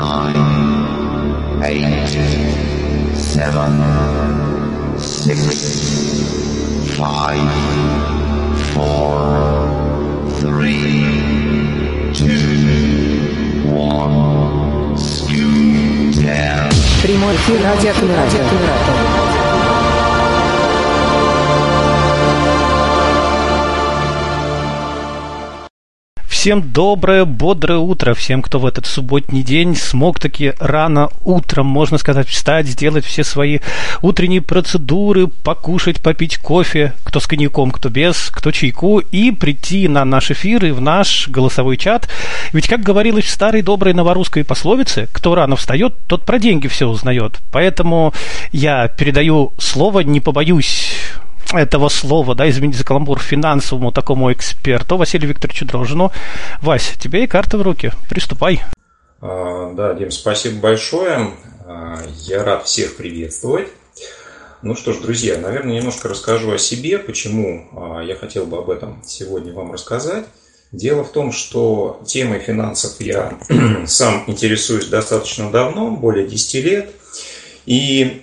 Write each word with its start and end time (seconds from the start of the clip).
nine, 0.00 1.62
eight, 1.62 2.08
seven, 3.14 3.72
six, 4.98 6.96
five, 6.96 7.52
four, 8.72 9.18
three, 10.40 12.12
two, 12.12 13.62
one, 13.70 14.96
scoot 14.96 16.14
down. 16.22 16.70
Прямой 17.02 17.34
эфир 17.34 17.60
радиокоммуникатор. 17.62 19.09
Всем 26.41 26.71
доброе, 26.71 27.25
бодрое 27.25 27.77
утро. 27.77 28.15
Всем, 28.15 28.41
кто 28.41 28.57
в 28.57 28.65
этот 28.65 28.87
субботний 28.87 29.43
день 29.43 29.75
смог 29.75 30.19
таки 30.19 30.53
рано 30.57 31.09
утром, 31.23 31.67
можно 31.67 31.99
сказать, 31.99 32.27
встать, 32.27 32.65
сделать 32.65 33.05
все 33.05 33.23
свои 33.23 33.59
утренние 34.01 34.41
процедуры, 34.41 35.27
покушать, 35.27 36.01
попить 36.01 36.39
кофе, 36.39 36.93
кто 37.03 37.19
с 37.19 37.27
коньяком, 37.27 37.69
кто 37.69 37.89
без, 37.89 38.31
кто 38.31 38.51
чайку, 38.51 38.97
и 38.97 39.29
прийти 39.29 39.87
на 39.87 40.03
наш 40.03 40.31
эфир 40.31 40.65
и 40.65 40.71
в 40.71 40.81
наш 40.81 41.27
голосовой 41.27 41.77
чат. 41.77 42.09
Ведь, 42.53 42.67
как 42.67 42.81
говорилось 42.81 43.25
в 43.25 43.29
старой 43.29 43.61
доброй 43.61 43.93
новорусской 43.93 44.43
пословице, 44.43 45.09
кто 45.11 45.35
рано 45.35 45.55
встает, 45.55 45.93
тот 46.07 46.25
про 46.25 46.39
деньги 46.39 46.67
все 46.67 46.87
узнает. 46.87 47.39
Поэтому 47.51 48.15
я 48.51 48.87
передаю 48.87 49.53
слово, 49.59 49.99
не 49.99 50.19
побоюсь 50.19 50.95
этого 51.53 51.89
слова, 51.89 52.35
да, 52.35 52.49
извините 52.49 52.77
за 52.77 52.83
каламбур, 52.83 53.19
финансовому 53.19 53.91
такому 53.91 54.31
эксперту 54.31 54.97
Василию 54.97 55.29
Викторовичу 55.29 55.65
Дрожину. 55.65 56.11
Вась, 56.61 56.93
тебе 56.99 57.23
и 57.23 57.27
карта 57.27 57.57
в 57.57 57.61
руки. 57.61 57.91
Приступай. 58.09 58.61
А, 59.21 59.73
да, 59.73 59.93
Дим, 59.93 60.11
спасибо 60.11 60.59
большое. 60.59 61.31
А, 61.65 61.97
я 62.25 62.43
рад 62.43 62.65
всех 62.65 62.97
приветствовать. 62.97 63.67
Ну 64.61 64.75
что 64.75 64.93
ж, 64.93 64.97
друзья, 64.97 65.37
наверное, 65.37 65.75
немножко 65.75 66.07
расскажу 66.07 66.51
о 66.51 66.57
себе, 66.57 66.99
почему 66.99 67.67
а, 67.73 68.01
я 68.01 68.15
хотел 68.15 68.45
бы 68.45 68.57
об 68.57 68.69
этом 68.69 69.01
сегодня 69.05 69.53
вам 69.53 69.71
рассказать. 69.71 70.25
Дело 70.71 71.03
в 71.03 71.11
том, 71.11 71.31
что 71.31 72.01
темой 72.05 72.39
финансов 72.39 72.95
я 72.99 73.37
сам 73.87 74.23
интересуюсь 74.27 74.87
достаточно 74.87 75.51
давно, 75.51 75.91
более 75.91 76.27
10 76.27 76.63
лет. 76.63 76.91
И 77.65 78.21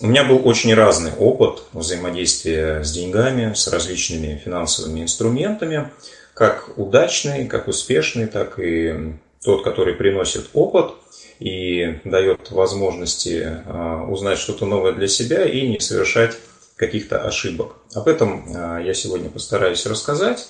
у 0.00 0.06
меня 0.08 0.24
был 0.24 0.46
очень 0.46 0.74
разный 0.74 1.12
опыт 1.12 1.62
взаимодействия 1.72 2.82
с 2.82 2.92
деньгами, 2.92 3.54
с 3.54 3.66
различными 3.68 4.40
финансовыми 4.44 5.00
инструментами, 5.00 5.90
как 6.34 6.76
удачный, 6.76 7.46
как 7.46 7.66
успешный, 7.66 8.26
так 8.26 8.58
и 8.58 9.14
тот, 9.42 9.64
который 9.64 9.94
приносит 9.94 10.50
опыт 10.52 10.92
и 11.38 11.98
дает 12.04 12.50
возможности 12.50 13.62
а, 13.64 14.04
узнать 14.06 14.38
что-то 14.38 14.66
новое 14.66 14.92
для 14.92 15.08
себя 15.08 15.46
и 15.46 15.66
не 15.66 15.80
совершать 15.80 16.36
каких-то 16.76 17.22
ошибок. 17.22 17.76
Об 17.94 18.08
этом 18.08 18.44
а, 18.54 18.78
я 18.78 18.92
сегодня 18.92 19.30
постараюсь 19.30 19.86
рассказать. 19.86 20.48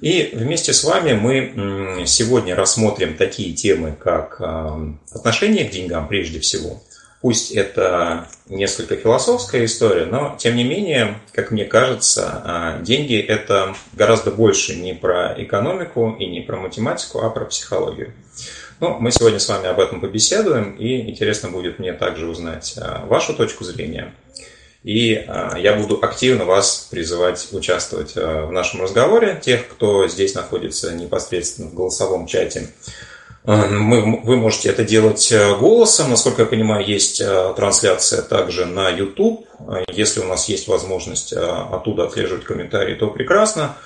И 0.00 0.30
вместе 0.34 0.72
с 0.72 0.84
вами 0.84 1.14
мы 1.14 2.04
сегодня 2.06 2.54
рассмотрим 2.54 3.16
такие 3.16 3.52
темы, 3.54 3.96
как 3.98 4.36
а, 4.40 4.78
отношение 5.10 5.64
к 5.64 5.72
деньгам 5.72 6.06
прежде 6.06 6.38
всего– 6.38 6.80
Пусть 7.26 7.50
это 7.50 8.28
несколько 8.48 8.94
философская 8.94 9.64
история, 9.64 10.04
но 10.04 10.36
тем 10.38 10.54
не 10.54 10.62
менее, 10.62 11.18
как 11.32 11.50
мне 11.50 11.64
кажется, 11.64 12.40
а, 12.44 12.78
деньги 12.82 13.18
это 13.18 13.74
гораздо 13.94 14.30
больше 14.30 14.76
не 14.76 14.94
про 14.94 15.34
экономику 15.36 16.14
и 16.20 16.26
не 16.26 16.40
про 16.40 16.56
математику, 16.56 17.22
а 17.22 17.30
про 17.30 17.44
психологию. 17.46 18.12
Ну, 18.78 18.98
мы 19.00 19.10
сегодня 19.10 19.40
с 19.40 19.48
вами 19.48 19.66
об 19.66 19.80
этом 19.80 20.00
побеседуем, 20.00 20.76
и 20.76 21.10
интересно 21.10 21.50
будет 21.50 21.80
мне 21.80 21.92
также 21.94 22.28
узнать 22.28 22.76
а, 22.80 23.04
вашу 23.06 23.34
точку 23.34 23.64
зрения. 23.64 24.14
И 24.84 25.16
а, 25.26 25.58
я 25.58 25.74
буду 25.74 25.98
активно 26.00 26.44
вас 26.44 26.86
призывать 26.92 27.48
участвовать 27.50 28.14
в 28.14 28.52
нашем 28.52 28.82
разговоре. 28.82 29.40
Тех, 29.42 29.66
кто 29.66 30.06
здесь 30.06 30.36
находится 30.36 30.94
непосредственно 30.94 31.70
в 31.70 31.74
голосовом 31.74 32.28
чате, 32.28 32.68
мы, 33.46 34.20
вы 34.24 34.36
можете 34.36 34.70
это 34.70 34.84
делать 34.84 35.30
э, 35.30 35.56
голосом. 35.56 36.10
Насколько 36.10 36.42
я 36.42 36.48
понимаю, 36.48 36.84
есть 36.84 37.20
э, 37.20 37.52
трансляция 37.54 38.22
также 38.22 38.66
на 38.66 38.90
YouTube. 38.90 39.46
Если 39.92 40.20
у 40.20 40.24
нас 40.24 40.48
есть 40.48 40.66
возможность 40.66 41.32
э, 41.32 41.36
оттуда 41.36 42.04
отслеживать 42.04 42.44
комментарии, 42.44 42.94
то 42.94 43.08
прекрасно. 43.08 43.76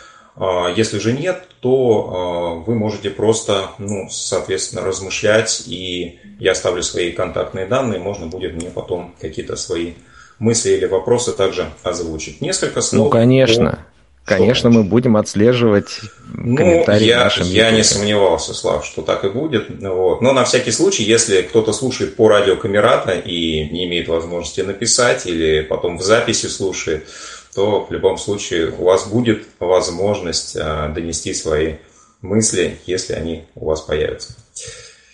Если 0.77 1.01
же 1.01 1.13
нет, 1.13 1.49
то 1.59 2.63
вы 2.65 2.75
можете 2.77 3.11
просто, 3.11 3.73
ну, 3.79 4.09
соответственно, 4.11 4.83
размышлять, 4.83 5.65
и 5.67 6.21
я 6.39 6.53
оставлю 6.53 6.83
свои 6.83 7.11
контактные 7.11 7.67
данные, 7.67 7.99
можно 7.99 8.27
будет 8.27 8.55
мне 8.55 8.71
потом 8.71 9.15
какие-то 9.21 9.57
свои 9.57 9.95
мысли 10.39 10.71
или 10.71 10.87
вопросы 10.87 11.33
также 11.33 11.69
озвучить. 11.83 12.41
Несколько 12.41 12.81
слов. 12.81 13.07
Ну, 13.07 13.11
конечно. 13.11 13.85
Конечно, 14.25 14.71
мы 14.71 14.85
будем 14.85 15.17
отслеживать 15.17 16.01
ну, 16.33 16.57
комментарии 16.57 17.07
я, 17.07 17.25
нашим 17.25 17.47
Я 17.47 17.71
не 17.73 17.83
сомневался, 17.83 18.55
Слав, 18.55 18.85
что 18.85 19.03
так 19.03 19.25
и 19.25 19.29
будет. 19.29 19.69
Вот. 19.81 20.21
Но 20.21 20.33
на 20.33 20.45
всякий 20.45 20.71
случай, 20.71 21.03
если 21.03 21.43
кто-то 21.43 21.73
слушает 21.73 22.17
по 22.17 22.29
радио 22.29 22.57
Камерата 22.57 23.13
и 23.13 23.69
не 23.71 23.87
имеет 23.87 24.09
возможности 24.09 24.61
написать 24.61 25.27
или 25.27 25.63
потом 25.63 25.99
в 25.99 26.03
записи 26.03 26.47
слушает, 26.47 27.09
то 27.55 27.85
в 27.85 27.93
любом 27.93 28.19
случае 28.19 28.71
у 28.71 28.85
вас 28.85 29.09
будет 29.09 29.45
возможность 29.59 30.57
а, 30.57 30.89
донести 30.89 31.35
свои 31.35 31.75
мысли, 32.23 32.79
если 32.87 33.15
они 33.15 33.45
у 33.55 33.67
вас 33.67 33.81
появятся. 33.81 34.35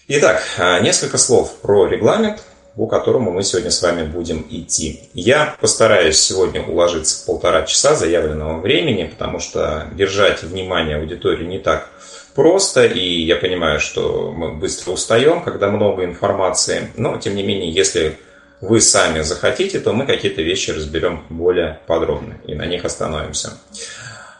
Итак, 0.09 0.43
а, 0.59 0.81
несколько 0.81 1.19
слов 1.19 1.57
про 1.63 1.87
регламент 1.87 2.43
по 2.77 2.87
которому 2.87 3.33
мы 3.33 3.43
сегодня 3.43 3.71
с 3.71 3.83
вами 3.83 4.07
будем 4.07 4.47
идти. 4.51 5.09
Я 5.15 5.57
постараюсь 5.61 6.19
сегодня 6.19 6.63
уложиться 6.63 7.23
в 7.23 7.27
полтора 7.27 7.63
часа 7.63 7.95
заявленного 7.95 8.61
времени, 8.61 9.05
потому 9.05 9.39
что 9.41 9.89
держать 9.95 10.43
внимание 10.43 10.99
аудитории 10.99 11.47
не 11.47 11.59
так 11.59 11.89
просто, 12.35 12.85
и 12.85 13.23
я 13.23 13.37
понимаю, 13.37 13.81
что 13.81 14.31
мы 14.37 14.53
быстро 14.53 14.93
устаем, 14.93 15.43
когда 15.43 15.71
много 15.71 16.05
информации, 16.05 16.91
но 16.97 17.17
тем 17.17 17.35
не 17.35 17.43
менее, 17.43 17.71
если 17.73 18.19
вы 18.61 18.81
сами 18.81 19.23
захотите, 19.23 19.81
то 19.81 19.93
мы 19.93 20.07
какие-то 20.07 20.43
вещи 20.43 20.71
разберем 20.71 21.25
более 21.31 21.81
подробно 21.87 22.39
и 22.47 22.55
на 22.55 22.67
них 22.67 22.85
остановимся. 22.85 23.53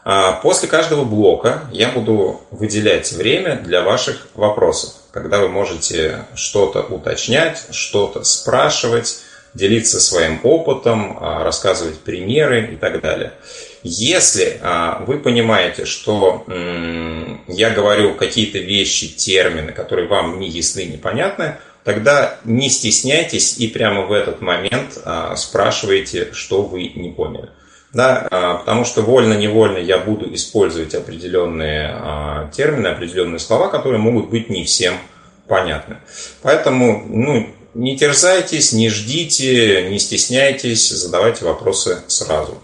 А 0.05 0.33
после 0.33 0.69
каждого 0.69 1.03
блока 1.03 1.63
я 1.71 1.89
буду 1.89 2.41
выделять 2.51 3.11
время 3.11 3.57
для 3.57 3.81
ваших 3.81 4.27
вопросов 4.35 4.93
когда 5.11 5.39
вы 5.39 5.49
можете 5.49 6.25
что-то 6.35 6.81
уточнять, 6.81 7.65
что-то 7.71 8.23
спрашивать, 8.23 9.19
делиться 9.53 9.99
своим 9.99 10.39
опытом, 10.43 11.17
а, 11.19 11.43
рассказывать 11.43 11.99
примеры 11.99 12.73
и 12.73 12.75
так 12.75 13.01
далее. 13.01 13.33
Если 13.83 14.59
а, 14.61 15.03
вы 15.05 15.19
понимаете, 15.19 15.85
что 15.85 16.45
я 17.47 17.69
говорю 17.71 18.15
какие-то 18.15 18.59
вещи, 18.59 19.07
термины, 19.07 19.71
которые 19.71 20.07
вам 20.07 20.39
не 20.39 20.49
ясны, 20.49 20.85
непонятны, 20.85 21.57
тогда 21.83 22.37
не 22.43 22.69
стесняйтесь 22.69 23.57
и 23.57 23.67
прямо 23.67 24.05
в 24.05 24.11
этот 24.11 24.41
момент 24.41 24.99
а, 25.03 25.35
спрашивайте, 25.35 26.29
что 26.33 26.61
вы 26.61 26.91
не 26.95 27.09
поняли 27.09 27.49
да, 27.97 28.27
а, 28.29 28.57
потому 28.57 28.85
что 28.85 29.01
вольно-невольно 29.01 29.79
я 29.79 29.97
буду 29.97 30.31
использовать 30.35 30.93
определенные 30.93 31.89
а, 31.91 32.47
термины, 32.51 32.89
определенные 32.89 33.39
слова, 33.39 33.69
которые 33.69 33.99
могут 33.99 34.29
быть 34.29 34.51
не 34.51 34.65
всем 34.65 34.93
понятны. 35.47 35.97
Поэтому, 36.43 37.03
ну, 37.09 37.49
не 37.73 37.97
терзайтесь, 37.97 38.71
не 38.71 38.89
ждите, 38.89 39.89
не 39.89 39.97
стесняйтесь, 39.97 40.89
задавайте 40.89 41.45
вопросы 41.45 42.03
сразу. 42.05 42.61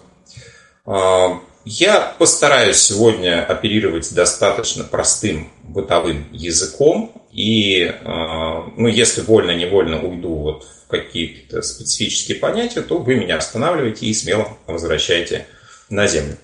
Я 1.65 2.13
постараюсь 2.17 2.77
сегодня 2.77 3.45
оперировать 3.45 4.13
достаточно 4.13 4.83
простым 4.83 5.51
бытовым 5.63 6.27
языком, 6.31 7.13
и, 7.31 7.95
ну, 8.03 8.87
если 8.87 9.21
вольно-невольно 9.21 10.01
уйду 10.03 10.35
вот 10.35 10.67
какие-то 10.89 11.61
специфические 11.61 12.37
понятия, 12.37 12.81
то 12.81 12.97
вы 12.97 13.15
меня 13.15 13.37
останавливаете 13.37 14.05
и 14.05 14.13
смело 14.13 14.57
возвращаете 14.67 15.47
на 15.89 16.05
землю. 16.05 16.37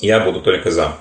Я 0.00 0.20
буду 0.20 0.40
только 0.40 0.70
за. 0.70 0.96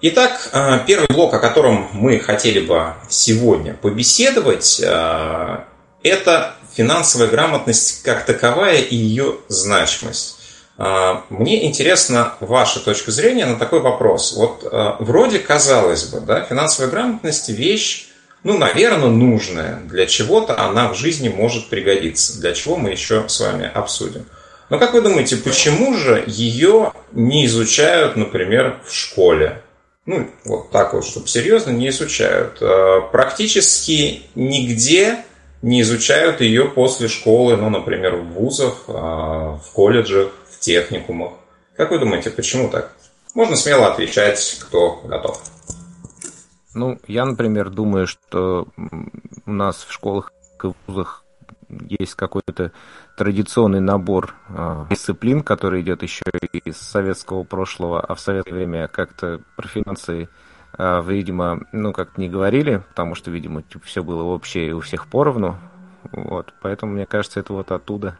Итак, 0.00 0.50
а, 0.52 0.78
первый 0.78 1.06
блок, 1.08 1.32
о 1.34 1.38
котором 1.38 1.88
мы 1.92 2.18
хотели 2.18 2.60
бы 2.60 2.94
сегодня 3.08 3.74
побеседовать, 3.74 4.82
а, 4.84 5.66
это 6.02 6.54
финансовая 6.74 7.28
грамотность 7.28 8.02
как 8.02 8.26
таковая 8.26 8.78
и 8.78 8.94
ее 8.94 9.36
значимость. 9.48 10.35
А, 10.78 11.24
мне 11.30 11.66
интересна 11.66 12.34
ваша 12.40 12.80
точка 12.80 13.10
зрения 13.10 13.46
на 13.46 13.56
такой 13.56 13.80
вопрос. 13.80 14.34
Вот 14.36 14.66
вроде 15.00 15.38
казалось 15.38 16.04
бы, 16.04 16.20
да, 16.20 16.42
финансовая 16.42 16.90
грамотность 16.90 17.48
вещь 17.48 18.08
ну, 18.44 18.56
наверное, 18.58 19.08
нужная. 19.08 19.80
Для 19.86 20.06
чего-то 20.06 20.56
она 20.56 20.88
в 20.92 20.94
жизни 20.94 21.28
может 21.28 21.68
пригодиться. 21.68 22.40
Для 22.40 22.52
чего 22.52 22.76
мы 22.76 22.90
еще 22.90 23.24
с 23.26 23.40
вами 23.40 23.68
обсудим. 23.74 24.24
Но 24.70 24.78
как 24.78 24.92
вы 24.92 25.00
думаете, 25.00 25.36
почему 25.36 25.94
же 25.94 26.22
ее 26.28 26.92
не 27.10 27.46
изучают, 27.46 28.14
например, 28.14 28.80
в 28.86 28.94
школе? 28.94 29.62
ну, 30.06 30.30
вот 30.44 30.70
так 30.70 30.94
вот, 30.94 31.04
чтобы 31.04 31.26
серьезно, 31.26 31.70
не 31.72 31.88
изучают. 31.88 32.58
А, 32.60 33.00
практически 33.00 34.22
нигде 34.34 35.18
не 35.62 35.80
изучают 35.82 36.40
ее 36.40 36.66
после 36.66 37.08
школы, 37.08 37.56
ну, 37.56 37.68
например, 37.70 38.16
в 38.16 38.32
вузах, 38.32 38.84
а, 38.86 39.58
в 39.58 39.72
колледжах, 39.72 40.30
в 40.56 40.60
техникумах. 40.60 41.32
Как 41.76 41.90
вы 41.90 41.98
думаете, 41.98 42.30
почему 42.30 42.70
так? 42.70 42.92
Можно 43.34 43.56
смело 43.56 43.88
отвечать, 43.88 44.58
кто 44.66 45.02
готов. 45.04 45.42
Ну, 46.74 46.98
я, 47.06 47.24
например, 47.24 47.70
думаю, 47.70 48.06
что 48.06 48.68
у 49.46 49.50
нас 49.50 49.84
в 49.84 49.92
школах 49.92 50.32
и 50.62 50.68
вузах 50.86 51.24
есть 51.68 52.14
какой-то 52.14 52.72
традиционный 53.16 53.80
набор 53.80 54.34
э, 54.48 54.86
дисциплин, 54.90 55.42
который 55.42 55.80
идет 55.80 56.02
еще 56.02 56.24
из 56.52 56.76
советского 56.76 57.44
прошлого, 57.44 58.00
а 58.00 58.14
в 58.14 58.20
советское 58.20 58.54
время 58.54 58.88
как-то 58.88 59.40
про 59.56 59.68
финансы, 59.68 60.28
э, 60.78 61.02
видимо, 61.04 61.66
ну, 61.72 61.92
как-то 61.92 62.20
не 62.20 62.28
говорили, 62.28 62.82
потому 62.88 63.14
что, 63.14 63.30
видимо, 63.30 63.62
типа, 63.62 63.84
все 63.84 64.02
было 64.02 64.22
общее 64.22 64.68
и 64.68 64.72
у 64.72 64.80
всех 64.80 65.08
поровну. 65.08 65.58
Вот, 66.12 66.52
поэтому, 66.62 66.92
мне 66.92 67.06
кажется, 67.06 67.40
это 67.40 67.52
вот 67.52 67.72
оттуда. 67.72 68.18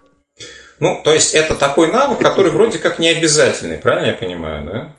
Ну, 0.79 1.01
то 1.03 1.13
есть 1.13 1.35
это 1.35 1.55
такой 1.55 1.91
навык, 1.91 2.19
который 2.19 2.51
вроде 2.51 2.79
как 2.79 2.99
не 2.99 3.09
обязательный, 3.09 3.79
правильно 3.79 4.09
я 4.09 4.13
понимаю, 4.13 4.65
да? 4.65 4.93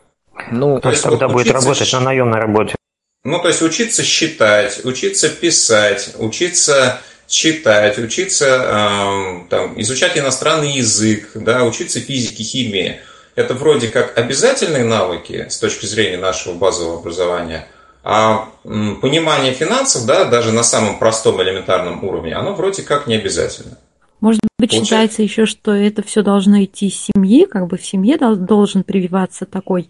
Ну, 0.52 0.80
то 0.80 0.90
есть 0.90 1.04
когда 1.04 1.28
вот 1.28 1.34
будет 1.34 1.52
работать 1.52 1.94
на 1.94 2.00
наемной 2.00 2.40
работе. 2.40 2.76
Ну, 3.24 3.40
то 3.40 3.48
есть 3.48 3.62
учиться 3.62 4.04
считать, 4.04 4.86
учиться 4.86 5.30
писать, 5.30 6.16
учиться 6.18 7.02
читать, 7.28 7.98
учиться, 7.98 8.46
э, 8.46 9.50
там, 9.50 9.80
изучать 9.82 10.18
иностранный 10.18 10.72
язык, 10.72 11.32
да, 11.36 11.64
учиться 11.64 12.00
физике, 12.00 12.44
химии. 12.44 13.02
Это 13.36 13.54
вроде 13.54 13.90
как 13.90 14.18
обязательные 14.18 14.84
навыки 14.84 15.46
с 15.50 15.60
точки 15.60 15.86
зрения 15.86 16.18
нашего 16.18 16.54
базового 16.54 17.00
образования, 17.00 17.68
а 18.04 18.50
понимание 18.64 19.54
финансов, 19.54 20.06
да, 20.06 20.26
даже 20.26 20.52
на 20.52 20.64
самом 20.64 20.98
простом 20.98 21.42
элементарном 21.44 22.04
уровне, 22.04 22.34
оно 22.34 22.54
вроде 22.54 22.82
как 22.82 23.06
не 23.06 23.16
обязательно. 23.16 23.78
Может 24.20 24.42
быть, 24.58 24.72
Получается? 24.72 24.86
считается 24.86 25.22
еще, 25.22 25.46
что 25.46 25.74
это 25.74 26.02
все 26.02 26.24
должно 26.24 26.64
идти 26.64 26.88
из 26.88 27.00
семьи, 27.00 27.46
как 27.46 27.68
бы 27.68 27.78
в 27.78 27.86
семье 27.86 28.18
должен 28.18 28.84
прививаться 28.84 29.46
такой 29.46 29.90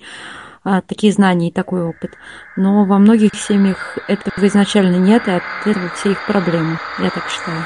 а, 0.64 0.82
такие 0.82 1.14
знания 1.14 1.48
и 1.48 1.52
такой 1.52 1.84
опыт. 1.84 2.12
Но 2.58 2.84
во 2.84 2.98
многих 2.98 3.36
семьях 3.36 3.98
этого 4.10 4.46
изначально 4.48 4.98
нет, 4.98 5.28
и 5.28 5.32
от 5.32 5.44
этого 5.66 5.90
все 5.96 6.12
их 6.12 6.26
проблемы, 6.26 6.78
я 7.00 7.10
так 7.10 7.24
считаю. 7.30 7.66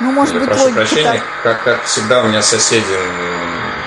Ну, 0.00 0.12
может 0.12 0.34
я 0.34 0.40
быть, 0.40 0.48
прошу 0.50 0.72
прощения, 0.74 1.22
так... 1.42 1.62
как, 1.62 1.64
как 1.64 1.84
всегда 1.84 2.22
у 2.22 2.28
меня 2.28 2.42
соседи 2.42 2.84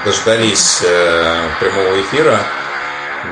дождались 0.03 0.81
э, 0.83 1.47
прямого 1.59 2.01
эфира, 2.01 2.39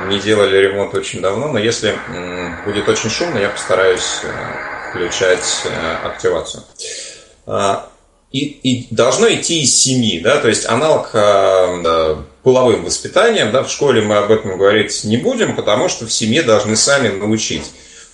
не 0.06 0.20
делали 0.20 0.56
ремонт 0.56 0.94
очень 0.94 1.20
давно, 1.20 1.48
но 1.48 1.58
если 1.58 1.90
э, 1.90 2.64
будет 2.64 2.88
очень 2.88 3.10
шумно, 3.10 3.38
я 3.38 3.48
постараюсь 3.48 4.20
э, 4.22 4.90
включать 4.90 5.62
э, 5.64 6.06
активацию. 6.06 6.62
А, 8.32 8.36
и, 8.36 8.38
и 8.38 8.94
должно 8.94 9.28
идти 9.32 9.62
из 9.62 9.74
семьи, 9.76 10.20
да, 10.20 10.38
то 10.38 10.48
есть 10.48 10.66
аналог 10.66 11.10
э, 11.14 12.16
половым 12.42 12.84
воспитанием, 12.84 13.50
да, 13.50 13.64
в 13.64 13.70
школе 13.70 14.02
мы 14.02 14.18
об 14.18 14.30
этом 14.30 14.56
говорить 14.56 15.02
не 15.04 15.16
будем, 15.16 15.56
потому 15.56 15.88
что 15.88 16.06
в 16.06 16.12
семье 16.12 16.42
должны 16.42 16.76
сами 16.76 17.08
научить 17.08 17.64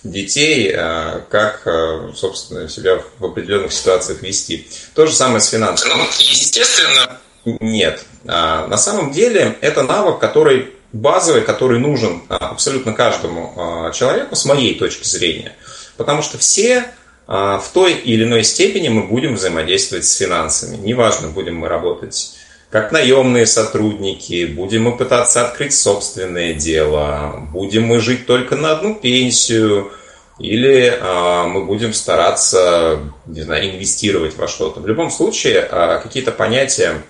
детей, 0.03 0.71
э, 0.73 1.21
как, 1.29 1.61
э, 1.65 2.11
собственно, 2.15 2.67
себя 2.67 3.01
в 3.19 3.25
определенных 3.25 3.71
ситуациях 3.71 4.23
вести. 4.23 4.67
То 4.95 5.05
же 5.05 5.13
самое 5.13 5.39
с 5.39 5.49
финансами. 5.49 5.93
Ну, 5.93 6.03
естественно, 6.17 7.19
нет. 7.45 8.03
А, 8.25 8.65
на 8.67 8.77
самом 8.77 9.11
деле 9.11 9.57
это 9.61 9.83
навык, 9.83 10.19
который 10.19 10.73
базовый, 10.93 11.41
который 11.41 11.79
нужен 11.79 12.23
абсолютно 12.29 12.93
каждому 12.93 13.91
человеку, 13.93 14.35
с 14.35 14.45
моей 14.45 14.73
точки 14.79 15.05
зрения. 15.05 15.55
Потому 15.95 16.21
что 16.21 16.37
все 16.37 16.79
а, 16.79 16.96
в 17.27 17.63
той 17.73 17.93
или 17.93 18.23
иной 18.23 18.43
степени 18.43 18.87
мы 18.87 19.03
будем 19.03 19.35
взаимодействовать 19.35 20.05
с 20.05 20.15
финансами. 20.15 20.77
Неважно, 20.77 21.27
будем 21.27 21.57
мы 21.57 21.67
работать 21.67 22.37
как 22.69 22.91
наемные 22.91 23.45
сотрудники, 23.45 24.45
будем 24.45 24.83
мы 24.83 24.97
пытаться 24.97 25.45
открыть 25.45 25.73
собственное 25.73 26.53
дело, 26.53 27.47
будем 27.51 27.83
мы 27.83 27.99
жить 27.99 28.25
только 28.25 28.55
на 28.55 28.71
одну 28.71 28.95
пенсию, 28.95 29.91
или 30.39 30.85
э, 30.85 31.47
мы 31.47 31.65
будем 31.65 31.93
стараться, 31.93 32.99
не 33.25 33.41
знаю, 33.41 33.71
инвестировать 33.71 34.37
во 34.37 34.47
что-то. 34.47 34.81
В 34.81 34.87
любом 34.87 35.09
случае, 35.09 35.67
э, 35.69 35.99
какие-то 36.03 36.31
понятия, 36.31 37.01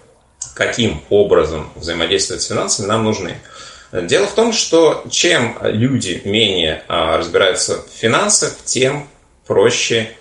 каким 0.53 1.01
образом 1.09 1.69
взаимодействовать 1.75 2.43
с 2.43 2.47
финансами, 2.47 2.87
нам 2.87 3.03
нужны. 3.03 3.37
Дело 3.91 4.27
в 4.27 4.33
том, 4.33 4.53
что 4.53 5.03
чем 5.09 5.57
люди 5.61 6.21
менее 6.23 6.83
э, 6.87 7.17
разбираются 7.17 7.83
в 7.83 7.99
финансах, 7.99 8.55
тем 8.63 9.09
проще 9.47 10.11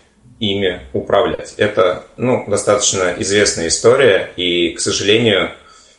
ими 0.41 0.83
управлять. 0.93 1.55
Это 1.57 2.07
ну, 2.17 2.45
достаточно 2.47 3.15
известная 3.19 3.69
история, 3.69 4.33
и, 4.37 4.71
к 4.71 4.81
сожалению, 4.81 5.53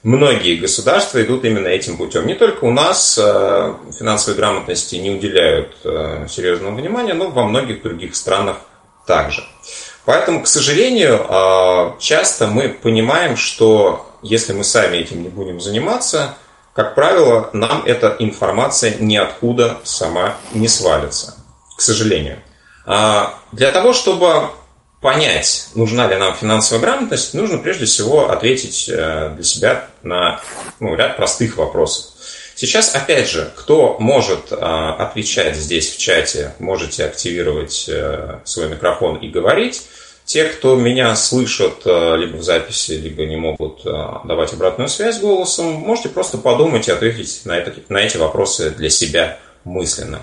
многие 0.04 0.56
государства 0.56 1.22
идут 1.22 1.44
именно 1.44 1.68
этим 1.68 1.98
путем. 1.98 2.28
Не 2.28 2.36
только 2.36 2.66
у 2.66 2.72
нас 2.72 3.18
э, 3.22 3.74
финансовой 3.98 4.38
грамотности 4.38 4.96
не 4.96 5.12
уделяют 5.12 5.76
э, 5.84 6.28
серьезного 6.30 6.76
внимания, 6.76 7.14
но 7.14 7.30
во 7.30 7.46
многих 7.46 7.82
других 7.82 8.16
странах 8.16 8.58
также. 9.06 9.44
Поэтому, 10.06 10.44
к 10.44 10.48
сожалению, 10.48 11.26
э, 11.28 12.00
часто 12.00 12.48
мы 12.48 12.70
понимаем, 12.70 13.36
что 13.36 14.06
если 14.22 14.54
мы 14.54 14.64
сами 14.64 14.98
этим 14.98 15.24
не 15.24 15.30
будем 15.30 15.60
заниматься, 15.60 16.36
как 16.74 16.94
правило, 16.94 17.50
нам 17.54 17.84
эта 17.86 18.16
информация 18.20 18.98
ниоткуда 19.00 19.80
сама 19.84 20.36
не 20.54 20.68
свалится. 20.68 21.36
К 21.76 21.82
сожалению. 21.82 22.38
А, 22.88 23.38
для 23.52 23.72
того, 23.74 23.92
чтобы 23.92 24.50
понять, 25.02 25.68
нужна 25.76 26.08
ли 26.08 26.16
нам 26.16 26.34
финансовая 26.34 26.82
грамотность, 26.82 27.34
нужно 27.34 27.58
прежде 27.58 27.86
всего 27.86 28.30
ответить 28.30 28.88
э, 28.88 29.32
для 29.36 29.44
себя 29.44 29.88
на 30.04 30.40
ну, 30.80 30.96
ряд 30.96 31.18
простых 31.18 31.58
вопросов. 31.58 32.14
Сейчас, 32.56 32.96
опять 32.96 33.30
же, 33.30 33.52
кто 33.56 33.98
может 34.00 34.48
а, 34.52 34.94
отвечать 34.94 35.56
здесь 35.58 35.94
в 35.94 35.98
чате, 36.00 36.56
можете 36.60 37.06
активировать 37.06 37.86
э, 37.90 38.40
свой 38.46 38.70
микрофон 38.70 39.18
и 39.18 39.28
говорить. 39.28 39.84
Те, 40.24 40.46
кто 40.46 40.76
меня 40.76 41.14
слышат 41.18 41.82
э, 41.86 42.16
либо 42.18 42.38
в 42.38 42.44
записи, 42.44 42.94
либо 42.94 43.26
не 43.26 43.36
могут 43.36 43.84
давать 43.84 44.54
обратную 44.54 44.88
связь 44.88 45.20
голосом, 45.20 45.66
можете 45.74 46.08
просто 46.08 46.38
подумать 46.38 46.88
и 46.88 46.92
ответить 46.92 47.42
на, 47.44 47.58
это, 47.58 47.74
на 47.90 47.98
эти 47.98 48.16
вопросы 48.16 48.72
для 48.72 48.90
себя 48.90 49.40
мысленно. 49.66 50.22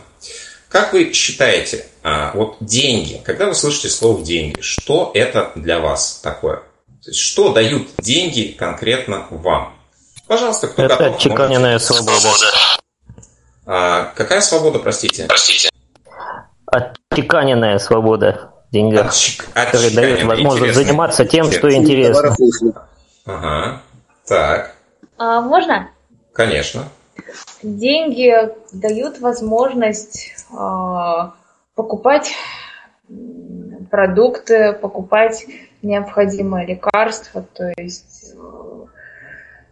Как 0.74 0.92
вы 0.92 1.12
считаете, 1.12 1.86
а, 2.02 2.32
вот 2.34 2.56
деньги, 2.58 3.22
когда 3.24 3.46
вы 3.46 3.54
слышите 3.54 3.88
слово 3.88 4.24
деньги, 4.24 4.60
что 4.60 5.12
это 5.14 5.52
для 5.54 5.78
вас 5.78 6.18
такое? 6.20 6.64
То 7.00 7.10
есть, 7.10 7.20
что 7.20 7.52
дают 7.52 7.90
деньги 7.98 8.48
конкретно 8.58 9.28
вам? 9.30 9.76
Пожалуйста, 10.26 10.66
кто 10.66 10.82
это 10.82 10.96
готов? 10.96 11.14
Отчеканенная 11.14 11.78
свобода. 11.78 12.18
А, 13.64 14.12
какая 14.16 14.40
свобода, 14.40 14.80
простите? 14.80 15.26
Простите. 15.28 15.70
Отчеканенная 16.66 17.78
свобода 17.78 18.50
в 18.68 18.72
деньгах, 18.72 19.10
Отчек... 19.10 19.46
которая 19.54 19.92
дает 19.92 20.24
возможность 20.24 20.72
Интересно. 20.72 20.82
заниматься 20.82 21.24
тем, 21.24 21.52
что 21.52 21.72
интересно. 21.72 22.34
Ага. 23.26 23.80
Так. 24.26 24.74
А, 25.18 25.40
можно? 25.40 25.90
Конечно. 26.32 26.88
Деньги 27.62 28.34
дают 28.72 29.20
возможность 29.20 30.34
э, 30.50 31.30
покупать 31.74 32.34
продукты, 33.90 34.72
покупать 34.72 35.46
необходимые 35.82 36.66
лекарства, 36.66 37.46
то 37.54 37.72
есть 37.76 38.34
э, 38.34 38.86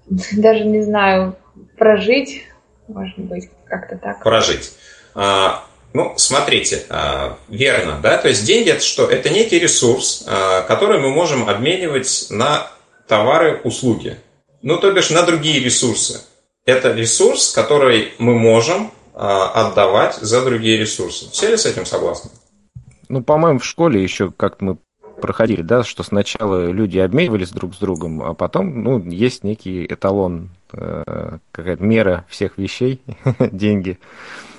даже 0.37 0.65
не 0.65 0.83
знаю, 0.83 1.37
прожить, 1.77 2.45
может 2.89 3.19
быть, 3.19 3.51
как-то 3.67 3.97
так. 3.97 4.23
Прожить. 4.23 4.73
А, 5.15 5.65
ну, 5.93 6.15
смотрите, 6.17 6.85
а, 6.89 7.39
верно, 7.49 8.01
да, 8.03 8.17
то 8.19 8.29
есть 8.29 8.47
деньги 8.47 8.71
это 8.71 8.83
что? 8.83 9.07
Это 9.11 9.31
некий 9.31 9.59
ресурс, 9.59 10.25
а, 10.27 10.63
который 10.63 10.99
мы 10.99 11.11
можем 11.11 11.49
обменивать 11.49 12.27
на 12.31 12.69
товары, 13.07 13.61
услуги. 13.65 14.17
Ну, 14.63 14.79
то 14.79 14.91
бишь 14.93 15.11
на 15.11 15.23
другие 15.23 15.61
ресурсы 15.61 16.23
это 16.65 16.93
ресурс, 16.93 17.53
который 17.53 18.13
мы 18.19 18.39
можем 18.39 18.91
а, 19.15 19.69
отдавать 19.69 20.17
за 20.17 20.45
другие 20.45 20.79
ресурсы. 20.79 21.31
Все 21.31 21.51
ли 21.51 21.57
с 21.57 21.67
этим 21.67 21.87
согласны? 21.87 22.31
Ну, 23.09 23.23
по-моему, 23.23 23.59
в 23.59 23.65
школе 23.65 24.03
еще 24.03 24.31
как 24.31 24.61
мы 24.61 24.79
проходили, 25.21 25.63
да, 25.63 25.85
что 25.85 26.03
сначала 26.03 26.67
люди 26.71 26.99
обменивались 26.99 27.51
друг 27.51 27.75
с 27.75 27.79
другом, 27.79 28.23
а 28.23 28.35
потом, 28.35 28.83
ну, 28.83 28.99
есть 28.99 29.45
некий 29.45 29.87
эталон, 29.87 30.51
э, 30.73 31.39
какая-то 31.53 31.83
мера 31.83 32.27
всех 32.29 32.59
вещей, 32.59 33.03
деньги. 33.39 33.99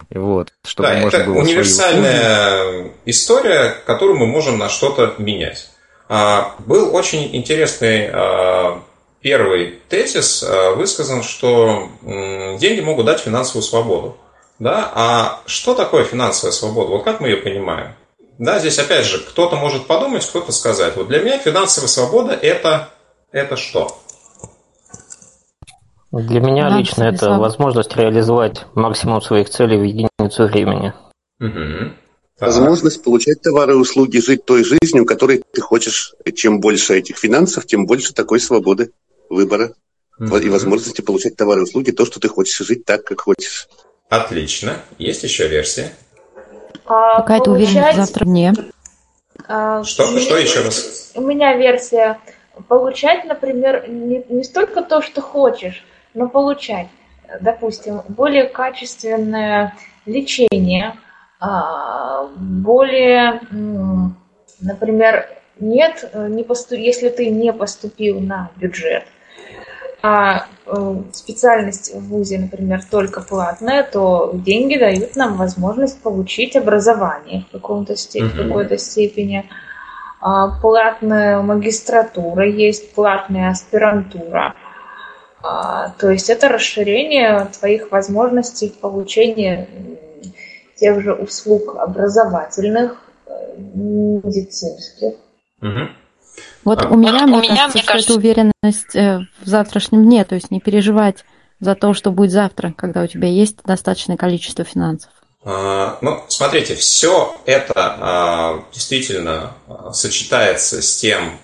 Вот, 0.09 0.53
чтобы 0.65 0.89
да, 0.89 0.95
можно 0.99 1.17
это 1.17 1.25
было 1.25 1.37
универсальная 1.39 2.91
история, 3.05 3.75
которую 3.85 4.19
мы 4.19 4.27
можем 4.27 4.57
на 4.57 4.69
что-то 4.69 5.15
менять. 5.17 5.69
А, 6.07 6.55
был 6.59 6.93
очень 6.95 7.35
интересный 7.35 8.09
а, 8.11 8.83
Первый 9.23 9.79
тезис 9.87 10.43
э, 10.43 10.75
высказан, 10.75 11.23
что 11.23 11.87
деньги 12.01 12.81
могут 12.81 13.05
дать 13.05 13.21
финансовую 13.21 13.63
свободу. 13.63 14.17
Да? 14.59 14.91
А 14.93 15.41
что 15.45 15.73
такое 15.73 16.03
финансовая 16.03 16.51
свобода? 16.51 16.89
Вот 16.89 17.05
как 17.05 17.21
мы 17.21 17.29
ее 17.29 17.37
понимаем? 17.37 17.93
Да, 18.37 18.59
здесь 18.59 18.77
опять 18.79 19.05
же, 19.05 19.19
кто-то 19.19 19.55
может 19.55 19.87
подумать, 19.87 20.27
кто-то 20.27 20.51
сказать. 20.51 20.97
Вот 20.97 21.07
для 21.07 21.19
меня 21.19 21.37
финансовая 21.37 21.87
свобода 21.87 22.33
это, 22.33 22.89
это 23.31 23.55
что? 23.55 23.97
Для 26.11 26.41
меня 26.41 26.63
Финансовая 26.67 26.79
лично 26.79 27.03
это 27.03 27.17
свобода. 27.19 27.41
возможность 27.41 27.95
реализовать 27.95 28.65
максимум 28.75 29.21
своих 29.21 29.49
целей 29.49 29.77
в 29.77 29.83
единицу 29.83 30.47
времени. 30.47 30.93
Угу. 31.39 31.93
Возможность 32.41 33.01
получать 33.03 33.41
товары 33.41 33.73
и 33.73 33.77
услуги, 33.77 34.17
жить 34.17 34.43
той 34.43 34.65
жизнью, 34.65 35.05
которой 35.05 35.43
ты 35.53 35.61
хочешь. 35.61 36.13
Чем 36.35 36.59
больше 36.59 36.97
этих 36.97 37.17
финансов, 37.17 37.65
тем 37.65 37.85
больше 37.85 38.13
такой 38.13 38.41
свободы 38.41 38.91
выбора 39.33 39.73
угу. 40.19 40.37
и 40.37 40.49
возможности 40.49 41.01
получать 41.01 41.35
товары 41.35 41.61
и 41.61 41.63
услуги, 41.63 41.91
то, 41.91 42.05
что 42.05 42.19
ты 42.19 42.27
хочешь, 42.27 42.65
жить 42.65 42.85
так, 42.85 43.03
как 43.03 43.21
хочешь. 43.21 43.67
Отлично. 44.09 44.77
Есть 44.97 45.23
еще 45.23 45.47
версия? 45.47 45.91
А, 46.85 47.21
Какая-то 47.21 47.45
получать... 47.45 47.69
уверенность 47.69 47.97
завтра 47.97 48.25
мне. 48.25 48.53
А, 49.47 49.83
что, 49.83 50.11
мне... 50.11 50.19
что 50.19 50.37
еще 50.37 50.61
раз? 50.61 51.11
У 51.15 51.21
меня 51.21 51.55
версия. 51.55 52.19
Получать, 52.67 53.25
например, 53.25 53.89
не, 53.89 54.23
не 54.29 54.43
столько 54.43 54.83
то, 54.83 55.01
что 55.01 55.21
хочешь, 55.21 55.83
но 56.13 56.29
получать, 56.29 56.87
допустим, 57.41 58.01
более 58.09 58.45
качественное 58.45 59.75
лечение, 60.05 60.97
а, 61.39 62.27
более, 62.35 63.41
например, 64.59 65.29
нет, 65.59 66.09
не 66.13 66.43
поступ... 66.43 66.77
если 66.77 67.09
ты 67.09 67.29
не 67.29 67.51
поступил 67.51 68.19
на 68.19 68.51
бюджет, 68.55 69.05
а 70.05 70.47
э, 70.65 70.95
специальность 71.13 71.95
в 71.95 72.09
ВУЗе, 72.09 72.37
например, 72.37 72.83
только 72.91 73.21
платная, 73.21 73.83
то 73.83 74.31
деньги 74.33 74.77
дают 74.77 75.15
нам 75.15 75.37
возможность 75.37 76.01
получить 76.01 76.57
образование 76.57 77.45
в, 77.47 77.53
каком-то 77.53 77.95
степ... 77.95 78.33
в 78.33 78.37
какой-то 78.37 78.77
степени. 78.77 79.49
А, 80.19 80.59
платная 80.59 81.41
магистратура 81.41 82.45
есть, 82.45 82.93
платная 82.93 83.51
аспирантура. 83.51 84.55
А, 85.41 85.93
то 85.97 86.09
есть 86.11 86.29
это 86.29 86.49
расширение 86.49 87.47
твоих 87.57 87.89
возможностей 87.89 88.69
в 88.69 88.79
получении 88.79 89.69
тех 90.75 91.01
же 91.01 91.13
услуг 91.13 91.77
образовательных, 91.77 92.97
э, 93.25 93.31
медицинских. 93.57 95.13
Угу. 95.61 96.02
Вот 96.63 96.83
а, 96.83 96.89
у 96.89 96.95
меня, 96.95 97.25
мне, 97.25 97.37
у 97.37 97.41
меня 97.41 97.55
кажется, 97.55 97.77
мне 97.77 97.83
кажется, 97.83 98.13
уверенность 98.13 98.95
э, 98.95 99.19
в 99.41 99.47
завтрашнем 99.47 100.03
дне, 100.03 100.23
то 100.23 100.35
есть 100.35 100.51
не 100.51 100.59
переживать 100.59 101.25
за 101.59 101.75
то, 101.75 101.93
что 101.93 102.11
будет 102.11 102.31
завтра, 102.31 102.73
когда 102.75 103.03
у 103.03 103.07
тебя 103.07 103.27
есть 103.27 103.57
достаточное 103.65 104.17
количество 104.17 104.63
финансов. 104.63 105.11
А, 105.43 105.97
ну, 106.01 106.23
смотрите, 106.29 106.75
все 106.75 107.35
это 107.45 107.73
а, 107.75 108.63
действительно 108.73 109.53
сочетается 109.91 110.81
с 110.81 110.95
тем, 110.97 111.39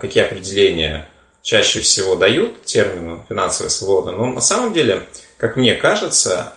какие 0.00 0.24
определения 0.24 1.08
чаще 1.42 1.80
всего 1.80 2.16
дают 2.16 2.64
термину 2.64 3.24
финансовая 3.28 3.70
свобода. 3.70 4.12
Но 4.12 4.26
на 4.26 4.42
самом 4.42 4.74
деле, 4.74 5.06
как 5.38 5.56
мне 5.56 5.74
кажется, 5.74 6.52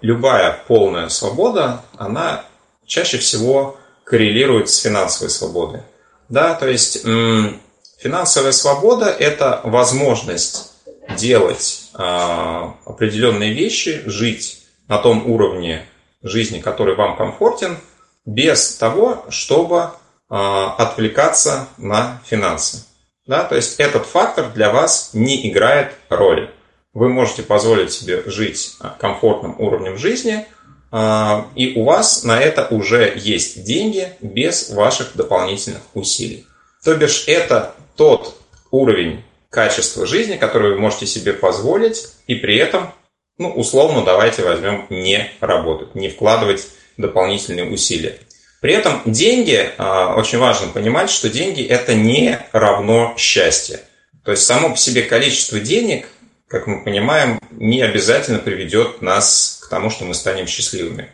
любая 0.00 0.56
полная 0.68 1.08
свобода, 1.08 1.82
она 1.96 2.44
чаще 2.86 3.18
всего 3.18 3.76
коррелирует 4.04 4.68
с 4.68 4.78
финансовой 4.78 5.30
свободой. 5.30 5.80
Да, 6.28 6.54
то 6.54 6.68
есть 6.68 7.02
финансовая 7.02 8.52
свобода– 8.52 9.06
это 9.18 9.60
возможность 9.64 10.74
делать 11.16 11.90
а, 11.94 12.76
определенные 12.84 13.52
вещи, 13.52 14.02
жить 14.06 14.62
на 14.88 14.98
том 14.98 15.30
уровне 15.30 15.86
жизни, 16.22 16.60
который 16.60 16.96
вам 16.96 17.16
комфортен, 17.16 17.78
без 18.24 18.76
того, 18.76 19.24
чтобы 19.28 19.90
а, 20.28 20.74
отвлекаться 20.76 21.68
на 21.76 22.20
финансы. 22.24 22.84
Да, 23.26 23.44
то 23.44 23.56
есть 23.56 23.80
этот 23.80 24.06
фактор 24.06 24.50
для 24.50 24.70
вас 24.70 25.10
не 25.12 25.48
играет 25.50 25.94
роли. 26.08 26.50
Вы 26.92 27.08
можете 27.08 27.42
позволить 27.42 27.92
себе 27.92 28.22
жить 28.26 28.76
а, 28.80 28.90
комфортным 28.98 29.54
уровнем 29.58 29.98
жизни, 29.98 30.46
и 30.94 31.72
у 31.74 31.84
вас 31.84 32.22
на 32.22 32.40
это 32.40 32.68
уже 32.70 33.12
есть 33.16 33.64
деньги 33.64 34.10
без 34.20 34.70
ваших 34.70 35.16
дополнительных 35.16 35.80
усилий. 35.94 36.46
То 36.84 36.94
бишь 36.94 37.24
это 37.26 37.74
тот 37.96 38.36
уровень 38.70 39.24
качества 39.50 40.06
жизни, 40.06 40.36
который 40.36 40.72
вы 40.72 40.78
можете 40.78 41.06
себе 41.06 41.32
позволить, 41.32 42.08
и 42.26 42.34
при 42.34 42.56
этом, 42.58 42.92
ну, 43.38 43.50
условно, 43.50 44.04
давайте 44.04 44.42
возьмем 44.42 44.86
не 44.90 45.30
работать, 45.40 45.94
не 45.94 46.08
вкладывать 46.10 46.66
дополнительные 46.96 47.70
усилия. 47.70 48.18
При 48.60 48.72
этом 48.72 49.02
деньги, 49.04 49.70
а, 49.78 50.14
очень 50.16 50.38
важно 50.38 50.68
понимать, 50.68 51.10
что 51.10 51.28
деньги 51.28 51.62
это 51.62 51.94
не 51.94 52.38
равно 52.52 53.14
счастье. 53.18 53.80
То 54.24 54.30
есть 54.30 54.44
само 54.44 54.70
по 54.70 54.76
себе 54.76 55.02
количество 55.02 55.60
денег, 55.60 56.08
как 56.48 56.66
мы 56.66 56.84
понимаем, 56.84 57.40
не 57.50 57.82
обязательно 57.82 58.38
приведет 58.38 59.02
нас 59.02 59.60
к 59.62 59.68
тому, 59.68 59.90
что 59.90 60.04
мы 60.04 60.14
станем 60.14 60.46
счастливыми. 60.46 61.10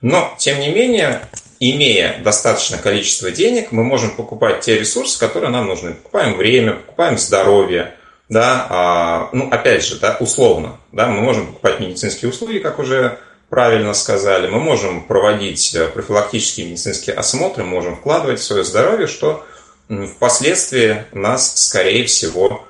Но, 0.00 0.34
тем 0.38 0.60
не 0.60 0.68
менее, 0.68 1.22
имея 1.60 2.18
достаточное 2.22 2.78
количество 2.78 3.30
денег, 3.30 3.72
мы 3.72 3.84
можем 3.84 4.10
покупать 4.10 4.60
те 4.60 4.78
ресурсы, 4.78 5.18
которые 5.18 5.50
нам 5.50 5.66
нужны. 5.66 5.94
Покупаем 5.94 6.36
время, 6.36 6.74
покупаем 6.74 7.16
здоровье, 7.16 7.94
да, 8.28 8.66
а, 8.68 9.28
ну, 9.32 9.48
опять 9.50 9.84
же, 9.84 9.98
да, 9.98 10.16
условно, 10.18 10.78
да, 10.92 11.06
мы 11.06 11.20
можем 11.20 11.46
покупать 11.46 11.80
медицинские 11.80 12.30
услуги, 12.30 12.58
как 12.58 12.78
уже 12.78 13.18
правильно 13.48 13.94
сказали, 13.94 14.48
мы 14.48 14.58
можем 14.58 15.04
проводить 15.04 15.74
э, 15.74 15.86
профилактические 15.86 16.66
медицинские 16.66 17.14
осмотры, 17.14 17.64
можем 17.64 17.96
вкладывать 17.96 18.40
в 18.40 18.42
свое 18.42 18.64
здоровье, 18.64 19.06
что 19.06 19.46
впоследствии 20.16 21.04
нас, 21.12 21.68
скорее 21.68 22.04
всего, 22.06 22.66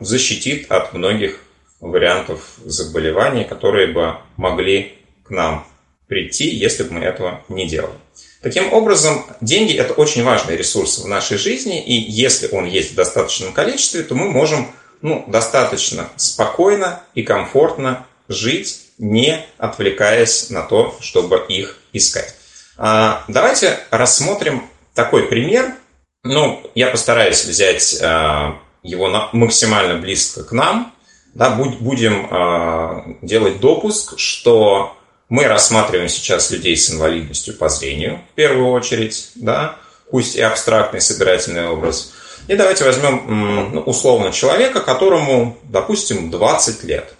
защитит 0.00 0.70
от 0.70 0.92
многих 0.92 1.40
вариантов 1.80 2.40
заболеваний, 2.64 3.44
которые 3.44 3.88
бы 3.88 4.16
могли 4.36 4.98
к 5.24 5.30
нам 5.30 5.66
прийти, 6.06 6.48
если 6.48 6.84
бы 6.84 6.94
мы 6.94 7.00
этого 7.04 7.42
не 7.48 7.66
делали. 7.66 7.94
Таким 8.42 8.72
образом, 8.72 9.24
деньги– 9.40 9.72
это 9.78 9.94
очень 9.94 10.22
важный 10.22 10.56
ресурс 10.56 10.98
в 10.98 11.08
нашей 11.08 11.38
жизни, 11.38 11.82
и 11.82 11.94
если 11.94 12.48
он 12.52 12.66
есть 12.66 12.92
в 12.92 12.94
достаточном 12.94 13.52
количестве, 13.52 14.02
то 14.02 14.14
мы 14.14 14.30
можем 14.30 14.70
ну, 15.00 15.24
достаточно 15.28 16.08
спокойно 16.16 17.02
и 17.14 17.22
комфортно 17.22 18.06
жить, 18.28 18.80
не 18.98 19.44
отвлекаясь 19.58 20.50
на 20.50 20.62
то, 20.62 20.96
чтобы 21.00 21.44
их 21.48 21.78
искать. 21.92 22.34
А, 22.76 23.24
давайте 23.28 23.78
рассмотрим 23.90 24.68
такой 24.94 25.28
пример. 25.28 25.74
Ну, 26.22 26.62
я 26.74 26.88
постараюсь 26.88 27.44
взять 27.44 27.98
а, 28.02 28.58
его 28.84 29.08
максимально 29.32 29.98
близко 29.98 30.44
к 30.44 30.52
нам, 30.52 30.94
да, 31.32 31.50
будем 31.50 32.28
э, 32.30 33.16
делать 33.22 33.58
допуск, 33.58 34.18
что 34.18 34.96
мы 35.28 35.48
рассматриваем 35.48 36.08
сейчас 36.08 36.50
людей 36.50 36.76
с 36.76 36.90
инвалидностью 36.90 37.56
по 37.56 37.68
зрению 37.68 38.20
в 38.30 38.34
первую 38.34 38.68
очередь, 38.68 39.30
да, 39.34 39.76
пусть 40.10 40.36
и 40.36 40.42
абстрактный 40.42 41.00
собирательный 41.00 41.66
образ. 41.66 42.12
И 42.46 42.54
давайте 42.54 42.84
возьмем 42.84 43.72
ну, 43.72 43.80
условно 43.80 44.30
человека, 44.30 44.80
которому, 44.80 45.56
допустим, 45.64 46.30
20 46.30 46.84
лет. 46.84 47.14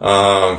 Э, 0.00 0.56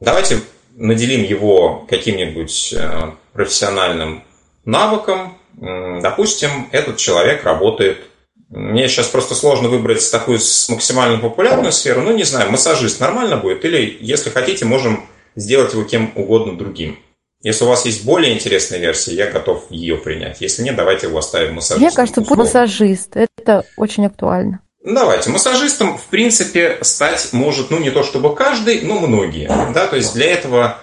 давайте 0.00 0.40
наделим 0.76 1.24
его 1.24 1.84
каким-нибудь 1.90 2.72
э, 2.72 3.12
профессиональным 3.32 4.22
навыком. 4.64 5.38
Допустим, 5.58 6.68
этот 6.70 6.98
человек 6.98 7.44
работает 7.44 8.04
мне 8.48 8.88
сейчас 8.88 9.08
просто 9.08 9.34
сложно 9.34 9.68
выбрать 9.68 10.08
такую 10.10 10.38
максимально 10.68 11.18
популярную 11.18 11.72
сферу. 11.72 12.02
Ну, 12.02 12.12
не 12.12 12.22
знаю, 12.22 12.50
массажист 12.50 13.00
нормально 13.00 13.36
будет? 13.36 13.64
Или, 13.64 13.98
если 14.00 14.30
хотите, 14.30 14.64
можем 14.64 15.04
сделать 15.34 15.72
его 15.72 15.82
кем 15.84 16.12
угодно 16.14 16.56
другим. 16.56 16.98
Если 17.42 17.64
у 17.64 17.68
вас 17.68 17.84
есть 17.84 18.04
более 18.04 18.34
интересная 18.34 18.78
версия, 18.78 19.14
я 19.14 19.30
готов 19.30 19.70
ее 19.70 19.96
принять. 19.96 20.40
Если 20.40 20.62
нет, 20.62 20.76
давайте 20.76 21.06
его 21.06 21.18
оставим 21.18 21.54
массажистом. 21.54 21.86
Мне 21.86 21.94
кажется, 21.94 22.20
условно. 22.20 22.44
массажист. 22.44 23.16
Это 23.16 23.64
очень 23.76 24.06
актуально. 24.06 24.60
Давайте. 24.84 25.30
Массажистом, 25.30 25.98
в 25.98 26.04
принципе, 26.04 26.78
стать 26.82 27.32
может, 27.32 27.70
ну, 27.70 27.78
не 27.78 27.90
то 27.90 28.04
чтобы 28.04 28.34
каждый, 28.34 28.82
но 28.82 29.00
многие. 29.00 29.48
Да, 29.74 29.88
то 29.88 29.96
есть 29.96 30.14
для 30.14 30.32
этого 30.32 30.78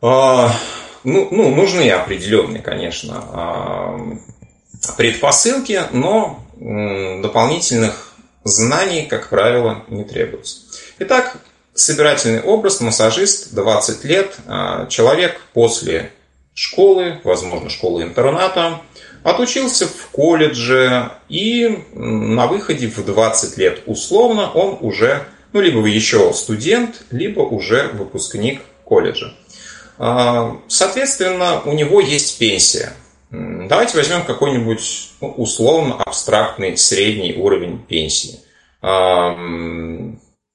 э, 0.00 0.48
ну, 1.04 1.28
ну, 1.30 1.54
нужны 1.54 1.90
определенные, 1.90 2.62
конечно, 2.62 3.24
э, 3.32 4.92
предпосылки, 4.96 5.82
но 5.92 6.40
дополнительных 6.58 8.14
знаний, 8.44 9.06
как 9.06 9.28
правило, 9.28 9.84
не 9.88 10.04
требуется. 10.04 10.58
Итак, 10.98 11.36
собирательный 11.74 12.40
образ, 12.40 12.80
массажист, 12.80 13.54
20 13.54 14.04
лет, 14.04 14.36
а, 14.46 14.86
человек 14.86 15.40
после 15.52 16.12
школы, 16.54 17.20
возможно, 17.22 17.70
школы-интерната, 17.70 18.80
отучился 19.22 19.86
в 19.86 20.08
колледже 20.10 21.12
и 21.28 21.84
на 21.94 22.46
выходе 22.46 22.88
в 22.88 23.04
20 23.04 23.56
лет 23.58 23.82
условно 23.86 24.50
он 24.50 24.78
уже, 24.80 25.24
ну, 25.52 25.60
либо 25.60 25.84
еще 25.86 26.32
студент, 26.32 27.02
либо 27.10 27.40
уже 27.40 27.88
выпускник 27.92 28.62
колледжа. 28.84 29.34
Соответственно, 30.68 31.60
у 31.64 31.72
него 31.72 32.00
есть 32.00 32.38
пенсия. 32.38 32.92
Давайте 33.30 33.96
возьмем 33.96 34.24
какой-нибудь 34.24 35.10
ну, 35.20 35.28
условно 35.36 35.94
абстрактный 35.94 36.76
средний 36.76 37.34
уровень 37.34 37.78
пенсии. 37.78 38.40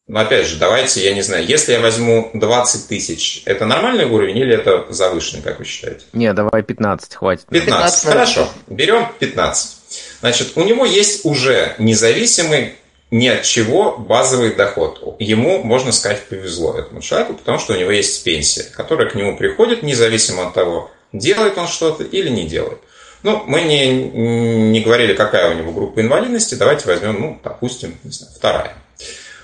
Но 0.06 0.20
опять 0.20 0.48
же, 0.48 0.58
давайте, 0.58 1.04
я 1.04 1.14
не 1.14 1.22
знаю, 1.22 1.46
если 1.46 1.74
я 1.74 1.80
возьму 1.80 2.30
20 2.34 2.88
тысяч, 2.88 3.42
это 3.46 3.66
нормальный 3.66 4.06
уровень 4.06 4.38
или 4.38 4.54
это 4.54 4.86
завышенный, 4.90 5.42
как 5.42 5.60
вы 5.60 5.66
считаете? 5.66 6.06
Не, 6.12 6.34
давай 6.34 6.62
15, 6.62 7.16
хватит. 7.16 7.46
15, 7.50 7.66
15 7.66 8.06
хорошо. 8.06 8.50
Берем 8.68 9.08
15. 9.20 9.78
Значит, 10.20 10.52
у 10.56 10.64
него 10.64 10.86
есть 10.86 11.26
уже 11.26 11.76
независимый 11.78 12.76
ни 13.12 13.28
от 13.28 13.44
чего 13.44 13.96
базовый 13.98 14.56
доход. 14.56 15.16
Ему, 15.20 15.64
можно 15.64 15.92
сказать, 15.92 16.28
повезло 16.28 16.78
этому 16.78 17.00
человеку, 17.00 17.36
потому 17.36 17.60
что 17.60 17.74
у 17.74 17.78
него 17.78 17.92
есть 17.92 18.24
пенсия, 18.24 18.64
которая 18.64 19.08
к 19.08 19.16
нему 19.16 19.38
приходит, 19.38 19.84
независимо 19.84 20.48
от 20.48 20.54
того, 20.54 20.92
делает 21.14 21.58
он 21.58 21.68
что-то 21.68 22.04
или 22.04 22.30
не 22.30 22.46
делает. 22.46 22.80
Ну, 23.24 23.42
мы 23.48 23.62
не, 23.62 23.94
не 24.72 24.82
говорили, 24.82 25.14
какая 25.14 25.50
у 25.50 25.58
него 25.58 25.72
группа 25.72 26.02
инвалидности. 26.02 26.56
Давайте 26.56 26.88
возьмем, 26.88 27.22
ну, 27.22 27.40
допустим, 27.42 27.98
не 28.04 28.12
знаю, 28.12 28.34
вторая. 28.36 28.76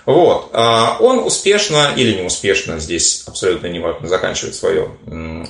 Вот. 0.05 0.49
А, 0.53 0.97
он 0.99 1.19
успешно 1.19 1.93
или 1.95 2.19
неуспешно, 2.19 2.79
здесь 2.79 3.23
абсолютно 3.27 3.67
не 3.67 3.79
важно, 3.79 4.07
заканчивает 4.07 4.55
свое 4.55 4.89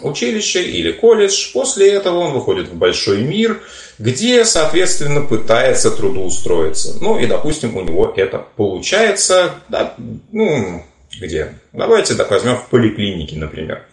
училище 0.03 0.61
или 0.63 0.91
колледж. 0.91 1.53
После 1.53 1.91
этого 1.91 2.19
он 2.19 2.33
выходит 2.33 2.67
в 2.67 2.75
большой 2.75 3.21
мир, 3.21 3.61
где, 3.97 4.43
соответственно, 4.45 5.21
пытается 5.21 5.91
трудоустроиться. 5.91 6.97
Ну 6.99 7.17
и, 7.17 7.25
допустим, 7.25 7.77
у 7.77 7.81
него 7.81 8.13
это 8.15 8.45
получается, 8.57 9.55
да, 9.69 9.95
ну, 10.31 10.83
где? 11.19 11.55
Давайте 11.71 12.15
так 12.15 12.29
возьмем 12.29 12.57
в 12.57 12.67
поликлинике, 12.67 13.37
например. 13.37 13.85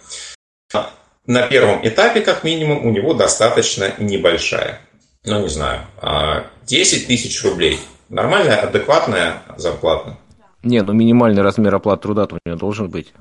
На 1.26 1.42
первом 1.46 1.86
этапе, 1.86 2.20
как 2.20 2.44
минимум, 2.44 2.86
у 2.86 2.90
него 2.90 3.14
достаточно 3.14 3.92
небольшая, 3.98 4.80
ну, 5.24 5.40
не 5.40 5.48
знаю, 5.48 5.80
10 6.66 7.04
а, 7.04 7.06
тысяч 7.06 7.42
рублей. 7.42 7.80
Нормальная, 8.08 8.56
адекватная 8.56 9.42
зарплата. 9.56 10.16
Не, 10.62 10.82
ну 10.82 10.92
минимальный 10.92 11.42
размер 11.42 11.74
оплаты 11.74 12.02
труда 12.02 12.28
у 12.30 12.48
него 12.48 12.58
должен 12.58 12.88
быть. 12.88 13.12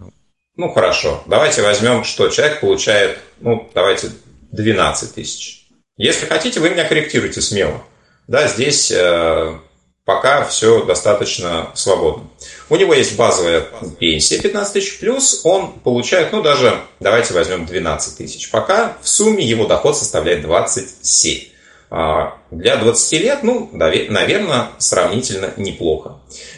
Ну 0.56 0.70
хорошо, 0.70 1.24
давайте 1.26 1.64
возьмем, 1.64 2.04
что 2.04 2.30
человек 2.30 2.62
получает, 2.62 3.18
ну 3.40 3.70
давайте 3.74 4.10
12 4.52 5.16
тысяч. 5.16 5.68
Если 5.98 6.26
хотите, 6.26 6.60
вы 6.60 6.70
меня 6.70 6.86
корректируйте 6.86 7.42
смело. 7.42 7.82
Да, 8.28 8.48
здесь 8.48 8.92
э, 8.92 9.60
пока 10.06 10.46
все 10.46 10.84
достаточно 10.86 11.72
свободно. 11.74 12.30
У 12.70 12.76
него 12.76 12.94
есть 12.94 13.18
базовая 13.18 13.66
пенсия 14.00 14.40
15 14.40 14.74
тысяч, 14.74 15.00
плюс 15.00 15.42
он 15.44 15.74
получает, 15.80 16.32
ну 16.32 16.42
даже, 16.42 16.80
давайте 17.00 17.34
возьмем 17.34 17.66
12 17.66 18.18
тысяч. 18.18 18.50
Пока 18.52 18.96
в 19.02 19.10
сумме 19.10 19.44
его 19.44 19.66
доход 19.66 19.98
составляет 19.98 20.44
27. 20.44 21.50
А, 21.90 22.38
для 22.52 22.78
20 22.78 23.12
лет, 23.22 23.40
ну, 23.44 23.70
наверное, 23.72 24.70
сравнительно 24.78 25.54
неплохо. 25.58 26.18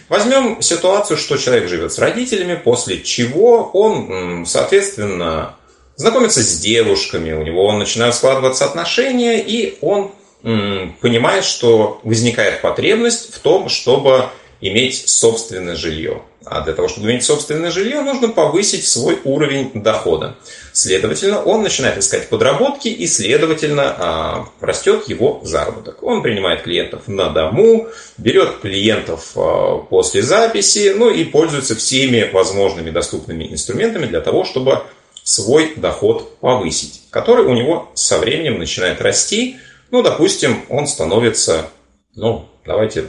Возьмем 0.10 0.62
ситуацию, 0.62 1.18
что 1.18 1.38
человек 1.38 1.70
живет 1.70 1.94
с 1.94 2.00
родителями, 2.00 2.56
после 2.56 3.02
чего 3.02 3.70
он, 3.74 4.46
соответственно, 4.46 5.56
знакомится 5.96 6.42
с 6.42 6.60
девушками, 6.60 7.34
у 7.34 7.44
него 7.44 7.72
начинают 7.74 8.16
складываться 8.16 8.66
отношения, 8.66 9.40
и 9.40 9.78
он 9.82 10.12
понимает, 10.42 11.44
что 11.44 12.00
возникает 12.04 12.62
потребность 12.62 13.34
в 13.34 13.40
том, 13.40 13.70
чтобы 13.70 14.26
иметь 14.62 15.08
собственное 15.08 15.76
жилье. 15.76 16.22
А 16.50 16.62
для 16.62 16.74
того, 16.74 16.88
чтобы 16.88 17.08
иметь 17.08 17.24
собственное 17.24 17.72
жилье, 17.72 18.02
нужно 18.02 18.30
повысить 18.30 18.88
свой 18.88 19.20
уровень 19.26 19.72
дохода. 19.74 20.38
Следовательно, 20.72 21.44
он 21.44 21.62
начинает 21.62 21.98
искать 21.98 22.30
подработки 22.30 22.88
и, 22.88 23.06
следовательно, 23.06 23.96
а, 23.98 24.50
растет 24.62 25.10
его 25.10 25.42
заработок. 25.44 26.02
Он 26.04 26.24
принимает 26.24 26.62
клиентов 26.62 27.08
на 27.08 27.30
дому, 27.30 27.88
берет 28.18 28.60
клиентов 28.62 29.32
а, 29.36 29.80
после 29.80 30.22
записи, 30.22 30.94
ну 30.96 31.10
и 31.10 31.26
пользуется 31.26 31.76
всеми 31.76 32.30
возможными 32.32 32.92
доступными 32.92 33.52
инструментами 33.52 34.06
для 34.06 34.22
того, 34.22 34.46
чтобы 34.46 34.84
свой 35.24 35.74
доход 35.76 36.38
повысить, 36.40 37.02
который 37.10 37.44
у 37.44 37.54
него 37.54 37.92
со 37.94 38.18
временем 38.18 38.58
начинает 38.58 39.02
расти. 39.02 39.58
Ну, 39.92 40.02
допустим, 40.02 40.64
он 40.70 40.88
становится, 40.88 41.70
ну, 42.16 42.50
давайте 42.66 43.06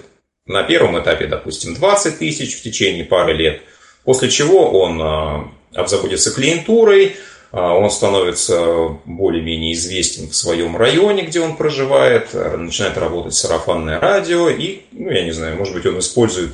на 0.47 0.63
первом 0.63 1.01
этапе, 1.01 1.27
допустим, 1.27 1.75
20 1.75 2.19
тысяч 2.19 2.59
в 2.59 2.63
течение 2.63 3.05
пары 3.05 3.35
лет, 3.35 3.63
после 4.05 4.31
чего 4.31 4.71
он 4.71 5.01
а, 5.03 5.51
обзаводится 5.75 6.33
клиентурой, 6.33 7.17
а, 7.51 7.75
он 7.75 7.91
становится 7.91 8.99
более-менее 9.05 9.75
известен 9.75 10.29
в 10.29 10.37
своем 10.37 10.77
районе, 10.77 11.23
где 11.23 11.41
он 11.41 11.57
проживает, 11.57 12.33
начинает 12.33 12.97
работать 12.97 13.35
сарафанное 13.35 14.01
радио, 14.01 14.49
и, 14.49 14.83
ну, 14.93 15.11
я 15.11 15.25
не 15.25 15.33
знаю, 15.33 15.57
может 15.57 15.75
быть, 15.75 15.85
он 15.87 15.99
использует 15.99 16.53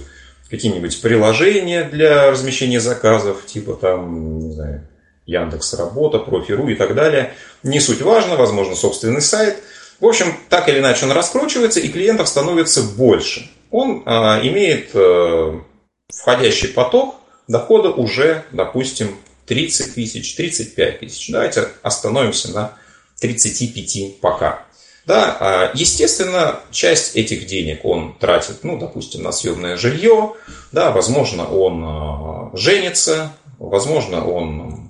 какие-нибудь 0.50 1.00
приложения 1.00 1.84
для 1.84 2.30
размещения 2.30 2.80
заказов, 2.80 3.44
типа 3.46 3.74
там, 3.74 4.38
не 4.38 4.52
знаю, 4.52 4.88
Яндекс 5.26 5.74
Работа, 5.74 6.18
Профи.ру 6.18 6.68
и 6.68 6.74
так 6.74 6.94
далее. 6.94 7.32
Не 7.62 7.80
суть 7.80 8.02
важно, 8.02 8.36
возможно, 8.36 8.74
собственный 8.74 9.22
сайт. 9.22 9.56
В 10.00 10.06
общем, 10.06 10.34
так 10.48 10.68
или 10.68 10.78
иначе 10.78 11.06
он 11.06 11.12
раскручивается, 11.12 11.80
и 11.80 11.88
клиентов 11.88 12.28
становится 12.28 12.82
больше 12.82 13.48
он 13.74 14.04
а, 14.06 14.40
имеет 14.40 14.90
а, 14.94 15.60
входящий 16.08 16.68
поток 16.68 17.16
дохода 17.48 17.90
уже, 17.90 18.44
допустим, 18.52 19.16
30 19.46 19.94
тысяч, 19.96 20.36
35 20.36 21.00
тысяч. 21.00 21.28
Давайте 21.30 21.68
остановимся 21.82 22.52
на 22.52 22.78
35 23.20 24.20
пока. 24.20 24.64
Да, 25.06 25.36
а, 25.40 25.70
естественно, 25.74 26.60
часть 26.70 27.16
этих 27.16 27.46
денег 27.46 27.84
он 27.84 28.16
тратит, 28.16 28.62
ну, 28.62 28.78
допустим, 28.78 29.24
на 29.24 29.32
съемное 29.32 29.76
жилье, 29.76 30.34
да, 30.70 30.92
возможно, 30.92 31.44
он 31.44 31.84
а, 31.84 32.50
женится, 32.56 33.32
возможно, 33.58 34.24
он 34.24 34.88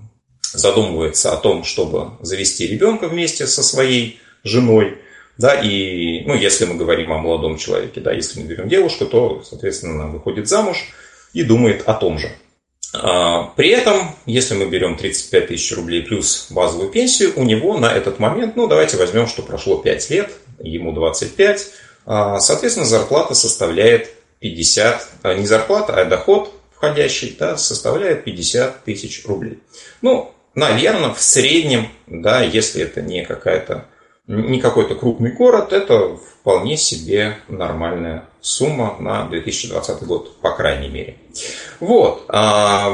задумывается 0.52 1.32
о 1.32 1.38
том, 1.38 1.64
чтобы 1.64 2.10
завести 2.20 2.66
ребенка 2.66 3.08
вместе 3.08 3.46
со 3.46 3.62
своей 3.62 4.20
женой, 4.44 4.98
да, 5.37 5.61
и, 5.61 6.24
ну, 6.26 6.35
если 6.35 6.64
мы 6.64 6.76
говорим 6.76 7.12
о 7.12 7.18
молодом 7.18 7.57
человеке, 7.57 8.00
да, 8.00 8.12
если 8.12 8.40
мы 8.40 8.46
берем 8.46 8.68
девушку, 8.68 9.07
то, 9.07 9.42
соответственно, 9.42 9.94
она 9.94 10.07
выходит 10.07 10.48
замуж 10.48 10.85
и 11.33 11.42
думает 11.42 11.83
о 11.87 11.94
том 11.94 12.18
же. 12.18 12.30
А, 12.92 13.52
при 13.57 13.70
этом, 13.70 14.14
если 14.26 14.54
мы 14.54 14.66
берем 14.66 14.96
35 14.96 15.48
тысяч 15.48 15.76
рублей 15.76 16.02
плюс 16.02 16.46
базовую 16.50 16.90
пенсию, 16.90 17.33
у 17.35 17.42
него 17.42 17.76
на 17.76 17.92
этот 17.92 18.20
момент, 18.20 18.54
ну, 18.54 18.68
давайте 18.68 18.96
возьмем, 18.96 19.26
что 19.26 19.42
прошло 19.42 19.78
5 19.78 20.11
лет, 20.11 20.30
ему 20.61 20.92
25, 20.92 21.70
а, 22.07 22.38
соответственно, 22.38 22.87
зарплата 22.87 23.35
составляет 23.35 24.11
50, 24.38 25.09
а, 25.22 25.35
не 25.35 25.46
зарплата, 25.46 26.00
а 26.00 26.04
доход 26.04 26.52
входящий, 26.76 27.35
да, 27.37 27.57
составляет 27.57 28.24
50 28.24 28.85
тысяч 28.85 29.24
рублей. 29.26 29.59
Ну, 30.00 30.33
наверное, 30.54 31.12
в 31.12 31.20
среднем, 31.20 31.88
да, 32.07 32.42
если 32.42 32.83
это 32.83 33.02
не 33.02 33.24
какая-то 33.24 33.87
не 34.26 34.60
какой-то 34.60 34.94
крупный 34.94 35.32
город, 35.32 35.72
это 35.72 36.16
вполне 36.16 36.76
себе 36.76 37.38
нормальная 37.48 38.24
сумма 38.40 38.96
на 38.98 39.26
2020 39.26 40.02
год, 40.04 40.37
по 40.38 40.52
крайней 40.52 40.88
мере. 40.88 41.16
Вот. 41.80 42.24
А, 42.28 42.90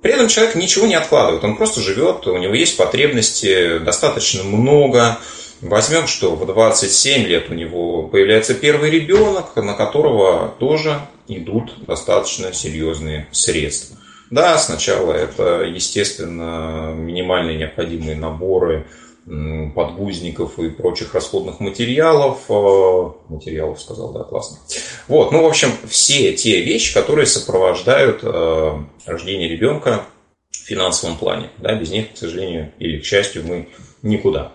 при 0.00 0.12
этом 0.12 0.28
человек 0.28 0.56
ничего 0.56 0.86
не 0.86 0.94
откладывает, 0.94 1.44
он 1.44 1.56
просто 1.56 1.80
живет, 1.80 2.26
у 2.26 2.36
него 2.36 2.54
есть 2.54 2.76
потребности 2.76 3.78
достаточно 3.78 4.42
много. 4.42 5.18
Возьмем, 5.60 6.08
что 6.08 6.34
в 6.34 6.44
27 6.44 7.22
лет 7.22 7.48
у 7.48 7.54
него 7.54 8.08
появляется 8.08 8.54
первый 8.54 8.90
ребенок, 8.90 9.54
на 9.54 9.74
которого 9.74 10.54
тоже 10.58 11.00
идут 11.28 11.86
достаточно 11.86 12.52
серьезные 12.52 13.28
средства. 13.30 13.96
Да, 14.30 14.58
сначала 14.58 15.12
это, 15.12 15.62
естественно, 15.62 16.92
минимальные 16.96 17.58
необходимые 17.58 18.16
наборы 18.16 18.86
подгузников 19.24 20.58
и 20.58 20.70
прочих 20.70 21.14
расходных 21.14 21.60
материалов. 21.60 22.38
Э, 22.48 23.10
материалов 23.28 23.80
сказал, 23.80 24.12
да, 24.12 24.24
классно. 24.24 24.58
Вот, 25.06 25.30
ну, 25.30 25.42
в 25.42 25.46
общем, 25.46 25.68
все 25.88 26.32
те 26.32 26.60
вещи, 26.62 26.92
которые 26.92 27.26
сопровождают 27.26 28.20
э, 28.22 28.78
рождение 29.06 29.48
ребенка 29.48 30.04
в 30.50 30.56
финансовом 30.56 31.16
плане. 31.16 31.50
Да, 31.58 31.74
без 31.74 31.90
них, 31.90 32.12
к 32.12 32.16
сожалению, 32.16 32.72
или 32.78 32.98
к 32.98 33.04
счастью, 33.04 33.44
мы 33.46 33.68
никуда. 34.02 34.52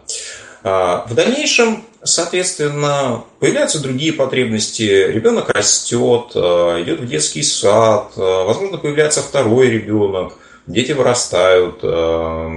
А, 0.64 1.06
в 1.08 1.16
дальнейшем, 1.16 1.86
соответственно, 2.04 3.24
появляются 3.40 3.82
другие 3.82 4.12
потребности. 4.12 4.84
Ребенок 4.84 5.50
растет, 5.50 6.32
э, 6.36 6.84
идет 6.84 7.00
в 7.00 7.08
детский 7.08 7.44
сад, 7.44 8.12
возможно, 8.18 8.78
появляется 8.78 9.22
второй 9.22 9.70
ребенок– 9.70 10.34
дети 10.68 10.92
вырастают, 10.92 11.80
э, 11.82 12.48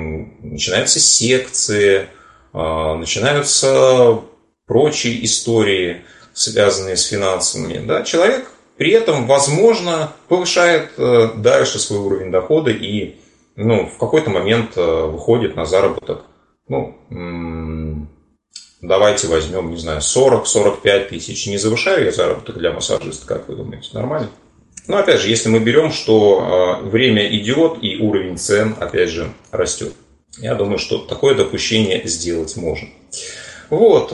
начинаются 0.42 1.01
секции, 1.01 2.09
э, 2.53 2.94
начинаются 2.94 4.20
прочие 4.66 5.25
истории, 5.25 6.03
связанные 6.33 6.96
с 6.96 7.05
финансами. 7.05 7.85
Да? 7.87 8.03
Человек 8.03 8.51
при 8.77 8.92
этом, 8.92 9.27
возможно, 9.27 10.12
повышает 10.29 10.90
э, 10.96 11.31
дальше 11.37 11.79
свой 11.79 12.01
уровень 12.01 12.31
дохода 12.31 12.70
и 12.70 13.16
ну, 13.57 13.87
в 13.87 13.99
какой-то 13.99 14.31
момент 14.31 14.77
выходит 14.77 15.55
на 15.55 15.66
заработок, 15.66 16.23
ну, 16.66 16.96
давайте 18.81 19.27
возьмем, 19.27 19.70
не 19.70 19.77
знаю, 19.77 20.01
40-45 20.01 21.09
тысяч. 21.09 21.46
Не 21.46 21.59
завышаю 21.59 22.07
я 22.07 22.12
заработок 22.12 22.57
для 22.57 22.73
массажиста, 22.73 23.27
как 23.27 23.49
вы 23.49 23.57
думаете, 23.57 23.90
нормально? 23.92 24.31
Но 24.90 24.98
опять 24.98 25.20
же, 25.20 25.29
если 25.29 25.48
мы 25.48 25.61
берем, 25.61 25.92
что 25.92 26.81
время 26.83 27.29
идет 27.37 27.79
и 27.81 27.98
уровень 27.98 28.37
цен, 28.37 28.74
опять 28.81 29.11
же, 29.11 29.33
растет. 29.53 29.92
Я 30.38 30.57
думаю, 30.57 30.79
что 30.79 30.98
такое 30.98 31.37
допущение 31.37 32.03
сделать 32.09 32.57
можно. 32.57 32.88
Вот. 33.68 34.11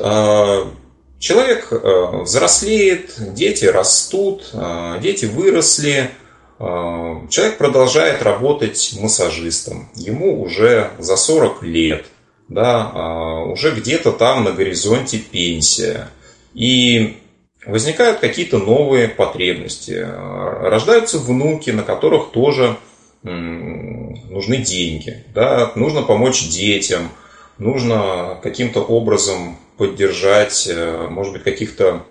Человек 1.19 1.73
взрослеет, 1.73 3.15
дети 3.19 3.65
растут, 3.65 4.55
дети 5.01 5.25
выросли, 5.25 6.11
человек 6.59 7.57
продолжает 7.57 8.23
работать 8.23 8.97
массажистом. 9.01 9.89
Ему 9.95 10.43
уже 10.43 10.91
за 10.99 11.17
40 11.17 11.62
лет, 11.62 12.05
да, 12.49 13.45
уже 13.47 13.71
где-то 13.71 14.12
там 14.12 14.45
на 14.45 14.53
горизонте 14.53 15.17
пенсия. 15.17 16.11
И 16.53 17.17
возникают 17.66 18.20
какие-то 18.20 18.59
новые 18.59 19.09
потребности. 19.09 20.07
Рождаются 20.62 21.18
внуки, 21.18 21.70
на 21.70 21.83
которых 21.83 22.31
тоже 22.31 22.76
нужны 23.22 24.59
деньги. 24.59 25.24
Да? 25.35 25.72
Нужно 25.74 26.02
помочь 26.02 26.48
детям, 26.48 27.11
нужно 27.59 28.38
каким-то 28.42 28.81
образом 28.81 29.59
поддержать, 29.76 30.66
э, 30.70 31.09
может 31.11 31.33
быть, 31.33 31.42
каких-то 31.42 32.05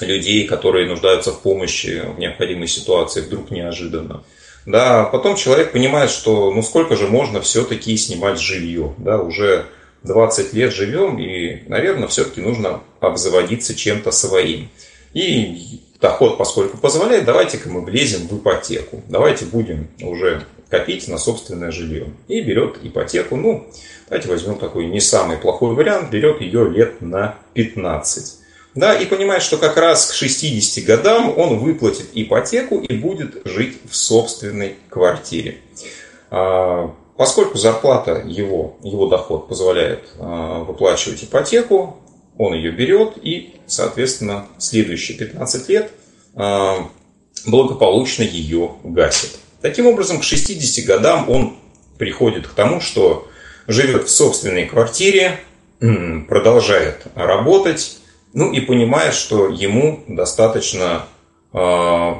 людей, 0.00 0.46
которые 0.46 0.88
нуждаются 0.88 1.32
в 1.32 1.40
помощи 1.40 2.02
в 2.14 2.18
необходимой 2.18 2.68
ситуации 2.68 3.22
вдруг 3.22 3.50
неожиданно. 3.50 4.24
Да, 4.66 5.04
потом 5.04 5.36
человек 5.36 5.72
понимает, 5.72 6.10
что 6.10 6.50
ну 6.50 6.60
сколько 6.62 6.96
же 6.96 7.06
можно 7.06 7.40
все-таки 7.40 7.96
снимать 7.96 8.40
жилье. 8.40 8.94
Да, 8.98 9.22
уже 9.22 9.66
20 10.02 10.52
лет 10.52 10.74
живем, 10.74 11.18
и, 11.18 11.62
наверное, 11.68 12.08
все-таки 12.08 12.40
нужно 12.40 12.80
обзаводиться 13.00 13.74
чем-то 13.74 14.10
своим. 14.10 14.68
И 15.16 15.80
доход, 15.98 16.36
поскольку 16.36 16.76
позволяет, 16.76 17.24
давайте-ка 17.24 17.70
мы 17.70 17.80
влезем 17.80 18.28
в 18.28 18.36
ипотеку. 18.36 19.02
Давайте 19.08 19.46
будем 19.46 19.88
уже 20.02 20.44
копить 20.68 21.08
на 21.08 21.16
собственное 21.16 21.70
жилье. 21.70 22.08
И 22.28 22.42
берет 22.42 22.76
ипотеку, 22.82 23.36
ну, 23.36 23.66
давайте 24.10 24.28
возьмем 24.28 24.58
такой 24.58 24.84
не 24.84 25.00
самый 25.00 25.38
плохой 25.38 25.74
вариант, 25.74 26.10
берет 26.10 26.42
ее 26.42 26.68
лет 26.68 27.00
на 27.00 27.36
15. 27.54 28.40
Да, 28.74 28.94
и 28.94 29.06
понимает, 29.06 29.42
что 29.42 29.56
как 29.56 29.78
раз 29.78 30.10
к 30.10 30.12
60 30.12 30.84
годам 30.84 31.32
он 31.34 31.60
выплатит 31.60 32.08
ипотеку 32.12 32.80
и 32.80 32.94
будет 32.94 33.40
жить 33.46 33.78
в 33.88 33.96
собственной 33.96 34.74
квартире. 34.90 35.56
А, 36.30 36.94
поскольку 37.16 37.56
зарплата 37.56 38.22
его, 38.26 38.76
его 38.82 39.06
доход 39.06 39.48
позволяет 39.48 40.00
а, 40.18 40.62
выплачивать 40.64 41.24
ипотеку, 41.24 41.96
он 42.38 42.54
ее 42.54 42.70
берет 42.70 43.14
и, 43.22 43.54
соответственно, 43.66 44.46
следующие 44.58 45.16
15 45.16 45.68
лет 45.68 45.90
а, 46.34 46.88
благополучно 47.46 48.22
ее 48.22 48.72
гасит. 48.84 49.38
Таким 49.62 49.86
образом, 49.86 50.20
к 50.20 50.24
60 50.24 50.84
годам 50.84 51.28
он 51.30 51.56
приходит 51.98 52.46
к 52.46 52.52
тому, 52.52 52.80
что 52.80 53.28
живет 53.66 54.08
в 54.08 54.10
собственной 54.10 54.66
квартире, 54.66 55.40
продолжает 55.80 57.06
работать, 57.14 57.98
ну 58.32 58.52
и 58.52 58.60
понимает, 58.60 59.14
что 59.14 59.48
ему 59.48 60.04
достаточно 60.08 61.06
э, 61.52 62.14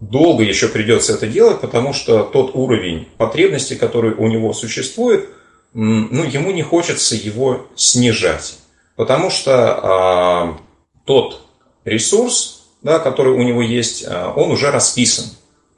долго 0.00 0.42
еще 0.42 0.68
придется 0.68 1.14
это 1.14 1.26
делать, 1.26 1.60
потому 1.60 1.92
что 1.92 2.22
тот 2.22 2.54
уровень 2.54 3.08
потребностей, 3.16 3.76
который 3.76 4.12
у 4.14 4.26
него 4.28 4.52
существует, 4.52 5.28
ну, 5.74 6.24
ему 6.24 6.50
не 6.50 6.62
хочется 6.62 7.14
его 7.14 7.66
снижать, 7.76 8.58
потому 8.98 9.30
что 9.30 10.58
э, 10.58 10.60
тот 11.06 11.40
ресурс, 11.86 12.66
да, 12.82 12.98
который 12.98 13.32
у 13.32 13.42
него 13.42 13.62
есть, 13.62 14.04
э, 14.06 14.32
он 14.36 14.50
уже 14.50 14.70
расписан 14.70 15.24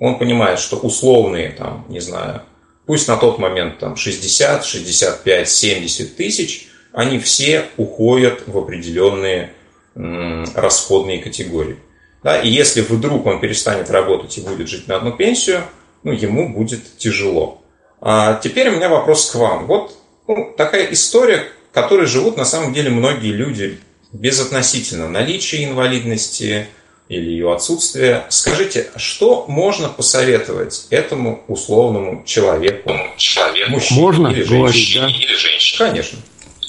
он 0.00 0.18
понимает, 0.18 0.58
что 0.58 0.76
условные, 0.76 1.50
там, 1.50 1.84
не 1.88 2.00
знаю, 2.00 2.42
пусть 2.86 3.06
на 3.06 3.16
тот 3.16 3.38
момент 3.38 3.78
там 3.78 3.96
60, 3.96 4.64
65, 4.64 5.48
70 5.48 6.16
тысяч, 6.16 6.68
они 6.92 7.20
все 7.20 7.66
уходят 7.76 8.42
в 8.48 8.58
определенные 8.58 9.52
м, 9.94 10.44
расходные 10.54 11.18
категории. 11.22 11.76
Да, 12.22 12.40
и 12.40 12.48
если 12.48 12.80
вдруг 12.80 13.26
он 13.26 13.40
перестанет 13.40 13.90
работать 13.90 14.36
и 14.36 14.40
будет 14.40 14.68
жить 14.68 14.88
на 14.88 14.96
одну 14.96 15.12
пенсию, 15.12 15.62
ну, 16.02 16.12
ему 16.12 16.52
будет 16.52 16.96
тяжело. 16.98 17.62
А 18.00 18.40
теперь 18.42 18.70
у 18.70 18.76
меня 18.76 18.88
вопрос 18.88 19.30
к 19.30 19.34
вам. 19.36 19.66
Вот 19.66 19.94
ну, 20.26 20.54
такая 20.56 20.90
история, 20.92 21.44
которой 21.72 22.06
живут 22.06 22.36
на 22.36 22.44
самом 22.44 22.72
деле 22.72 22.90
многие 22.90 23.32
люди 23.32 23.78
безотносительно 24.12 25.08
наличия 25.08 25.64
инвалидности, 25.64 26.68
или 27.10 27.28
ее 27.28 27.52
отсутствие. 27.52 28.24
Скажите, 28.28 28.88
что 28.96 29.44
можно 29.48 29.88
посоветовать 29.88 30.86
этому 30.90 31.42
условному 31.48 32.22
человеку? 32.24 32.92
человеку 33.16 33.72
Мужчине 33.72 34.00
можно 34.00 34.28
или 34.28 34.44
говорить, 34.44 34.92
да? 34.94 35.08
или 35.08 35.34
женщине? 35.34 35.90
Конечно. 35.90 36.18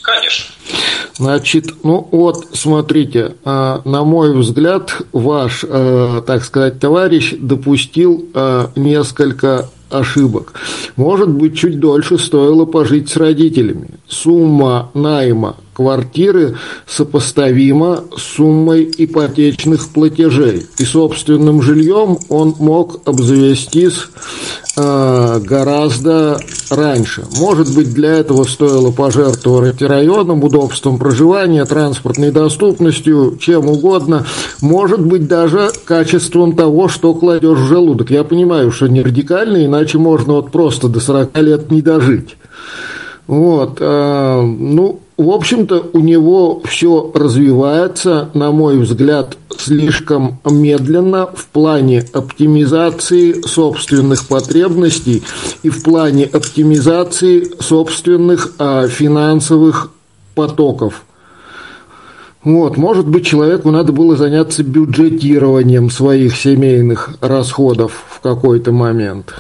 Конечно. 0.02 0.46
Значит, 1.14 1.84
ну 1.84 2.08
вот, 2.12 2.48
смотрите, 2.54 3.36
а, 3.46 3.84
на 3.86 4.04
мой 4.04 4.36
взгляд, 4.36 4.92
ваш, 5.12 5.64
а, 5.64 6.22
так 6.22 6.44
сказать, 6.44 6.80
товарищ 6.80 7.36
допустил 7.38 8.28
а, 8.34 8.72
несколько 8.76 9.70
ошибок. 9.92 10.54
Может 10.96 11.30
быть, 11.30 11.58
чуть 11.58 11.80
дольше 11.80 12.18
стоило 12.18 12.66
пожить 12.66 13.10
с 13.10 13.18
родителями. 13.18 13.90
Сумма 14.08 14.90
найма 14.94 15.56
квартиры 15.82 16.58
сопоставима 16.86 18.04
с 18.16 18.36
суммой 18.36 18.92
ипотечных 18.98 19.90
платежей. 19.90 20.68
И 20.78 20.86
собственным 20.86 21.64
жильем 21.64 22.20
он 22.30 22.54
мог 22.60 23.02
обзавестись 23.06 24.06
э, 24.78 25.40
гораздо 25.40 26.40
раньше. 26.70 27.26
Может 27.40 27.74
быть, 27.74 27.94
для 27.96 28.12
этого 28.14 28.44
стоило 28.44 28.92
пожертвовать 28.92 29.82
районом, 29.82 30.44
удобством 30.44 31.00
проживания, 31.00 31.66
транспортной 31.66 32.30
доступностью, 32.30 33.38
чем 33.42 33.68
угодно. 33.68 34.28
Может 34.62 35.04
быть, 35.04 35.28
даже 35.28 35.72
качеством 35.86 36.56
того, 36.56 36.90
что 36.90 37.16
кладешь 37.16 37.58
в 37.58 37.68
желудок. 37.68 38.12
Я 38.12 38.24
понимаю, 38.24 38.72
что 38.72 38.88
не 38.88 39.02
радикально, 39.02 39.66
иначе 39.66 39.98
можно 39.98 40.34
вот 40.34 40.52
просто 40.52 40.88
до 40.90 41.00
40 41.00 41.38
лет 41.40 41.72
не 41.72 41.82
дожить. 41.82 42.38
Вот, 43.26 43.78
э, 43.80 44.42
ну, 44.42 45.01
в 45.22 45.30
общем-то, 45.32 45.90
у 45.94 46.00
него 46.00 46.62
все 46.62 47.12
развивается, 47.14 48.30
на 48.34 48.52
мой 48.52 48.80
взгляд, 48.80 49.38
слишком 49.58 50.40
медленно 50.46 51.28
в 51.28 51.48
плане 51.48 52.06
оптимизации 52.14 53.42
собственных 53.42 54.28
потребностей 54.28 55.24
и 55.64 55.70
в 55.70 55.84
плане 55.84 56.26
оптимизации 56.26 57.52
собственных 57.60 58.54
а, 58.58 58.88
финансовых 58.88 59.92
потоков. 60.34 61.04
Вот, 62.44 62.78
может 62.78 63.08
быть, 63.08 63.26
человеку 63.26 63.70
надо 63.70 63.92
было 63.92 64.16
заняться 64.16 64.64
бюджетированием 64.64 65.92
своих 65.92 66.36
семейных 66.36 67.12
расходов 67.22 68.06
в 68.10 68.20
какой-то 68.22 68.72
момент. 68.72 69.36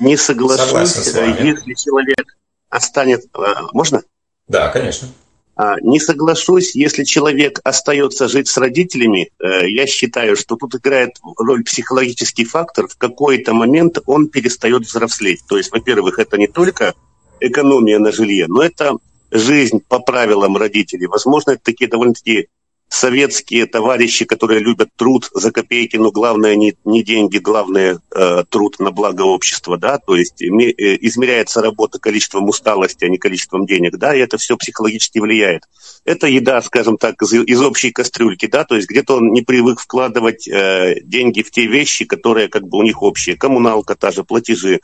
Не 0.00 0.16
соглашусь, 0.16 0.96
если 0.96 1.74
человек 1.74 2.24
останется... 2.70 3.28
А, 3.34 3.68
можно? 3.72 4.02
Да, 4.48 4.68
конечно. 4.68 5.08
А, 5.56 5.76
не 5.80 6.00
соглашусь, 6.00 6.74
если 6.74 7.04
человек 7.04 7.60
остается 7.62 8.28
жить 8.28 8.48
с 8.48 8.56
родителями, 8.56 9.30
э, 9.38 9.68
я 9.68 9.86
считаю, 9.86 10.36
что 10.36 10.56
тут 10.56 10.74
играет 10.74 11.12
роль 11.38 11.62
психологический 11.62 12.44
фактор. 12.44 12.88
В 12.88 12.96
какой-то 12.96 13.54
момент 13.54 13.98
он 14.06 14.28
перестает 14.28 14.82
взрослеть. 14.82 15.42
То 15.48 15.56
есть, 15.56 15.70
во-первых, 15.70 16.18
это 16.18 16.36
не 16.38 16.48
только 16.48 16.94
экономия 17.40 17.98
на 17.98 18.10
жилье, 18.10 18.46
но 18.48 18.62
это 18.62 18.96
жизнь 19.30 19.80
по 19.86 20.00
правилам 20.00 20.56
родителей. 20.56 21.06
Возможно, 21.06 21.52
это 21.52 21.62
такие 21.62 21.88
довольно-таки 21.88 22.48
советские 22.94 23.66
товарищи, 23.66 24.24
которые 24.24 24.60
любят 24.60 24.88
труд 24.96 25.28
за 25.34 25.50
копейки, 25.50 25.96
но 25.96 26.12
главное 26.12 26.54
не, 26.54 26.74
не 26.84 27.02
деньги, 27.02 27.38
главное 27.38 27.98
э, 28.14 28.44
труд 28.48 28.76
на 28.78 28.92
благо 28.92 29.22
общества, 29.22 29.76
да, 29.76 29.98
то 29.98 30.14
есть 30.14 30.40
э, 30.40 30.46
измеряется 30.46 31.60
работа 31.60 31.98
количеством 31.98 32.48
усталости, 32.48 33.04
а 33.04 33.08
не 33.08 33.18
количеством 33.18 33.66
денег, 33.66 33.96
да, 33.96 34.14
и 34.14 34.20
это 34.20 34.38
все 34.38 34.56
психологически 34.56 35.18
влияет. 35.18 35.64
Это 36.04 36.28
еда, 36.28 36.62
скажем 36.62 36.96
так, 36.96 37.20
из, 37.22 37.32
из 37.32 37.60
общей 37.60 37.90
кастрюльки, 37.90 38.46
да, 38.46 38.64
то 38.64 38.76
есть 38.76 38.88
где-то 38.88 39.16
он 39.16 39.32
не 39.32 39.42
привык 39.42 39.80
вкладывать 39.80 40.46
э, 40.46 41.00
деньги 41.02 41.42
в 41.42 41.50
те 41.50 41.66
вещи, 41.66 42.04
которые 42.04 42.48
как 42.48 42.68
бы 42.68 42.78
у 42.78 42.82
них 42.82 43.02
общие, 43.02 43.36
коммуналка 43.36 43.96
та 43.96 44.12
же, 44.12 44.22
платежи. 44.22 44.80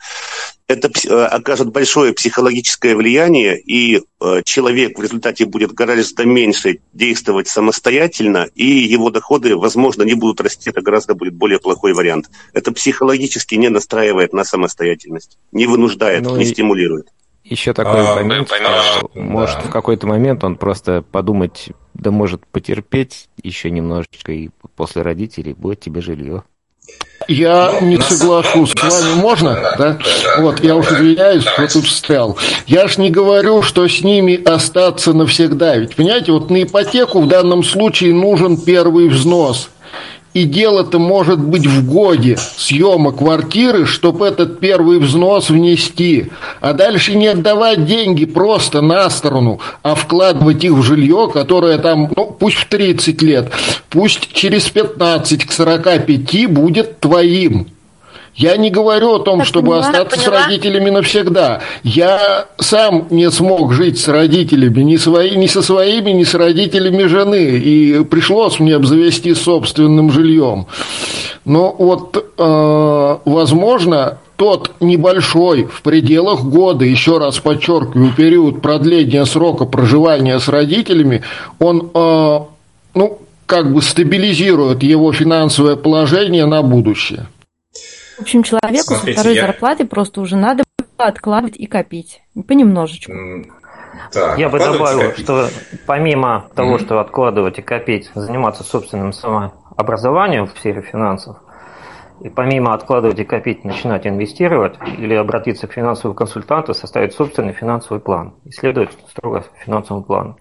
Это 0.67 0.89
э, 0.89 1.25
окажет 1.25 1.69
большое 1.69 2.13
психологическое 2.13 2.95
влияние, 2.95 3.59
и 3.59 3.99
э, 3.99 4.41
человек 4.43 4.97
в 4.97 5.01
результате 5.01 5.45
будет 5.45 5.73
гораздо 5.73 6.25
меньше 6.25 6.79
действовать 6.93 7.47
самостоятельно, 7.47 8.00
самостоятельно, 8.01 8.49
и 8.55 8.65
его 8.65 9.09
доходы, 9.09 9.55
возможно, 9.55 10.03
не 10.03 10.13
будут 10.13 10.41
расти, 10.41 10.69
это 10.69 10.81
гораздо 10.81 11.15
будет 11.15 11.33
более 11.33 11.59
плохой 11.59 11.93
вариант. 11.93 12.29
Это 12.53 12.71
психологически 12.71 13.55
не 13.55 13.69
настраивает 13.69 14.33
на 14.33 14.43
самостоятельность, 14.43 15.37
не 15.51 15.67
вынуждает, 15.67 16.23
ну, 16.23 16.37
не 16.37 16.43
и... 16.43 16.47
стимулирует. 16.47 17.07
Еще 17.43 17.73
такой 17.73 18.05
а, 18.05 18.15
момент, 18.15 18.49
что 18.49 19.09
да. 19.13 19.21
может 19.21 19.65
в 19.65 19.69
какой-то 19.69 20.05
момент 20.07 20.43
он 20.43 20.55
просто 20.55 21.01
подумать, 21.01 21.69
да 21.95 22.11
может 22.11 22.45
потерпеть 22.45 23.29
еще 23.41 23.71
немножечко, 23.71 24.31
и 24.31 24.49
после 24.75 25.01
родителей 25.01 25.53
будет 25.53 25.79
тебе 25.79 26.01
жилье. 26.01 26.43
Я 27.27 27.79
не 27.81 27.97
соглашусь 27.97 28.71
с 28.71 28.81
вами, 28.81 29.21
можно? 29.21 29.57
Да? 29.77 29.97
Вот, 30.39 30.63
я 30.63 30.75
уж 30.75 30.91
извиняюсь, 30.91 31.43
что 31.43 31.67
тут 31.67 31.85
встрял. 31.85 32.37
Я 32.67 32.87
ж 32.87 32.97
не 32.97 33.09
говорю, 33.09 33.61
что 33.61 33.87
с 33.87 34.01
ними 34.01 34.41
остаться 34.43 35.13
навсегда. 35.13 35.77
Ведь, 35.77 35.95
понимаете, 35.95 36.31
вот 36.31 36.49
на 36.49 36.63
ипотеку 36.63 37.21
в 37.21 37.27
данном 37.27 37.63
случае 37.63 38.13
нужен 38.13 38.57
первый 38.57 39.07
взнос– 39.09 39.69
и 40.33 40.43
дело-то 40.43 40.99
может 40.99 41.39
быть 41.39 41.65
в 41.65 41.85
годе 41.85 42.37
съема 42.37 43.11
квартиры, 43.11 43.85
чтобы 43.85 44.27
этот 44.27 44.59
первый 44.59 44.99
взнос 44.99 45.49
внести. 45.49 46.27
А 46.61 46.73
дальше 46.73 47.15
не 47.15 47.27
отдавать 47.27 47.85
деньги 47.85 48.25
просто 48.25 48.81
на 48.81 49.09
сторону, 49.09 49.59
а 49.83 49.95
вкладывать 49.95 50.63
их 50.63 50.71
в 50.71 50.83
жилье, 50.83 51.29
которое 51.33 51.77
там, 51.77 52.11
ну, 52.15 52.35
пусть 52.39 52.57
в 52.57 52.65
30 52.67 53.21
лет, 53.21 53.51
пусть 53.89 54.31
через 54.33 54.69
15 54.69 55.45
к 55.45 55.51
45 55.51 56.47
будет 56.47 56.99
твоим. 56.99 57.67
Я 58.35 58.55
не 58.57 58.69
говорю 58.69 59.15
о 59.15 59.19
том, 59.19 59.39
так, 59.39 59.47
чтобы 59.47 59.71
поняла, 59.71 59.87
остаться 59.87 60.17
поняла. 60.17 60.43
с 60.43 60.45
родителями 60.45 60.89
навсегда. 60.89 61.61
Я 61.83 62.47
сам 62.57 63.07
не 63.09 63.29
смог 63.29 63.73
жить 63.73 63.99
с 63.99 64.07
родителями, 64.07 64.81
ни, 64.81 64.95
свои, 64.95 65.35
ни 65.35 65.47
со 65.47 65.61
своими, 65.61 66.11
ни 66.11 66.23
с 66.23 66.33
родителями 66.33 67.03
жены. 67.03 67.57
И 67.57 68.03
пришлось 68.05 68.59
мне 68.59 68.75
обзавести 68.75 69.33
собственным 69.33 70.11
жильем. 70.11 70.67
Но 71.43 71.75
вот, 71.77 72.23
э, 72.37 73.17
возможно, 73.25 74.19
тот 74.37 74.71
небольшой 74.79 75.65
в 75.65 75.81
пределах 75.81 76.43
года, 76.43 76.85
еще 76.85 77.17
раз 77.17 77.37
подчеркиваю, 77.39 78.13
период 78.15 78.61
продления 78.61 79.25
срока 79.25 79.65
проживания 79.65 80.39
с 80.39 80.47
родителями, 80.47 81.21
он, 81.59 81.91
э, 81.93 82.39
ну, 82.95 83.19
как 83.45 83.73
бы 83.73 83.81
стабилизирует 83.81 84.81
его 84.81 85.11
финансовое 85.11 85.75
положение 85.75 86.45
на 86.45 86.61
будущее. 86.61 87.27
В 88.21 88.23
общем, 88.23 88.43
человеку 88.43 88.93
Смотрите, 88.93 89.13
со 89.13 89.19
второй 89.19 89.35
я... 89.35 89.47
зарплаты 89.47 89.87
просто 89.87 90.21
уже 90.21 90.37
надо 90.37 90.63
откладывать 90.95 91.57
и 91.57 91.65
копить. 91.65 92.21
Понемножечку. 92.47 93.11
Так, 94.13 94.37
я 94.37 94.47
бы 94.47 94.59
добавил, 94.59 95.11
что 95.17 95.47
помимо 95.87 96.45
mm-hmm. 96.45 96.55
того, 96.55 96.77
что 96.77 96.99
откладывать 96.99 97.57
и 97.57 97.63
копить, 97.63 98.11
заниматься 98.13 98.63
собственным 98.63 99.11
самообразованием 99.11 100.45
в 100.45 100.51
сфере 100.51 100.83
финансов, 100.83 101.37
и 102.21 102.29
помимо 102.29 102.75
откладывать 102.75 103.17
и 103.17 103.23
копить, 103.23 103.65
начинать 103.65 104.05
инвестировать 104.05 104.75
или 104.99 105.15
обратиться 105.15 105.65
к 105.65 105.73
финансовому 105.73 106.13
консультанту, 106.13 106.75
составить 106.75 107.15
собственный 107.15 107.53
финансовый 107.53 108.01
план, 108.01 108.35
исследовать 108.45 108.91
строго 109.09 109.45
финансовый 109.65 110.03
план. 110.03 110.37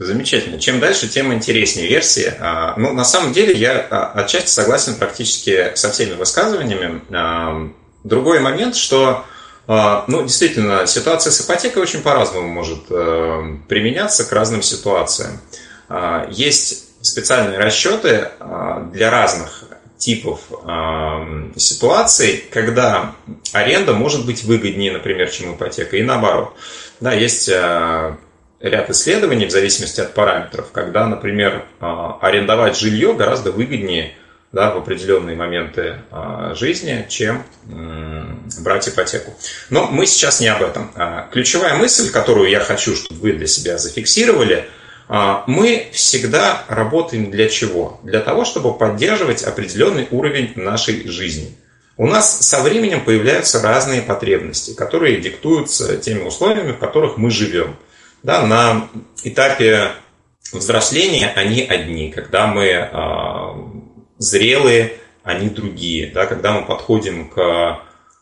Замечательно. 0.00 0.58
Чем 0.58 0.80
дальше, 0.80 1.08
тем 1.08 1.30
интереснее 1.30 1.86
версии. 1.86 2.32
А, 2.40 2.72
ну, 2.78 2.94
на 2.94 3.04
самом 3.04 3.34
деле, 3.34 3.52
я 3.52 3.86
а, 3.90 4.12
отчасти 4.14 4.48
согласен 4.48 4.94
практически 4.94 5.72
со 5.74 5.90
всеми 5.90 6.14
высказываниями. 6.14 7.02
А, 7.12 7.68
другой 8.02 8.40
момент, 8.40 8.74
что 8.76 9.24
ну, 9.68 10.22
действительно, 10.24 10.84
ситуация 10.88 11.30
с 11.30 11.42
ипотекой 11.42 11.82
очень 11.82 12.00
по-разному 12.00 12.48
может 12.48 12.88
применяться 12.88 14.24
к 14.24 14.32
разным 14.32 14.62
ситуациям. 14.62 15.38
Есть 16.28 16.88
специальные 17.06 17.56
расчеты 17.58 18.30
для 18.92 19.10
разных 19.12 19.62
типов 19.96 20.40
ситуаций, 21.54 22.42
когда 22.50 23.14
аренда 23.52 23.92
может 23.92 24.26
быть 24.26 24.42
выгоднее, 24.42 24.90
например, 24.90 25.30
чем 25.30 25.54
ипотека, 25.54 25.96
и 25.98 26.02
наоборот. 26.02 26.52
Да, 26.98 27.12
есть 27.12 27.48
ряд 28.60 28.90
исследований 28.90 29.46
в 29.46 29.50
зависимости 29.50 30.00
от 30.00 30.14
параметров, 30.14 30.70
когда, 30.72 31.06
например, 31.06 31.64
а, 31.80 32.18
арендовать 32.20 32.78
жилье 32.78 33.14
гораздо 33.14 33.52
выгоднее 33.52 34.14
да, 34.52 34.72
в 34.72 34.78
определенные 34.78 35.36
моменты 35.36 36.00
а, 36.10 36.54
жизни, 36.54 37.06
чем 37.08 37.44
брать 38.60 38.88
ипотеку. 38.88 39.32
Но 39.70 39.86
мы 39.86 40.06
сейчас 40.06 40.40
не 40.40 40.48
об 40.48 40.62
этом. 40.62 40.90
А, 40.94 41.28
ключевая 41.32 41.76
мысль, 41.76 42.10
которую 42.10 42.50
я 42.50 42.60
хочу, 42.60 42.94
чтобы 42.94 43.20
вы 43.20 43.32
для 43.32 43.46
себя 43.46 43.78
зафиксировали, 43.78 44.68
мы 45.48 45.88
всегда 45.90 46.62
работаем 46.68 47.32
для 47.32 47.48
чего? 47.48 47.98
Для 48.04 48.20
того, 48.20 48.44
чтобы 48.44 48.78
поддерживать 48.78 49.42
определенный 49.42 50.06
уровень 50.12 50.52
нашей 50.54 51.08
жизни. 51.08 51.56
У 51.96 52.06
нас 52.06 52.46
со 52.46 52.60
временем 52.60 53.04
появляются 53.04 53.60
разные 53.60 54.02
потребности, 54.02 54.72
которые 54.72 55.20
диктуются 55.20 55.96
теми 55.96 56.22
условиями, 56.22 56.70
в 56.70 56.78
которых 56.78 57.16
мы 57.16 57.28
живем– 57.32 57.74
да, 58.22 58.46
на 58.46 58.88
этапе 59.24 59.92
взросления 60.52 61.28
они 61.34 61.62
одни, 61.62 62.10
когда 62.10 62.46
мы 62.46 62.64
э, 62.64 62.88
зрелые, 64.18 64.94
они 65.22 65.48
другие, 65.48 66.10
да, 66.12 66.26
когда 66.26 66.52
мы 66.52 66.64
подходим 66.64 67.28
к 67.28 67.38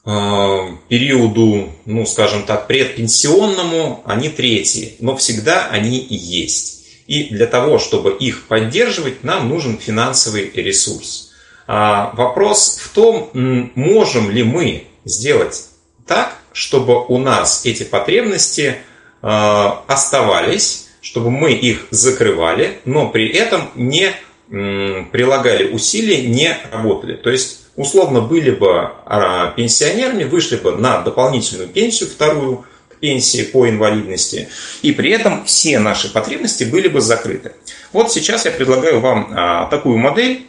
э, 0.04 0.10
периоду, 0.88 1.72
ну, 1.86 2.06
скажем 2.06 2.44
так, 2.44 2.66
предпенсионному, 2.66 4.02
они 4.04 4.28
третьи, 4.28 4.96
но 5.00 5.16
всегда 5.16 5.68
они 5.70 5.98
и 5.98 6.14
есть. 6.14 6.78
И 7.06 7.24
для 7.30 7.46
того, 7.46 7.78
чтобы 7.78 8.12
их 8.12 8.46
поддерживать, 8.48 9.24
нам 9.24 9.48
нужен 9.48 9.78
финансовый 9.78 10.50
ресурс. 10.50 11.30
А 11.66 12.12
вопрос 12.14 12.78
в 12.82 12.94
том, 12.94 13.30
можем 13.74 14.30
ли 14.30 14.42
мы 14.42 14.86
сделать 15.04 15.68
так, 16.06 16.36
чтобы 16.52 17.04
у 17.06 17.18
нас 17.18 17.64
эти 17.64 17.82
потребности 17.84 18.76
оставались, 19.20 20.90
чтобы 21.00 21.30
мы 21.30 21.52
их 21.52 21.86
закрывали, 21.90 22.80
но 22.84 23.08
при 23.08 23.28
этом 23.28 23.70
не 23.74 24.12
прилагали 24.48 25.70
усилий, 25.70 26.26
не 26.26 26.56
работали. 26.72 27.14
То 27.14 27.30
есть, 27.30 27.66
условно, 27.76 28.20
были 28.22 28.50
бы 28.50 28.90
а, 29.04 29.50
пенсионерами, 29.52 30.24
вышли 30.24 30.56
бы 30.56 30.72
на 30.72 31.02
дополнительную 31.02 31.68
пенсию, 31.68 32.08
вторую 32.08 32.64
пенсии 32.98 33.42
по 33.42 33.68
инвалидности, 33.68 34.48
и 34.82 34.92
при 34.92 35.10
этом 35.10 35.44
все 35.44 35.78
наши 35.78 36.12
потребности 36.12 36.64
были 36.64 36.88
бы 36.88 37.00
закрыты. 37.00 37.52
Вот 37.92 38.10
сейчас 38.10 38.44
я 38.44 38.50
предлагаю 38.50 39.00
вам 39.00 39.32
а, 39.32 39.66
такую 39.66 39.98
модель, 39.98 40.46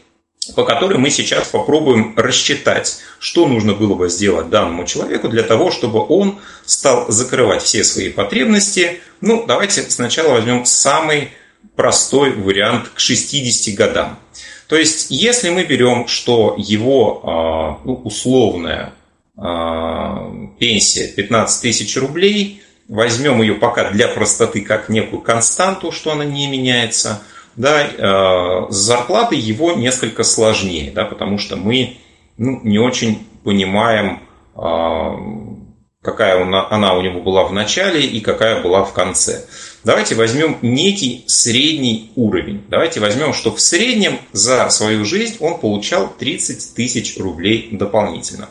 по 0.56 0.64
которой 0.64 0.98
мы 0.98 1.10
сейчас 1.10 1.48
попробуем 1.48 2.14
рассчитать, 2.16 3.00
что 3.20 3.48
нужно 3.48 3.74
было 3.74 3.96
бы 3.96 4.10
сделать 4.10 4.50
данному 4.50 4.86
человеку 4.86 5.30
для 5.30 5.44
того, 5.44 5.72
чтобы 5.72 6.06
он 6.08 6.40
стал 6.66 7.10
закрывать 7.10 7.62
все 7.62 7.84
свои 7.84 8.10
потребности. 8.10 9.02
Ну, 9.22 9.46
давайте 9.48 9.82
сначала 9.90 10.34
возьмем 10.34 10.66
самый 10.66 11.30
простой 11.76 12.32
вариант 12.32 12.90
к 12.94 13.00
60 13.00 13.76
годам. 13.76 14.20
То 14.68 14.76
есть, 14.76 15.08
если 15.10 15.50
мы 15.50 15.64
берем, 15.64 16.08
что 16.08 16.56
его 16.58 17.22
а, 17.24 17.80
ну, 17.86 17.96
условная 18.04 18.94
а, 19.36 20.32
пенсия 20.60 21.08
15 21.08 21.62
тысяч 21.62 21.98
рублей, 21.98 22.62
возьмем 22.88 23.42
ее 23.42 23.56
пока 23.56 23.90
для 23.92 24.08
простоты 24.08 24.62
как 24.62 24.90
некую 24.90 25.22
константу, 25.22 25.92
что 25.92 26.12
она 26.12 26.26
не 26.26 26.48
меняется– 26.48 27.22
да, 27.56 27.86
э, 27.86 28.72
с 28.72 28.76
зарплатой 28.76 29.38
его 29.38 29.74
несколько 29.74 30.24
сложнее, 30.24 30.92
да, 30.92 31.06
потому 31.06 31.38
что 31.38 31.56
мы 31.56 31.98
ну, 32.38 32.60
не 32.64 32.80
очень 32.80 33.28
понимаем, 33.44 34.20
э, 34.56 35.60
какая 36.02 36.42
она 36.42 36.94
у 36.96 37.02
него 37.02 37.22
была 37.22 37.44
в 37.44 37.54
начале 37.54 38.06
и 38.06 38.22
какая 38.22 38.62
была 38.62 38.84
в 38.84 38.94
конце. 38.94 39.46
Давайте 39.84 40.16
возьмем 40.16 40.58
некий 40.62 41.24
средний 41.28 42.12
уровень. 42.16 42.64
Давайте 42.70 43.00
возьмем, 43.00 43.34
что 43.34 43.52
в 43.52 43.62
среднем 43.62 44.20
за 44.34 44.70
свою 44.70 45.06
жизнь 45.06 45.38
он 45.40 45.60
получал 45.60 46.14
30 46.18 46.76
тысяч 46.76 47.18
рублей 47.18 47.70
дополнительно. 47.72 48.50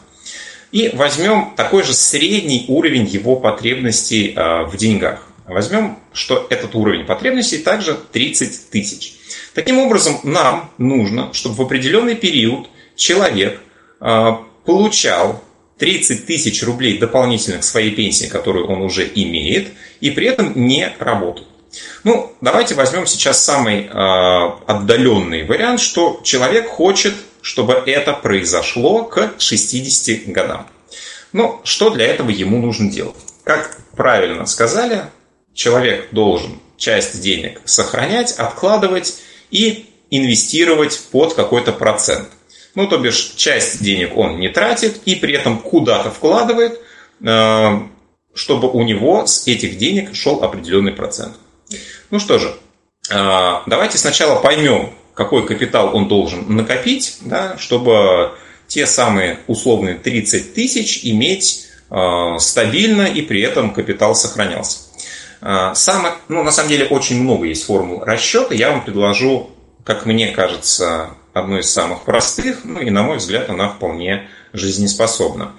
И 0.72 0.90
возьмем 0.94 1.52
такой 1.56 1.82
же 1.82 1.94
средний 1.94 2.64
уровень 2.68 3.06
его 3.06 3.36
потребностей 3.36 4.34
э, 4.34 4.64
в 4.64 4.76
деньгах. 4.76 5.27
Возьмем, 5.48 5.98
что 6.12 6.46
этот 6.50 6.74
уровень 6.74 7.06
потребностей 7.06 7.58
также 7.58 7.94
30 7.94 8.70
тысяч. 8.70 9.14
Таким 9.54 9.78
образом, 9.78 10.20
нам 10.22 10.70
нужно, 10.78 11.32
чтобы 11.32 11.56
в 11.56 11.60
определенный 11.62 12.14
период 12.14 12.68
человек 12.96 13.60
а, 14.00 14.44
получал 14.64 15.42
30 15.78 16.26
тысяч 16.26 16.62
рублей 16.62 16.98
дополнительно 16.98 17.58
к 17.58 17.64
своей 17.64 17.90
пенсии, 17.90 18.26
которую 18.26 18.66
он 18.68 18.82
уже 18.82 19.10
имеет, 19.14 19.68
и 20.00 20.10
при 20.10 20.26
этом 20.26 20.52
не 20.54 20.92
работает. 20.98 21.48
Ну, 22.04 22.32
давайте 22.40 22.74
возьмем 22.74 23.06
сейчас 23.06 23.44
самый 23.44 23.84
э, 23.84 23.88
отдаленный 24.66 25.44
вариант, 25.44 25.80
что 25.80 26.20
человек 26.24 26.68
хочет, 26.68 27.14
чтобы 27.42 27.74
это 27.74 28.14
произошло 28.14 29.04
к 29.04 29.34
60 29.38 30.28
годам. 30.28 30.66
Ну, 31.32 31.60
что 31.64 31.90
для 31.90 32.06
этого 32.06 32.30
ему 32.30 32.58
нужно 32.58 32.90
делать? 32.90 33.16
Как 33.44 33.78
правильно 33.94 34.46
сказали, 34.46 35.02
человек 35.58 36.08
должен 36.12 36.60
часть 36.76 37.20
денег 37.20 37.60
сохранять, 37.64 38.32
откладывать 38.32 39.20
и 39.50 39.86
инвестировать 40.08 41.00
под 41.10 41.34
какой-то 41.34 41.72
процент. 41.72 42.28
Ну, 42.76 42.86
то 42.86 42.96
бишь, 42.96 43.32
часть 43.34 43.82
денег 43.82 44.16
он 44.16 44.38
не 44.38 44.50
тратит 44.50 45.00
и 45.04 45.16
при 45.16 45.34
этом 45.34 45.58
куда-то 45.58 46.12
вкладывает, 46.12 46.78
э, 47.26 47.80
чтобы 48.34 48.70
у 48.70 48.82
него 48.84 49.26
с 49.26 49.48
этих 49.48 49.78
денег 49.78 50.14
шел 50.14 50.44
определенный 50.44 50.92
процент. 50.92 51.34
Ну 52.10 52.20
что 52.20 52.38
же, 52.38 52.54
э, 53.10 53.54
давайте 53.66 53.98
сначала 53.98 54.40
поймем, 54.40 54.94
какой 55.14 55.44
капитал 55.44 55.96
он 55.96 56.06
должен 56.06 56.54
накопить, 56.54 57.18
да, 57.22 57.58
чтобы 57.58 58.30
те 58.68 58.86
самые 58.86 59.40
условные 59.48 59.96
30 59.96 60.54
тысяч 60.54 61.00
иметь 61.02 61.66
э, 61.90 62.38
стабильно 62.38 63.02
и 63.02 63.22
при 63.22 63.42
этом 63.42 63.74
капитал 63.74 64.14
сохранялся. 64.14 64.87
Самое, 65.40 66.14
ну, 66.28 66.42
на 66.42 66.50
самом 66.50 66.68
деле 66.68 66.86
очень 66.86 67.22
много 67.22 67.46
есть 67.46 67.64
формул 67.64 68.02
расчета. 68.04 68.54
Я 68.54 68.70
вам 68.70 68.84
предложу, 68.84 69.50
как 69.84 70.04
мне 70.04 70.28
кажется, 70.28 71.10
одной 71.32 71.60
из 71.60 71.70
самых 71.70 72.02
простых, 72.02 72.64
ну 72.64 72.80
и, 72.80 72.90
на 72.90 73.02
мой 73.02 73.18
взгляд, 73.18 73.48
она 73.48 73.68
вполне 73.68 74.28
жизнеспособна. 74.52 75.52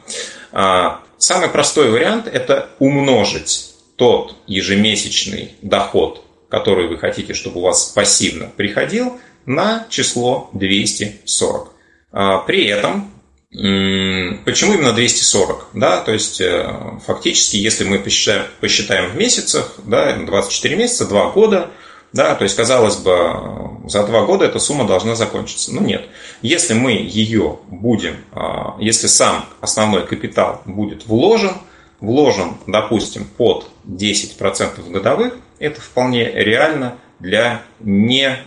А, 0.51 1.01
самый 1.17 1.49
простой 1.49 1.89
вариант– 1.89 2.27
это 2.31 2.69
умножить 2.79 3.73
тот 3.95 4.35
ежемесячный 4.47 5.55
доход, 5.61 6.23
который 6.49 6.87
вы 6.87 6.97
хотите, 6.97 7.33
чтобы 7.33 7.59
у 7.59 7.63
вас 7.63 7.85
пассивно 7.89 8.49
приходил, 8.55 9.19
на 9.45 9.85
число 9.89 10.49
240. 10.53 11.71
А, 12.11 12.37
при 12.39 12.65
этом, 12.65 13.11
почему 13.51 14.73
именно 14.73 14.93
240? 14.93 15.67
Да, 15.73 16.01
то 16.01 16.13
есть, 16.13 16.39
э, 16.39 16.71
фактически, 17.05 17.57
если 17.57 17.83
мы 17.83 17.99
посчитаем, 17.99 18.45
посчитаем 18.59 19.11
в 19.11 19.15
месяцах, 19.15 19.73
да, 19.85 20.15
24 20.15 20.75
месяца, 20.75 21.05
2 21.05 21.31
года– 21.31 21.71
да, 22.11 22.33
то 22.33 22.43
есть, 22.43 22.55
казалось 22.55 22.97
бы, 22.97 23.87
за 23.87 24.03
два 24.05 24.25
года 24.25 24.45
эта 24.45 24.59
сумма 24.59 24.87
должна 24.87 25.15
закончиться. 25.15 25.73
Но 25.73 25.81
нет. 25.81 26.07
Если 26.41 26.73
мы 26.73 26.93
ее 26.93 27.59
будем, 27.67 28.17
а, 28.31 28.75
если 28.79 29.07
сам 29.07 29.45
основной 29.61 30.07
капитал 30.07 30.61
будет 30.65 31.05
вложен, 31.05 31.51
вложен, 31.99 32.55
допустим, 32.65 33.25
под 33.25 33.67
10% 33.83 34.89
годовых, 34.89 35.37
это 35.59 35.81
вполне 35.81 36.31
реально 36.31 36.97
для 37.19 37.61
не 37.79 38.37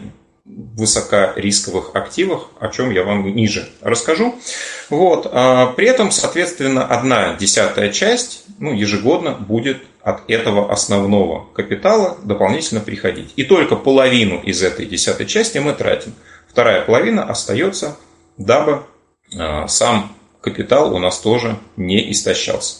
высокорисковых 0.45 1.95
активах, 1.95 2.49
о 2.59 2.69
чем 2.69 2.91
я 2.91 3.05
вам 3.05 3.27
ниже 3.35 3.69
расскажу. 3.81 4.35
Вот. 4.91 5.29
А, 5.31 5.67
при 5.69 5.87
этом, 5.87 6.11
соответственно, 6.11 6.85
одна 6.85 7.35
десятая 7.35 7.91
часть 7.91 8.45
ну, 8.59 8.73
ежегодно 8.73 9.33
будет 9.33 9.79
от 10.03 10.29
этого 10.29 10.73
основного 10.73 11.47
капитала 11.53 12.19
дополнительно 12.25 12.81
приходить. 12.81 13.33
И 13.37 13.45
только 13.45 13.77
половину 13.77 14.41
из 14.41 14.63
этой 14.63 14.87
десятой 14.87 15.27
части 15.27 15.59
мы 15.59 15.75
тратим. 15.75 16.15
Вторая 16.49 16.83
половина 16.83 17.25
остается, 17.25 17.97
дабы 18.37 18.83
э, 19.33 19.67
сам 19.69 20.15
капитал 20.41 20.93
у 20.93 20.99
нас 20.99 21.21
тоже 21.21 21.57
не 21.77 22.11
истощался. 22.11 22.79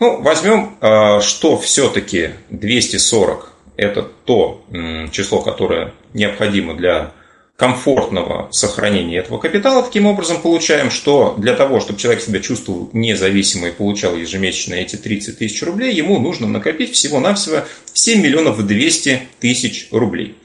Ну, 0.00 0.22
возьмем, 0.22 0.76
э, 0.80 1.20
что 1.20 1.58
все-таки 1.58 2.30
240 2.48 3.52
это 3.76 4.02
то 4.02 4.64
число, 5.12 5.42
которое 5.42 5.92
необходимо 6.14 6.74
для 6.74 7.12
комфортного 7.56 8.48
сохранения 8.52 9.18
этого 9.18 9.38
капитала. 9.38 9.82
Таким 9.82 10.06
образом, 10.06 10.40
получаем, 10.42 10.90
что 10.90 11.34
для 11.38 11.54
того, 11.54 11.80
чтобы 11.80 11.98
человек 11.98 12.22
себя 12.22 12.40
чувствовал 12.40 12.90
независимо 12.92 13.68
и 13.68 13.72
получал 13.72 14.14
ежемесячно 14.14 14.74
эти 14.74 14.96
30 14.96 15.38
тысяч 15.38 15.62
рублей, 15.62 15.94
ему 15.94 16.18
нужно 16.18 16.46
накопить 16.46 16.92
всего-навсего 16.92 17.62
7 17.94 18.22
миллионов 18.22 18.64
200 18.64 19.22
тысяч 19.40 19.88
рублей 19.90 20.36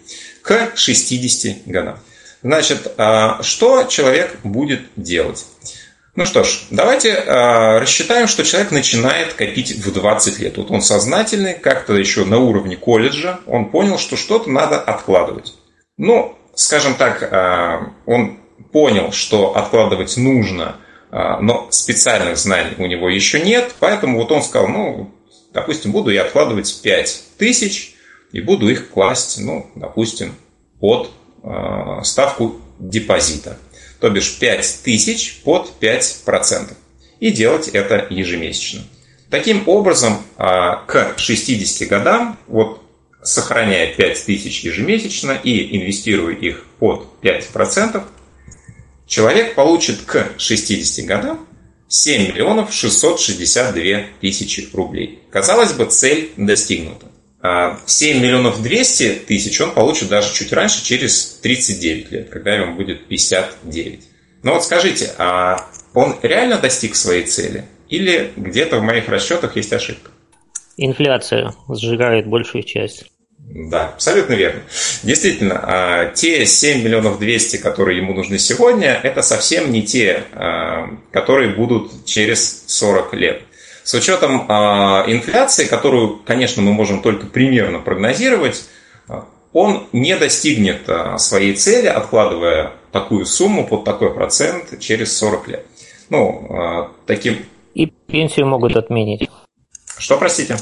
к 0.42 0.72
60 0.76 1.64
годам. 1.66 2.00
Значит, 2.44 2.94
а, 2.98 3.44
что 3.44 3.84
человек 3.84 4.40
будет 4.44 4.82
делать? 4.96 5.46
Ну 6.14 6.26
что 6.26 6.44
ж, 6.44 6.64
давайте 6.72 7.10
э, 7.10 7.80
рассчитаем, 7.80 8.28
что 8.28 8.44
человек 8.44 8.72
начинает 8.72 9.34
копить 9.34 9.72
в 9.72 9.94
20 9.94 10.40
лет. 10.40 10.58
Вот 10.58 10.70
он 10.70 10.82
сознательный, 10.82 11.54
как-то 11.54 11.94
еще 11.94 12.26
на 12.26 12.38
уровне 12.38 12.76
колледжа, 12.76 13.40
он 13.48 13.70
понял, 13.72 13.98
что 13.98 14.18
что-то 14.18 14.50
надо 14.50 14.78
откладывать. 14.78 15.54
Ну, 15.96 16.36
скажем 16.54 16.96
так, 16.96 17.24
э, 17.24 17.92
он 18.06 18.40
понял, 18.74 19.14
что 19.14 19.56
откладывать 19.56 20.18
нужно, 20.18 20.76
э, 21.12 21.38
но 21.40 21.68
специальных 21.72 22.38
знаний 22.38 22.76
у 22.78 22.88
него 22.88 23.10
еще 23.10 23.40
нет, 23.40 23.74
поэтому 23.80 24.18
вот 24.18 24.34
он 24.34 24.44
сказал, 24.44 24.68
ну, 24.68 25.12
допустим, 25.54 25.94
буду 25.94 26.10
я 26.10 26.24
откладывать 26.24 26.82
5 26.84 27.24
тысяч 27.38 27.96
и 28.34 28.42
буду 28.42 28.68
их 28.68 28.90
класть, 28.90 29.40
ну, 29.40 29.72
допустим, 29.76 30.36
под 30.82 31.10
э, 31.44 32.04
ставку 32.04 32.58
депозита, 32.80 33.58
то 34.02 34.10
бишь 34.10 34.40
5 34.40 34.80
тысяч 34.84 35.42
под 35.44 35.72
5%. 35.80 36.74
И 37.20 37.32
делать 37.32 37.70
это 37.70 38.08
ежемесячно. 38.10 38.82
Таким 39.30 39.70
образом, 39.70 40.22
к 40.38 41.14
60 41.16 41.88
годам, 41.88 42.38
вот 42.48 42.82
сохраняя 43.24 43.94
5000 43.94 44.64
ежемесячно 44.66 45.40
и 45.44 45.78
инвестируя 45.78 46.36
их 46.36 46.66
под 46.80 47.08
5%, 47.22 48.04
человек 49.06 49.54
получит 49.56 50.02
к 50.02 50.32
60 50.38 51.06
годам 51.06 51.48
7 51.88 52.30
миллионов 52.30 52.74
662 52.74 54.08
тысячи 54.20 54.68
рублей. 54.74 55.20
Казалось 55.30 55.74
бы, 55.74 55.86
цель 55.86 56.32
достигнута. 56.36 57.06
7 57.42 58.18
а 58.18 58.20
миллионов 58.20 58.62
200 58.62 59.24
тысяч 59.28 59.60
он 59.62 59.72
получит 59.74 60.10
даже 60.10 60.34
чуть 60.34 60.54
раньше, 60.54 60.84
через 60.84 61.40
39 61.42 62.12
лет, 62.12 62.30
когда 62.30 62.54
ему 62.56 62.76
будет 62.76 63.08
59. 63.08 64.02
Но 64.44 64.54
вот 64.54 64.64
скажите, 64.64 65.12
а 65.18 65.68
он 65.94 66.16
реально 66.22 66.58
достиг 66.58 66.96
своей 66.96 67.24
цели? 67.24 67.66
Или 67.90 68.32
где-то 68.36 68.78
в 68.78 68.84
моих 68.84 69.10
расчетах 69.10 69.56
есть 69.56 69.74
ошибка? 69.74 70.12
Инфляция 70.78 71.54
сжигает 71.68 72.28
большую 72.28 72.64
часть. 72.64 73.06
Да, 73.54 73.90
абсолютно 73.90 74.34
верно. 74.34 74.62
Действительно, 75.04 75.60
а, 75.62 76.06
те 76.14 76.46
7 76.46 76.84
миллионов 76.84 77.20
200, 77.20 77.58
которые 77.58 77.98
ему 77.98 78.14
нужны 78.14 78.38
сегодня, 78.40 79.00
это 79.04 79.22
совсем 79.22 79.72
не 79.72 79.84
те, 79.84 80.24
а, 80.32 80.90
которые 81.12 81.54
будут 81.54 82.06
через 82.06 82.64
40 82.68 83.14
лет. 83.14 83.42
С 83.84 83.94
учетом 83.94 84.46
а, 84.48 85.04
инфляции, 85.08 85.66
которую, 85.66 86.18
конечно, 86.26 86.62
мы 86.62 86.74
можем 86.74 87.02
только 87.02 87.26
примерно 87.26 87.80
прогнозировать, 87.80 88.66
он 89.54 89.88
не 89.92 90.16
достигнет 90.16 90.90
своей 91.18 91.56
цели, 91.56 91.88
откладывая 91.88 92.72
такую 92.94 93.26
сумму 93.26 93.68
под 93.68 93.84
такой 93.84 94.14
процент 94.14 94.80
через 94.80 95.18
40 95.18 95.48
лет. 95.50 95.66
Ну, 96.10 96.90
таким... 97.06 97.46
И 97.74 97.88
пенсию 97.88 98.48
могут 98.48 98.78
отменить. 98.78 99.30
Что, 99.98 100.18
простите? 100.18 100.56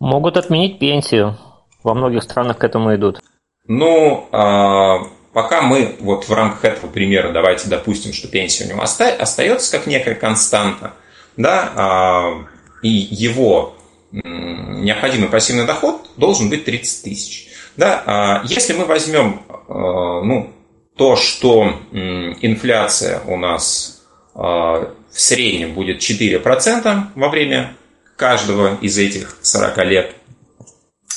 Могут 0.00 0.38
отменить 0.38 0.78
пенсию. 0.78 1.38
Во 1.82 1.94
многих 1.94 2.22
странах 2.22 2.58
к 2.58 2.64
этому 2.64 2.94
идут. 2.94 3.20
Ну, 3.66 4.26
а, 4.32 5.04
пока 5.32 5.62
мы 5.62 5.96
вот 6.00 6.28
в 6.28 6.32
рамках 6.32 6.64
этого 6.64 6.90
примера 6.90 7.32
давайте 7.32 7.68
допустим, 7.68 8.12
что 8.12 8.28
пенсия 8.28 8.64
у 8.64 8.68
него 8.68 8.82
остается 8.82 9.70
как 9.70 9.86
некая 9.86 10.14
константа, 10.14 10.94
да, 11.36 11.72
а, 11.76 12.46
и 12.82 12.88
его 12.88 13.74
необходимый 14.10 15.28
пассивный 15.28 15.66
доход 15.66 16.10
должен 16.16 16.50
быть 16.50 16.64
30 16.64 17.04
тысяч. 17.04 17.48
Да, 17.76 18.02
а, 18.04 18.42
если 18.44 18.74
мы 18.74 18.84
возьмем 18.84 19.40
ну, 19.68 20.50
то, 20.96 21.16
что 21.16 21.78
инфляция 21.92 23.22
у 23.26 23.38
нас 23.38 24.02
в 24.34 24.94
среднем 25.10 25.74
будет 25.74 25.98
4% 25.98 27.02
во 27.14 27.28
время 27.28 27.74
каждого 28.16 28.76
из 28.80 28.98
этих 28.98 29.38
40 29.42 29.84
лет, 29.84 30.14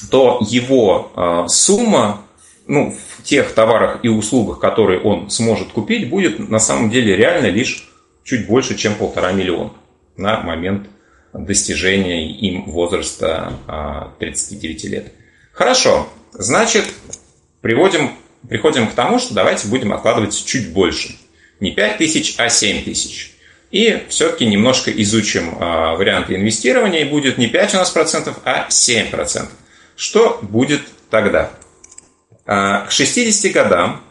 то 0.10 0.40
его 0.42 1.12
а, 1.16 1.48
сумма 1.48 2.22
ну, 2.68 2.96
в 3.18 3.24
тех 3.24 3.54
товарах 3.54 4.00
и 4.04 4.10
услугах, 4.10 4.60
которые 4.60 5.00
он 5.00 5.30
сможет 5.30 5.72
купить, 5.72 6.10
будет 6.10 6.50
на 6.50 6.60
самом 6.60 6.90
деле 6.90 7.16
реально 7.16 7.48
лишь 7.48 7.90
чуть 8.24 8.48
больше, 8.48 8.76
чем 8.76 8.96
полтора 8.96 9.32
миллиона 9.32 9.72
на 10.18 10.42
момент 10.42 10.88
достижения 11.38 12.32
им 12.32 12.66
возраста 12.66 13.54
39 14.20 14.86
а, 14.86 14.88
лет. 14.88 15.12
Хорошо, 15.52 16.08
значит, 16.34 16.86
приводим, 17.62 18.12
приходим 18.48 18.88
к 18.88 18.94
тому, 18.94 19.20
что 19.20 19.34
давайте 19.34 19.68
будем 19.68 19.94
откладывать 19.94 20.46
чуть 20.46 20.72
больше. 20.72 21.16
Не 21.60 21.72
5 21.72 21.98
тысяч, 21.98 22.36
а 22.38 22.50
7 22.50 22.84
тысяч. 22.84 23.32
И 23.72 24.06
все-таки 24.10 24.46
немножко 24.46 24.92
изучим 24.92 25.58
а, 25.60 25.96
варианты 25.96 26.36
инвестирования, 26.36 27.02
и 27.02 27.10
будет 27.10 27.38
не 27.38 27.48
5 27.48 27.74
у 27.76 27.78
нас 27.78 27.90
процентов, 27.90 28.38
а 28.46 28.68
7 28.70 29.10
процентов. 29.10 29.54
Что 29.96 30.40
будет 30.42 30.82
тогда? 31.10 31.52
А, 32.46 32.86
к 32.86 32.92
60 32.92 33.52
годам 33.52 34.02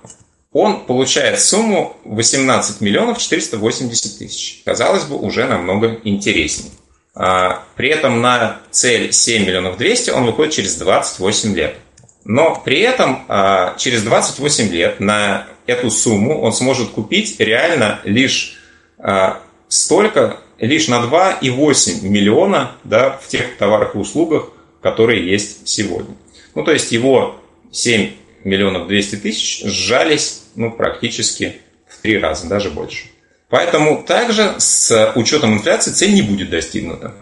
он 0.52 0.86
получает 0.86 1.40
сумму 1.40 1.96
18 2.04 2.80
миллионов 2.80 3.18
480 3.18 4.18
тысяч. 4.18 4.62
Казалось 4.64 5.04
бы, 5.04 5.16
уже 5.16 5.46
намного 5.46 6.00
интереснее. 6.04 6.72
А, 7.14 7.64
при 7.76 7.90
этом 7.90 8.20
на 8.20 8.60
цель 8.70 9.12
7 9.12 9.46
миллионов 9.46 9.76
200 9.76 10.10
он 10.10 10.26
выходит 10.26 10.52
через 10.52 10.76
28 10.76 11.54
лет. 11.54 11.76
Но 12.24 12.60
при 12.64 12.80
этом 12.80 13.24
а, 13.28 13.76
через 13.78 14.02
28 14.02 14.70
лет 14.70 15.00
на 15.00 15.46
эту 15.66 15.90
сумму 15.90 16.40
он 16.40 16.52
сможет 16.52 16.90
купить 16.90 17.38
реально 17.38 18.00
лишь 18.04 18.58
а, 18.98 19.40
столько, 19.68 20.38
лишь 20.58 20.88
на 20.88 20.96
2,8 20.96 22.02
миллиона 22.02 22.72
да, 22.82 23.10
в 23.10 23.28
тех 23.28 23.56
товарах 23.58 23.94
и 23.94 23.98
услугах, 23.98 24.48
которые 24.82 25.28
есть 25.30 25.68
сегодня. 25.68 26.16
Ну, 26.54 26.64
то 26.64 26.72
есть 26.72 26.90
его 26.92 27.40
7 27.70 28.10
миллионов 28.44 28.88
200 28.88 29.16
тысяч 29.16 29.62
сжались 29.64 30.44
ну, 30.56 30.70
практически 30.70 31.60
в 31.88 32.00
три 32.02 32.18
раза, 32.18 32.48
даже 32.48 32.70
больше. 32.70 33.06
Поэтому 33.54 34.02
также 34.02 34.56
с 34.58 35.12
учетом 35.14 35.54
инфляции 35.54 35.92
цель 35.92 36.12
не 36.12 36.22
будет 36.22 36.50
достигнута. 36.50 37.14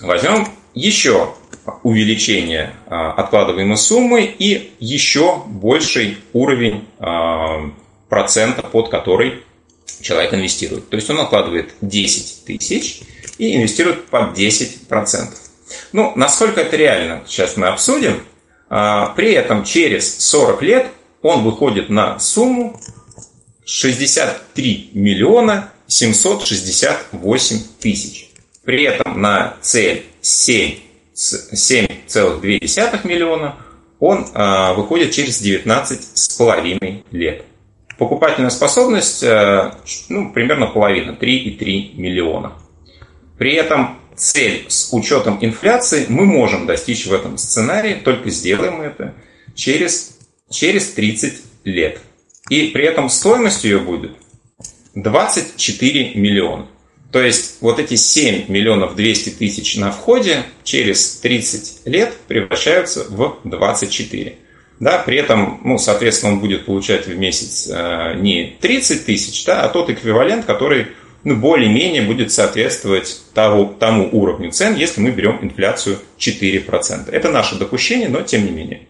Возьмем 0.00 0.46
еще 0.74 1.34
увеличение 1.82 2.72
а, 2.86 3.10
откладываемой 3.10 3.76
суммы 3.76 4.32
и 4.38 4.74
еще 4.78 5.42
больший 5.44 6.18
уровень 6.32 6.86
а, 7.00 7.72
процента, 8.08 8.62
под 8.62 8.90
который 8.90 9.42
человек 10.00 10.34
инвестирует. 10.34 10.88
То 10.88 10.94
есть 10.94 11.10
он 11.10 11.18
откладывает 11.18 11.74
10 11.80 12.44
тысяч 12.44 13.00
и 13.38 13.56
инвестирует 13.56 14.06
под 14.06 14.38
10%. 14.38 15.34
Ну, 15.90 16.12
насколько 16.14 16.60
это 16.60 16.76
реально, 16.76 17.24
сейчас 17.26 17.56
мы 17.56 17.66
обсудим. 17.66 18.22
А, 18.70 19.06
при 19.16 19.32
этом 19.32 19.64
через 19.64 20.16
40 20.28 20.62
лет 20.62 20.86
он 21.22 21.42
выходит 21.42 21.90
на 21.90 22.20
сумму 22.20 22.80
63 23.66 24.90
миллиона 24.94 25.72
768 25.88 27.58
тысяч. 27.80 28.30
При 28.64 28.84
этом 28.84 29.20
на 29.20 29.56
цель 29.60 30.04
7 30.22 30.78
7,2 31.16 33.06
миллиона 33.06 33.56
он 33.98 34.26
а, 34.34 34.74
выходит 34.74 35.12
через 35.12 35.42
19,5 35.42 37.04
лет. 37.10 37.44
Покупательная 37.98 38.50
способность 38.50 39.24
а, 39.24 39.74
ну, 40.10 40.32
примерно 40.32 40.66
половина, 40.66 41.12
3,3 41.12 41.96
миллиона. 41.96 42.52
При 43.38 43.54
этом 43.54 43.98
цель 44.14 44.66
с 44.68 44.92
учетом 44.92 45.38
инфляции 45.40 46.04
мы 46.08 46.26
можем 46.26 46.66
достичь 46.66 47.06
в 47.06 47.14
этом 47.14 47.38
сценарии, 47.38 47.94
только 47.94 48.28
сделаем 48.28 48.82
это 48.82 49.14
через, 49.54 50.18
через 50.50 50.90
30 50.92 51.42
лет. 51.64 52.00
И 52.48 52.68
при 52.68 52.84
этом 52.84 53.08
стоимость 53.08 53.64
ее 53.64 53.78
будет 53.78 54.12
24 54.94 56.14
миллиона. 56.14 56.66
То 57.12 57.22
есть 57.22 57.58
вот 57.60 57.78
эти 57.78 57.94
7 57.94 58.48
миллионов 58.48 58.94
200 58.94 59.30
тысяч 59.30 59.76
на 59.76 59.90
входе 59.90 60.44
через 60.64 61.16
30 61.16 61.86
лет 61.86 62.14
превращаются 62.28 63.06
в 63.08 63.38
24. 63.44 64.36
Да, 64.78 64.98
при 64.98 65.16
этом, 65.16 65.60
ну, 65.64 65.78
соответственно, 65.78 66.34
он 66.34 66.40
будет 66.40 66.66
получать 66.66 67.06
в 67.06 67.16
месяц 67.16 67.68
э, 67.72 68.14
не 68.16 68.58
30 68.60 69.06
тысяч, 69.06 69.44
да, 69.46 69.62
а 69.62 69.68
тот 69.68 69.88
эквивалент, 69.88 70.44
который 70.44 70.88
ну, 71.24 71.36
более-менее 71.36 72.02
будет 72.02 72.30
соответствовать 72.30 73.22
того, 73.32 73.64
тому 73.64 74.08
уровню 74.12 74.52
цен, 74.52 74.76
если 74.76 75.00
мы 75.00 75.10
берем 75.10 75.38
инфляцию 75.40 75.98
4%. 76.18 77.10
Это 77.10 77.30
наше 77.30 77.56
допущение, 77.56 78.08
но 78.08 78.20
тем 78.20 78.44
не 78.44 78.50
менее. 78.50 78.82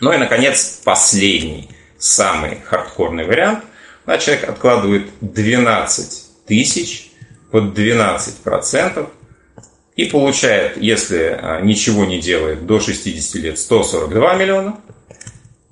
Ну 0.00 0.12
и, 0.12 0.16
наконец, 0.16 0.80
последний, 0.82 1.68
самый 2.04 2.60
хардкорный 2.64 3.24
вариант. 3.24 3.64
Да, 4.06 4.18
человек 4.18 4.48
откладывает 4.48 5.06
12 5.20 6.46
тысяч 6.46 7.10
под 7.50 7.76
12% 7.76 9.08
и 9.96 10.04
получает, 10.06 10.76
если 10.76 11.38
а, 11.40 11.60
ничего 11.62 12.04
не 12.04 12.20
делает, 12.20 12.66
до 12.66 12.80
60 12.80 13.34
лет 13.42 13.58
142 13.58 14.34
миллиона. 14.34 14.80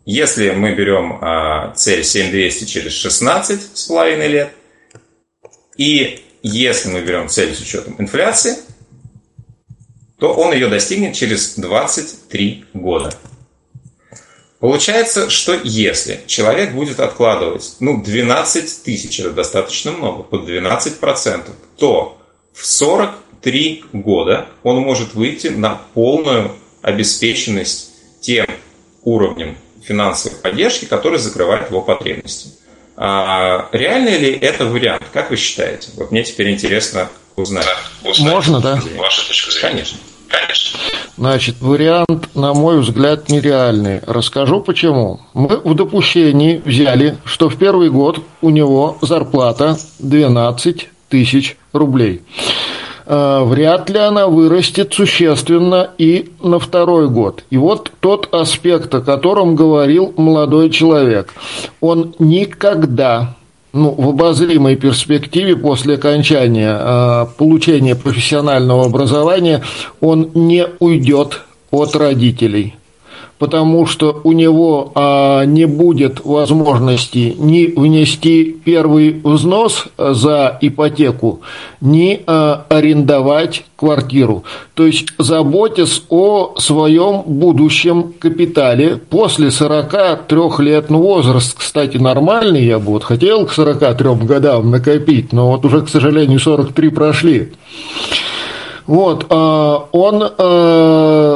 Если 0.06 0.50
мы 0.50 0.74
берем 0.74 1.18
а, 1.20 1.72
цель 1.74 2.02
7200 2.02 2.64
через 2.64 2.92
16 2.92 3.76
с 3.76 3.84
половиной 3.84 4.28
лет, 4.28 4.52
и 5.76 6.24
если 6.42 6.88
мы 6.88 7.02
берем 7.02 7.28
цель 7.28 7.54
с 7.54 7.60
учетом 7.60 7.96
инфляции, 7.98 8.56
то 10.18 10.32
он 10.32 10.52
ее 10.54 10.68
достигнет 10.68 11.14
через 11.14 11.56
23 11.56 12.64
года. 12.74 13.12
Получается, 14.62 15.28
что 15.28 15.58
если 15.64 16.20
человек 16.28 16.72
будет 16.72 17.00
откладывать, 17.00 17.74
ну, 17.80 18.00
12 18.00 18.84
тысяч, 18.84 19.18
это 19.18 19.32
достаточно 19.32 19.90
много, 19.90 20.22
под 20.22 20.48
12%, 20.48 21.50
то 21.76 22.16
в 22.54 22.64
43 22.64 23.86
года 23.92 24.46
он 24.62 24.76
может 24.76 25.14
выйти 25.14 25.48
на 25.48 25.80
полную 25.94 26.52
обеспеченность 26.80 27.90
тем 28.20 28.46
уровнем 29.02 29.58
финансовой 29.84 30.38
поддержки, 30.38 30.84
который 30.84 31.18
закрывает 31.18 31.68
его 31.68 31.82
потребности. 31.82 32.50
А 32.96 33.68
реальный 33.72 34.16
ли 34.16 34.30
это 34.30 34.66
вариант? 34.66 35.02
Как 35.12 35.30
вы 35.30 35.38
считаете? 35.38 35.88
Вот 35.96 36.12
мне 36.12 36.22
теперь 36.22 36.52
интересно 36.52 37.08
узнать. 37.34 37.66
Можно, 38.04 38.60
да? 38.60 38.80
Ваша 38.96 39.26
точка 39.26 39.50
зрения. 39.50 39.70
Конечно. 39.70 39.98
Конечно. 40.28 40.78
Значит, 41.18 41.56
вариант, 41.60 42.34
на 42.34 42.54
мой 42.54 42.80
взгляд, 42.80 43.28
нереальный. 43.28 44.00
Расскажу 44.06 44.60
почему. 44.60 45.20
Мы 45.34 45.60
в 45.62 45.74
допущении 45.74 46.62
взяли, 46.64 47.18
что 47.24 47.50
в 47.50 47.56
первый 47.56 47.90
год 47.90 48.20
у 48.40 48.50
него 48.50 48.96
зарплата 49.02 49.76
12 49.98 50.88
тысяч 51.10 51.58
рублей. 51.74 52.22
А, 53.04 53.44
вряд 53.44 53.90
ли 53.90 53.98
она 53.98 54.26
вырастет 54.26 54.94
существенно 54.94 55.90
и 55.98 56.30
на 56.42 56.58
второй 56.58 57.08
год. 57.08 57.44
И 57.50 57.58
вот 57.58 57.92
тот 58.00 58.32
аспект, 58.32 58.94
о 58.94 59.02
котором 59.02 59.54
говорил 59.54 60.14
молодой 60.16 60.70
человек. 60.70 61.34
Он 61.82 62.14
никогда 62.18 63.36
ну, 63.72 63.90
в 63.90 64.10
обозримой 64.10 64.76
перспективе 64.76 65.56
после 65.56 65.94
окончания 65.94 66.76
э, 66.78 67.26
получения 67.38 67.94
профессионального 67.94 68.84
образования 68.84 69.62
он 70.00 70.30
не 70.34 70.66
уйдет 70.78 71.42
от 71.70 71.96
родителей 71.96 72.74
потому 73.42 73.86
что 73.86 74.20
у 74.22 74.30
него 74.30 74.92
а, 74.94 75.44
не 75.46 75.64
будет 75.64 76.24
возможности 76.24 77.34
ни 77.36 77.66
внести 77.66 78.56
первый 78.64 79.20
взнос 79.24 79.86
за 79.98 80.56
ипотеку, 80.60 81.40
ни 81.80 82.22
а, 82.24 82.64
арендовать 82.68 83.64
квартиру. 83.74 84.44
То 84.74 84.86
есть 84.86 85.06
заботясь 85.18 86.04
о 86.08 86.54
своем 86.58 87.22
будущем 87.26 88.14
капитале 88.16 88.96
после 88.96 89.50
43 89.50 90.64
лет, 90.64 90.88
ну 90.88 91.00
возраст, 91.02 91.58
кстати, 91.58 91.96
нормальный, 91.96 92.64
я 92.64 92.78
бы 92.78 92.92
вот 92.92 93.02
хотел 93.02 93.46
к 93.46 93.52
43 93.52 94.24
годам 94.24 94.70
накопить, 94.70 95.32
но 95.32 95.50
вот 95.50 95.64
уже, 95.64 95.82
к 95.82 95.88
сожалению, 95.88 96.38
43 96.38 96.90
прошли. 96.90 97.50
Вот, 98.86 99.26
а, 99.30 99.88
он 99.92 100.22
а, 100.22 101.31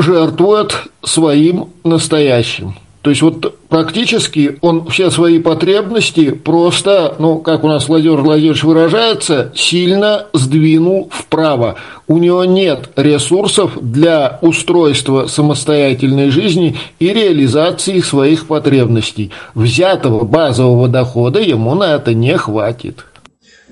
жертвует 0.00 0.74
своим 1.02 1.70
настоящим. 1.84 2.74
То 3.02 3.08
есть 3.08 3.22
вот 3.22 3.58
практически 3.68 4.58
он 4.60 4.86
все 4.88 5.10
свои 5.10 5.38
потребности 5.38 6.32
просто, 6.32 7.14
ну, 7.18 7.38
как 7.38 7.64
у 7.64 7.68
нас 7.68 7.88
Владимир 7.88 8.20
Владимирович 8.20 8.62
выражается, 8.62 9.52
сильно 9.54 10.26
сдвинул 10.34 11.08
вправо. 11.10 11.76
У 12.06 12.18
него 12.18 12.44
нет 12.44 12.90
ресурсов 12.96 13.78
для 13.80 14.38
устройства 14.42 15.28
самостоятельной 15.28 16.28
жизни 16.28 16.78
и 16.98 17.10
реализации 17.14 18.00
своих 18.00 18.46
потребностей. 18.46 19.32
Взятого 19.54 20.26
базового 20.26 20.86
дохода 20.86 21.40
ему 21.40 21.74
на 21.74 21.94
это 21.94 22.12
не 22.12 22.36
хватит. 22.36 23.06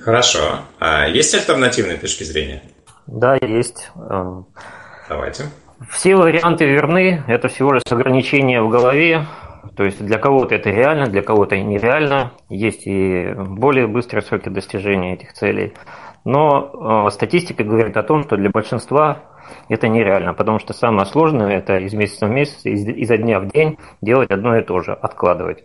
Хорошо. 0.01 0.61
А 0.81 1.07
есть 1.07 1.35
альтернативные 1.35 1.99
точки 1.99 2.24
зрения? 2.24 2.62
Да, 3.07 3.35
есть. 3.35 3.91
Эм, 3.95 4.47
Давайте. 5.09 5.51
Все 5.87 6.16
варианты 6.16 6.66
верны, 6.66 7.22
это 7.29 7.47
всего 7.49 7.72
лишь 7.72 7.83
ограничения 7.89 8.61
в 8.61 8.68
голове, 8.68 9.26
то 9.76 9.85
есть 9.85 10.05
для 10.05 10.18
кого-то 10.18 10.57
это 10.57 10.70
реально, 10.70 11.07
для 11.07 11.22
кого-то 11.22 11.57
нереально, 11.57 12.33
есть 12.49 12.87
и 12.87 13.33
более 13.37 13.87
быстрые 13.87 14.22
сроки 14.22 14.49
достижения 14.49 15.14
этих 15.14 15.35
целей. 15.35 15.74
Но 16.24 17.07
э, 17.07 17.11
статистика 17.11 17.62
говорит 17.62 17.97
о 17.97 18.03
том, 18.03 18.24
что 18.24 18.37
для 18.37 18.51
большинства 18.51 19.22
это 19.68 19.89
нереально, 19.89 20.35
потому 20.35 20.59
что 20.59 20.72
самое 20.72 21.07
сложное 21.07 21.57
это 21.57 21.79
из 21.79 21.95
месяца 21.95 22.26
в 22.26 22.31
месяц, 22.31 22.64
из, 22.64 22.87
изо 22.87 23.16
дня 23.16 23.39
в 23.39 23.47
день 23.47 23.79
делать 24.03 24.31
одно 24.31 24.57
и 24.57 24.62
то 24.62 24.81
же, 24.81 24.93
откладывать. 24.93 25.62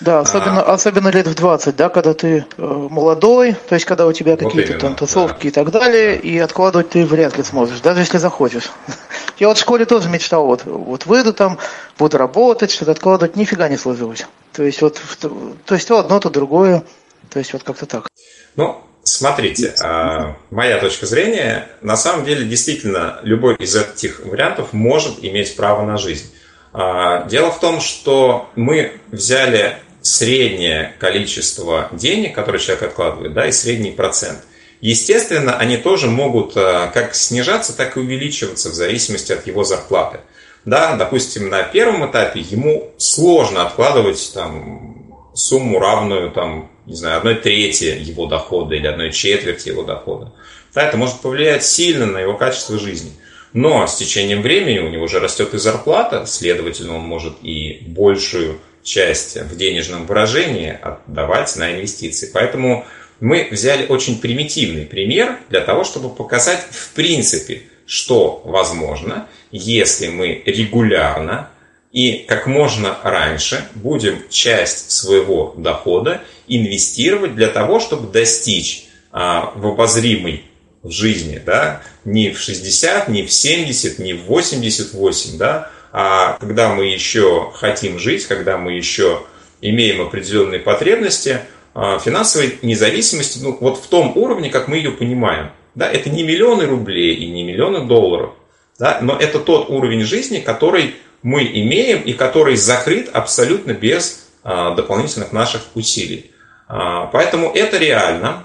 Да, 0.00 0.20
особенно, 0.20 0.62
а... 0.62 0.74
особенно 0.74 1.08
лет 1.08 1.26
в 1.26 1.34
20, 1.34 1.74
да, 1.76 1.88
когда 1.88 2.14
ты 2.14 2.44
э, 2.56 2.62
молодой, 2.62 3.54
то 3.68 3.74
есть 3.74 3.86
когда 3.86 4.06
у 4.06 4.12
тебя 4.12 4.36
какие-то 4.36 4.72
вот 4.72 4.80
там 4.80 4.94
тусовки 4.94 5.44
да. 5.44 5.48
и 5.48 5.50
так 5.50 5.70
далее, 5.70 6.18
и 6.18 6.38
откладывать 6.38 6.90
ты 6.90 7.04
вряд 7.04 7.36
ли 7.36 7.42
сможешь, 7.42 7.80
даже 7.80 8.00
если 8.00 8.18
захочешь. 8.18 8.70
Я 9.38 9.48
вот 9.48 9.58
в 9.58 9.60
школе 9.60 9.84
тоже 9.84 10.08
мечтал, 10.08 10.46
вот, 10.46 10.64
вот 10.64 11.06
выйду 11.06 11.32
там, 11.32 11.58
буду 11.98 12.18
работать, 12.18 12.70
что-то 12.70 12.92
откладывать, 12.92 13.36
нифига 13.36 13.68
не 13.68 13.76
сложилось. 13.76 14.26
То 14.52 14.62
есть 14.62 14.80
вот, 14.82 15.00
то 15.20 15.74
есть 15.74 15.88
то 15.88 15.98
одно, 15.98 16.20
то 16.20 16.30
другое, 16.30 16.84
то 17.30 17.38
есть 17.38 17.52
вот 17.52 17.62
как-то 17.62 17.86
так. 17.86 18.08
Ну, 18.56 18.82
смотрите, 19.02 19.74
а, 19.82 20.36
моя 20.50 20.78
точка 20.78 21.06
зрения, 21.06 21.68
на 21.82 21.96
самом 21.96 22.24
деле 22.24 22.46
действительно 22.46 23.20
любой 23.22 23.56
из 23.56 23.76
этих 23.76 24.24
вариантов 24.24 24.72
может 24.72 25.22
иметь 25.22 25.56
право 25.56 25.84
на 25.84 25.96
жизнь. 25.96 26.32
Дело 26.76 27.50
в 27.50 27.58
том, 27.58 27.80
что 27.80 28.50
мы 28.54 29.00
взяли 29.10 29.78
среднее 30.02 30.94
количество 30.98 31.88
денег, 31.92 32.34
которое 32.34 32.58
человек 32.58 32.82
откладывает, 32.82 33.32
да, 33.32 33.46
и 33.46 33.52
средний 33.52 33.92
процент. 33.92 34.40
Естественно, 34.82 35.56
они 35.56 35.78
тоже 35.78 36.08
могут 36.08 36.52
как 36.52 37.14
снижаться, 37.14 37.74
так 37.74 37.96
и 37.96 38.00
увеличиваться 38.00 38.68
в 38.68 38.74
зависимости 38.74 39.32
от 39.32 39.46
его 39.46 39.64
зарплаты. 39.64 40.20
Да, 40.66 40.96
допустим, 40.96 41.48
на 41.48 41.62
первом 41.62 42.10
этапе 42.10 42.40
ему 42.40 42.90
сложно 42.98 43.66
откладывать 43.66 44.32
там, 44.34 45.30
сумму 45.34 45.78
равную 45.78 46.30
там, 46.30 46.70
не 46.84 46.94
знаю, 46.94 47.18
одной 47.18 47.36
трети 47.36 47.84
его 47.84 48.26
дохода 48.26 48.74
или 48.74 48.86
одной 48.86 49.12
четверти 49.12 49.68
его 49.68 49.82
дохода. 49.82 50.34
Да, 50.74 50.82
это 50.82 50.98
может 50.98 51.20
повлиять 51.20 51.64
сильно 51.64 52.04
на 52.04 52.18
его 52.18 52.34
качество 52.34 52.78
жизни. 52.78 53.12
Но 53.52 53.86
с 53.86 53.96
течением 53.96 54.42
времени 54.42 54.78
у 54.78 54.88
него 54.88 55.04
уже 55.04 55.20
растет 55.20 55.54
и 55.54 55.58
зарплата, 55.58 56.26
следовательно, 56.26 56.96
он 56.96 57.02
может 57.02 57.34
и 57.42 57.82
большую 57.86 58.60
часть 58.82 59.36
в 59.36 59.56
денежном 59.56 60.06
выражении 60.06 60.70
отдавать 60.70 61.54
на 61.56 61.72
инвестиции. 61.72 62.30
Поэтому 62.32 62.86
мы 63.20 63.48
взяли 63.50 63.86
очень 63.86 64.20
примитивный 64.20 64.86
пример 64.86 65.38
для 65.48 65.60
того, 65.60 65.84
чтобы 65.84 66.10
показать 66.10 66.66
в 66.70 66.92
принципе, 66.92 67.62
что 67.86 68.42
возможно, 68.44 69.28
если 69.50 70.08
мы 70.08 70.42
регулярно 70.44 71.50
и 71.92 72.24
как 72.28 72.46
можно 72.46 72.98
раньше 73.02 73.66
будем 73.74 74.22
часть 74.28 74.90
своего 74.90 75.54
дохода 75.56 76.22
инвестировать 76.46 77.34
для 77.34 77.48
того, 77.48 77.80
чтобы 77.80 78.12
достичь 78.12 78.86
а, 79.12 79.52
в 79.54 79.66
обозримый 79.66 80.44
в 80.86 80.90
жизни, 80.90 81.40
да, 81.44 81.82
не 82.04 82.30
в 82.30 82.38
60, 82.38 83.08
не 83.08 83.24
в 83.24 83.32
70, 83.32 83.98
не 83.98 84.14
в 84.14 84.22
88, 84.24 85.38
да, 85.38 85.70
а 85.92 86.36
когда 86.40 86.74
мы 86.74 86.86
еще 86.86 87.52
хотим 87.54 87.98
жить, 87.98 88.26
когда 88.26 88.58
мы 88.58 88.72
еще 88.72 89.22
имеем 89.60 90.00
определенные 90.00 90.60
потребности, 90.60 91.40
а, 91.74 91.98
финансовой 91.98 92.58
независимости, 92.62 93.38
ну, 93.42 93.56
вот 93.60 93.78
в 93.78 93.86
том 93.88 94.16
уровне, 94.16 94.50
как 94.50 94.68
мы 94.68 94.76
ее 94.76 94.90
понимаем. 94.90 95.50
Да, 95.74 95.90
это 95.90 96.08
не 96.08 96.22
миллионы 96.22 96.64
рублей 96.64 97.14
и 97.14 97.26
не 97.26 97.42
миллионы 97.42 97.86
долларов, 97.86 98.32
да, 98.78 98.98
но 99.02 99.14
это 99.14 99.38
тот 99.38 99.68
уровень 99.68 100.04
жизни, 100.04 100.38
который 100.38 100.96
мы 101.22 101.44
имеем 101.44 102.00
и 102.02 102.12
который 102.14 102.56
закрыт 102.56 103.10
абсолютно 103.12 103.72
без 103.72 104.28
а, 104.42 104.74
дополнительных 104.74 105.32
наших 105.32 105.62
усилий. 105.74 106.30
А, 106.68 107.06
поэтому 107.06 107.50
это 107.52 107.78
реально, 107.78 108.44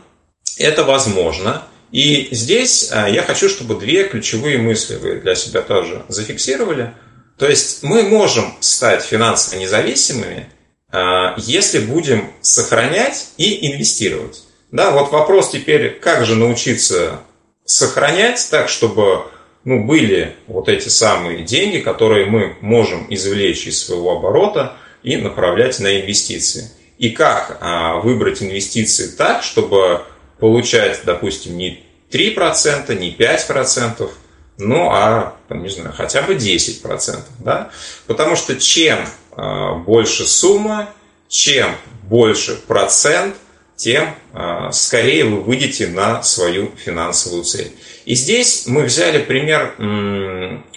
это 0.57 0.83
возможно. 0.83 1.63
И 1.91 2.29
здесь 2.31 2.89
а, 2.91 3.09
я 3.09 3.21
хочу, 3.21 3.49
чтобы 3.49 3.75
две 3.75 4.05
ключевые 4.07 4.57
мысли 4.57 4.95
вы 4.95 5.15
для 5.15 5.35
себя 5.35 5.61
тоже 5.61 6.05
зафиксировали. 6.07 6.93
То 7.37 7.47
есть 7.47 7.83
мы 7.83 8.03
можем 8.03 8.53
стать 8.59 9.03
финансово 9.03 9.59
независимыми, 9.59 10.47
а, 10.89 11.35
если 11.37 11.79
будем 11.79 12.31
сохранять 12.41 13.31
и 13.37 13.71
инвестировать. 13.71 14.43
Да, 14.71 14.91
вот 14.91 15.11
вопрос 15.11 15.51
теперь, 15.51 15.99
как 15.99 16.25
же 16.25 16.35
научиться 16.35 17.19
сохранять 17.65 18.47
так, 18.49 18.69
чтобы 18.69 19.25
ну, 19.65 19.85
были 19.85 20.35
вот 20.47 20.69
эти 20.69 20.87
самые 20.87 21.43
деньги, 21.43 21.79
которые 21.79 22.25
мы 22.25 22.55
можем 22.61 23.05
извлечь 23.09 23.67
из 23.67 23.83
своего 23.83 24.17
оборота 24.17 24.77
и 25.03 25.17
направлять 25.17 25.79
на 25.79 25.99
инвестиции. 25.99 26.71
И 26.97 27.09
как 27.09 27.57
а, 27.59 27.97
выбрать 27.97 28.41
инвестиции 28.41 29.07
так, 29.07 29.43
чтобы 29.43 30.03
получать, 30.41 31.01
допустим, 31.05 31.55
не 31.55 31.83
3%, 32.11 32.93
не 32.99 33.15
5%, 33.15 34.09
ну, 34.57 34.89
а, 34.91 35.37
не 35.49 35.69
знаю, 35.69 35.93
хотя 35.95 36.23
бы 36.23 36.33
10%. 36.33 37.19
Да? 37.39 37.69
Потому 38.07 38.35
что 38.35 38.59
чем 38.59 39.07
а, 39.31 39.75
больше 39.75 40.27
сумма, 40.27 40.89
чем 41.29 41.75
больше 42.03 42.55
процент, 42.55 43.35
тем 43.75 44.15
а, 44.33 44.71
скорее 44.71 45.25
вы 45.25 45.41
выйдете 45.41 45.87
на 45.87 46.23
свою 46.23 46.71
финансовую 46.75 47.43
цель. 47.43 47.71
И 48.05 48.15
здесь 48.15 48.65
мы 48.65 48.81
взяли 48.81 49.23
пример 49.23 49.75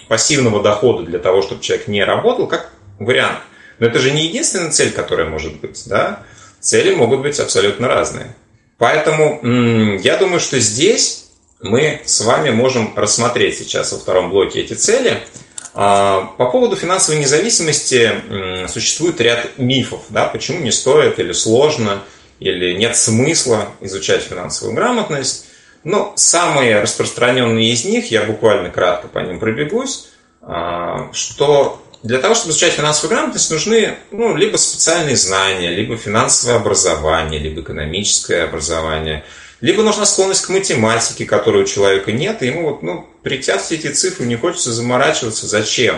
пассивного 0.07 0.61
дохода 0.61 1.03
для 1.03 1.17
того, 1.17 1.41
чтобы 1.41 1.63
человек 1.63 1.87
не 1.87 2.03
работал, 2.03 2.45
как 2.45 2.71
вариант. 2.99 3.39
Но 3.79 3.87
это 3.87 3.97
же 3.97 4.11
не 4.11 4.27
единственная 4.27 4.69
цель, 4.69 4.91
которая 4.91 5.27
может 5.27 5.59
быть. 5.59 5.83
Да? 5.87 6.23
Цели 6.59 6.93
могут 6.93 7.21
быть 7.21 7.39
абсолютно 7.39 7.87
разные. 7.87 8.35
Поэтому 8.77 9.39
я 9.99 10.17
думаю, 10.17 10.39
что 10.39 10.59
здесь 10.59 11.25
мы 11.61 12.01
с 12.05 12.21
вами 12.21 12.49
можем 12.49 12.93
рассмотреть 12.95 13.57
сейчас 13.57 13.91
во 13.91 13.99
втором 13.99 14.29
блоке 14.29 14.61
эти 14.61 14.73
цели. 14.73 15.23
А, 15.73 16.33
по 16.37 16.49
поводу 16.49 16.75
финансовой 16.75 17.19
независимости 17.19 18.67
существует 18.67 19.19
ряд 19.21 19.57
мифов, 19.57 20.01
да, 20.09 20.25
почему 20.25 20.59
не 20.59 20.71
стоит 20.71 21.19
или 21.19 21.31
сложно, 21.31 22.03
или 22.39 22.73
нет 22.73 22.95
смысла 22.95 23.69
изучать 23.81 24.23
финансовую 24.23 24.75
грамотность. 24.75 25.47
Но 25.83 26.13
самые 26.15 26.81
распространенные 26.81 27.71
из 27.71 27.85
них, 27.85 28.09
я 28.09 28.23
буквально 28.23 28.69
кратко 28.69 29.07
по 29.07 29.19
ним 29.19 29.39
пробегусь, 29.39 30.09
а, 30.41 31.09
что 31.13 31.81
для 32.05 32.19
того, 32.19 32.35
чтобы 32.35 32.51
изучать 32.51 32.73
финансовую 32.73 33.15
грамотность, 33.15 33.49
нужны 33.49 33.95
ну, 34.11 34.35
либо 34.35 34.57
специальные 34.57 35.15
знания, 35.15 35.71
либо 35.71 35.97
финансовое 35.97 36.57
образование, 36.57 37.39
либо 37.39 37.61
экономическое 37.61 38.43
образование, 38.43 39.25
либо 39.59 39.81
нужна 39.81 40.05
склонность 40.05 40.45
к 40.45 40.49
математике, 40.49 41.25
которой 41.25 41.63
у 41.63 41.65
человека 41.65 42.11
нет, 42.11 42.43
и 42.43 42.47
ему 42.47 42.69
вот, 42.69 42.83
ну, 42.83 43.09
притят 43.23 43.61
все 43.61 43.75
эти 43.75 43.87
цифры, 43.87 44.27
не 44.27 44.35
хочется 44.35 44.71
заморачиваться, 44.71 45.47
зачем? 45.47 45.95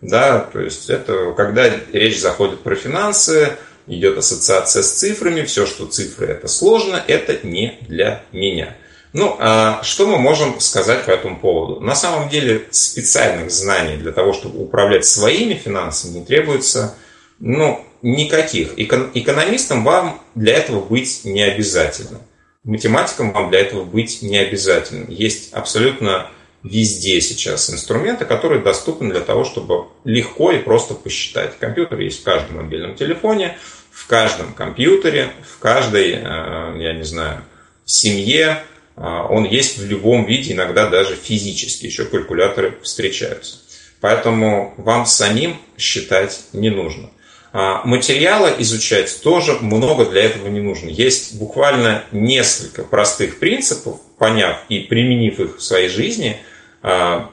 Да, 0.00 0.40
то 0.40 0.60
есть 0.60 0.90
это 0.90 1.32
когда 1.36 1.70
речь 1.92 2.20
заходит 2.20 2.60
про 2.60 2.74
финансы, 2.74 3.56
идет 3.86 4.18
ассоциация 4.18 4.82
с 4.82 4.90
цифрами, 4.90 5.42
все, 5.42 5.66
что 5.66 5.86
цифры 5.86 6.26
это 6.26 6.48
сложно, 6.48 7.00
это 7.06 7.46
не 7.46 7.78
для 7.82 8.24
меня. 8.32 8.76
Ну, 9.14 9.36
а 9.38 9.80
что 9.84 10.08
мы 10.08 10.18
можем 10.18 10.58
сказать 10.58 11.04
по 11.04 11.10
этому 11.12 11.38
поводу? 11.38 11.80
На 11.80 11.94
самом 11.94 12.28
деле 12.28 12.66
специальных 12.72 13.52
знаний 13.52 13.96
для 13.96 14.10
того, 14.10 14.32
чтобы 14.32 14.58
управлять 14.60 15.06
своими 15.06 15.54
финансами, 15.54 16.18
не 16.18 16.24
требуется 16.24 16.96
ну, 17.38 17.86
никаких. 18.02 18.76
Экономистам 18.76 19.84
вам 19.84 20.20
для 20.34 20.54
этого 20.54 20.80
быть 20.80 21.20
не 21.22 21.42
обязательно. 21.42 22.22
Математикам 22.64 23.30
вам 23.30 23.50
для 23.50 23.60
этого 23.60 23.84
быть 23.84 24.20
не 24.22 24.36
обязательно. 24.36 25.08
Есть 25.08 25.52
абсолютно 25.52 26.28
везде 26.64 27.20
сейчас 27.20 27.70
инструменты, 27.70 28.24
которые 28.24 28.62
доступны 28.62 29.12
для 29.12 29.20
того, 29.20 29.44
чтобы 29.44 29.84
легко 30.02 30.50
и 30.50 30.58
просто 30.58 30.94
посчитать. 30.94 31.56
Компьютер 31.60 32.00
есть 32.00 32.22
в 32.22 32.24
каждом 32.24 32.56
мобильном 32.56 32.96
телефоне, 32.96 33.58
в 33.92 34.08
каждом 34.08 34.54
компьютере, 34.54 35.30
в 35.48 35.60
каждой, 35.60 36.14
э, 36.14 36.76
я 36.80 36.94
не 36.94 37.04
знаю, 37.04 37.44
семье, 37.84 38.64
он 38.96 39.44
есть 39.44 39.78
в 39.78 39.86
любом 39.86 40.24
виде, 40.24 40.52
иногда 40.52 40.88
даже 40.88 41.16
физически, 41.16 41.86
еще 41.86 42.04
калькуляторы 42.04 42.78
встречаются. 42.82 43.58
Поэтому 44.00 44.74
вам 44.76 45.06
самим 45.06 45.56
считать 45.78 46.40
не 46.52 46.70
нужно. 46.70 47.10
А, 47.56 47.82
материала 47.84 48.52
изучать 48.58 49.22
тоже 49.22 49.52
много 49.60 50.06
для 50.06 50.24
этого 50.24 50.48
не 50.48 50.60
нужно. 50.60 50.88
Есть 50.88 51.36
буквально 51.36 52.04
несколько 52.10 52.82
простых 52.82 53.38
принципов, 53.38 54.00
поняв 54.18 54.58
и 54.68 54.80
применив 54.80 55.38
их 55.38 55.56
в 55.58 55.62
своей 55.62 55.88
жизни, 55.88 56.36
а, 56.82 57.30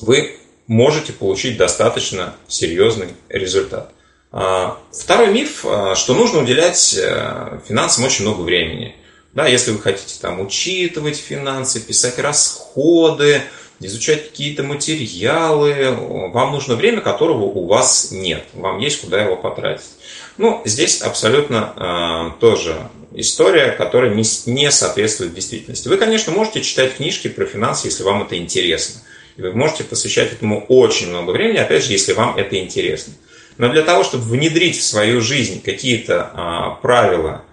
вы 0.00 0.36
можете 0.66 1.12
получить 1.12 1.56
достаточно 1.56 2.34
серьезный 2.48 3.08
результат. 3.28 3.92
Второй 4.30 5.32
миф, 5.32 5.64
что 5.94 6.14
нужно 6.14 6.42
уделять 6.42 6.94
э, 6.96 7.58
финансам 7.66 8.04
очень 8.04 8.24
много 8.24 8.42
времени. 8.42 8.94
Да, 9.32 9.46
если 9.46 9.70
вы 9.70 9.78
хотите 9.78 10.16
там 10.20 10.40
учитывать 10.40 11.16
финансы, 11.16 11.80
писать 11.80 12.18
расходы, 12.18 13.42
изучать 13.78 14.30
какие-то 14.30 14.62
материалы, 14.62 15.94
вам 16.32 16.52
нужно 16.52 16.74
время, 16.74 17.00
которого 17.00 17.44
у 17.44 17.66
вас 17.66 18.08
нет. 18.10 18.44
Вам 18.54 18.78
есть 18.78 19.00
куда 19.00 19.22
его 19.22 19.36
потратить. 19.36 19.86
Ну, 20.36 20.62
здесь 20.64 21.00
абсолютно 21.00 22.32
э, 22.34 22.40
тоже 22.40 22.88
история, 23.12 23.70
которая 23.70 24.14
не, 24.14 24.24
не 24.46 24.70
соответствует 24.70 25.34
действительности. 25.34 25.88
Вы, 25.88 25.96
конечно, 25.96 26.32
можете 26.32 26.62
читать 26.62 26.96
книжки 26.96 27.28
про 27.28 27.46
финансы, 27.46 27.86
если 27.86 28.02
вам 28.02 28.22
это 28.22 28.36
интересно. 28.36 29.00
И 29.36 29.42
вы 29.42 29.52
можете 29.52 29.84
посвящать 29.84 30.32
этому 30.32 30.64
очень 30.66 31.08
много 31.08 31.30
времени, 31.30 31.58
опять 31.58 31.84
же, 31.84 31.92
если 31.92 32.12
вам 32.12 32.36
это 32.36 32.58
интересно. 32.58 33.14
Но 33.58 33.68
для 33.68 33.82
того, 33.82 34.04
чтобы 34.04 34.24
внедрить 34.24 34.78
в 34.78 34.82
свою 34.82 35.20
жизнь 35.20 35.62
какие-то 35.62 36.30
э, 36.34 36.82
правила, 36.82 37.44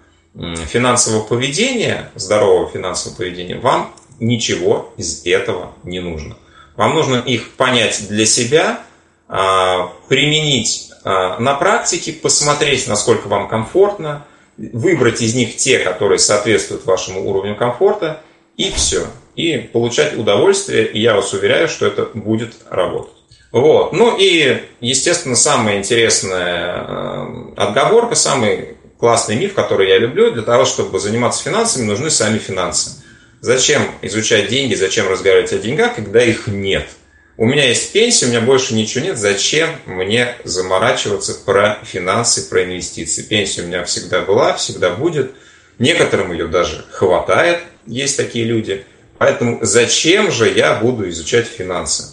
финансового 0.66 1.24
поведения, 1.24 2.10
здорового 2.14 2.70
финансового 2.70 3.16
поведения, 3.16 3.58
вам 3.58 3.92
ничего 4.20 4.92
из 4.96 5.24
этого 5.26 5.72
не 5.84 6.00
нужно. 6.00 6.36
Вам 6.76 6.94
нужно 6.94 7.16
их 7.16 7.52
понять 7.52 8.06
для 8.08 8.24
себя, 8.24 8.80
а, 9.28 9.92
применить 10.08 10.90
а, 11.04 11.38
на 11.38 11.54
практике, 11.54 12.12
посмотреть, 12.12 12.86
насколько 12.86 13.26
вам 13.28 13.48
комфортно, 13.48 14.24
выбрать 14.56 15.20
из 15.22 15.34
них 15.34 15.56
те, 15.56 15.78
которые 15.80 16.18
соответствуют 16.18 16.86
вашему 16.86 17.28
уровню 17.28 17.56
комфорта, 17.56 18.20
и 18.56 18.70
все. 18.70 19.06
И 19.36 19.58
получать 19.58 20.16
удовольствие, 20.16 20.86
и 20.86 21.00
я 21.00 21.14
вас 21.14 21.32
уверяю, 21.32 21.68
что 21.68 21.86
это 21.86 22.10
будет 22.14 22.54
работать. 22.68 23.14
Вот. 23.52 23.92
Ну 23.92 24.16
и, 24.18 24.62
естественно, 24.80 25.36
самая 25.36 25.78
интересная 25.78 26.84
э, 26.86 27.26
отговорка, 27.56 28.14
самый 28.14 28.77
классный 28.98 29.36
миф, 29.36 29.54
который 29.54 29.88
я 29.88 29.98
люблю, 29.98 30.30
для 30.30 30.42
того, 30.42 30.64
чтобы 30.64 30.98
заниматься 30.98 31.42
финансами, 31.42 31.84
нужны 31.84 32.10
сами 32.10 32.38
финансы. 32.38 33.02
Зачем 33.40 33.82
изучать 34.02 34.48
деньги, 34.48 34.74
зачем 34.74 35.08
разговаривать 35.08 35.52
о 35.52 35.58
деньгах, 35.58 35.94
когда 35.94 36.22
их 36.22 36.48
нет? 36.48 36.88
У 37.36 37.46
меня 37.46 37.68
есть 37.68 37.92
пенсия, 37.92 38.26
у 38.26 38.30
меня 38.30 38.40
больше 38.40 38.74
ничего 38.74 39.04
нет, 39.04 39.16
зачем 39.16 39.70
мне 39.86 40.34
заморачиваться 40.42 41.34
про 41.34 41.78
финансы, 41.84 42.48
про 42.48 42.64
инвестиции? 42.64 43.22
Пенсия 43.22 43.62
у 43.62 43.66
меня 43.66 43.84
всегда 43.84 44.22
была, 44.22 44.54
всегда 44.54 44.90
будет. 44.90 45.34
Некоторым 45.78 46.32
ее 46.32 46.48
даже 46.48 46.84
хватает, 46.90 47.60
есть 47.86 48.16
такие 48.16 48.44
люди. 48.44 48.84
Поэтому 49.18 49.60
зачем 49.62 50.32
же 50.32 50.52
я 50.52 50.74
буду 50.74 51.08
изучать 51.10 51.46
финансы? 51.46 52.06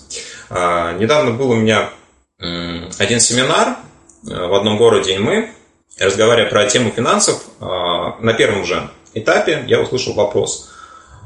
А, 0.52 0.94
недавно 0.94 1.32
был 1.32 1.50
у 1.50 1.56
меня 1.56 1.90
один 2.38 3.20
семинар 3.20 3.78
э, 4.30 4.48
в 4.48 4.54
одном 4.54 4.78
городе, 4.78 5.16
и 5.16 5.18
мы, 5.18 5.50
разговаривая 6.00 6.50
про 6.50 6.66
тему 6.66 6.92
финансов, 6.96 7.44
а, 7.60 8.18
на 8.20 8.34
первом 8.34 8.66
же 8.66 8.90
этапе 9.14 9.64
я 9.68 9.80
услышал 9.80 10.14
вопрос. 10.14 10.72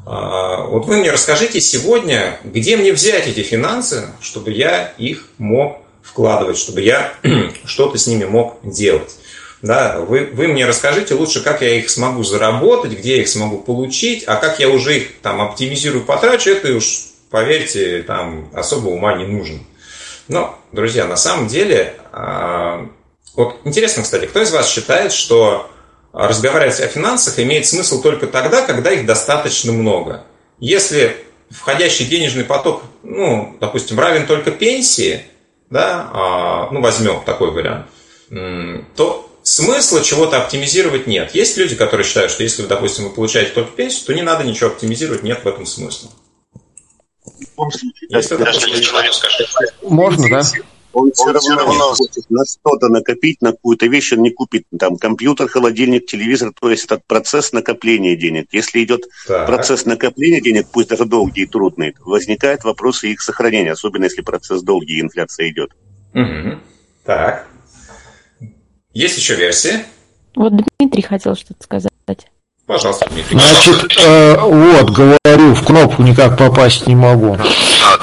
А, 0.05 0.63
вот 0.63 0.85
вы 0.85 0.97
мне 0.97 1.11
расскажите 1.11 1.59
сегодня, 1.61 2.39
где 2.43 2.77
мне 2.77 2.93
взять 2.93 3.27
эти 3.27 3.41
финансы, 3.41 4.09
чтобы 4.21 4.51
я 4.51 4.93
их 4.97 5.25
мог 5.37 5.81
вкладывать, 6.01 6.57
чтобы 6.57 6.81
я 6.81 7.13
что-то 7.65 7.97
с 7.97 8.07
ними 8.07 8.25
мог 8.25 8.59
делать. 8.63 9.15
Да, 9.61 9.99
вы, 9.99 10.29
вы 10.33 10.47
мне 10.47 10.65
расскажите 10.65 11.15
лучше, 11.15 11.43
как 11.43 11.61
я 11.61 11.75
их 11.75 11.89
смогу 11.89 12.23
заработать, 12.23 12.93
где 12.93 13.17
я 13.17 13.21
их 13.23 13.27
смогу 13.27 13.57
получить, 13.57 14.23
а 14.25 14.37
как 14.37 14.59
я 14.59 14.69
уже 14.69 14.97
их 14.97 15.19
там 15.21 15.41
оптимизирую, 15.41 16.05
потрачу, 16.05 16.51
это 16.51 16.73
уж 16.73 17.07
поверьте, 17.29 18.03
там 18.03 18.49
особо 18.53 18.87
ума 18.87 19.15
не 19.15 19.25
нужен. 19.25 19.65
Но, 20.29 20.57
друзья, 20.71 21.05
на 21.07 21.17
самом 21.17 21.47
деле, 21.47 21.95
а, 22.13 22.89
вот 23.39 23.55
интересно, 23.63 24.03
кстати, 24.03 24.25
кто 24.25 24.41
из 24.41 24.51
вас 24.51 24.69
считает, 24.69 25.13
что 25.13 25.71
разговаривать 26.11 26.81
о 26.81 26.87
финансах 26.87 27.39
имеет 27.39 27.65
смысл 27.65 28.01
только 28.01 28.27
тогда, 28.27 28.65
когда 28.65 28.91
их 28.91 29.05
достаточно 29.05 29.71
много? 29.71 30.25
Если 30.59 31.15
входящий 31.49 32.05
денежный 32.05 32.43
поток, 32.43 32.83
ну, 33.03 33.55
допустим, 33.61 33.97
равен 33.97 34.27
только 34.27 34.51
пенсии, 34.51 35.23
да, 35.69 36.09
а, 36.13 36.69
ну, 36.71 36.81
возьмем 36.81 37.23
такой 37.23 37.51
вариант, 37.51 37.87
то 38.97 39.29
смысла 39.43 40.03
чего-то 40.03 40.41
оптимизировать 40.41 41.07
нет. 41.07 41.33
Есть 41.33 41.55
люди, 41.55 41.75
которые 41.75 42.05
считают, 42.05 42.31
что 42.31 42.43
если, 42.43 42.63
допустим, 42.63 43.05
вы 43.05 43.11
получаете 43.11 43.51
только 43.51 43.71
пенсию, 43.71 44.05
то 44.05 44.13
не 44.13 44.21
надо 44.21 44.43
ничего 44.43 44.69
оптимизировать, 44.69 45.23
нет 45.23 45.43
в 45.43 45.47
этом 45.47 45.65
смысла. 45.65 46.09
Если 48.09 48.81
человек 48.81 49.13
скажет. 49.13 49.47
Можно, 49.81 50.29
да? 50.29 50.41
Он 50.93 51.11
все 51.11 51.31
равно, 51.31 51.55
равно 51.55 51.93
хочет 51.93 52.29
на 52.29 52.43
что-то 52.45 52.89
накопить, 52.89 53.41
на 53.41 53.51
какую-то 53.51 53.85
вещь 53.85 54.13
он 54.13 54.23
не 54.23 54.31
купит. 54.31 54.63
Там 54.77 54.97
компьютер, 54.97 55.47
холодильник, 55.47 56.07
телевизор, 56.07 56.51
то 56.59 56.69
есть 56.69 56.85
этот 56.85 57.05
процесс 57.05 57.53
накопления 57.53 58.15
денег. 58.15 58.47
Если 58.51 58.83
идет 58.83 59.03
так. 59.27 59.45
процесс 59.45 59.85
накопления 59.85 60.41
денег, 60.41 60.67
пусть 60.71 60.89
даже 60.89 61.05
долгий 61.05 61.43
и 61.43 61.45
трудный, 61.45 61.95
возникают 61.99 62.63
вопросы 62.63 63.11
их 63.11 63.21
сохранения, 63.21 63.73
особенно 63.73 64.05
если 64.05 64.21
процесс 64.21 64.63
долгий 64.63 64.97
и 64.97 65.01
инфляция 65.01 65.49
идет. 65.49 65.71
Угу. 66.15 66.59
Так. 67.05 67.47
Есть 68.93 69.17
еще 69.17 69.35
версии? 69.35 69.85
Вот 70.35 70.53
Дмитрий 70.79 71.03
хотел 71.03 71.35
что-то 71.35 71.63
сказать. 71.63 71.91
Пожалуйста, 72.69 73.07
Дмитрий. 73.09 73.39
Значит, 73.39 73.97
э, 73.99 74.37
вот, 74.39 74.91
говорю, 74.91 75.55
в 75.55 75.65
кнопку 75.65 76.03
никак 76.03 76.37
попасть 76.37 76.85
не 76.85 76.95
могу. 76.95 77.35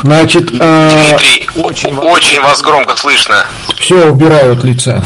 Значит, 0.02 0.50
э, 0.58 1.08
Дмитрий, 1.08 1.48
очень, 1.54 1.96
очень 1.96 2.40
вас 2.40 2.62
громко 2.62 2.96
слышно. 2.96 3.46
Все, 3.78 4.10
убираю 4.10 4.54
от 4.54 4.64
лица. 4.64 5.04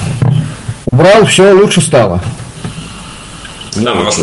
Убрал, 0.91 1.27
все, 1.27 1.53
лучше 1.53 1.83
стало. 1.83 2.23
Да, 3.77 3.93
мы 3.93 4.05
вас 4.05 4.19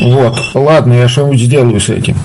Вот, 0.00 0.36
ладно, 0.54 0.94
я 0.94 1.08
что-нибудь 1.08 1.38
сделаю 1.38 1.80
с 1.80 1.90
этим. 1.90 2.18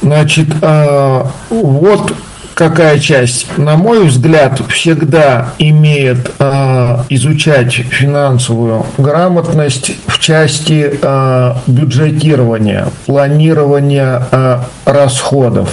Значит, 0.00 0.46
э, 0.62 1.24
вот 1.50 2.12
какая 2.60 2.98
часть, 2.98 3.46
на 3.56 3.76
мой 3.76 4.04
взгляд, 4.04 4.60
всегда 4.68 5.54
имеет 5.58 6.30
э, 6.38 6.98
изучать 7.08 7.72
финансовую 7.72 8.84
грамотность 8.98 9.92
в 10.06 10.18
части 10.18 10.92
э, 11.00 11.54
бюджетирования, 11.66 12.88
планирования 13.06 14.26
э, 14.30 14.58
расходов. 14.84 15.70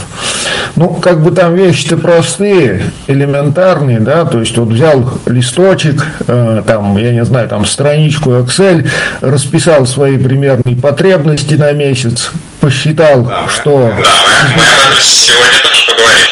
Ну, 0.78 0.90
как 0.94 1.22
бы 1.22 1.32
там 1.32 1.56
вещи-то 1.56 1.98
простые, 1.98 2.84
элементарные, 3.08 4.00
да, 4.00 4.24
то 4.24 4.40
есть 4.40 4.58
вот 4.58 4.70
взял 4.70 5.12
листочек, 5.26 6.06
э, 6.26 6.64
там, 6.66 6.96
я 6.98 7.12
не 7.12 7.26
знаю, 7.26 7.50
там 7.50 7.66
страничку 7.66 8.30
Excel, 8.30 8.88
расписал 9.20 9.86
свои 9.86 10.18
примерные 10.18 10.78
потребности 10.78 11.56
на 11.56 11.74
месяц, 11.74 12.32
посчитал, 12.60 13.24
да, 13.24 13.48
что... 13.48 13.94
Да, 13.96 14.12
мы, 14.56 15.02
сегодня 15.02 15.60
тоже 15.64 15.86
поговорим 15.88 16.28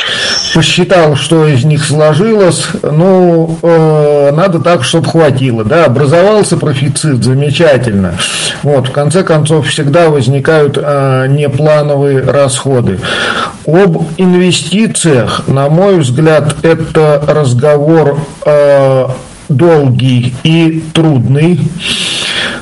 посчитал, 0.56 1.18
что 1.18 1.46
из 1.48 1.66
них 1.66 1.84
сложилось, 1.86 2.66
ну, 2.82 3.60
э, 3.62 4.32
надо 4.32 4.60
так, 4.60 4.86
чтобы 4.86 5.10
хватило, 5.10 5.66
да, 5.66 5.84
образовался 5.84 6.56
профицит, 6.56 7.26
замечательно, 7.26 8.18
вот, 8.64 8.88
в 8.88 8.92
конце 8.94 9.24
концов, 9.24 9.68
всегда 9.68 10.10
возникают 10.10 10.78
э, 10.82 11.28
неплановые 11.28 12.22
расходы. 12.22 13.02
Об 13.68 14.04
инвестициях, 14.16 15.44
на 15.48 15.68
мой 15.68 16.00
взгляд, 16.00 16.56
это 16.64 17.22
разговор 17.28 18.18
э, 18.46 19.08
долгий 19.50 20.34
и 20.44 20.84
трудный. 20.94 21.60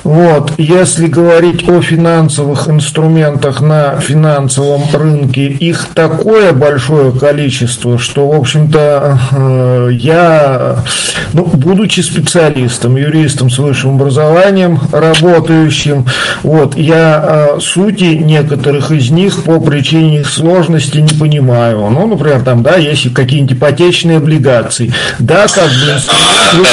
Вот. 0.03 0.53
Если 0.57 1.07
говорить 1.07 1.67
о 1.69 1.81
финансовых 1.81 2.67
инструментах 2.67 3.61
на 3.61 3.99
финансовом 4.01 4.83
рынке, 4.93 5.47
их 5.47 5.87
такое 5.93 6.51
большое 6.51 7.11
количество, 7.13 7.97
что, 7.97 8.27
в 8.29 8.35
общем-то, 8.35 9.19
э, 9.31 9.89
я, 9.93 10.83
ну, 11.31 11.45
будучи 11.45 12.01
специалистом, 12.01 12.97
юристом 12.97 13.49
с 13.49 13.57
высшим 13.57 13.95
образованием, 13.95 14.79
работающим, 14.91 16.05
вот, 16.43 16.75
я 16.75 17.55
э, 17.55 17.59
сути 17.61 18.15
некоторых 18.15 18.91
из 18.91 19.09
них 19.09 19.43
по 19.43 19.61
причине 19.61 20.19
их 20.19 20.29
сложности 20.29 20.97
не 20.97 21.17
понимаю. 21.17 21.89
Ну, 21.89 22.07
например, 22.07 22.41
там, 22.41 22.61
да, 22.61 22.75
есть 22.75 23.13
какие-нибудь 23.13 23.57
ипотечные 23.57 24.17
облигации. 24.17 24.93
Да, 25.19 25.47
как 25.47 25.69
бы... 25.69 26.63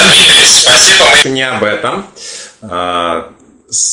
Спасибо, 0.45 1.35
не 1.35 1.43
об 1.43 1.63
этом. 1.65 2.07
А, 2.63 3.33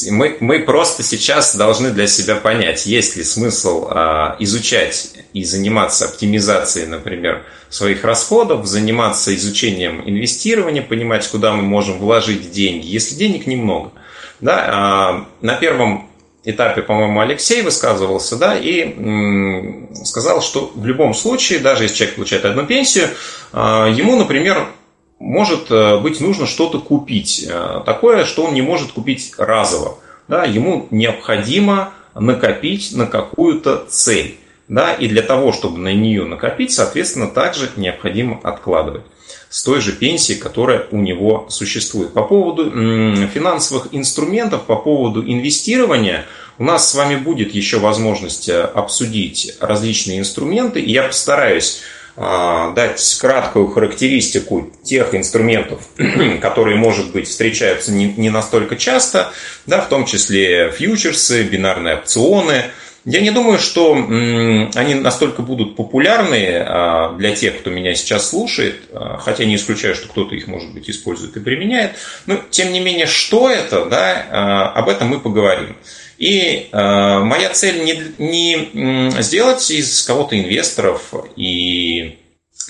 мы, 0.10 0.38
мы 0.40 0.60
просто 0.60 1.04
сейчас 1.04 1.56
должны 1.56 1.92
для 1.92 2.08
себя 2.08 2.36
понять, 2.36 2.86
есть 2.86 3.16
ли 3.16 3.24
смысл 3.24 3.88
а, 3.90 4.36
изучать 4.40 5.12
и 5.34 5.44
заниматься 5.44 6.06
оптимизацией, 6.06 6.88
например, 6.88 7.46
своих 7.70 8.04
расходов, 8.04 8.66
заниматься 8.66 9.36
изучением 9.36 10.02
инвестирования, 10.06 10.82
понимать, 10.82 11.28
куда 11.28 11.54
мы 11.54 11.62
можем 11.62 12.00
вложить 12.00 12.52
деньги, 12.52 12.88
если 12.88 13.16
денег 13.16 13.46
немного. 13.46 13.92
Да, 14.40 14.66
а, 14.68 15.26
на 15.42 15.56
первом 15.56 16.10
этапе, 16.44 16.82
по-моему, 16.82 17.20
Алексей 17.20 17.62
высказывался, 17.62 18.38
да, 18.38 18.58
и 18.58 18.96
сказал, 20.06 20.42
что 20.42 20.72
в 20.74 20.86
любом 20.86 21.14
случае, 21.14 21.60
даже 21.60 21.84
если 21.84 21.98
человек 21.98 22.16
получает 22.16 22.46
одну 22.46 22.66
пенсию, 22.66 23.10
ему, 23.52 24.16
например, 24.16 24.70
может 25.20 25.72
э, 25.72 26.00
быть 26.00 26.22
нужно 26.22 26.46
что-то 26.46 26.80
купить, 26.80 27.46
э, 27.48 27.82
такое, 27.86 28.26
что 28.26 28.44
он 28.44 28.54
не 28.54 28.62
может 28.62 28.92
купить 28.92 29.34
разово. 29.38 29.98
Да, 30.28 30.44
ему 30.44 30.88
необходимо 30.92 31.94
накопить 32.14 32.94
на 32.94 33.06
какую-то 33.06 33.86
цель. 33.88 34.38
Да, 34.68 34.94
и 34.94 35.08
для 35.08 35.22
того, 35.22 35.54
чтобы 35.54 35.78
на 35.78 35.94
нее 35.94 36.26
накопить, 36.26 36.74
соответственно, 36.74 37.30
также 37.30 37.70
необходимо 37.78 38.40
откладывать 38.44 39.04
с 39.50 39.64
той 39.64 39.80
же 39.80 39.94
пенсии, 39.94 40.34
которая 40.34 40.88
у 40.92 40.98
него 40.98 41.48
существует. 41.50 42.14
По 42.14 42.24
поводу 42.24 42.70
финансовых 42.70 43.88
инструментов, 43.92 44.64
по 44.64 44.76
поводу 44.76 45.24
инвестирования, 45.24 46.26
у 46.60 46.64
нас 46.64 46.90
с 46.90 46.96
вами 46.96 47.16
будет 47.16 47.54
еще 47.54 47.78
возможность 47.78 48.50
э, 48.50 48.62
обсудить 48.62 49.56
различные 49.60 50.20
инструменты, 50.20 50.82
и 50.82 50.92
я 50.92 51.04
постараюсь 51.04 51.82
дать 52.18 53.18
краткую 53.22 53.68
характеристику 53.68 54.72
тех 54.84 55.14
инструментов, 55.14 55.82
которые, 56.42 56.76
может 56.76 57.12
быть, 57.12 57.28
встречаются 57.28 57.92
не, 57.92 58.12
не 58.14 58.32
настолько 58.32 58.76
часто, 58.76 59.32
да, 59.68 59.82
в 59.82 59.88
том 59.88 60.06
числе 60.06 60.72
фьючерсы, 60.72 61.44
бинарные 61.44 61.98
опционы. 61.98 62.64
Я 63.06 63.22
не 63.22 63.30
думаю, 63.32 63.60
что 63.60 63.94
они 63.94 64.96
настолько 64.96 65.42
будут 65.42 65.76
популярны 65.76 66.58
а, 66.58 67.14
для 67.14 67.34
тех, 67.36 67.60
кто 67.60 67.70
меня 67.70 67.94
сейчас 67.94 68.32
слушает, 68.32 68.82
а, 68.92 69.18
хотя 69.18 69.46
не 69.46 69.56
исключаю, 69.56 69.96
что 69.96 70.10
кто-то 70.10 70.36
их, 70.36 70.48
может 70.48 70.74
быть, 70.74 70.90
использует 70.90 71.38
и 71.38 71.40
применяет. 71.40 71.92
Но, 72.26 72.38
тем 72.50 72.74
не 72.74 72.80
менее, 72.80 73.06
что 73.06 73.50
это, 73.50 73.86
да, 73.86 74.72
об 74.74 74.90
этом 74.90 75.08
мы 75.08 75.20
поговорим. 75.20 75.78
И 76.18 76.70
моя 76.72 77.50
цель 77.52 77.84
не, 77.84 78.14
не 78.18 79.22
сделать 79.22 79.70
из 79.70 80.02
кого-то 80.04 80.40
инвесторов 80.40 81.14
и 81.36 82.18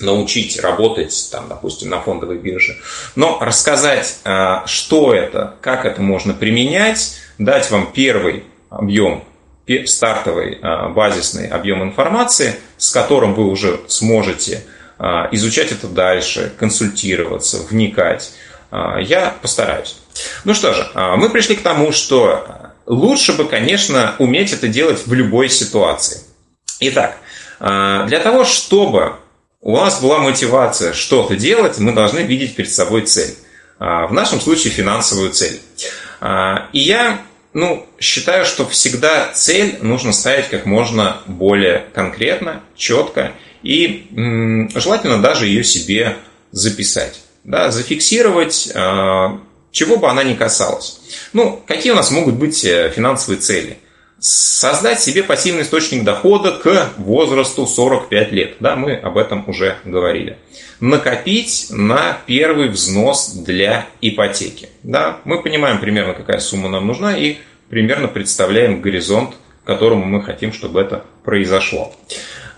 научить 0.00 0.60
работать, 0.60 1.28
там, 1.30 1.48
допустим, 1.48 1.90
на 1.90 2.00
фондовой 2.00 2.38
бирже. 2.38 2.76
Но 3.16 3.38
рассказать, 3.40 4.18
а, 4.24 4.66
что 4.66 5.12
это, 5.12 5.56
как 5.60 5.84
это 5.84 6.02
можно 6.02 6.34
применять, 6.34 7.18
дать 7.38 7.70
вам 7.70 7.90
первый 7.92 8.44
объем, 8.70 9.24
стартовый 9.86 10.58
а, 10.62 10.88
базисный 10.88 11.48
объем 11.48 11.82
информации, 11.82 12.54
с 12.76 12.90
которым 12.90 13.34
вы 13.34 13.46
уже 13.46 13.80
сможете 13.88 14.64
а, 14.98 15.28
изучать 15.32 15.72
это 15.72 15.88
дальше, 15.88 16.52
консультироваться, 16.58 17.58
вникать. 17.68 18.32
Я 18.70 19.34
постараюсь. 19.40 19.96
Ну 20.44 20.52
что 20.52 20.74
же, 20.74 20.86
мы 20.94 21.30
пришли 21.30 21.56
к 21.56 21.62
тому, 21.62 21.90
что 21.90 22.67
лучше 22.88 23.34
бы, 23.34 23.44
конечно, 23.44 24.16
уметь 24.18 24.52
это 24.52 24.68
делать 24.68 25.06
в 25.06 25.12
любой 25.12 25.48
ситуации. 25.48 26.20
Итак, 26.80 27.18
для 27.60 28.20
того, 28.22 28.44
чтобы 28.44 29.16
у 29.60 29.72
вас 29.72 30.00
была 30.00 30.18
мотивация 30.18 30.92
что-то 30.92 31.36
делать, 31.36 31.78
мы 31.78 31.92
должны 31.92 32.20
видеть 32.20 32.54
перед 32.54 32.70
собой 32.70 33.02
цель. 33.02 33.34
А, 33.78 34.06
в 34.06 34.12
нашем 34.12 34.40
случае 34.40 34.72
финансовую 34.72 35.30
цель. 35.30 35.60
А, 36.20 36.68
и 36.72 36.80
я 36.80 37.20
ну, 37.52 37.86
считаю, 38.00 38.44
что 38.44 38.68
всегда 38.68 39.32
цель 39.32 39.78
нужно 39.82 40.12
ставить 40.12 40.48
как 40.48 40.66
можно 40.66 41.18
более 41.26 41.86
конкретно, 41.94 42.62
четко 42.76 43.32
и 43.62 44.68
желательно 44.74 45.20
даже 45.20 45.46
ее 45.46 45.64
себе 45.64 46.16
записать. 46.52 47.20
Да, 47.44 47.70
зафиксировать, 47.70 48.70
а, 48.74 49.40
чего 49.70 49.96
бы 49.96 50.08
она 50.08 50.24
ни 50.24 50.34
касалась. 50.34 51.00
Ну, 51.32 51.62
какие 51.66 51.92
у 51.92 51.96
нас 51.96 52.10
могут 52.10 52.34
быть 52.34 52.64
э, 52.64 52.90
финансовые 52.94 53.40
цели? 53.40 53.78
создать 54.20 55.00
себе 55.00 55.22
пассивный 55.22 55.62
источник 55.62 56.04
дохода 56.04 56.52
к 56.52 56.90
возрасту 56.96 57.66
45 57.66 58.32
лет. 58.32 58.56
Да, 58.60 58.76
мы 58.76 58.94
об 58.94 59.16
этом 59.16 59.48
уже 59.48 59.76
говорили. 59.84 60.38
Накопить 60.80 61.68
на 61.70 62.18
первый 62.26 62.68
взнос 62.68 63.32
для 63.32 63.86
ипотеки. 64.00 64.70
Да, 64.82 65.20
мы 65.24 65.42
понимаем 65.42 65.78
примерно, 65.78 66.14
какая 66.14 66.40
сумма 66.40 66.68
нам 66.68 66.86
нужна 66.86 67.16
и 67.16 67.36
примерно 67.68 68.08
представляем 68.08 68.80
горизонт, 68.80 69.34
которому 69.64 70.04
мы 70.04 70.22
хотим, 70.22 70.52
чтобы 70.52 70.80
это 70.80 71.04
произошло. 71.24 71.94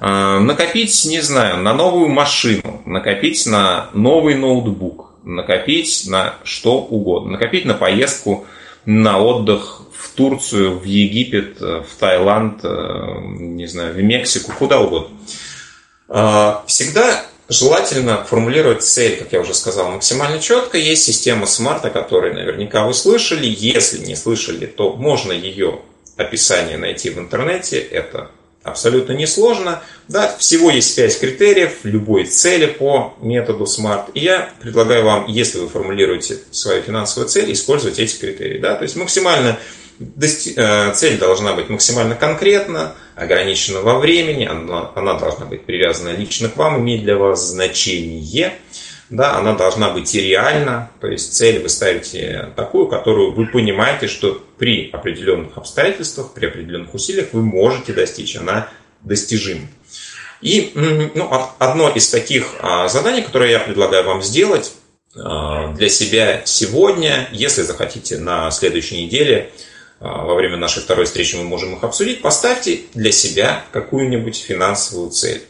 А, 0.01 0.39
накопить, 0.39 1.05
не 1.07 1.21
знаю, 1.21 1.59
на 1.59 1.75
новую 1.75 2.09
машину, 2.09 2.83
накопить 2.87 3.45
на 3.47 3.91
новый 3.93 4.35
ноутбук, 4.35 5.10
накопить 5.25 6.05
на 6.07 6.37
что 6.45 6.79
угодно, 6.79 7.33
накопить 7.33 7.65
на 7.65 7.75
поездку 7.75 8.47
на 8.85 9.23
отдых 9.23 9.83
в 9.97 10.11
Турцию, 10.15 10.79
в 10.79 10.85
Египет, 10.85 11.61
э, 11.61 11.83
в 11.89 11.99
Таиланд, 11.99 12.61
э, 12.65 12.69
не 13.25 13.67
знаю, 13.67 13.93
в 13.95 14.03
Мексику, 14.03 14.53
куда 14.59 14.81
угодно. 14.81 15.17
А, 16.09 16.65
всегда 16.67 17.25
желательно 17.49 18.25
формулировать 18.25 18.83
цель, 18.83 19.17
как 19.17 19.33
я 19.33 19.41
уже 19.41 19.55
сказал, 19.55 19.91
максимально 19.91 20.41
четко. 20.41 20.79
Есть 20.79 21.05
система 21.05 21.45
SMART, 21.45 21.87
о 21.87 21.91
которой 21.91 22.33
наверняка 22.33 22.87
вы 22.87 22.95
слышали. 22.95 23.47
Если 23.47 23.99
не 23.99 24.17
слышали, 24.17 24.67
то 24.67 24.95
можно 24.95 25.33
ее 25.33 25.81
описание 26.17 26.79
найти 26.79 27.11
в 27.11 27.19
интернете. 27.19 27.79
Это 27.79 28.31
абсолютно 28.63 29.13
несложно. 29.13 29.83
Да, 30.09 30.35
всего 30.39 30.71
есть 30.71 30.95
5 30.97 31.21
критериев 31.21 31.79
любой 31.85 32.25
цели 32.27 32.67
по 32.67 33.15
методу 33.21 33.65
SMART. 33.65 34.13
И 34.15 34.21
я 34.21 34.53
предлагаю 34.61 35.05
вам, 35.05 35.27
если 35.29 35.59
вы 35.59 35.69
формулируете 35.69 36.39
свою 36.51 36.83
финансовую 36.83 37.29
цель, 37.29 37.53
использовать 37.53 37.99
эти 37.99 38.19
критерии. 38.19 38.59
Да? 38.59 38.75
То 38.75 38.83
есть 38.83 38.97
максимально 38.97 39.59
Э, 40.57 40.93
цель 40.95 41.19
должна 41.19 41.53
быть 41.53 41.69
максимально 41.69 42.15
конкретна, 42.15 42.95
ограничена 43.17 43.83
во 43.83 43.99
времени, 43.99 44.47
она, 44.47 44.91
она 44.95 45.15
должна 45.15 45.45
быть 45.45 45.67
привязана 45.67 46.11
лично 46.11 46.49
к 46.49 46.57
вам, 46.57 46.81
иметь 46.81 47.03
для 47.03 47.19
вас 47.19 47.47
значение, 47.47 48.55
да, 49.11 49.37
она 49.37 49.55
должна 49.55 49.91
быть 49.91 50.15
и 50.15 50.21
реальна, 50.21 50.91
то 51.01 51.09
есть 51.09 51.35
цель 51.35 51.61
вы 51.61 51.69
ставите 51.69 52.51
такую, 52.55 52.87
которую 52.87 53.33
вы 53.33 53.47
понимаете, 53.47 54.07
что 54.07 54.41
при 54.57 54.89
определенных 54.91 55.59
обстоятельствах, 55.59 56.33
при 56.33 56.47
определенных 56.47 56.95
усилиях 56.95 57.29
вы 57.33 57.43
можете 57.43 57.93
достичь, 57.93 58.37
она 58.37 58.69
достижима. 59.03 59.67
И 60.41 60.73
ну, 60.75 61.31
одно 61.59 61.91
из 61.91 62.09
таких 62.09 62.55
а, 62.61 62.89
заданий, 62.89 63.23
которое 63.23 63.51
я 63.51 63.59
предлагаю 63.59 64.05
вам 64.05 64.23
сделать 64.23 64.73
а, 65.17 65.73
для 65.75 65.89
себя 65.89 66.43
сегодня, 66.45 67.29
если 67.33 67.63
захотите 67.63 68.17
на 68.17 68.51
следующей 68.51 69.05
неделе 69.05 69.51
а, 69.99 70.25
во 70.25 70.35
время 70.35 70.57
нашей 70.57 70.83
второй 70.83 71.07
встречи 71.07 71.37
мы 71.37 71.45
можем 71.45 71.75
их 71.75 71.85
обсудить. 71.85 72.23
Поставьте 72.23 72.83
для 72.95 73.13
себя 73.13 73.65
какую-нибудь 73.73 74.37
финансовую 74.37 75.11
цель. 75.11 75.43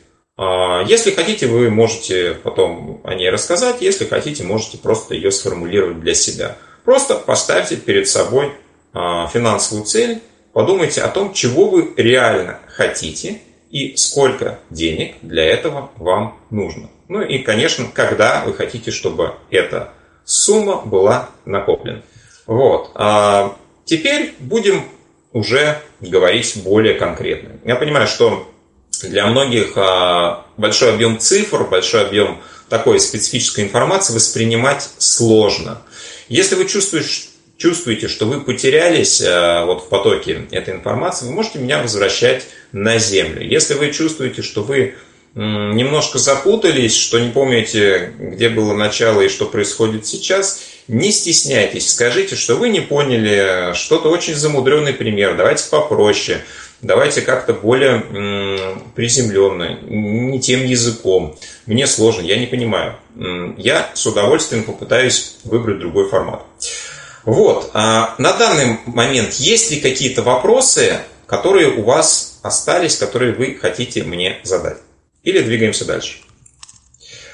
А, 0.43 0.83
если 0.87 1.11
хотите, 1.11 1.47
вы 1.47 1.69
можете 1.69 2.33
потом 2.33 3.03
о 3.05 3.15
ней 3.15 3.29
рассказать. 3.29 3.83
Если 3.83 4.07
хотите, 4.07 4.43
можете 4.43 4.79
просто 4.79 5.15
ее 5.15 5.31
сформулировать 5.31 6.01
для 6.01 6.15
себя. 6.15 6.57
Просто 6.83 7.17
поставьте 7.17 7.77
перед 7.77 8.09
собой 8.09 8.51
а, 8.95 9.27
финансовую 9.27 9.85
цель. 9.85 10.23
Подумайте 10.55 11.03
о 11.03 11.09
том, 11.09 11.35
чего 11.35 11.69
вы 11.69 11.93
реально 11.95 12.59
хотите 12.69 13.43
и 13.71 13.95
сколько 13.97 14.61
денег 14.71 15.17
для 15.21 15.45
этого 15.45 15.91
вам 15.99 16.41
нужно. 16.49 16.89
Ну 17.09 17.21
и, 17.21 17.41
конечно, 17.41 17.85
когда 17.93 18.43
вы 18.47 18.55
хотите, 18.55 18.91
чтобы 18.91 19.35
эта 19.51 19.93
сумма 20.25 20.81
была 20.81 21.29
накоплена. 21.45 22.03
Вот. 22.47 22.93
Теперь 23.85 24.35
будем 24.39 24.85
уже 25.33 25.79
говорить 26.01 26.63
более 26.65 26.95
конкретно. 26.95 27.61
Я 27.65 27.77
понимаю, 27.77 28.09
что 28.09 28.51
для 29.03 29.27
многих 29.27 29.73
а, 29.77 30.47
большой 30.57 30.93
объем 30.93 31.19
цифр, 31.19 31.65
большой 31.65 32.03
объем 32.03 32.41
такой 32.69 33.01
специфической 33.01 33.65
информации 33.65 34.15
воспринимать 34.15 34.91
сложно. 34.99 35.83
Если 36.29 36.55
вы 36.55 36.67
чувствуете, 36.67 37.09
чувствуете, 37.57 38.09
что 38.09 38.27
вы 38.27 38.41
потерялись 38.41 39.23
а, 39.25 39.65
вот 39.65 39.85
в 39.85 39.89
потоке 39.89 40.47
этой 40.51 40.75
информации, 40.75 41.27
вы 41.27 41.33
можете 41.33 41.59
меня 41.59 41.83
возвращать 41.83 42.47
на 42.73 42.99
землю. 42.99 43.47
Если 43.47 43.75
вы 43.75 43.91
чувствуете, 43.91 44.43
что 44.43 44.63
вы 44.63 44.95
немножко 45.35 46.19
запутались, 46.19 46.97
что 46.97 47.21
не 47.21 47.31
помните, 47.31 48.13
где 48.19 48.49
было 48.49 48.75
начало 48.75 49.21
и 49.21 49.29
что 49.29 49.47
происходит 49.47 50.05
сейчас, 50.05 50.61
не 50.89 51.13
стесняйтесь, 51.13 51.93
скажите, 51.93 52.35
что 52.35 52.57
вы 52.57 52.69
не 52.69 52.81
поняли 52.81 53.73
что-то 53.75 54.09
очень 54.09 54.35
замудренный 54.35 54.93
пример, 54.93 55.37
давайте 55.37 55.71
попроще, 55.71 56.41
давайте 56.83 57.23
как-то 57.23 57.53
более 57.53 58.01
приземленно, 58.95 59.81
не 59.83 60.41
тем 60.41 60.65
языком. 60.65 61.37
Мне 61.67 61.87
сложно, 61.87 62.23
я 62.23 62.39
не 62.39 62.47
понимаю. 62.47 62.97
Я 63.57 63.91
с 63.95 64.07
удовольствием 64.07 64.65
попытаюсь 64.65 65.37
выбрать 65.45 65.79
другой 65.79 66.09
формат. 66.09 66.43
Вот, 67.25 67.71
а 67.75 68.15
на 68.19 68.33
данный 68.33 68.79
момент 68.87 69.35
есть 69.35 69.71
ли 69.71 69.81
какие-то 69.81 70.23
вопросы, 70.23 71.01
которые 71.27 71.69
у 71.69 71.83
вас 71.83 72.41
остались, 72.43 72.97
которые 72.97 73.33
вы 73.35 73.59
хотите 73.61 74.03
мне 74.03 74.41
задать? 74.43 74.79
Или 75.23 75.41
двигаемся 75.41 75.85
дальше? 75.85 76.19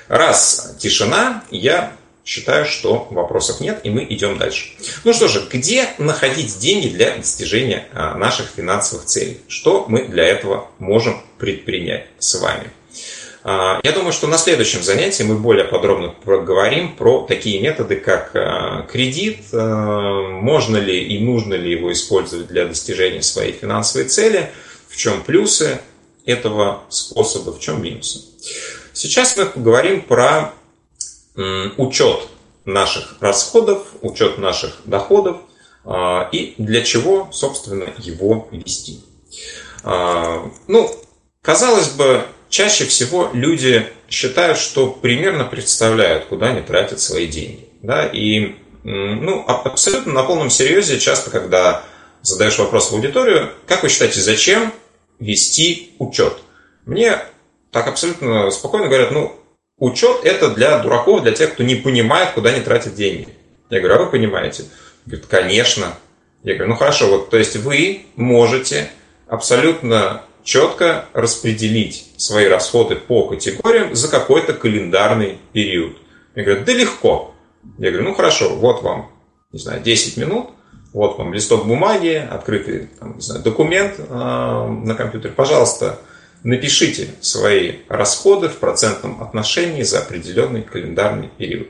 Раз 0.09 0.76
тишина, 0.78 1.44
я 1.51 1.92
считаю, 2.27 2.66
что 2.66 3.07
вопросов 3.11 3.61
нет, 3.61 3.81
и 3.85 3.91
мы 3.91 4.05
идем 4.11 4.37
дальше. 4.37 4.72
Ну 5.05 5.12
что 5.14 5.29
же, 5.29 5.47
где 5.51 5.89
находить 5.99 6.59
деньги 6.59 6.89
для 6.89 7.16
достижения 7.16 7.87
а, 7.93 8.16
наших 8.16 8.49
финансовых 8.49 9.07
целей? 9.07 9.41
Что 9.47 9.87
мы 9.89 10.09
для 10.09 10.24
этого 10.24 10.68
можем 10.81 11.22
предпринять 11.39 12.09
с 12.18 12.35
вами? 12.41 12.72
А, 13.45 13.79
я 13.85 13.93
думаю, 13.93 14.12
что 14.12 14.27
на 14.27 14.39
следующем 14.39 14.83
занятии 14.83 15.22
мы 15.22 15.37
более 15.37 15.64
подробно 15.64 16.09
поговорим 16.09 16.97
про 16.97 17.24
такие 17.29 17.61
методы, 17.61 17.95
как 17.95 18.33
а, 18.35 18.83
кредит, 18.91 19.53
можно 19.53 20.79
ли 20.79 21.05
и 21.05 21.20
нужно 21.20 21.55
ли 21.55 21.70
его 21.70 21.93
использовать 21.93 22.49
для 22.49 22.66
достижения 22.66 23.22
своей 23.22 23.53
финансовой 23.53 24.09
цели, 24.09 24.51
в 24.89 24.97
чем 24.97 25.22
плюсы 25.22 25.79
этого 26.24 26.83
способа, 26.89 27.53
в 27.53 27.61
чем 27.61 27.81
минусы. 27.81 28.24
Сейчас 28.93 29.37
мы 29.37 29.47
поговорим 29.47 30.01
про 30.01 30.53
учет 31.37 32.28
наших 32.64 33.16
расходов, 33.20 33.87
учет 34.03 34.39
наших 34.39 34.80
доходов 34.84 35.39
а, 35.84 36.28
и 36.32 36.55
для 36.59 36.82
чего, 36.82 37.28
собственно, 37.32 37.89
его 37.99 38.49
вести. 38.51 39.01
А, 39.84 40.51
ну, 40.66 40.91
казалось 41.43 41.91
бы, 41.91 42.24
чаще 42.49 42.84
всего 42.84 43.30
люди 43.32 43.87
считают, 44.11 44.59
что 44.59 44.89
примерно 44.89 45.45
представляют, 45.45 46.26
куда 46.26 46.49
они 46.49 46.62
тратят 46.62 47.01
свои 47.01 47.26
деньги. 47.28 47.68
Да? 47.82 48.07
И 48.07 48.57
ну, 48.82 49.45
абсолютно 49.47 50.12
на 50.12 50.22
полном 50.22 50.49
серьезе, 50.49 51.01
часто, 51.01 51.30
когда 51.30 51.82
задаешь 52.22 52.59
вопрос 52.59 52.91
в 52.91 52.95
аудиторию, 52.95 53.51
как 53.66 53.82
вы 53.82 53.89
считаете, 53.89 54.20
зачем 54.20 54.72
вести 55.18 55.93
учет? 55.99 56.34
Мне 56.84 57.20
так 57.72 57.89
абсолютно 57.89 58.51
спокойно 58.51 58.87
говорят, 58.87 59.11
ну, 59.11 59.34
Учет 59.79 60.24
это 60.24 60.51
для 60.51 60.79
дураков, 60.79 61.22
для 61.22 61.33
тех, 61.33 61.53
кто 61.53 61.62
не 61.62 61.74
понимает, 61.74 62.31
куда 62.31 62.51
они 62.51 62.61
тратят 62.61 62.95
деньги. 62.95 63.29
Я 63.68 63.81
говорю, 63.81 63.97
а 63.97 64.05
вы 64.05 64.11
понимаете? 64.11 64.64
Говорит, 65.05 65.27
конечно. 65.27 65.95
Я 66.43 66.55
говорю, 66.55 66.70
ну 66.70 66.77
хорошо, 66.77 67.09
вот, 67.09 67.31
то 67.31 67.37
есть 67.37 67.57
вы 67.57 68.07
можете 68.16 68.91
абсолютно 69.29 70.22
четко 70.45 71.07
распределить 71.12 72.12
свои 72.16 72.47
расходы 72.47 72.97
по 72.97 73.27
категориям 73.27 73.95
за 73.95 74.09
какой-то 74.09 74.55
календарный 74.55 75.39
период. 75.53 75.97
Я 76.35 76.45
говорю, 76.45 76.64
да 76.64 76.72
легко. 76.72 77.35
Я 77.79 77.91
говорю, 77.91 78.09
ну 78.09 78.14
хорошо, 78.14 78.55
вот 78.55 78.83
вам, 78.83 79.11
не 79.53 79.59
знаю, 79.59 79.83
10 79.83 80.16
минут, 80.16 80.51
вот 80.95 81.18
вам 81.18 81.35
листок 81.35 81.66
бумаги, 81.66 82.27
открытый 82.31 82.89
там, 82.99 83.16
не 83.16 83.20
знаю, 83.20 83.43
документ 83.43 83.97
э, 83.99 84.05
на 84.05 84.95
компьютере. 84.95 85.35
Пожалуйста, 85.35 85.99
напишите 86.43 87.09
свои 87.20 87.76
расходы 87.89 88.49
в 88.49 88.57
процентном 88.57 89.22
отношении 89.22 89.82
за 89.82 90.01
определенный 90.01 90.62
календарный 90.62 91.28
период. 91.28 91.68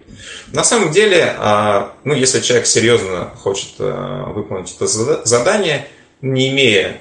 На 0.52 0.64
самом 0.64 0.92
деле, 0.92 1.34
э, 1.38 1.88
ну, 2.04 2.14
если 2.14 2.40
человек 2.40 2.66
серьезно 2.66 3.30
хочет 3.36 3.74
э, 3.78 4.24
выполнить 4.28 4.74
это 4.74 4.86
задание, 4.86 5.86
не 6.20 6.50
имея 6.50 7.00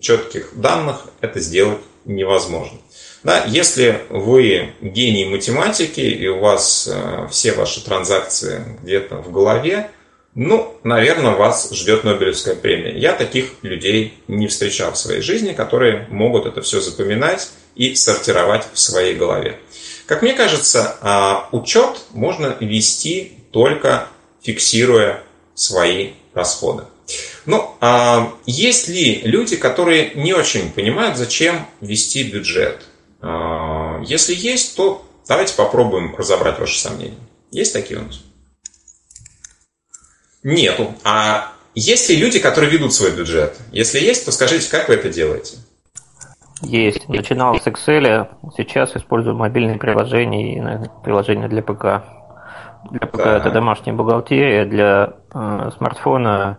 четких 0.00 0.50
данных, 0.54 1.06
это 1.20 1.40
сделать 1.40 1.80
невозможно. 2.04 2.78
Да, 3.22 3.44
если 3.46 4.02
вы 4.10 4.74
гений 4.82 5.24
математики 5.24 6.00
и 6.00 6.28
у 6.28 6.40
вас 6.40 6.88
э, 6.92 7.28
все 7.30 7.52
ваши 7.52 7.82
транзакции 7.82 8.62
где-то 8.82 9.16
в 9.16 9.32
голове, 9.32 9.90
ну, 10.34 10.76
наверное, 10.82 11.36
вас 11.36 11.70
ждет 11.70 12.02
Нобелевская 12.02 12.56
премия. 12.56 12.98
Я 12.98 13.12
таких 13.12 13.52
людей 13.62 14.14
не 14.26 14.48
встречал 14.48 14.92
в 14.92 14.98
своей 14.98 15.20
жизни, 15.20 15.52
которые 15.52 16.08
могут 16.10 16.46
это 16.46 16.60
все 16.60 16.80
запоминать 16.80 17.50
и 17.76 17.94
сортировать 17.94 18.66
в 18.72 18.78
своей 18.80 19.14
голове. 19.14 19.60
Как 20.06 20.22
мне 20.22 20.34
кажется, 20.34 20.96
а, 21.00 21.48
учет 21.52 22.02
можно 22.10 22.56
вести 22.58 23.38
только 23.52 24.08
фиксируя 24.42 25.22
свои 25.54 26.14
расходы. 26.34 26.84
Ну, 27.46 27.76
а 27.80 28.32
есть 28.44 28.88
ли 28.88 29.20
люди, 29.22 29.56
которые 29.56 30.14
не 30.14 30.32
очень 30.32 30.72
понимают, 30.72 31.16
зачем 31.16 31.66
вести 31.80 32.24
бюджет? 32.24 32.82
А, 33.20 34.02
если 34.04 34.34
есть, 34.34 34.74
то 34.74 35.06
давайте 35.28 35.54
попробуем 35.54 36.16
разобрать 36.16 36.58
ваши 36.58 36.78
сомнения. 36.78 37.18
Есть 37.52 37.72
такие 37.72 38.00
у 38.00 38.02
нас? 38.02 38.20
Нету. 40.44 40.94
А 41.04 41.52
есть 41.74 42.08
ли 42.08 42.16
люди, 42.16 42.38
которые 42.38 42.70
ведут 42.70 42.92
свой 42.92 43.10
бюджет? 43.10 43.56
Если 43.72 43.98
есть, 43.98 44.24
то 44.24 44.30
скажите, 44.30 44.70
как 44.70 44.88
вы 44.88 44.94
это 44.94 45.08
делаете? 45.08 45.56
Есть. 46.62 47.08
Начинал 47.08 47.58
с 47.58 47.66
Excel, 47.66 48.28
сейчас 48.56 48.94
использую 48.94 49.36
мобильные 49.36 49.78
приложения 49.78 50.84
и 50.84 50.88
приложения 51.02 51.48
для 51.48 51.62
ПК. 51.62 52.04
Для 52.90 53.06
ПК 53.06 53.16
да. 53.16 53.36
это 53.38 53.50
домашняя 53.50 53.94
бухгалтерия, 53.94 54.66
для 54.66 55.14
э, 55.32 55.70
смартфона 55.76 56.58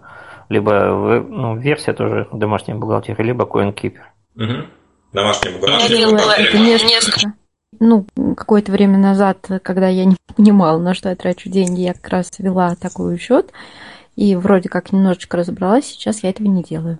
либо 0.49 1.23
ну, 1.27 1.57
версия 1.57 1.93
тоже 1.93 2.27
домашняя 2.31 2.75
бухгалтерия, 2.75 3.23
либо 3.23 3.45
CoinKeeper. 3.45 4.01
Угу. 4.35 4.67
Домашняя 5.13 5.57
бухгалтерия. 5.57 6.07
Это 6.47 6.57
несколько. 6.57 7.33
Ну, 7.79 8.05
какое-то 8.35 8.71
время 8.71 8.97
назад, 8.97 9.47
когда 9.63 9.87
я 9.87 10.05
не 10.05 10.17
понимала, 10.35 10.79
на 10.79 10.93
что 10.93 11.09
я 11.09 11.15
трачу 11.15 11.49
деньги, 11.49 11.81
я 11.81 11.93
как 11.93 12.07
раз 12.09 12.31
вела 12.39 12.75
такой 12.75 13.15
учет 13.15 13.51
и 14.15 14.35
вроде 14.35 14.69
как 14.69 14.91
немножечко 14.91 15.37
разобралась, 15.37 15.85
сейчас 15.85 16.23
я 16.23 16.29
этого 16.29 16.47
не 16.47 16.63
делаю. 16.63 16.99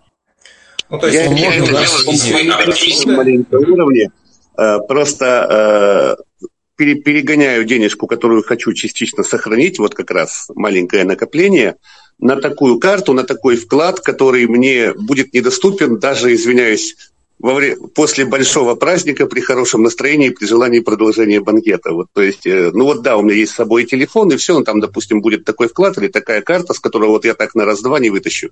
Ну, 0.90 1.00
то 1.00 1.08
есть 1.08 1.18
я 1.18 1.60
можно 1.60 3.12
на 3.12 3.18
маленьком 3.18 3.72
уровне 3.72 4.12
э, 4.58 4.78
просто 4.88 6.18
э, 6.30 6.44
перегоняю 6.76 7.66
денежку, 7.66 8.06
которую 8.08 8.44
хочу 8.44 8.74
частично 8.74 9.24
сохранить, 9.24 9.80
вот 9.80 9.96
как 9.96 10.12
раз 10.12 10.48
маленькое 10.54 11.06
накопление, 11.06 11.76
на 12.20 12.36
такую 12.38 12.80
карту, 12.80 13.14
на 13.14 13.24
такой 13.24 13.58
вклад, 13.58 14.00
который 14.00 14.48
мне 14.48 14.94
будет 14.94 15.34
недоступен, 15.34 16.00
даже, 16.00 16.34
извиняюсь, 16.34 16.96
во 17.40 17.54
время, 17.54 17.78
после 17.94 18.26
большого 18.26 18.76
праздника 18.76 19.26
при 19.28 19.42
хорошем 19.42 19.84
настроении, 19.84 20.30
при 20.30 20.46
желании 20.46 20.80
продолжения 20.80 21.42
банкета. 21.42 21.92
Вот, 21.92 22.08
то 22.14 22.22
есть, 22.22 22.46
э, 22.46 22.72
ну 22.74 22.86
вот 22.86 23.02
да, 23.02 23.18
у 23.18 23.22
меня 23.22 23.36
есть 23.36 23.52
с 23.52 23.56
собой 23.56 23.86
телефон, 23.86 24.32
и 24.32 24.38
все, 24.38 24.54
ну 24.54 24.64
там, 24.64 24.80
допустим, 24.80 25.22
будет 25.22 25.46
такой 25.46 25.68
вклад 25.68 25.98
или 25.98 26.08
такая 26.08 26.42
карта, 26.42 26.74
с 26.74 26.80
которой 26.80 27.10
вот 27.10 27.26
я 27.26 27.34
так 27.34 27.56
на 27.56 27.66
раз-два 27.66 28.00
не 28.00 28.10
вытащу. 28.10 28.50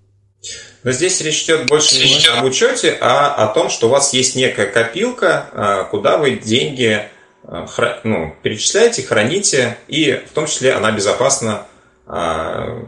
Но 0.83 0.91
здесь 0.91 1.21
речь 1.21 1.43
идет 1.43 1.67
больше 1.67 1.95
не 1.95 2.27
об 2.27 2.43
учете, 2.43 2.97
а 2.99 3.33
о 3.33 3.47
том, 3.53 3.69
что 3.69 3.87
у 3.87 3.89
вас 3.89 4.13
есть 4.13 4.35
некая 4.35 4.67
копилка, 4.67 5.49
а, 5.53 5.83
куда 5.85 6.17
вы 6.17 6.31
деньги 6.31 7.07
а, 7.45 7.65
ну, 8.03 8.35
перечисляете, 8.43 9.03
храните, 9.03 9.77
и 9.87 10.21
в 10.29 10.33
том 10.33 10.45
числе 10.47 10.73
она 10.73 10.91
безопасна, 10.91 11.67
а, 12.05 12.81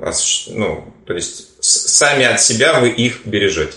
ну, 0.48 0.94
то 1.08 1.14
есть 1.14 1.64
сами 1.64 2.26
от 2.26 2.42
себя 2.42 2.80
вы 2.80 2.90
их 2.90 3.26
бережете. 3.26 3.74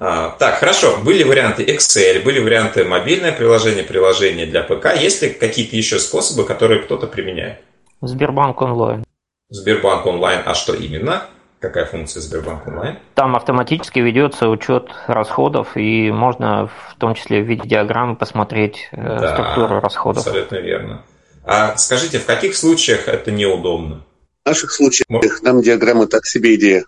А, 0.00 0.30
так, 0.38 0.54
хорошо. 0.54 0.98
Были 1.04 1.22
варианты 1.24 1.62
Excel, 1.62 2.22
были 2.24 2.40
варианты 2.40 2.84
мобильное 2.84 3.32
приложение, 3.32 3.84
приложение 3.84 4.46
для 4.46 4.62
ПК. 4.62 4.96
Есть 4.98 5.22
ли 5.22 5.28
какие-то 5.28 5.76
еще 5.76 5.98
способы, 5.98 6.44
которые 6.44 6.82
кто-то 6.82 7.06
применяет? 7.06 7.58
Сбербанк 8.00 8.62
онлайн. 8.62 9.04
Сбербанк 9.50 10.06
онлайн, 10.06 10.40
а 10.46 10.54
что 10.54 10.72
именно? 10.74 11.24
Какая 11.58 11.84
функция 11.84 12.22
Сбербанк 12.22 12.66
онлайн? 12.66 12.98
Там 13.14 13.36
автоматически 13.36 13.98
ведется 13.98 14.48
учет 14.48 14.88
расходов, 15.06 15.76
и 15.76 16.10
можно 16.10 16.68
в 16.68 16.94
том 16.96 17.14
числе 17.14 17.42
в 17.42 17.46
виде 17.46 17.68
диаграммы 17.68 18.16
посмотреть 18.16 18.88
э, 18.92 19.02
да, 19.02 19.34
структуру 19.34 19.80
расходов. 19.80 20.26
Абсолютно 20.26 20.56
верно. 20.56 21.04
А 21.44 21.76
скажите, 21.76 22.18
в 22.18 22.24
каких 22.24 22.56
случаях 22.56 23.06
это 23.06 23.30
неудобно? 23.30 24.06
В 24.44 24.48
наших 24.48 24.72
случаях 24.72 25.42
нам 25.42 25.60
диаграмма 25.60 26.06
так 26.06 26.24
себе 26.24 26.54
идея. 26.54 26.84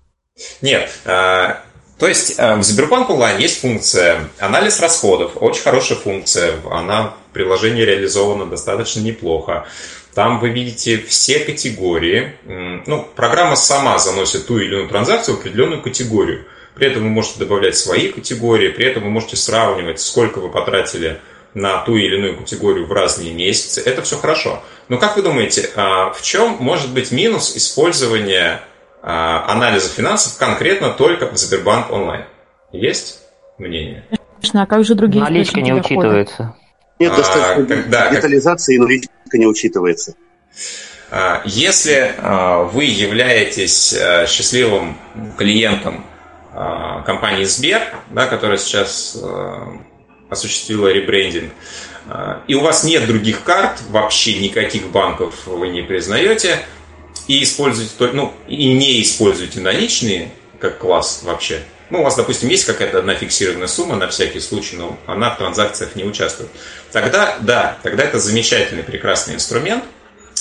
Нет, 0.63 0.91
а, 1.05 1.61
то 2.03 2.09
есть 2.09 2.34
э, 2.36 2.57
в 2.57 2.64
Сбербанк 2.64 3.11
онлайн 3.11 3.38
есть 3.38 3.61
функция 3.61 4.28
анализ 4.40 4.80
расходов, 4.80 5.34
очень 5.36 5.62
хорошая 5.62 5.96
функция, 5.96 6.57
она 6.68 7.14
в 7.30 7.32
приложении 7.32 7.82
реализована 7.82 8.44
достаточно 8.44 8.98
неплохо. 8.98 9.68
Там 10.12 10.40
вы 10.40 10.48
видите 10.48 10.98
все 10.98 11.38
категории. 11.38 12.34
Ну, 12.88 13.07
программа 13.14 13.55
сама 13.55 14.00
заносит 14.00 14.48
ту 14.48 14.59
или 14.59 14.74
иную 14.74 14.88
транзакцию 14.88 15.36
в 15.36 15.38
определенную 15.38 15.80
категорию. 15.80 16.44
При 16.74 16.88
этом 16.88 17.05
вы 17.05 17.09
можете 17.09 17.38
добавлять 17.38 17.76
свои 17.76 18.09
категории, 18.09 18.70
при 18.70 18.84
этом 18.84 19.05
вы 19.05 19.11
можете 19.11 19.36
сравнивать, 19.36 20.00
сколько 20.00 20.40
вы 20.40 20.48
потратили 20.48 21.20
на 21.55 21.84
ту 21.84 21.94
или 21.94 22.16
иную 22.16 22.36
категорию 22.36 22.86
в 22.86 22.92
разные 22.92 23.32
месяцы. 23.32 23.80
Это 23.80 24.03
все 24.03 24.16
хорошо. 24.16 24.61
Но 24.88 24.98
как 24.98 25.14
вы 25.14 25.22
думаете, 25.22 25.70
а 25.76 26.12
в 26.12 26.20
чем 26.22 26.57
может 26.59 26.90
быть 26.90 27.12
минус 27.12 27.57
использования 27.57 28.61
анализа 29.03 29.88
финансов 29.88 30.38
конкретно 30.38 30.90
только 30.90 31.26
в 31.26 31.36
Сбербанк 31.36 31.90
онлайн. 31.90 32.24
Есть 32.72 33.20
мнение? 33.59 34.05
Конечно, 34.40 34.62
а 34.62 34.66
как 34.66 34.84
же 34.84 34.94
другие 34.94 35.22
Наличка 35.22 35.61
не 35.61 35.70
дохода? 35.70 35.86
учитывается. 35.86 36.57
Нет 36.98 37.16
достаточно 37.16 37.64
а, 37.64 37.66
когда, 37.66 38.11
детализации, 38.11 38.76
как... 38.76 38.86
наличка 38.86 39.38
не 39.38 39.46
учитывается. 39.46 40.14
А, 41.11 41.42
если 41.44 42.14
а, 42.18 42.62
вы 42.62 42.84
являетесь 42.84 43.94
счастливым 44.28 44.96
клиентом 45.36 46.05
компании 47.07 47.44
Сбер, 47.44 47.80
да, 48.11 48.26
которая 48.26 48.59
сейчас 48.59 49.16
осуществила 50.28 50.88
ребрендинг, 50.88 51.50
и 52.46 52.55
у 52.55 52.61
вас 52.61 52.84
нет 52.84 53.07
других 53.07 53.42
карт, 53.42 53.80
вообще 53.88 54.38
никаких 54.38 54.88
банков 54.88 55.46
вы 55.46 55.68
не 55.68 55.80
признаете, 55.80 56.59
и 57.27 57.43
используйте, 57.43 57.93
ну, 58.12 58.35
и 58.49 58.73
не 58.73 59.03
используйте 59.03 59.61
наличные 59.61 60.33
как 60.59 60.79
класс 60.79 61.23
вообще. 61.25 61.62
Ну, 61.91 62.01
у 62.01 62.05
вас, 62.05 62.16
допустим, 62.16 62.49
есть 62.49 62.64
какая-то 62.64 63.01
одна 63.01 63.14
фиксированная 63.14 63.66
сумма 63.66 63.97
на 63.97 64.09
всякий 64.09 64.41
случай, 64.41 64.77
но 64.77 64.99
она 65.07 65.31
в 65.31 65.39
транзакциях 65.39 65.95
не 65.95 66.05
участвует. 66.05 66.51
Тогда, 66.91 67.37
да, 67.41 67.79
тогда 67.83 68.05
это 68.05 68.18
замечательный, 68.18 68.83
прекрасный 68.83 69.35
инструмент. 69.35 69.85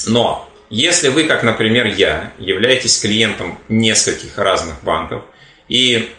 Но 0.07 0.49
если 0.69 1.09
вы, 1.09 1.25
как, 1.25 1.43
например, 1.43 1.87
я, 1.87 2.31
являетесь 2.39 2.99
клиентом 3.01 3.59
нескольких 3.67 4.37
разных 4.37 4.81
банков 4.83 5.23
и 5.67 6.11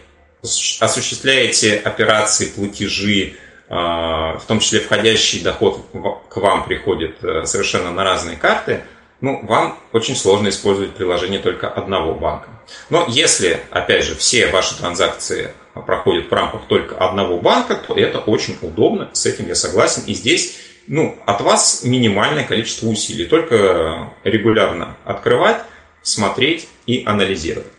осуществляете 0.79 1.77
операции, 1.77 2.47
платежи, 2.47 3.33
а, 3.69 4.37
в 4.37 4.45
том 4.45 4.59
числе 4.59 4.81
входящий 4.81 5.39
доход 5.39 5.83
к 6.29 6.37
вам 6.37 6.65
приходит 6.65 7.23
э, 7.23 7.45
совершенно 7.45 7.91
на 7.91 8.03
разные 8.03 8.37
карты– 8.37 8.83
ну, 9.23 9.39
вам 9.43 9.79
очень 9.93 10.17
сложно 10.17 10.49
использовать 10.49 10.95
приложение 10.95 11.39
только 11.39 11.69
одного 11.69 12.13
банка. 12.13 12.49
Но 12.89 13.05
если, 13.07 13.63
опять 13.71 14.03
же, 14.03 14.15
все 14.15 14.47
ваши 14.47 14.77
транзакции 14.77 15.53
проходят 15.73 16.29
в 16.29 16.33
рамках 16.33 16.67
только 16.67 16.97
одного 16.97 17.39
банка, 17.39 17.75
то 17.75 17.95
это 17.95 18.19
очень 18.19 18.57
удобно, 18.61 19.09
с 19.13 19.25
этим 19.25 19.47
я 19.47 19.55
согласен. 19.55 20.03
И 20.07 20.13
здесь 20.13 20.57
ну, 20.87 21.17
от 21.25 21.39
вас 21.39 21.85
минимальное 21.85 22.43
количество 22.43 22.87
усилий, 22.87 23.23
только 23.23 24.11
регулярно 24.25 24.97
открывать, 25.05 25.61
смотреть 26.01 26.67
и 26.85 27.03
анализировать. 27.05 27.71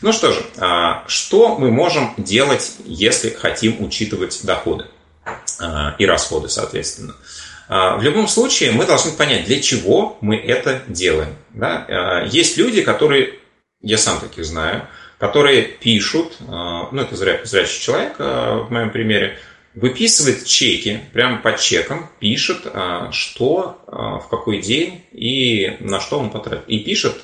Ну 0.00 0.12
что 0.12 0.30
же, 0.30 0.44
а, 0.58 1.02
что 1.08 1.58
мы 1.58 1.72
можем 1.72 2.14
делать, 2.18 2.70
если 2.84 3.30
хотим 3.30 3.82
учитывать 3.82 4.44
доходы 4.44 4.86
а, 5.58 5.96
и 5.98 6.06
расходы, 6.06 6.48
соответственно? 6.48 7.16
А, 7.68 7.96
в 7.96 8.02
любом 8.02 8.28
случае 8.28 8.72
мы 8.72 8.86
должны 8.86 9.12
понять, 9.12 9.46
для 9.46 9.60
чего 9.60 10.18
мы 10.20 10.36
это 10.36 10.82
делаем. 10.88 11.34
Да? 11.52 11.86
А, 11.88 12.24
есть 12.26 12.56
люди, 12.58 12.82
которые, 12.82 13.38
я 13.80 13.98
сам 13.98 14.20
таких 14.20 14.44
знаю, 14.44 14.86
которые 15.18 15.62
пишут, 15.62 16.36
а, 16.48 16.88
ну 16.92 17.02
это 17.02 17.16
зря, 17.16 17.40
зрячий 17.44 17.80
человек 17.80 18.18
в 18.18 18.66
моем 18.70 18.90
примере, 18.90 19.38
выписывает 19.74 20.44
чеки, 20.44 21.00
прямо 21.12 21.38
по 21.38 21.58
чекам 21.58 22.08
пишет, 22.20 22.64
что, 23.10 23.80
в 23.88 24.28
какой 24.30 24.60
день 24.60 25.04
и 25.10 25.76
на 25.80 25.98
что 25.98 26.20
он 26.20 26.30
потратил. 26.30 26.62
И 26.68 26.78
пишет 26.78 27.16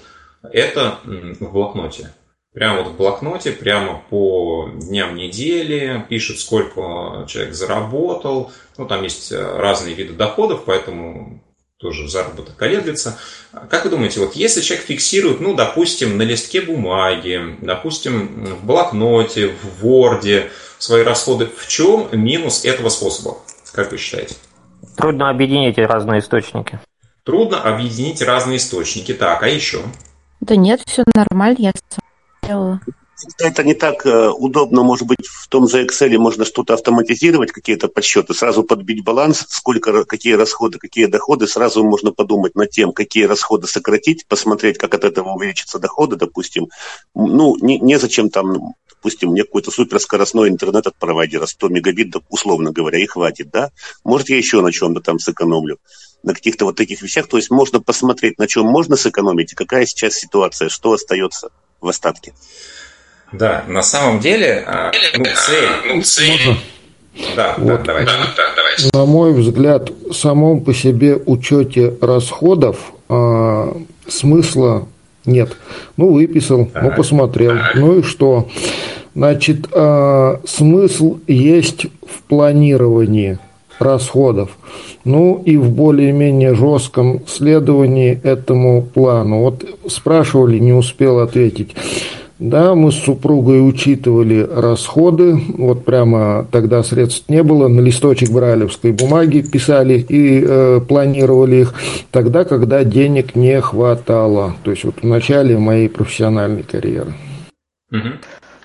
это 0.43 0.99
в 1.05 1.53
блокноте. 1.53 2.13
Прямо 2.53 2.83
вот 2.83 2.93
в 2.93 2.97
блокноте, 2.97 3.53
прямо 3.53 4.03
по 4.11 4.69
дням 4.75 5.15
недели, 5.15 6.05
пишет, 6.09 6.41
сколько 6.41 7.25
человек 7.29 7.55
заработал. 7.55 8.51
Ну, 8.77 8.87
там 8.87 9.05
есть 9.05 9.33
разные 9.33 9.95
виды 9.95 10.15
доходов, 10.15 10.63
поэтому 10.67 11.45
тоже 11.79 12.09
заработок 12.09 12.57
колеблется. 12.57 13.19
Как 13.71 13.85
вы 13.85 13.91
думаете, 13.91 14.19
вот 14.19 14.35
если 14.35 14.63
человек 14.63 14.85
фиксирует, 14.87 15.41
ну, 15.41 15.55
допустим, 15.55 16.19
на 16.19 16.23
листке 16.23 16.61
бумаги, 16.61 17.57
допустим, 17.61 18.45
в 18.57 18.67
блокноте, 18.67 19.55
в 19.63 19.87
Word 19.87 20.51
свои 20.79 21.05
расходы, 21.05 21.47
в 21.47 21.69
чем 21.69 22.09
минус 22.13 22.65
этого 22.65 22.89
способа? 22.89 23.39
Как 23.73 23.93
вы 23.93 23.97
считаете? 23.97 24.35
Трудно 24.97 25.31
объединить 25.31 25.79
разные 25.79 26.19
источники. 26.19 26.81
Трудно 27.23 27.63
объединить 27.63 28.21
разные 28.23 28.57
источники. 28.57 29.15
Так, 29.15 29.43
а 29.45 29.49
еще? 29.49 29.83
Да 30.41 30.57
нет, 30.57 30.81
все 30.85 31.05
нормально, 31.15 31.57
я 31.61 31.73
это 33.39 33.65
не 33.65 33.75
так 33.75 34.07
э, 34.07 34.29
удобно, 34.31 34.83
может 34.83 35.07
быть, 35.07 35.27
в 35.27 35.49
том 35.49 35.69
же 35.69 35.85
Excel 35.85 36.17
можно 36.19 36.45
что-то 36.45 36.75
автоматизировать, 36.75 37.53
какие-то 37.53 37.89
подсчеты, 37.89 38.35
сразу 38.35 38.63
подбить 38.63 39.05
баланс, 39.05 39.45
сколько, 39.49 40.05
какие 40.05 40.35
расходы, 40.35 40.79
какие 40.79 41.07
доходы, 41.07 41.47
сразу 41.47 41.85
можно 41.85 42.13
подумать 42.13 42.55
над 42.55 42.71
тем, 42.71 42.93
какие 42.93 43.25
расходы 43.25 43.67
сократить, 43.67 44.27
посмотреть, 44.27 44.79
как 44.79 44.95
от 44.95 45.05
этого 45.05 45.35
увеличатся 45.35 45.79
доходы, 45.79 46.17
допустим. 46.17 46.69
Ну, 47.15 47.57
не, 47.61 47.79
незачем 47.79 48.31
там, 48.31 48.75
допустим, 48.89 49.31
мне 49.31 49.45
какой-то 49.45 49.71
суперскоростной 49.71 50.49
интернет 50.49 50.87
от 50.87 50.97
провайдера, 50.97 51.47
100 51.47 51.69
мегабит, 51.69 52.15
условно 52.29 52.73
говоря, 52.73 52.99
и 52.99 53.07
хватит, 53.07 53.51
да? 53.51 53.71
Может, 54.05 54.31
я 54.31 54.37
еще 54.37 54.61
на 54.61 54.73
чем-то 54.73 55.01
там 55.01 55.19
сэкономлю 55.19 55.79
на 56.23 56.35
каких-то 56.35 56.67
вот 56.67 56.77
таких 56.77 57.01
вещах. 57.01 57.29
То 57.29 57.39
есть 57.39 57.51
можно 57.51 57.81
посмотреть, 57.81 58.39
на 58.39 58.47
чем 58.47 58.67
можно 58.67 58.97
сэкономить 58.97 59.53
и 59.53 59.57
какая 59.57 59.87
сейчас 59.87 60.15
ситуация, 60.15 60.69
что 60.69 60.93
остается 60.93 61.51
в 61.81 61.89
остатке. 61.89 62.33
Да, 63.33 63.65
на 63.69 63.83
самом 63.83 64.21
деле, 64.21 64.65
а, 64.67 64.91
ну, 65.17 65.25
цель... 65.25 65.69
Ну, 65.87 66.03
цель... 66.03 66.57
Да, 67.37 67.55
вот. 67.59 67.67
да, 67.67 67.83
давайте. 67.85 68.13
Да, 68.13 68.33
да, 68.37 68.43
давайте. 68.57 68.89
На 68.93 69.05
мой 69.05 69.33
взгляд, 69.33 69.91
в 69.91 70.13
самом 70.13 70.63
по 70.63 70.73
себе 70.73 71.17
учете 71.17 71.95
расходов 72.01 72.93
э, 73.09 73.73
смысла 74.09 74.89
нет. 75.27 75.57
Ну, 75.97 76.13
выписал, 76.13 76.67
так. 76.67 76.83
ну, 76.83 76.93
посмотрел. 76.93 77.57
Так. 77.57 77.75
Ну 77.75 77.99
и 77.99 78.03
что? 78.03 78.49
Значит, 79.15 79.67
э, 79.73 80.37
смысл 80.47 81.19
есть 81.27 81.87
в 82.07 82.23
планировании 82.23 83.39
расходов. 83.81 84.51
Ну 85.05 85.43
и 85.45 85.57
в 85.57 85.71
более-менее 85.71 86.55
жестком 86.55 87.21
следовании 87.27 88.21
этому 88.23 88.83
плану. 88.83 89.41
Вот 89.41 89.65
спрашивали, 89.89 90.59
не 90.59 90.73
успел 90.73 91.21
ответить. 91.21 91.75
Да, 92.41 92.75
мы 92.75 92.91
с 92.91 92.95
супругой 92.95 93.69
учитывали 93.69 94.49
расходы, 94.51 95.39
вот 95.59 95.85
прямо 95.85 96.47
тогда 96.51 96.83
средств 96.83 97.29
не 97.29 97.43
было, 97.43 97.69
на 97.69 97.81
листочек 97.81 98.31
брайлевской 98.31 98.93
бумаги 98.93 99.43
писали 99.43 99.99
и 100.09 100.43
э, 100.43 100.81
планировали 100.81 101.57
их, 101.57 101.75
тогда, 102.11 102.45
когда 102.45 102.83
денег 102.83 103.35
не 103.37 103.61
хватало, 103.61 104.55
то 104.63 104.71
есть 104.71 104.85
вот 104.85 104.95
в 105.03 105.07
начале 105.07 105.59
моей 105.59 105.91
профессиональной 105.91 106.63
карьеры. 106.63 107.13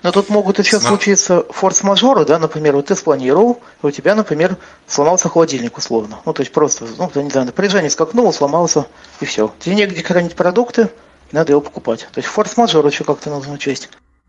Но 0.06 0.12
тут 0.12 0.28
могут 0.28 0.60
еще 0.60 0.78
Сма... 0.78 0.90
случиться 0.90 1.44
форс-мажоры, 1.50 2.24
да, 2.24 2.38
например, 2.38 2.76
вот 2.76 2.86
ты 2.86 2.94
спланировал, 2.94 3.60
и 3.82 3.86
у 3.86 3.90
тебя, 3.90 4.14
например, 4.14 4.56
сломался 4.86 5.28
холодильник 5.28 5.76
условно. 5.76 6.20
Ну, 6.24 6.32
то 6.32 6.42
есть 6.42 6.52
просто, 6.52 6.86
ну, 6.96 7.10
не 7.20 7.28
знаю, 7.28 7.46
напряжение 7.46 7.90
скакнуло, 7.90 8.30
сломался, 8.30 8.86
и 9.18 9.24
все. 9.24 9.52
Тебе 9.58 9.74
негде 9.74 10.04
хранить 10.04 10.36
продукты, 10.36 10.90
надо 11.32 11.50
его 11.50 11.60
покупать. 11.60 12.06
То 12.12 12.20
есть 12.20 12.28
форс-мажор 12.28 12.86
еще 12.86 13.02
как-то 13.02 13.30
нужно 13.30 13.54
учесть. 13.54 13.88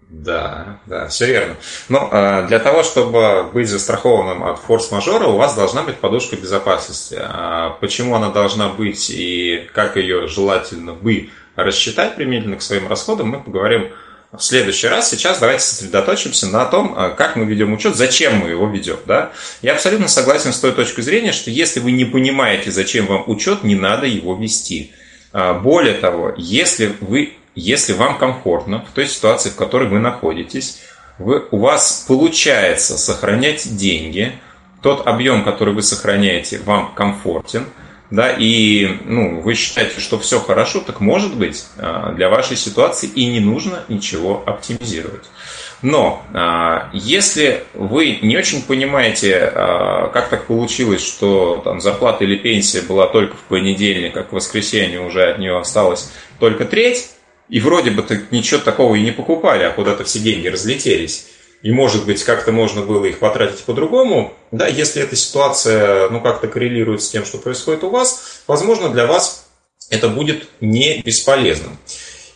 Да, 0.10 0.80
да, 0.88 1.10
все 1.10 1.28
верно. 1.28 1.56
Но 1.90 2.10
э, 2.12 2.48
для 2.48 2.58
того, 2.58 2.82
чтобы 2.82 3.44
быть 3.54 3.70
застрахованным 3.70 4.46
от 4.46 4.58
форс-мажора, 4.58 5.28
у 5.28 5.38
вас 5.38 5.54
должна 5.54 5.84
быть 5.84 5.98
подушка 5.98 6.38
безопасности. 6.38 7.20
А 7.22 7.78
почему 7.82 8.16
она 8.16 8.32
должна 8.32 8.70
быть 8.70 9.12
и 9.12 9.70
как 9.76 9.96
ее 9.96 10.28
желательно 10.28 10.94
бы 10.94 11.30
рассчитать 11.56 12.16
применительно 12.16 12.56
к 12.56 12.64
своим 12.64 12.88
расходам, 12.88 13.28
мы 13.28 13.44
поговорим 13.44 13.92
в 14.38 14.44
следующий 14.44 14.88
раз. 14.88 15.10
Сейчас 15.10 15.40
давайте 15.40 15.64
сосредоточимся 15.64 16.48
на 16.48 16.66
том, 16.66 16.94
а, 16.96 17.10
как 17.10 17.36
мы 17.36 17.46
ведем 17.46 17.74
учет, 17.74 17.96
зачем 17.96 18.38
мы 18.38 18.50
его 18.50 18.68
ведем. 18.68 18.98
Да? 19.06 19.32
Я 19.62 19.74
абсолютно 19.74 20.08
согласен 20.08 20.54
с 20.54 20.60
той 20.60 20.72
точкой 20.72 21.02
зрения, 21.02 21.32
что 21.32 21.50
если 21.50 21.80
вы 21.80 21.92
не 21.92 22.06
понимаете, 22.06 22.72
зачем 22.72 23.08
вам 23.08 23.24
учет, 23.28 23.64
не 23.64 23.76
надо 23.76 24.06
его 24.06 24.36
вести. 24.36 24.92
А, 25.34 25.54
более 25.54 25.96
того, 25.96 26.34
если, 26.38 26.94
вы, 27.02 27.34
если 27.56 27.94
вам 27.94 28.18
комфортно 28.18 28.86
в 28.90 28.94
той 28.94 29.08
ситуации, 29.08 29.50
в 29.50 29.56
которой 29.56 29.88
вы 29.88 30.00
находитесь, 30.00 30.80
вы, 31.18 31.46
у 31.52 31.58
вас 31.58 32.06
получается 32.08 32.98
сохранять 32.98 33.76
деньги, 33.76 34.34
тот 34.82 35.08
объем, 35.08 35.44
который 35.44 35.74
вы 35.74 35.82
сохраняете, 35.82 36.60
вам 36.60 36.94
комфортен, 36.94 37.66
да, 38.10 38.32
и 38.32 38.88
ну, 39.06 39.42
вы 39.42 39.54
считаете, 39.54 40.00
что 40.00 40.18
все 40.18 40.40
хорошо, 40.40 40.80
так 40.80 41.02
может 41.02 41.36
быть 41.36 41.66
а, 41.78 42.14
для 42.14 42.30
вашей 42.30 42.56
ситуации 42.56 43.08
и 43.08 43.26
не 43.26 43.40
нужно 43.40 43.84
ничего 43.90 44.44
оптимизировать. 44.46 45.26
Но 45.82 46.24
а, 46.34 46.90
если 46.94 47.66
вы 47.74 48.20
не 48.22 48.38
очень 48.38 48.62
понимаете, 48.62 49.52
а, 49.54 50.08
как 50.08 50.30
так 50.30 50.48
получилось, 50.48 51.06
что 51.06 51.62
там 51.64 51.82
зарплата 51.82 52.24
или 52.24 52.38
пенсия 52.38 52.82
была 52.82 53.08
только 53.08 53.36
в 53.36 53.42
понедельник, 53.42 54.14
как 54.14 54.30
в 54.30 54.36
воскресенье 54.36 55.02
уже 55.02 55.30
от 55.30 55.40
нее 55.40 55.58
осталось 55.58 56.12
только 56.40 56.64
треть, 56.66 57.10
и 57.50 57.60
вроде 57.60 57.92
бы 57.92 58.06
ничего 58.32 58.60
такого 58.60 58.96
и 58.96 59.02
не 59.02 59.12
покупали, 59.12 59.64
а 59.64 59.72
куда-то 59.72 60.04
все 60.04 60.20
деньги 60.20 60.48
разлетелись, 60.48 61.28
и, 61.62 61.72
может 61.72 62.06
быть, 62.06 62.24
как-то 62.24 62.52
можно 62.52 62.82
было 62.82 63.06
их 63.06 63.20
потратить 63.20 63.64
по-другому, 63.64 64.34
да, 64.52 64.68
если 64.68 65.02
эта 65.02 65.16
ситуация, 65.16 66.10
ну, 66.10 66.22
как-то 66.22 66.48
коррелирует 66.48 67.02
с 67.02 67.10
тем, 67.10 67.26
что 67.26 67.38
происходит 67.38 67.84
у 67.84 67.90
вас, 67.90 68.42
возможно, 68.48 68.90
для 68.90 69.08
вас 69.08 69.48
это 69.90 70.10
будет 70.10 70.48
не 70.62 71.02
бесполезным. 71.02 71.78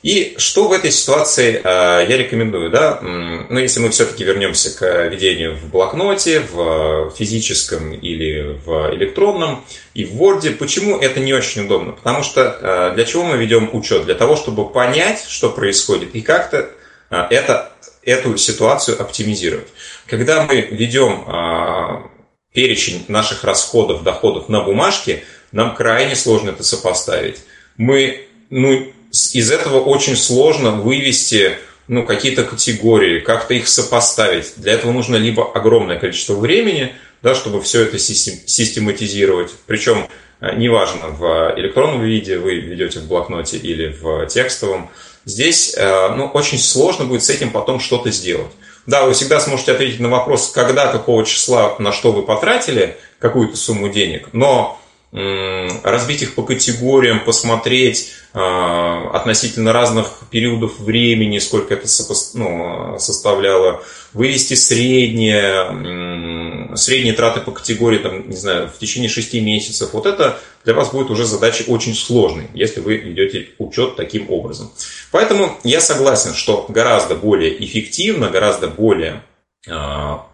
И 0.03 0.33
что 0.37 0.67
в 0.67 0.71
этой 0.71 0.91
ситуации 0.91 1.61
э, 1.63 2.05
я 2.09 2.17
рекомендую, 2.17 2.71
да, 2.71 2.99
ну, 3.01 3.59
если 3.59 3.79
мы 3.79 3.91
все-таки 3.91 4.23
вернемся 4.23 4.75
к 4.75 5.07
ведению 5.07 5.55
в 5.55 5.69
блокноте, 5.69 6.39
в 6.39 7.13
физическом 7.15 7.93
или 7.93 8.59
в 8.65 8.95
электронном, 8.95 9.63
и 9.93 10.03
в 10.03 10.19
Word, 10.19 10.55
почему 10.55 10.97
это 10.97 11.19
не 11.19 11.33
очень 11.33 11.65
удобно? 11.65 11.91
Потому 11.91 12.23
что 12.23 12.41
э, 12.41 12.95
для 12.95 13.05
чего 13.05 13.23
мы 13.23 13.37
ведем 13.37 13.69
учет? 13.73 14.05
Для 14.05 14.15
того, 14.15 14.35
чтобы 14.35 14.67
понять, 14.67 15.23
что 15.27 15.49
происходит, 15.49 16.15
и 16.15 16.21
как-то 16.21 16.71
э, 17.11 17.27
это, 17.29 17.71
эту 18.03 18.37
ситуацию 18.37 19.01
оптимизировать. 19.01 19.67
Когда 20.07 20.43
мы 20.43 20.61
ведем 20.61 22.09
перечень 22.53 23.05
наших 23.07 23.43
расходов, 23.43 24.03
доходов 24.03 24.49
на 24.49 24.61
бумажке, 24.61 25.23
нам 25.51 25.75
крайне 25.75 26.15
сложно 26.15 26.49
это 26.49 26.63
сопоставить. 26.63 27.37
Мы, 27.77 28.27
ну, 28.49 28.91
из 29.11 29.51
этого 29.51 29.79
очень 29.79 30.15
сложно 30.15 30.71
вывести 30.71 31.57
ну, 31.87 32.05
какие-то 32.05 32.43
категории, 32.43 33.19
как-то 33.19 33.53
их 33.53 33.67
сопоставить. 33.67 34.53
Для 34.57 34.73
этого 34.73 34.91
нужно 34.91 35.17
либо 35.17 35.51
огромное 35.51 35.99
количество 35.99 36.35
времени, 36.35 36.93
да, 37.21 37.35
чтобы 37.35 37.61
все 37.61 37.83
это 37.83 37.99
систематизировать. 37.99 39.51
Причем 39.67 40.07
э, 40.39 40.55
неважно, 40.55 41.07
в 41.09 41.53
электронном 41.57 42.03
виде 42.03 42.37
вы 42.37 42.55
ведете 42.55 42.99
в 42.99 43.07
блокноте 43.07 43.57
или 43.57 43.95
в 44.01 44.25
текстовом. 44.27 44.89
Здесь 45.25 45.75
э, 45.77 46.09
ну, 46.15 46.25
очень 46.27 46.57
сложно 46.57 47.05
будет 47.05 47.23
с 47.23 47.29
этим 47.29 47.51
потом 47.51 47.79
что-то 47.79 48.11
сделать. 48.11 48.51
Да, 48.87 49.05
вы 49.05 49.13
всегда 49.13 49.39
сможете 49.39 49.73
ответить 49.73 49.99
на 49.99 50.09
вопрос, 50.09 50.51
когда, 50.51 50.87
какого 50.87 51.23
числа, 51.25 51.75
на 51.77 51.91
что 51.91 52.11
вы 52.11 52.23
потратили 52.23 52.97
какую-то 53.19 53.55
сумму 53.55 53.89
денег, 53.89 54.29
но 54.33 54.80
разбить 55.13 56.21
их 56.21 56.35
по 56.35 56.43
категориям, 56.43 57.25
посмотреть 57.25 58.11
э, 58.33 58.39
относительно 58.39 59.73
разных 59.73 60.07
периодов 60.29 60.79
времени, 60.79 61.39
сколько 61.39 61.73
это 61.73 61.85
ну, 62.33 62.97
составляло, 62.97 63.83
вывести 64.13 64.53
средние, 64.53 66.77
средние 66.77 67.13
траты 67.13 67.41
по 67.41 67.51
категории, 67.51 67.97
там, 67.97 68.29
не 68.29 68.37
знаю, 68.37 68.69
в 68.69 68.79
течение 68.79 69.09
6 69.09 69.33
месяцев. 69.33 69.89
Вот 69.91 70.05
это 70.05 70.39
для 70.63 70.73
вас 70.73 70.91
будет 70.91 71.09
уже 71.09 71.25
задача 71.25 71.65
очень 71.67 71.93
сложной, 71.93 72.47
если 72.53 72.79
вы 72.79 72.95
ведете 72.95 73.49
учет 73.57 73.97
таким 73.97 74.31
образом. 74.31 74.71
Поэтому 75.11 75.59
я 75.65 75.81
согласен, 75.81 76.33
что 76.33 76.65
гораздо 76.69 77.15
более 77.15 77.61
эффективно, 77.65 78.29
гораздо 78.29 78.67
более 78.67 79.23
э, 79.67 79.73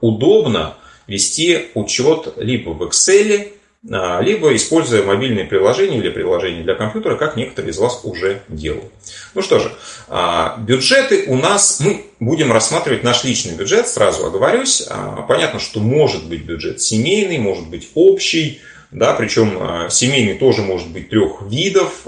удобно 0.01 0.75
вести 1.07 1.69
учет 1.73 2.33
либо 2.37 2.71
в 2.71 2.83
Excel, 2.83 3.43
а, 3.43 3.56
либо 3.89 4.53
используя 4.55 5.03
мобильные 5.03 5.45
приложения 5.45 5.97
или 5.97 6.09
приложения 6.09 6.61
для 6.61 6.75
компьютера, 6.75 7.15
как 7.15 7.37
некоторые 7.37 7.71
из 7.71 7.77
вас 7.77 8.01
уже 8.03 8.41
делают. 8.49 8.91
Ну 9.33 9.41
что 9.41 9.59
же, 9.59 9.71
а, 10.09 10.57
бюджеты 10.59 11.25
у 11.27 11.35
нас, 11.35 11.79
мы 11.79 12.05
будем 12.19 12.51
рассматривать 12.51 13.03
наш 13.03 13.23
личный 13.23 13.55
бюджет, 13.55 13.87
сразу 13.87 14.25
оговорюсь. 14.25 14.85
А, 14.89 15.21
понятно, 15.21 15.59
что 15.59 15.79
может 15.79 16.27
быть 16.27 16.43
бюджет 16.43 16.81
семейный, 16.81 17.37
может 17.37 17.69
быть 17.69 17.89
общий, 17.95 18.59
да, 18.91 19.13
причем 19.13 19.89
семейный 19.89 20.37
тоже 20.37 20.61
может 20.61 20.89
быть 20.89 21.09
трех 21.09 21.41
видов, 21.43 22.05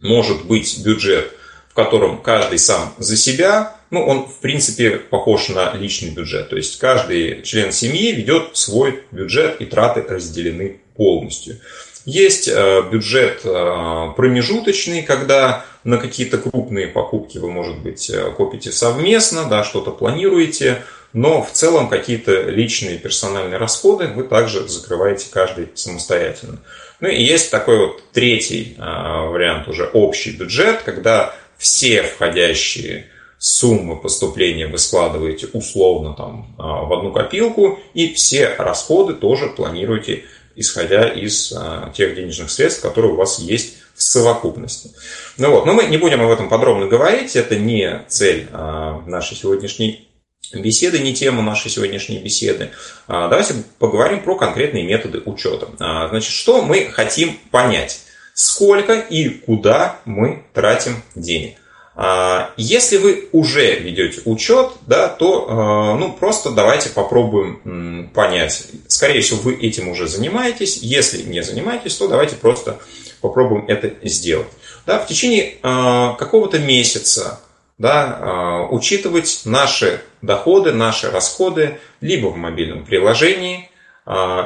может 0.00 0.44
быть 0.46 0.84
бюджет, 0.84 1.32
в 1.68 1.74
котором 1.74 2.22
каждый 2.22 2.58
сам 2.58 2.94
за 2.98 3.16
себя, 3.16 3.75
ну, 3.90 4.04
он, 4.04 4.26
в 4.26 4.40
принципе, 4.40 4.90
похож 4.90 5.48
на 5.48 5.72
личный 5.74 6.10
бюджет. 6.10 6.48
То 6.48 6.56
есть 6.56 6.78
каждый 6.78 7.42
член 7.42 7.72
семьи 7.72 8.12
ведет 8.12 8.56
свой 8.56 9.02
бюджет, 9.10 9.60
и 9.60 9.64
траты 9.64 10.02
разделены 10.02 10.80
полностью. 10.96 11.60
Есть 12.06 12.46
э, 12.46 12.82
бюджет 12.90 13.40
э, 13.44 14.12
промежуточный, 14.16 15.02
когда 15.02 15.64
на 15.82 15.98
какие-то 15.98 16.38
крупные 16.38 16.86
покупки 16.86 17.38
вы, 17.38 17.50
может 17.50 17.78
быть, 17.78 18.08
э, 18.10 18.30
копите 18.30 18.70
совместно, 18.70 19.48
да, 19.48 19.64
что-то 19.64 19.90
планируете, 19.90 20.84
но 21.12 21.42
в 21.42 21.50
целом 21.50 21.88
какие-то 21.88 22.42
личные 22.42 22.98
персональные 22.98 23.58
расходы 23.58 24.06
вы 24.06 24.22
также 24.22 24.68
закрываете 24.68 25.26
каждый 25.32 25.68
самостоятельно. 25.74 26.58
Ну 27.00 27.08
и 27.08 27.20
есть 27.20 27.50
такой 27.50 27.78
вот 27.78 28.02
третий 28.12 28.76
вариант, 28.78 29.68
уже 29.68 29.84
общий 29.84 30.30
бюджет, 30.30 30.82
когда 30.82 31.34
все 31.58 32.02
входящие 32.02 33.06
суммы 33.38 33.96
поступления 33.96 34.66
вы 34.66 34.78
складываете 34.78 35.48
условно 35.52 36.14
там 36.14 36.54
а, 36.58 36.84
в 36.84 36.92
одну 36.92 37.12
копилку, 37.12 37.78
и 37.94 38.12
все 38.14 38.54
расходы 38.56 39.14
тоже 39.14 39.48
планируете, 39.48 40.24
исходя 40.54 41.08
из 41.08 41.52
а, 41.52 41.92
тех 41.94 42.14
денежных 42.14 42.50
средств, 42.50 42.82
которые 42.82 43.12
у 43.12 43.16
вас 43.16 43.38
есть 43.38 43.78
в 43.94 44.02
совокупности. 44.02 44.90
Ну 45.38 45.50
вот, 45.50 45.66
но 45.66 45.74
мы 45.74 45.84
не 45.84 45.98
будем 45.98 46.22
об 46.22 46.30
этом 46.30 46.48
подробно 46.48 46.86
говорить, 46.86 47.36
это 47.36 47.56
не 47.56 48.04
цель 48.08 48.48
а, 48.52 49.02
нашей 49.06 49.36
сегодняшней 49.36 50.08
беседы, 50.54 50.98
не 51.00 51.12
тема 51.12 51.42
нашей 51.42 51.70
сегодняшней 51.70 52.18
беседы. 52.18 52.70
Давайте 53.08 53.54
поговорим 53.80 54.22
про 54.22 54.36
конкретные 54.36 54.84
методы 54.84 55.20
учета. 55.24 55.66
Значит, 55.76 56.30
что 56.30 56.62
мы 56.62 56.84
хотим 56.84 57.36
понять? 57.50 58.02
Сколько 58.32 58.94
и 58.94 59.28
куда 59.28 59.98
мы 60.04 60.44
тратим 60.54 61.02
денег? 61.16 61.56
А, 61.98 62.52
если 62.58 62.98
вы 62.98 63.30
уже 63.32 63.76
ведете 63.76 64.20
учет, 64.26 64.72
да, 64.86 65.08
то 65.08 65.46
а, 65.48 65.96
ну, 65.96 66.12
просто 66.12 66.50
давайте 66.50 66.90
попробуем 66.90 68.10
понять. 68.14 68.66
Скорее 68.86 69.22
всего, 69.22 69.40
вы 69.40 69.54
этим 69.54 69.88
уже 69.88 70.06
занимаетесь. 70.06 70.76
Если 70.82 71.22
не 71.22 71.42
занимаетесь, 71.42 71.96
то 71.96 72.06
давайте 72.06 72.36
просто 72.36 72.78
попробуем 73.22 73.64
это 73.66 73.92
сделать. 74.06 74.48
Да, 74.84 74.98
в 74.98 75.06
течение 75.06 75.54
а, 75.62 76.12
какого-то 76.14 76.58
месяца 76.58 77.40
да, 77.78 78.68
учитывать 78.70 79.42
наши 79.44 80.00
доходы, 80.22 80.72
наши 80.72 81.10
расходы 81.10 81.78
либо 82.00 82.28
в 82.28 82.36
мобильном 82.38 82.86
приложении, 82.86 83.68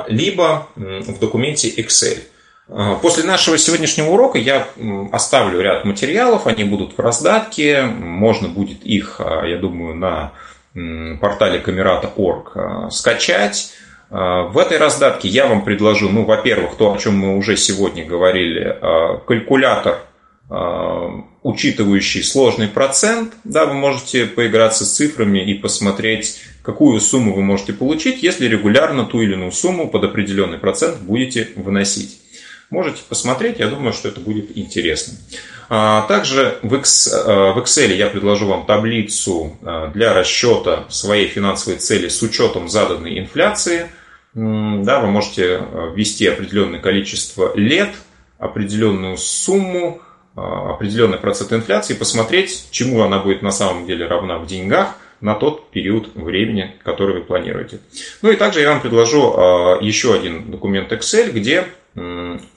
либо 0.09 0.66
в 0.74 1.16
документе 1.20 1.68
Excel. 1.70 2.18
А, 2.72 2.94
после 2.96 3.24
нашего 3.24 3.58
сегодняшнего 3.58 4.10
урока 4.10 4.38
я 4.38 4.68
оставлю 5.12 5.60
ряд 5.60 5.84
материалов, 5.84 6.46
они 6.46 6.64
будут 6.64 6.96
в 6.96 7.00
раздатке, 7.00 7.82
можно 7.82 8.48
будет 8.48 8.84
их, 8.84 9.16
а, 9.18 9.44
я 9.44 9.58
думаю, 9.58 9.96
на 9.96 10.32
портале 11.20 11.58
камерата.орг 11.58 12.52
а, 12.54 12.90
скачать. 12.90 13.72
В 14.08 14.58
этой 14.58 14.78
раздатке 14.78 15.28
я 15.28 15.46
вам 15.46 15.62
предложу, 15.62 16.08
ну, 16.08 16.24
во-первых, 16.24 16.74
то, 16.74 16.92
о 16.92 16.98
чем 16.98 17.16
мы 17.16 17.36
уже 17.36 17.56
сегодня 17.56 18.04
говорили, 18.04 18.76
калькулятор, 19.24 20.00
учитывающий 21.44 22.24
сложный 22.24 22.66
процент. 22.66 23.34
Да, 23.44 23.66
вы 23.66 23.74
можете 23.74 24.26
поиграться 24.26 24.84
с 24.84 24.96
цифрами 24.96 25.48
и 25.48 25.54
посмотреть, 25.54 26.40
какую 26.64 26.98
сумму 27.00 27.36
вы 27.36 27.42
можете 27.42 27.72
получить, 27.72 28.24
если 28.24 28.48
регулярно 28.48 29.04
ту 29.04 29.20
или 29.20 29.34
иную 29.34 29.52
сумму 29.52 29.88
под 29.88 30.02
определенный 30.02 30.58
процент 30.58 30.98
будете 31.02 31.50
выносить. 31.54 32.20
Можете 32.70 33.02
посмотреть, 33.08 33.58
я 33.58 33.66
думаю, 33.66 33.92
что 33.92 34.08
это 34.08 34.20
будет 34.20 34.56
интересно. 34.56 35.14
А, 35.68 36.02
также 36.02 36.58
в 36.62 36.72
э, 36.72 36.78
Excel 36.78 37.92
я 37.94 38.08
предложу 38.08 38.46
вам 38.46 38.64
таблицу 38.64 39.56
э, 39.60 39.90
для 39.92 40.14
расчета 40.14 40.84
своей 40.88 41.26
финансовой 41.26 41.80
цели 41.80 42.06
с 42.06 42.22
учетом 42.22 42.68
заданной 42.68 43.18
инфляции. 43.18 43.90
Да, 44.32 45.00
вы 45.00 45.08
можете 45.08 45.60
ввести 45.92 46.28
определенное 46.28 46.78
количество 46.78 47.52
лет, 47.56 47.90
определенную 48.38 49.16
сумму, 49.16 50.02
определенный 50.36 51.18
процент 51.18 51.52
инфляции, 51.52 51.94
посмотреть, 51.94 52.68
чему 52.70 53.02
она 53.02 53.18
будет 53.18 53.42
на 53.42 53.50
самом 53.50 53.86
деле 53.86 54.06
равна 54.06 54.38
в 54.38 54.46
деньгах 54.46 54.96
на 55.20 55.34
тот 55.34 55.72
период 55.72 56.14
времени, 56.14 56.76
который 56.84 57.16
вы 57.16 57.22
планируете. 57.22 57.80
Ну 58.22 58.30
и 58.30 58.36
также 58.36 58.60
я 58.60 58.70
вам 58.70 58.80
предложу 58.80 59.20
еще 59.80 60.14
один 60.14 60.48
документ 60.48 60.92
Excel, 60.92 61.32
где 61.32 61.66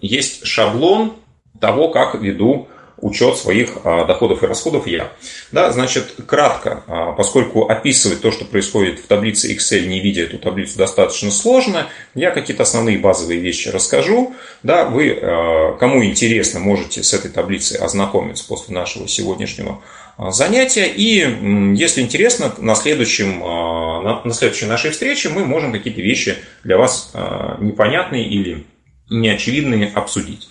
есть 0.02 0.46
шаблон 0.46 1.14
того, 1.60 1.90
как 1.90 2.16
веду 2.16 2.68
учет 3.04 3.38
своих 3.38 3.78
а, 3.84 4.06
доходов 4.06 4.44
и 4.44 4.46
расходов 4.46 4.88
я. 4.88 5.12
Да, 5.52 5.72
значит, 5.72 6.16
кратко, 6.26 6.84
а, 6.88 7.12
поскольку 7.12 7.68
описывать 7.68 8.22
то, 8.22 8.32
что 8.32 8.46
происходит 8.46 9.00
в 9.00 9.08
таблице 9.08 9.54
Excel, 9.54 9.86
не 9.86 10.00
видя 10.00 10.24
эту 10.24 10.38
таблицу, 10.40 10.78
достаточно 10.78 11.30
сложно, 11.30 11.88
я 12.16 12.32
какие-то 12.32 12.64
основные 12.64 12.98
базовые 12.98 13.40
вещи 13.40 13.70
расскажу. 13.70 14.34
Да, 14.64 14.86
вы, 14.86 15.20
а, 15.22 15.74
кому 15.74 16.04
интересно, 16.04 16.60
можете 16.60 17.04
с 17.04 17.14
этой 17.14 17.30
таблицей 17.30 17.78
ознакомиться 17.78 18.48
после 18.48 18.74
нашего 18.74 19.08
сегодняшнего 19.08 19.82
занятия. 20.30 20.86
И, 20.86 21.76
если 21.76 22.02
интересно, 22.02 22.54
на, 22.60 22.76
следующем, 22.76 23.40
на 23.40 24.34
следующей 24.34 24.68
нашей 24.68 24.92
встрече 24.92 25.30
мы 25.30 25.44
можем 25.44 25.72
какие-то 25.72 26.02
вещи 26.02 26.38
для 26.64 26.78
вас 26.78 27.12
непонятные 27.60 28.28
или 28.28 28.64
неочевидные 29.10 29.92
обсудить. 29.94 30.50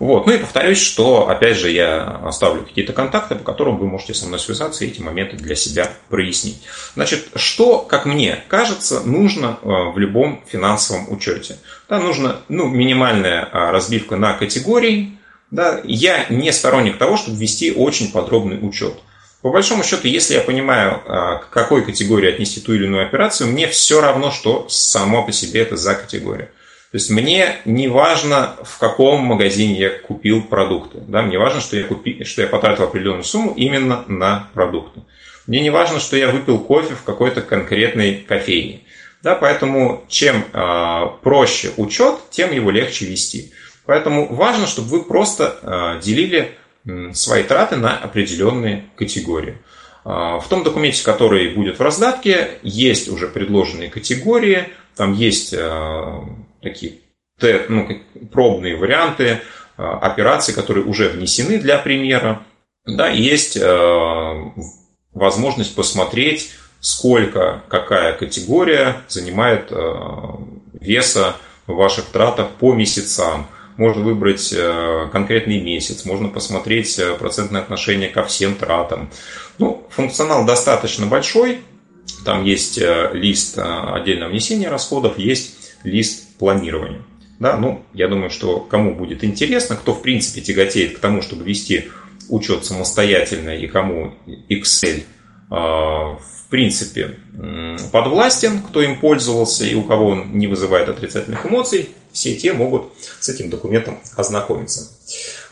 Вот. 0.00 0.26
Ну 0.26 0.32
и 0.32 0.38
повторюсь, 0.38 0.80
что, 0.80 1.28
опять 1.28 1.58
же, 1.58 1.70
я 1.70 2.20
оставлю 2.24 2.64
какие-то 2.64 2.94
контакты, 2.94 3.34
по 3.34 3.44
которым 3.44 3.76
вы 3.76 3.86
можете 3.86 4.14
со 4.14 4.26
мной 4.26 4.40
связаться 4.40 4.84
и 4.84 4.88
эти 4.88 5.00
моменты 5.02 5.36
для 5.36 5.54
себя 5.54 5.90
прояснить. 6.08 6.62
Значит, 6.94 7.28
что, 7.36 7.80
как 7.80 8.06
мне 8.06 8.42
кажется, 8.48 9.02
нужно 9.02 9.58
э, 9.60 9.66
в 9.66 9.98
любом 9.98 10.42
финансовом 10.50 11.12
учете? 11.12 11.58
Да, 11.88 12.00
нужно 12.00 12.40
ну, 12.48 12.66
минимальная 12.66 13.46
а, 13.52 13.72
разбивка 13.72 14.16
на 14.16 14.32
категории. 14.32 15.18
Да, 15.50 15.80
я 15.84 16.24
не 16.30 16.50
сторонник 16.50 16.96
того, 16.96 17.18
чтобы 17.18 17.36
вести 17.36 17.70
очень 17.70 18.10
подробный 18.10 18.58
учет. 18.66 18.94
По 19.42 19.50
большому 19.50 19.84
счету, 19.84 20.08
если 20.08 20.34
я 20.34 20.40
понимаю, 20.40 21.02
а, 21.06 21.36
к 21.36 21.50
какой 21.50 21.84
категории 21.84 22.32
отнести 22.32 22.60
ту 22.60 22.72
или 22.72 22.86
иную 22.86 23.04
операцию, 23.04 23.50
мне 23.50 23.66
все 23.66 24.00
равно, 24.00 24.30
что 24.30 24.66
само 24.70 25.24
по 25.24 25.32
себе 25.32 25.60
это 25.60 25.76
за 25.76 25.94
категория. 25.94 26.50
То 26.90 26.96
есть 26.96 27.08
мне 27.08 27.56
не 27.64 27.86
важно, 27.86 28.56
в 28.64 28.78
каком 28.78 29.22
магазине 29.22 29.78
я 29.78 29.90
купил 29.90 30.42
продукты. 30.42 30.98
Да? 31.06 31.22
Мне 31.22 31.38
важно, 31.38 31.60
что 31.60 31.76
я, 31.76 31.84
купи, 31.84 32.24
что 32.24 32.42
я 32.42 32.48
потратил 32.48 32.84
определенную 32.84 33.22
сумму 33.22 33.54
именно 33.56 34.04
на 34.08 34.48
продукты. 34.54 35.02
Мне 35.46 35.60
не 35.60 35.70
важно, 35.70 36.00
что 36.00 36.16
я 36.16 36.28
выпил 36.28 36.58
кофе 36.58 36.94
в 36.94 37.04
какой-то 37.04 37.42
конкретной 37.42 38.16
кофейне. 38.16 38.80
Да, 39.22 39.36
поэтому 39.36 40.04
чем 40.08 40.44
э, 40.52 41.02
проще 41.22 41.70
учет, 41.76 42.16
тем 42.30 42.52
его 42.52 42.70
легче 42.70 43.04
вести. 43.06 43.52
Поэтому 43.86 44.32
важно, 44.34 44.66
чтобы 44.66 44.88
вы 44.88 45.04
просто 45.04 45.58
э, 45.62 46.00
делили 46.02 46.52
э, 46.86 47.12
свои 47.12 47.44
траты 47.44 47.76
на 47.76 47.96
определенные 47.98 48.86
категории. 48.96 49.58
Э, 50.04 50.38
в 50.38 50.46
том 50.48 50.64
документе, 50.64 51.04
который 51.04 51.50
будет 51.50 51.78
в 51.78 51.82
раздатке, 51.82 52.58
есть 52.62 53.08
уже 53.08 53.28
предложенные 53.28 53.90
категории, 53.90 54.70
там 54.96 55.12
есть 55.12 55.54
такие 56.62 56.94
ну, 57.68 57.88
пробные 58.32 58.76
варианты 58.76 59.24
э, 59.24 59.82
операций, 59.82 60.54
которые 60.54 60.84
уже 60.84 61.08
внесены 61.08 61.58
для 61.58 61.78
примера. 61.78 62.42
Да, 62.86 63.08
есть 63.08 63.56
э, 63.56 64.34
возможность 65.12 65.74
посмотреть, 65.74 66.50
сколько 66.80 67.62
какая 67.68 68.16
категория 68.16 69.02
занимает 69.08 69.70
веса 70.80 71.36
в 71.66 71.74
ваших 71.74 72.06
тратах 72.06 72.48
по 72.52 72.72
месяцам. 72.72 73.46
Можно 73.76 74.02
выбрать 74.02 74.54
конкретный 75.12 75.60
месяц, 75.60 76.04
можно 76.04 76.28
посмотреть 76.28 76.98
процентное 77.18 77.60
отношение 77.60 78.08
ко 78.08 78.24
всем 78.24 78.54
тратам. 78.54 79.10
Ну, 79.58 79.86
функционал 79.90 80.46
достаточно 80.46 81.06
большой, 81.06 81.60
там 82.24 82.44
есть 82.44 82.78
э, 82.78 83.10
лист 83.12 83.58
э, 83.58 83.62
отдельного 83.62 84.30
внесения 84.30 84.68
расходов, 84.68 85.18
есть 85.18 85.74
лист 85.84 86.28
планирования. 86.40 87.02
Да, 87.38 87.56
ну, 87.56 87.82
я 87.94 88.08
думаю, 88.08 88.30
что 88.30 88.60
кому 88.60 88.94
будет 88.94 89.22
интересно, 89.24 89.76
кто 89.76 89.94
в 89.94 90.02
принципе 90.02 90.40
тяготеет 90.40 90.96
к 90.96 91.00
тому, 91.00 91.22
чтобы 91.22 91.44
вести 91.44 91.90
учет 92.28 92.64
самостоятельно 92.64 93.50
и 93.50 93.66
кому 93.66 94.14
Excel 94.48 95.00
э, 95.00 95.04
в 95.50 96.46
принципе 96.50 97.18
подвластен, 97.92 98.62
кто 98.62 98.82
им 98.82 98.98
пользовался 98.98 99.64
и 99.64 99.74
у 99.74 99.84
кого 99.84 100.08
он 100.08 100.32
не 100.38 100.46
вызывает 100.46 100.88
отрицательных 100.88 101.46
эмоций, 101.46 101.90
все 102.12 102.34
те 102.36 102.52
могут 102.52 102.92
с 103.20 103.28
этим 103.28 103.50
документом 103.50 103.98
ознакомиться. 104.16 104.90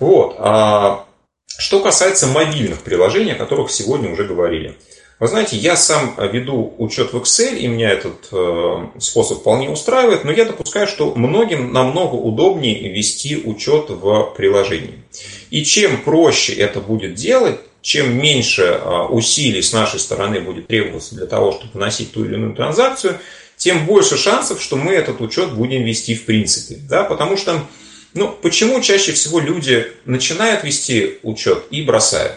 Вот. 0.01 0.37
А 0.39 1.05
что 1.47 1.81
касается 1.81 2.27
мобильных 2.27 2.81
приложений, 2.81 3.33
о 3.33 3.37
которых 3.37 3.71
сегодня 3.71 4.11
уже 4.11 4.25
говорили. 4.25 4.77
Вы 5.21 5.27
знаете, 5.27 5.57
я 5.57 5.77
сам 5.77 6.15
веду 6.33 6.75
учет 6.79 7.13
в 7.13 7.17
Excel, 7.17 7.57
и 7.57 7.67
меня 7.67 7.91
этот 7.91 8.29
э, 8.31 8.87
способ 9.01 9.39
вполне 9.39 9.69
устраивает, 9.69 10.25
но 10.25 10.31
я 10.31 10.45
допускаю, 10.45 10.87
что 10.87 11.13
многим 11.17 11.73
намного 11.73 12.15
удобнее 12.15 12.93
вести 12.93 13.37
учет 13.37 13.91
в 13.91 14.33
приложении. 14.37 15.03
И 15.51 15.65
чем 15.65 16.03
проще 16.03 16.53
это 16.53 16.81
будет 16.81 17.15
делать, 17.15 17.59
чем 17.83 18.17
меньше 18.17 18.63
э, 18.63 19.07
усилий 19.09 19.61
с 19.61 19.73
нашей 19.73 19.99
стороны 19.99 20.41
будет 20.41 20.69
требоваться 20.69 21.17
для 21.17 21.27
того, 21.27 21.51
чтобы 21.51 21.73
вносить 21.75 22.13
ту 22.13 22.25
или 22.25 22.35
иную 22.35 22.55
транзакцию, 22.55 23.19
тем 23.57 23.87
больше 23.87 24.17
шансов, 24.17 24.63
что 24.63 24.77
мы 24.77 24.93
этот 24.93 25.21
учет 25.21 25.53
будем 25.53 25.83
вести 25.83 26.15
в 26.15 26.27
принципе. 26.27 26.81
Да? 26.89 27.03
Потому 27.03 27.37
что, 27.37 27.67
ну, 28.15 28.31
почему 28.41 28.81
чаще 28.81 29.11
всего 29.11 29.41
люди 29.41 29.85
начинают 30.05 30.63
вести 30.63 31.19
учет 31.25 31.65
и 31.73 31.83
бросают? 31.83 32.37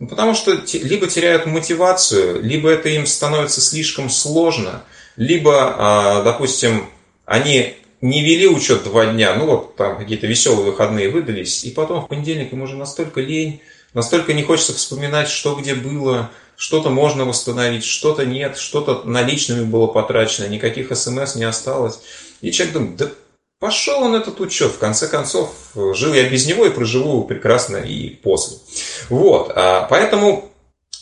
Ну, 0.00 0.06
потому 0.06 0.34
что 0.34 0.58
либо 0.72 1.06
теряют 1.06 1.44
мотивацию, 1.44 2.42
либо 2.42 2.70
это 2.70 2.88
им 2.88 3.04
становится 3.06 3.60
слишком 3.60 4.08
сложно, 4.08 4.82
либо, 5.16 5.74
а, 5.76 6.22
допустим, 6.22 6.86
они 7.26 7.74
не 8.00 8.24
вели 8.24 8.48
учет 8.48 8.82
два 8.82 9.12
дня, 9.12 9.34
ну 9.34 9.44
вот 9.44 9.76
там 9.76 9.98
какие-то 9.98 10.26
веселые 10.26 10.64
выходные 10.64 11.10
выдались, 11.10 11.64
и 11.64 11.70
потом 11.70 12.02
в 12.02 12.08
понедельник 12.08 12.50
им 12.54 12.62
уже 12.62 12.76
настолько 12.76 13.20
лень, 13.20 13.60
настолько 13.92 14.32
не 14.32 14.42
хочется 14.42 14.72
вспоминать, 14.72 15.28
что 15.28 15.54
где 15.54 15.74
было, 15.74 16.30
что-то 16.56 16.88
можно 16.88 17.26
восстановить, 17.26 17.84
что-то 17.84 18.24
нет, 18.24 18.56
что-то 18.56 19.02
наличными 19.04 19.64
было 19.64 19.86
потрачено, 19.86 20.46
никаких 20.46 20.96
смс 20.96 21.34
не 21.34 21.44
осталось. 21.44 22.00
И 22.40 22.50
человек 22.52 22.72
думает, 22.72 22.96
да 22.96 23.10
Пошел 23.60 24.02
он 24.02 24.14
этот 24.14 24.40
учет, 24.40 24.72
в 24.72 24.78
конце 24.78 25.06
концов, 25.06 25.50
жил 25.74 26.14
я 26.14 26.26
без 26.30 26.46
него 26.46 26.64
и 26.64 26.70
проживу 26.70 27.24
прекрасно 27.24 27.76
и 27.76 28.08
после. 28.08 28.56
Вот, 29.10 29.52
а, 29.54 29.86
поэтому, 29.90 30.50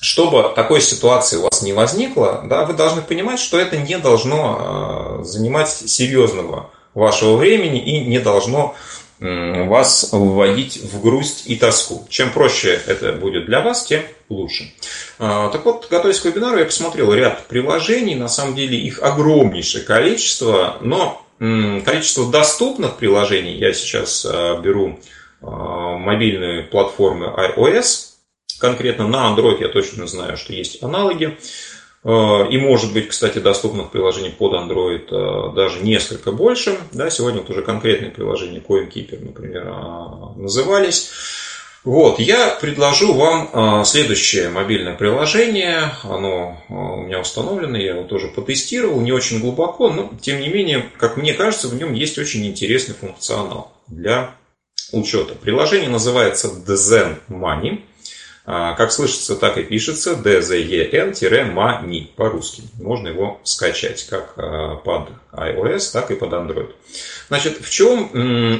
чтобы 0.00 0.52
такой 0.56 0.80
ситуации 0.80 1.36
у 1.36 1.42
вас 1.42 1.62
не 1.62 1.72
возникло, 1.72 2.42
да, 2.44 2.64
вы 2.64 2.74
должны 2.74 3.00
понимать, 3.00 3.38
что 3.38 3.60
это 3.60 3.76
не 3.76 3.96
должно 3.96 4.56
а, 4.58 5.22
занимать 5.22 5.70
серьезного 5.70 6.72
вашего 6.94 7.36
времени 7.36 7.80
и 7.80 8.04
не 8.04 8.18
должно 8.18 8.74
вас 9.20 10.10
вводить 10.12 10.76
в 10.76 11.00
грусть 11.00 11.44
и 11.46 11.56
тоску. 11.56 12.06
Чем 12.08 12.32
проще 12.32 12.80
это 12.86 13.12
будет 13.12 13.46
для 13.46 13.60
вас, 13.60 13.84
тем 13.84 14.02
лучше. 14.28 14.72
А, 15.20 15.48
так 15.50 15.64
вот, 15.64 15.86
готовясь 15.88 16.18
к 16.18 16.24
вебинару, 16.24 16.58
я 16.58 16.64
посмотрел 16.64 17.12
ряд 17.12 17.46
приложений, 17.46 18.16
на 18.16 18.28
самом 18.28 18.56
деле 18.56 18.78
их 18.78 19.00
огромнейшее 19.00 19.84
количество, 19.84 20.78
но 20.80 21.24
количество 21.38 22.30
доступных 22.30 22.96
приложений, 22.96 23.58
я 23.58 23.72
сейчас 23.72 24.26
а, 24.28 24.60
беру 24.60 24.98
а, 25.40 25.96
мобильные 25.96 26.64
платформы 26.64 27.26
iOS, 27.26 28.14
конкретно 28.58 29.06
на 29.06 29.32
Android 29.32 29.60
я 29.60 29.68
точно 29.68 30.06
знаю, 30.06 30.36
что 30.36 30.52
есть 30.52 30.82
аналоги, 30.82 31.38
а, 32.02 32.44
и 32.50 32.58
может 32.58 32.92
быть, 32.92 33.08
кстати, 33.08 33.38
доступных 33.38 33.90
приложений 33.90 34.34
под 34.36 34.54
Android 34.54 35.54
даже 35.54 35.80
несколько 35.80 36.32
больше. 36.32 36.76
Да, 36.92 37.08
сегодня 37.10 37.40
вот 37.40 37.50
уже 37.50 37.62
конкретные 37.62 38.10
приложения 38.10 38.58
CoinKeeper, 38.58 39.24
например, 39.24 39.72
назывались. 40.36 41.10
Вот, 41.88 42.18
я 42.18 42.50
предложу 42.50 43.14
вам 43.14 43.48
а, 43.50 43.82
следующее 43.82 44.50
мобильное 44.50 44.94
приложение. 44.94 45.90
Оно 46.02 46.62
а, 46.68 46.74
у 46.74 47.04
меня 47.04 47.18
установлено, 47.18 47.78
я 47.78 47.94
его 47.94 48.02
тоже 48.02 48.28
потестировал, 48.28 49.00
не 49.00 49.10
очень 49.10 49.40
глубоко, 49.40 49.88
но 49.88 50.12
тем 50.20 50.38
не 50.38 50.48
менее, 50.48 50.84
как 50.98 51.16
мне 51.16 51.32
кажется, 51.32 51.66
в 51.66 51.74
нем 51.74 51.94
есть 51.94 52.18
очень 52.18 52.46
интересный 52.46 52.94
функционал 52.94 53.72
для 53.86 54.34
учета. 54.92 55.34
Приложение 55.34 55.88
называется 55.88 56.48
Zen 56.48 57.20
Money. 57.30 57.80
А, 58.50 58.72
как 58.72 58.92
слышится, 58.92 59.36
так 59.36 59.58
и 59.58 59.62
пишется 59.62 60.12
DZEN-MANI 60.14 62.06
по-русски. 62.16 62.62
Можно 62.80 63.08
его 63.08 63.38
скачать 63.44 64.06
как 64.06 64.32
а, 64.38 64.76
под 64.76 65.10
iOS, 65.32 65.92
так 65.92 66.10
и 66.10 66.14
под 66.14 66.32
Android. 66.32 66.70
Значит, 67.28 67.58
в 67.60 67.68
чем 67.68 68.08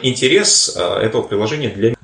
интерес 0.03 0.77
а, 0.77 1.01
этого 1.01 1.23
приложения 1.23 1.71
для 1.71 1.95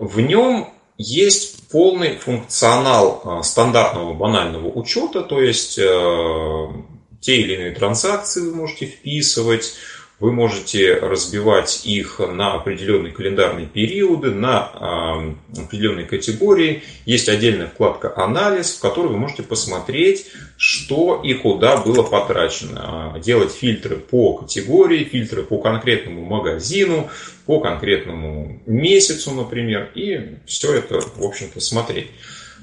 В 0.00 0.18
нем 0.18 0.74
есть 0.98 1.68
полный 1.68 2.16
функционал 2.16 3.40
стандартного 3.44 4.14
банального 4.14 4.66
учета, 4.66 5.22
то 5.22 5.40
есть 5.40 5.76
те 5.76 7.36
или 7.36 7.54
иные 7.54 7.70
транзакции 7.70 8.40
вы 8.40 8.54
можете 8.54 8.86
вписывать, 8.86 9.74
вы 10.22 10.30
можете 10.30 10.94
разбивать 10.94 11.80
их 11.84 12.20
на 12.20 12.54
определенные 12.54 13.12
календарные 13.12 13.66
периоды, 13.66 14.30
на 14.30 15.34
определенные 15.50 16.06
категории. 16.06 16.84
Есть 17.06 17.28
отдельная 17.28 17.66
вкладка 17.66 18.12
«Анализ», 18.16 18.76
в 18.76 18.80
которой 18.80 19.08
вы 19.08 19.18
можете 19.18 19.42
посмотреть, 19.42 20.28
что 20.56 21.20
и 21.24 21.34
куда 21.34 21.76
было 21.78 22.04
потрачено. 22.04 23.14
А, 23.14 23.18
делать 23.18 23.50
фильтры 23.50 23.96
по 23.96 24.34
категории, 24.34 25.02
фильтры 25.02 25.42
по 25.42 25.58
конкретному 25.58 26.24
магазину, 26.24 27.10
по 27.44 27.58
конкретному 27.58 28.62
месяцу, 28.64 29.32
например, 29.32 29.90
и 29.96 30.36
все 30.46 30.72
это, 30.72 31.00
в 31.00 31.24
общем-то, 31.24 31.58
смотреть. 31.58 32.06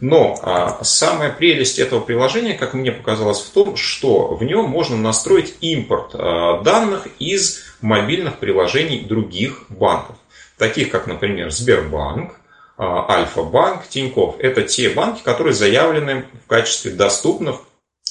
Но 0.01 0.39
а, 0.41 0.84
самая 0.84 1.31
прелесть 1.31 1.80
этого 1.80 1.99
приложения, 1.99 2.53
как 2.53 2.73
мне 2.73 2.91
показалось, 2.91 3.41
в 3.41 3.49
том, 3.51 3.76
что 3.76 4.35
в 4.35 4.43
нем 4.43 4.69
можно 4.69 4.97
настроить 4.97 5.55
импорт 5.61 6.11
а, 6.13 6.61
данных 6.61 7.07
из 7.19 7.63
мобильных 7.81 8.38
приложений 8.38 9.05
других 9.07 9.65
банков. 9.69 10.15
Таких 10.57 10.89
как, 10.89 11.07
например, 11.07 11.51
Сбербанк, 11.51 12.34
а, 12.77 13.11
Альфа-банк, 13.11 13.88
Тиньков. 13.89 14.35
Это 14.39 14.63
те 14.63 14.89
банки, 14.89 15.21
которые 15.21 15.53
заявлены 15.53 16.26
в 16.45 16.47
качестве 16.47 16.91
доступных 16.91 17.57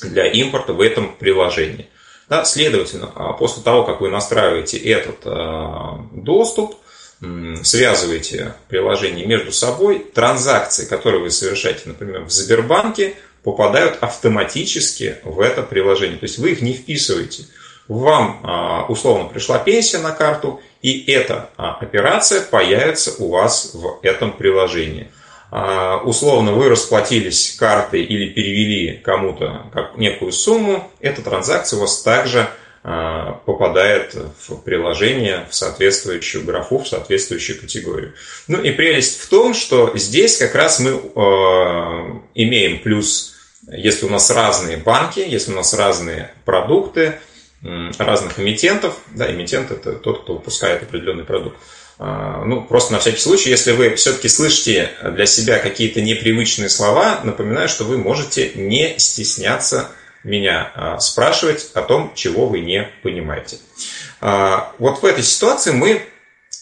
для 0.02 0.27
импорта 0.27 0.74
в 0.74 0.81
этом 0.81 1.15
приложении. 1.15 1.89
Да, 2.28 2.44
следовательно, 2.44 3.10
а, 3.15 3.32
после 3.32 3.62
того, 3.62 3.85
как 3.85 4.02
вы 4.02 4.10
настраиваете 4.10 4.77
этот 4.77 5.20
а, 5.24 6.05
доступ, 6.12 6.74
связываете 7.62 8.55
приложения 8.69 9.27
между 9.27 9.53
собой, 9.53 9.99
транзакции, 10.15 10.86
которые 10.86 11.23
вы 11.23 11.31
совершаете, 11.31 11.82
например, 11.86 12.23
в 12.23 12.31
Сбербанке, 12.31 13.15
попадают 13.43 13.99
автоматически 14.01 15.16
в 15.24 15.40
это 15.40 15.62
приложение. 15.62 16.19
То 16.19 16.27
есть 16.27 16.39
вы 16.39 16.53
их 16.53 16.62
не 16.62 16.74
вписываете. 16.74 17.45
Вам 17.89 18.40
а, 18.45 18.85
условно 18.89 19.31
пришла 19.31 19.59
пенсия 19.59 19.99
на 19.99 20.12
карту, 20.12 20.61
и 20.82 21.11
эта 21.11 21.49
а, 21.57 21.77
операция 21.77 22.43
появится 22.43 23.15
у 23.19 23.31
вас 23.31 23.70
в 23.73 24.01
этом 24.03 24.32
приложении. 24.32 25.11
А, 25.51 25.97
условно 26.05 26.53
вы 26.53 26.69
расплатились 26.69 27.57
картой 27.59 28.03
или 28.03 28.28
перевели 28.28 28.99
кому-то 28.99 29.70
некую 29.97 30.32
сумму, 30.32 30.90
эта 31.01 31.23
транзакция 31.23 31.78
у 31.78 31.81
вас 31.81 32.03
также 32.03 32.51
попадает 32.83 34.15
в 34.15 34.57
приложение, 34.63 35.47
в 35.51 35.55
соответствующую 35.55 36.45
графу, 36.45 36.79
в 36.79 36.89
соответствующую 36.89 37.61
категорию. 37.61 38.15
Ну 38.47 38.61
и 38.63 38.71
прелесть 38.71 39.21
в 39.21 39.29
том, 39.29 39.53
что 39.53 39.93
здесь 39.97 40.39
как 40.39 40.55
раз 40.55 40.79
мы 40.81 40.91
э, 40.91 42.21
имеем 42.35 42.81
плюс, 42.81 43.35
если 43.67 44.07
у 44.07 44.09
нас 44.09 44.31
разные 44.31 44.77
банки, 44.77 45.21
если 45.21 45.53
у 45.53 45.57
нас 45.57 45.75
разные 45.75 46.33
продукты, 46.45 47.19
разных 47.63 48.39
эмитентов, 48.39 48.97
да, 49.15 49.31
эмитент 49.31 49.71
это 49.71 49.93
тот, 49.93 50.23
кто 50.23 50.35
выпускает 50.35 50.83
определенный 50.83 51.25
продукт, 51.25 51.57
а, 51.99 52.45
ну, 52.45 52.63
просто 52.63 52.93
на 52.93 53.01
всякий 53.01 53.21
случай, 53.21 53.51
если 53.51 53.73
вы 53.73 53.97
все-таки 53.97 54.29
слышите 54.29 54.91
для 55.03 55.27
себя 55.27 55.59
какие-то 55.59 56.01
непривычные 56.01 56.69
слова, 56.69 57.21
напоминаю, 57.25 57.69
что 57.69 57.85
вы 57.85 57.99
можете 57.99 58.53
не 58.55 58.97
стесняться 58.99 59.89
меня 60.24 60.73
а, 60.74 60.99
спрашивать 60.99 61.70
о 61.74 61.82
том, 61.82 62.12
чего 62.15 62.47
вы 62.47 62.61
не 62.61 62.89
понимаете. 63.03 63.59
А, 64.20 64.73
вот 64.78 65.03
в 65.03 65.05
этой 65.05 65.23
ситуации 65.23 65.70
мы 65.70 66.03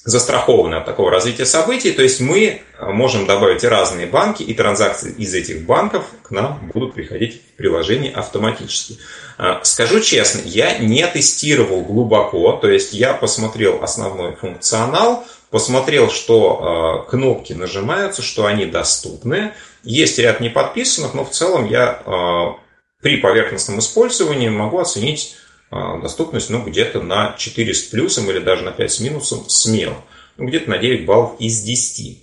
застрахованы 0.05 0.77
от 0.77 0.85
такого 0.85 1.11
развития 1.11 1.47
событий, 1.47 1.91
то 1.91 2.03
есть 2.03 2.21
мы 2.21 2.63
можем 2.81 3.27
добавить 3.27 3.65
разные 3.65 4.07
банки, 4.07 4.45
и 4.45 4.55
транзакции 4.55 5.13
из 5.13 5.35
этих 5.35 5.67
банков 5.67 6.05
к 6.23 6.31
нам 6.31 6.71
будут 6.73 6.95
приходить 6.95 7.43
в 7.43 7.57
приложение 7.57 8.13
автоматически. 8.13 8.99
А, 9.37 9.65
скажу 9.65 10.01
честно, 10.01 10.43
я 10.45 10.79
не 10.79 11.05
тестировал 11.07 11.81
глубоко, 11.83 12.53
то 12.53 12.71
есть 12.71 12.93
я 12.93 13.15
посмотрел 13.15 13.83
основной 13.83 14.37
функционал, 14.37 15.27
посмотрел, 15.51 16.11
что 16.11 17.07
кнопки 17.09 17.53
нажимаются, 17.53 18.23
что 18.23 18.47
они 18.47 18.67
доступны. 18.67 19.55
Есть 19.83 20.19
ряд 20.19 20.41
неподписанных, 20.41 21.15
но 21.15 21.25
в 21.25 21.31
целом 21.31 21.67
я 21.67 22.59
при 23.01 23.19
поверхностном 23.19 23.79
использовании 23.79 24.49
могу 24.49 24.79
оценить 24.79 25.37
а, 25.71 25.99
доступность 25.99 26.51
ну, 26.51 26.63
где-то 26.63 27.03
на 27.03 27.35
4 27.37 27.75
с 27.75 27.83
плюсом 27.83 28.31
или 28.31 28.39
даже 28.39 28.63
на 28.63 28.73
5 28.73 28.93
с 28.93 29.01
минусом 29.01 29.49
смело. 29.49 29.97
Ну, 30.37 30.47
где-то 30.47 30.71
на 30.71 30.79
9 30.79 31.07
баллов 31.07 31.33
из 31.39 31.61
10. 31.61 32.19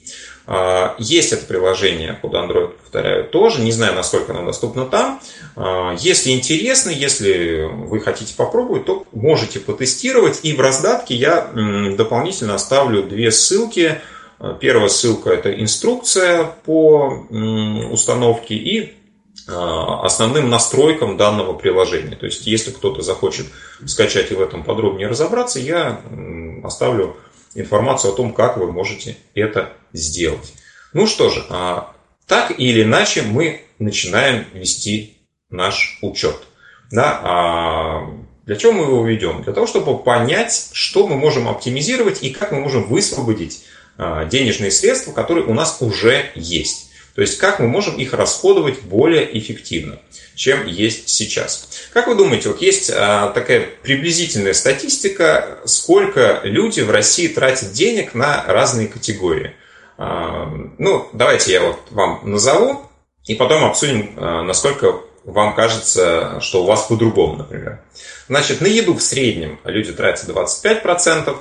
А, 0.46 0.96
есть 0.98 1.34
это 1.34 1.46
приложение 1.46 2.14
под 2.14 2.34
Android, 2.34 2.70
повторяю, 2.70 3.28
тоже. 3.28 3.62
Не 3.62 3.72
знаю, 3.72 3.96
насколько 3.96 4.32
оно 4.32 4.46
доступно 4.46 4.86
там. 4.86 5.22
А, 5.56 5.96
если 6.00 6.32
интересно, 6.32 6.90
если 6.90 7.70
вы 7.72 8.00
хотите 8.00 8.34
попробовать, 8.36 8.86
то 8.86 9.06
можете 9.12 9.60
потестировать. 9.60 10.40
И 10.44 10.54
в 10.54 10.60
раздатке 10.60 11.16
я 11.16 11.52
дополнительно 11.98 12.56
оставлю 12.56 13.04
две 13.04 13.32
ссылки. 13.32 14.02
Первая 14.60 14.90
ссылка– 14.90 15.30
это 15.32 15.54
инструкция 15.54 16.44
по 16.66 17.26
установке 17.92 18.56
и 18.56 18.94
основным 19.48 20.50
настройкам 20.50 21.18
данного 21.18 21.54
приложения. 21.54 22.16
То 22.16 22.26
есть, 22.26 22.48
если 22.48 22.72
кто-то 22.72 23.02
захочет 23.02 23.48
скачать 23.86 24.32
и 24.32 24.36
в 24.36 24.42
этом 24.42 24.64
подробнее 24.64 25.08
разобраться, 25.08 25.60
я 25.60 26.02
оставлю 26.64 27.18
информацию 27.56 28.14
о 28.14 28.16
том, 28.16 28.34
как 28.34 28.58
вы 28.58 28.72
можете 28.72 29.18
это 29.36 29.74
сделать. 29.92 30.54
Ну 30.94 31.08
что 31.08 31.30
же, 31.30 31.44
а, 31.50 31.94
так 32.28 32.58
или 32.58 32.84
иначе 32.84 33.24
мы 33.24 33.62
начинаем 33.80 34.46
вести 34.54 35.18
наш 35.50 35.98
учет. 36.02 36.36
Да, 36.92 37.20
а 37.24 38.10
для 38.46 38.56
чего 38.56 38.74
мы 38.74 38.84
его 38.86 39.06
ведем? 39.06 39.44
Для 39.44 39.54
того, 39.54 39.68
чтобы 39.68 39.98
понять, 39.98 40.70
что 40.74 41.08
мы 41.08 41.16
можем 41.16 41.48
оптимизировать 41.48 42.24
и 42.24 42.32
как 42.32 42.52
мы 42.52 42.60
можем 42.60 42.84
высвободить 42.84 43.66
а, 43.98 44.26
денежные 44.26 44.72
средства, 44.72 45.12
которые 45.12 45.46
у 45.46 45.54
нас 45.54 45.78
уже 45.82 46.32
есть. 46.36 46.92
То 47.16 47.22
есть, 47.22 47.38
как 47.38 47.60
мы 47.60 47.68
можем 47.68 47.98
их 47.98 48.14
расходовать 48.14 48.82
более 48.82 49.38
эффективно, 49.38 50.00
чем 50.36 50.66
есть 50.66 51.10
сейчас. 51.10 51.70
Как 51.94 52.08
вы 52.08 52.16
думаете, 52.16 52.50
вот 52.50 52.62
есть 52.62 52.90
а, 52.90 53.30
такая 53.30 53.70
приблизительная 53.84 54.54
статистика, 54.54 55.60
сколько 55.66 56.40
люди 56.44 56.82
в 56.82 56.90
России 56.90 57.28
тратят 57.28 57.72
денег 57.72 58.16
на 58.16 58.44
разные 58.48 58.88
категории? 58.88 59.56
А, 59.98 60.48
ну, 60.80 61.08
давайте 61.14 61.52
я 61.54 61.62
вот 61.62 61.80
вам 61.92 62.22
назову, 62.24 62.90
и 63.26 63.36
потом 63.36 63.64
обсудим, 63.64 64.16
а, 64.18 64.42
насколько 64.42 65.02
вам 65.24 65.56
кажется, 65.56 66.40
что 66.42 66.64
у 66.64 66.66
вас 66.66 66.88
по-другому, 66.88 67.38
например. 67.38 67.82
Значит, 68.28 68.60
на 68.60 68.68
еду 68.68 68.96
в 68.96 69.02
среднем 69.02 69.60
люди 69.64 69.94
тратят 69.94 70.28
25%, 70.30 71.38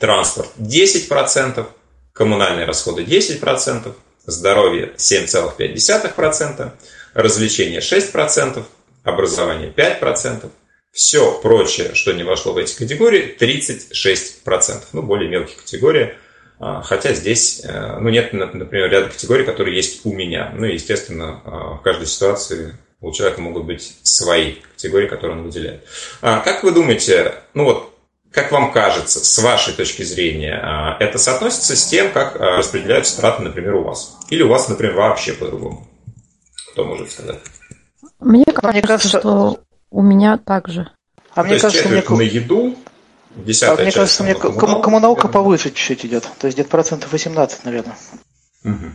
транспорт 0.00 0.50
10%, 0.58 1.66
коммунальные 2.12 2.66
расходы 2.66 3.04
10%, 3.04 3.94
здоровье 4.26 4.92
7,5%, 4.96 6.70
развлечения 7.14 7.80
6%, 7.80 8.64
образование 9.02 9.72
5%, 9.74 10.50
все 10.92 11.40
прочее, 11.40 11.94
что 11.94 12.12
не 12.12 12.22
вошло 12.22 12.52
в 12.52 12.56
эти 12.56 12.76
категории, 12.76 13.36
36%. 13.38 14.84
Ну, 14.92 15.02
более 15.02 15.28
мелкие 15.28 15.56
категории. 15.56 16.14
А, 16.60 16.82
хотя 16.82 17.12
здесь, 17.14 17.62
э, 17.64 17.98
ну, 17.98 18.08
нет, 18.10 18.32
например, 18.32 18.90
ряда 18.90 19.08
категорий, 19.08 19.44
которые 19.44 19.74
есть 19.74 20.06
у 20.06 20.12
меня. 20.12 20.52
Ну, 20.56 20.66
естественно, 20.66 21.42
а, 21.44 21.74
в 21.74 21.82
каждой 21.82 22.06
ситуации 22.06 22.76
у 23.00 23.10
человека 23.12 23.40
могут 23.40 23.64
быть 23.64 23.96
свои 24.02 24.54
категории, 24.74 25.08
которые 25.08 25.38
он 25.38 25.44
выделяет. 25.44 25.84
А, 26.22 26.40
как 26.40 26.62
вы 26.62 26.70
думаете, 26.70 27.34
ну 27.54 27.64
вот, 27.64 27.93
как 28.34 28.50
вам 28.50 28.72
кажется, 28.72 29.24
с 29.24 29.38
вашей 29.38 29.74
точки 29.74 30.02
зрения, 30.02 30.96
это 30.98 31.18
соотносится 31.18 31.76
с 31.76 31.86
тем, 31.86 32.10
как 32.12 32.34
распределяются 32.34 33.16
траты, 33.16 33.42
например, 33.42 33.76
у 33.76 33.84
вас? 33.84 34.16
Или 34.28 34.42
у 34.42 34.48
вас, 34.48 34.68
например, 34.68 34.96
вообще 34.96 35.34
по-другому? 35.34 35.86
Кто 36.72 36.84
может 36.84 37.12
сказать? 37.12 37.38
Мне 38.18 38.44
кажется, 38.44 38.72
мне 38.72 38.82
кажется, 38.82 39.18
что 39.20 39.60
у 39.90 40.02
меня 40.02 40.36
так 40.38 40.68
же. 40.68 40.90
А 41.34 41.42
То 41.42 41.48
мне 41.48 41.60
кажется, 41.60 41.88
мне... 41.88 42.02
на 42.02 42.22
еду, 42.22 42.76
десятая 43.36 43.82
а 43.82 43.82
мне 43.84 43.92
кажется, 43.92 44.24
мне 44.24 44.34
коммуналка, 44.34 44.82
коммуналка 44.82 45.28
повыше 45.28 45.70
чуть-чуть 45.70 46.04
идет. 46.06 46.28
То 46.40 46.46
есть 46.48 46.56
где-то 46.56 46.70
процентов 46.70 47.12
18, 47.12 47.64
наверное. 47.64 47.96
Угу. 48.64 48.86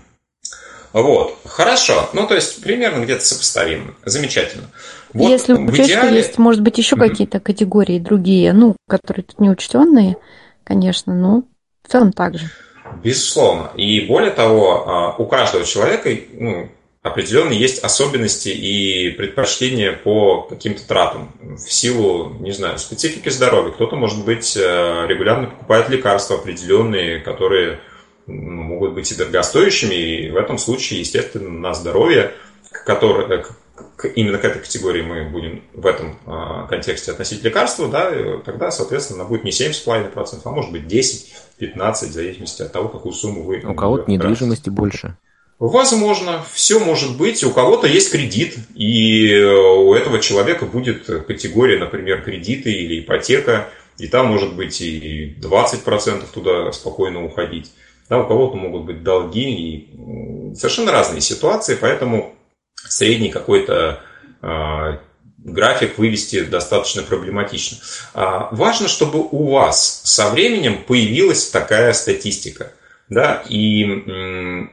Вот, 0.94 1.38
хорошо. 1.46 2.10
Ну, 2.14 2.28
то 2.28 2.36
есть 2.36 2.62
примерно 2.64 3.04
где-то 3.04 3.24
сопоставимо. 3.24 3.94
Замечательно. 4.06 4.70
Вот 5.14 5.30
Если 5.30 5.54
учесть, 5.54 5.90
идеале... 5.90 6.08
что 6.08 6.16
есть, 6.16 6.38
может 6.38 6.62
быть, 6.62 6.78
еще 6.78 6.96
mm 6.96 7.08
какие-то 7.08 7.40
категории 7.40 8.00
другие, 8.00 8.54
ну, 8.54 8.76
которые 8.88 9.24
тут 9.24 9.40
не 9.40 9.50
учтенные, 9.50 10.18
конечно, 10.64 11.14
но 11.14 11.44
в 11.84 11.92
целом 11.92 12.12
так 12.12 12.38
же. 12.38 12.50
Безусловно. 13.04 13.72
И 13.76 14.02
более 14.02 14.32
того, 14.32 14.88
а, 14.88 15.16
у 15.18 15.26
каждого 15.26 15.64
человека, 15.64 16.10
ну, 16.34 16.70
определенно 17.02 17.54
есть 17.54 17.84
особенности 17.84 18.50
и 18.50 19.10
предпочтения 19.12 19.94
по 19.94 20.44
каким-то 20.44 20.86
тратам 20.88 21.32
в 21.42 21.72
силу, 21.72 22.36
не 22.40 22.52
знаю, 22.52 22.78
специфики 22.78 23.30
здоровья. 23.30 23.72
Кто-то, 23.72 23.96
может 23.96 24.26
быть, 24.26 24.58
э, 24.58 25.06
регулярно 25.08 25.48
покупает 25.48 25.90
лекарства 25.90 26.38
определенные, 26.38 27.20
которые 27.20 27.80
могут 28.30 28.94
быть 28.94 29.12
и 29.12 29.16
дорогостоящими, 29.16 29.96
и 29.96 30.30
в 30.30 30.38
этом 30.38 30.58
случае, 30.58 31.00
естественно, 31.00 31.50
на 31.50 31.74
здоровье, 31.74 32.34
к, 34.00 34.06
именно 34.16 34.38
к 34.38 34.46
этой 34.46 34.62
категории 34.62 35.02
мы 35.02 35.30
будем 35.30 35.64
в 35.74 35.86
этом 35.86 36.18
э, 36.26 36.68
контексте 36.70 37.12
относить 37.12 37.44
лекарства, 37.44 37.88
да, 37.88 38.12
тогда, 38.46 38.72
соответственно, 38.72 39.22
она 39.22 39.30
будет 39.30 39.44
не 39.44 39.52
7,5%, 39.52 40.42
а 40.44 40.50
может 40.52 40.72
быть 40.72 40.84
10-15, 40.84 41.28
в 41.60 42.12
зависимости 42.12 42.62
от 42.62 42.72
того, 42.72 42.90
какую 42.90 43.14
сумму 43.14 43.44
вы... 43.44 43.62
У 43.64 43.74
кого-то 43.74 44.10
недвижимости 44.10 44.70
больше. 44.70 45.18
Возможно, 45.60 46.42
все 46.54 46.80
может 46.80 47.18
быть. 47.18 47.44
У 47.44 47.52
кого-то 47.52 47.86
есть 47.86 48.12
кредит, 48.12 48.56
и 48.76 49.36
у 49.36 49.94
этого 49.94 50.20
человека 50.20 50.66
будет 50.66 51.06
категория, 51.26 51.78
например, 51.78 52.22
кредиты 52.24 52.72
или 52.72 53.02
ипотека, 53.02 53.70
и 53.98 54.08
там 54.08 54.28
может 54.28 54.56
быть 54.56 54.80
и 54.80 55.36
20% 55.42 56.24
туда 56.34 56.72
спокойно 56.72 57.26
уходить. 57.26 57.72
Да, 58.10 58.20
у 58.20 58.28
кого-то 58.28 58.58
могут 58.58 58.86
быть 58.86 59.04
долги 59.04 59.50
и 59.52 60.56
совершенно 60.56 60.92
разные 60.92 61.22
ситуации, 61.22 61.78
поэтому 61.80 62.36
средний 62.76 63.30
какой-то 63.30 64.02
э, 64.42 64.98
график 65.38 65.98
вывести 65.98 66.44
достаточно 66.44 67.04
проблематично. 67.04 67.78
А, 68.14 68.50
важно, 68.52 68.88
чтобы 68.88 69.20
у 69.20 69.52
вас 69.52 70.02
со 70.04 70.30
временем 70.30 70.84
появилась 70.84 71.50
такая 71.50 71.94
статистика– 71.94 72.74
да, 73.10 73.44
и 73.50 73.86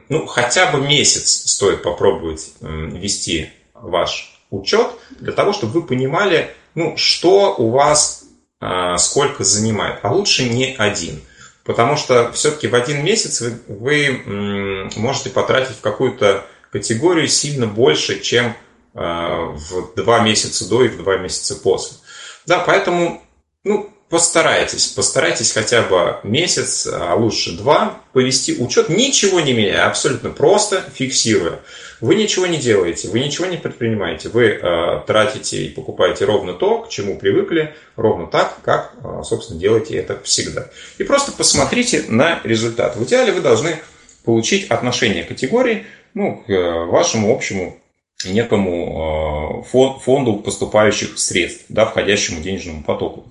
ну, 0.09 0.27
хотя 0.27 0.71
бы 0.71 0.79
месяц 0.79 1.49
стоит 1.51 1.81
попробовать 1.81 2.53
вести 2.61 3.49
ваш 3.73 4.39
учет 4.51 4.87
для 5.19 5.33
того, 5.33 5.53
чтобы 5.53 5.81
вы 5.81 5.87
понимали, 5.87 6.53
ну, 6.75 6.95
что 6.97 7.55
у 7.57 7.71
вас 7.71 8.25
а, 8.59 8.97
сколько 8.97 9.43
занимает, 9.43 9.99
а 10.03 10.13
лучше 10.13 10.47
не 10.47 10.75
один. 10.77 11.21
Потому 11.67 11.97
что 11.97 12.31
все-таки 12.31 12.69
в 12.69 12.75
один 12.75 13.03
месяц 13.03 13.41
вы, 13.41 13.59
вы 13.67 14.89
можете 14.95 15.29
потратить 15.29 15.75
в 15.75 15.81
какую-то 15.81 16.45
категорию 16.71 17.27
сильно 17.27 17.67
больше, 17.67 18.21
чем 18.21 18.55
а, 18.93 19.47
в 19.51 19.93
два 19.95 20.21
месяца 20.21 20.67
до 20.69 20.85
и 20.85 20.87
в 20.87 20.95
два 20.95 21.17
месяца 21.17 21.55
после. 21.55 21.97
Да, 22.45 22.59
поэтому 22.59 23.21
ну, 23.65 23.93
постарайтесь, 24.09 24.87
постарайтесь 24.87 25.51
хотя 25.51 25.81
бы 25.81 26.17
месяц, 26.23 26.87
а 26.91 27.15
лучше 27.15 27.57
два, 27.57 28.01
повести 28.13 28.55
учет, 28.57 28.89
ничего 28.89 29.41
не 29.41 29.53
меняя, 29.53 29.87
абсолютно 29.87 30.29
просто 30.29 30.83
фиксируя. 30.93 31.59
Вы 31.99 32.15
ничего 32.15 32.45
не 32.45 32.57
делаете, 32.57 33.09
вы 33.09 33.19
ничего 33.19 33.47
не 33.47 33.57
предпринимаете, 33.57 34.29
вы 34.29 34.45
э, 34.45 35.01
тратите 35.07 35.65
и 35.65 35.69
покупаете 35.69 36.25
ровно 36.25 36.53
то, 36.53 36.79
к 36.79 36.89
чему 36.89 37.17
привыкли, 37.17 37.73
ровно 37.95 38.27
так, 38.27 38.57
как, 38.63 38.93
э, 39.03 39.23
собственно, 39.23 39.59
делаете 39.59 39.97
это 39.97 40.19
всегда. 40.23 40.69
И 40.99 41.03
просто 41.03 41.31
посмотрите 41.31 42.05
на 42.07 42.39
результат. 42.43 42.95
В 42.95 43.03
идеале 43.03 43.31
вы 43.31 43.41
должны 43.41 43.79
получить 44.23 44.69
отношение 44.69 45.23
категории 45.23 45.85
ну, 46.13 46.43
к 46.45 46.49
э, 46.49 46.85
вашему 46.85 47.33
общему 47.33 47.77
некому 48.25 49.63
э, 49.63 49.99
фонду 49.99 50.37
поступающих 50.37 51.17
средств, 51.17 51.65
да, 51.69 51.85
входящему 51.85 52.41
денежному 52.41 52.83
потоку. 52.83 53.25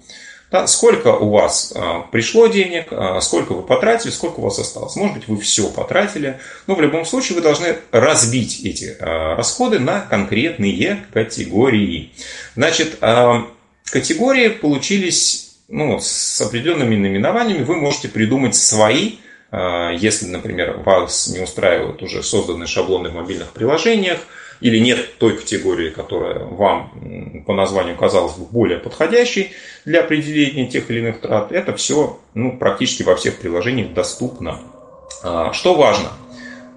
Да, 0.51 0.69
сколько 0.69 1.09
у 1.09 1.31
вас 1.31 1.73
а, 1.75 2.03
пришло 2.13 2.47
денег, 2.47 2.87
а, 2.93 3.21
сколько 3.21 3.53
вы 3.53 3.63
потратили, 3.63 4.13
сколько 4.13 4.39
у 4.39 4.43
вас 4.43 4.59
осталось. 4.61 4.95
Может 4.95 5.17
быть, 5.17 5.29
вы 5.29 5.41
все 5.41 5.69
потратили, 5.69 6.39
но 6.69 6.77
в 6.77 6.81
любом 6.81 7.05
случае 7.05 7.37
вы 7.37 7.43
должны 7.43 7.77
разбить 7.91 8.61
эти 8.65 8.97
а, 9.01 9.35
расходы 9.35 9.81
на 9.81 10.01
конкретные 10.03 11.05
категории. 11.13 12.13
Значит, 12.55 12.99
а, 13.01 13.47
категории 13.91 14.49
получились 14.49 15.47
ну, 15.69 15.99
с 16.01 16.41
определенными 16.41 16.97
наименованиями. 16.97 17.65
Вы 17.65 17.77
можете 17.77 18.09
придумать 18.09 18.55
свои, 18.55 19.17
а, 19.51 19.91
если, 19.91 20.27
например, 20.27 20.79
вас 20.79 21.29
не 21.29 21.41
устраивают 21.41 22.03
уже 22.03 22.23
созданные 22.23 22.67
шаблоны 22.69 23.09
в 23.09 23.15
мобильных 23.15 23.51
приложениях, 23.51 24.21
или 24.61 24.79
нет 24.79 25.19
той 25.19 25.37
категории, 25.37 25.91
которая 25.91 26.45
вам 26.45 27.43
по 27.47 27.55
названию 27.55 27.97
казалась 27.97 28.35
бы 28.35 28.45
более 28.47 28.79
подходящей 28.79 29.53
для 29.85 30.01
определения 30.01 30.67
тех 30.67 30.91
или 30.91 31.01
иных 31.01 31.21
трат, 31.21 31.53
это 31.53 31.75
все 31.75 32.21
ну, 32.35 32.57
практически 32.57 33.03
во 33.03 33.17
всех 33.17 33.39
приложениях 33.39 33.93
доступно. 33.93 34.61
А, 35.23 35.53
что 35.53 35.75
важно? 35.75 36.11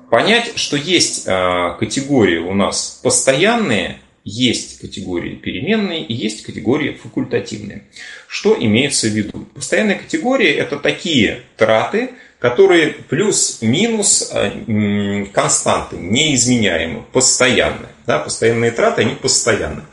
Понять, 0.10 0.54
что 0.58 0.76
есть 0.78 1.28
а, 1.28 1.74
категории 1.74 2.38
у 2.38 2.54
нас 2.54 3.00
постоянные, 3.04 4.00
есть 4.24 4.80
категории 4.80 5.36
переменные 5.36 6.04
и 6.04 6.14
есть 6.14 6.44
категории 6.44 6.92
факультативные. 6.92 7.84
Что 8.28 8.56
имеется 8.60 9.08
в 9.08 9.12
виду? 9.12 9.48
Постоянные 9.56 9.96
категории– 9.98 10.50
это 10.50 10.78
такие 10.78 11.42
траты, 11.58 12.12
которые 12.40 12.92
плюс-минус 12.92 14.32
э, 14.32 15.26
константы, 15.34 15.98
неизменяемые, 15.98 17.04
постоянные. 17.12 17.90
Да, 18.08 18.20
постоянные 18.20 18.72
траты, 18.72 19.02
они 19.02 19.16
постоянны. 19.16 19.84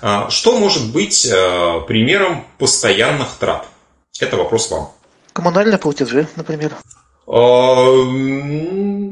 А, 0.00 0.28
что 0.28 0.58
может 0.58 0.92
быть 0.92 1.24
э, 1.24 1.80
примером 1.86 2.44
постоянных 2.58 3.36
трат? 3.38 3.66
Это 4.20 4.36
вопрос 4.36 4.70
вам. 4.70 4.90
Коммунальные 5.32 5.78
платежи, 5.78 6.26
например. 6.36 6.72
А, 7.26 7.86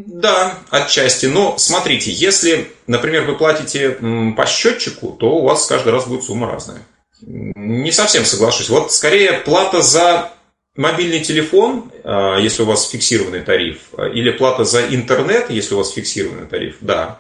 да, 0.07 0.59
отчасти. 0.69 1.27
Но 1.27 1.57
смотрите, 1.59 2.11
если, 2.11 2.73
например, 2.89 3.25
вы 3.25 3.37
платите 3.37 3.91
по 4.37 4.47
счетчику, 4.47 5.13
то 5.13 5.37
у 5.37 5.45
вас 5.45 5.67
каждый 5.67 5.93
раз 5.93 6.07
будет 6.07 6.25
сумма 6.25 6.51
разная. 6.51 6.83
Не 7.23 7.93
совсем 7.93 8.25
соглашусь. 8.25 8.69
Вот 8.69 8.93
скорее 8.93 9.35
плата 9.35 9.81
за 9.81 10.33
мобильный 10.77 11.21
телефон, 11.21 11.91
а, 12.05 12.39
если 12.39 12.63
у 12.63 12.67
вас 12.67 12.89
фиксированный 12.89 13.43
тариф, 13.43 13.91
или 14.15 14.31
плата 14.31 14.65
за 14.65 14.87
интернет, 14.95 15.51
если 15.51 15.75
у 15.75 15.79
вас 15.79 15.93
фиксированный 15.93 16.47
тариф, 16.47 16.77
да. 16.81 17.19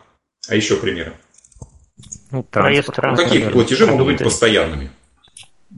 А 0.48 0.56
еще 0.56 0.77
примеры. 0.77 1.14
Ну, 2.31 2.43
транспорт. 2.44 2.98
Ну, 3.02 3.16
какие 3.16 3.48
платежи 3.48 3.86
могут 3.86 4.06
быть 4.06 4.18
постоянными? 4.18 4.90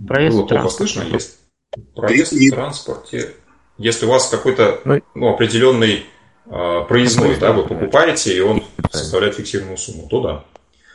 Проезд 0.07 0.37
Было 0.37 0.47
плохо 0.47 0.69
слышно, 0.69 1.03
есть. 1.03 1.39
Проезд 1.95 2.33
в 2.33 2.51
транспорте. 2.51 3.35
Если 3.79 4.07
у 4.07 4.11
вас 4.11 4.29
какой-то 4.29 4.81
ну, 4.85 5.01
ну, 5.15 5.29
определенный 5.29 6.05
э, 6.47 6.85
проездной, 6.89 7.37
да, 7.37 7.53
вы 7.53 7.67
покупаете, 7.67 8.37
и 8.37 8.41
он 8.41 8.63
составляет 8.91 9.35
фиксированную 9.37 9.79
сумму, 9.79 10.09
то 10.09 10.21
да. 10.21 10.45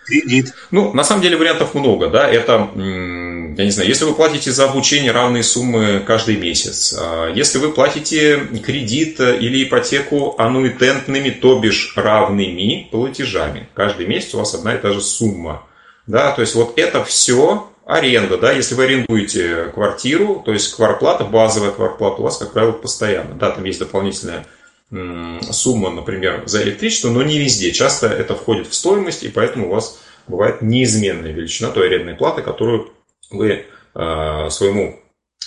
Кредит. 0.07 0.53
Ну, 0.71 0.93
на 0.93 1.03
самом 1.03 1.21
деле 1.21 1.35
вариантов 1.35 1.73
много, 1.73 2.07
да, 2.09 2.29
это, 2.29 2.69
я 2.75 3.65
не 3.65 3.71
знаю, 3.71 3.89
если 3.89 4.05
вы 4.05 4.13
платите 4.13 4.51
за 4.51 4.63
обучение 4.63 5.11
равные 5.11 5.43
суммы 5.43 6.01
каждый 6.05 6.37
месяц, 6.37 6.95
а, 6.97 7.29
если 7.33 7.57
вы 7.57 7.71
платите 7.71 8.39
кредит 8.65 9.19
или 9.19 9.65
ипотеку 9.65 10.35
аннуитентными, 10.37 11.29
то 11.29 11.59
бишь 11.59 11.93
равными 11.97 12.87
платежами, 12.89 13.67
каждый 13.73 14.07
месяц 14.07 14.33
у 14.33 14.37
вас 14.37 14.53
одна 14.53 14.75
и 14.75 14.77
та 14.77 14.93
же 14.93 15.01
сумма, 15.01 15.63
да, 16.07 16.31
то 16.31 16.41
есть 16.41 16.55
вот 16.55 16.79
это 16.79 17.03
все 17.03 17.69
аренда, 17.85 18.37
да, 18.37 18.53
если 18.53 18.75
вы 18.75 18.85
арендуете 18.85 19.71
квартиру, 19.73 20.41
то 20.45 20.53
есть 20.53 20.73
кварплата, 20.73 21.25
базовая 21.25 21.71
кварплата 21.71 22.21
у 22.21 22.23
вас, 22.23 22.37
как 22.37 22.53
правило, 22.53 22.71
постоянно, 22.71 23.35
да, 23.35 23.51
там 23.51 23.65
есть 23.65 23.79
дополнительная 23.79 24.45
сумма, 24.89 25.89
например, 25.89 26.43
за 26.45 26.63
электричество, 26.63 27.09
но 27.09 27.21
не 27.21 27.37
везде. 27.37 27.71
Часто 27.73 28.07
это 28.07 28.35
входит 28.35 28.67
в 28.67 28.73
стоимость, 28.73 29.23
и 29.23 29.29
поэтому 29.29 29.67
у 29.67 29.71
вас 29.71 29.99
бывает 30.27 30.61
неизменная 30.61 31.31
величина 31.31 31.71
той 31.71 31.87
арендной 31.87 32.15
платы, 32.15 32.41
которую 32.41 32.93
вы 33.29 33.65
э, 33.95 34.49
своему 34.49 34.99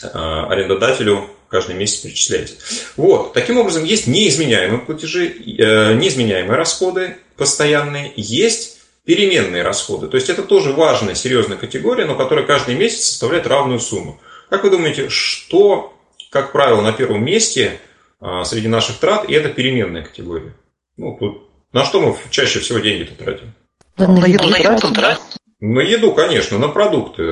э, 0.03 0.07
арендодателю 0.09 1.29
каждый 1.49 1.75
месяц 1.75 2.01
перечисляете. 2.01 2.55
Вот. 2.97 3.33
Таким 3.33 3.59
образом, 3.59 3.85
есть 3.85 4.07
неизменяемые 4.07 4.81
платежи, 4.81 5.27
э, 5.27 5.95
неизменяемые 5.95 6.57
расходы 6.57 7.17
постоянные, 7.37 8.13
есть 8.17 8.81
переменные 9.05 9.63
расходы. 9.63 10.09
То 10.09 10.17
есть 10.17 10.29
это 10.29 10.43
тоже 10.43 10.73
важная, 10.73 11.15
серьезная 11.15 11.57
категория, 11.57 12.05
но 12.05 12.15
которая 12.15 12.47
каждый 12.47 12.75
месяц 12.77 13.05
составляет 13.05 13.47
равную 13.47 13.81
сумму. 13.81 14.21
Как 14.49 14.65
вы 14.65 14.71
думаете, 14.71 15.09
что, 15.09 15.97
как 16.31 16.53
правило, 16.53 16.81
на 16.83 16.93
первом 16.93 17.25
месте 17.25 17.81
среди 18.45 18.69
наших 18.69 18.99
трат, 18.99 19.29
и 19.29 19.33
это 19.33 19.49
переменная 19.49 20.03
категория. 20.03 20.55
Ну, 20.97 21.17
вот 21.19 21.51
на 21.73 21.85
что 21.85 22.01
мы 22.01 22.17
чаще 22.31 22.59
всего 22.61 22.79
деньги-то 22.79 23.15
тратим? 23.15 23.55
на 23.97 24.27
еду, 24.27 24.49
на 24.49 24.57
еду, 24.57 24.89
да? 24.95 25.19
На 25.61 25.81
еду, 25.81 26.13
конечно, 26.13 26.59
на 26.59 26.69
продукты. 26.69 27.23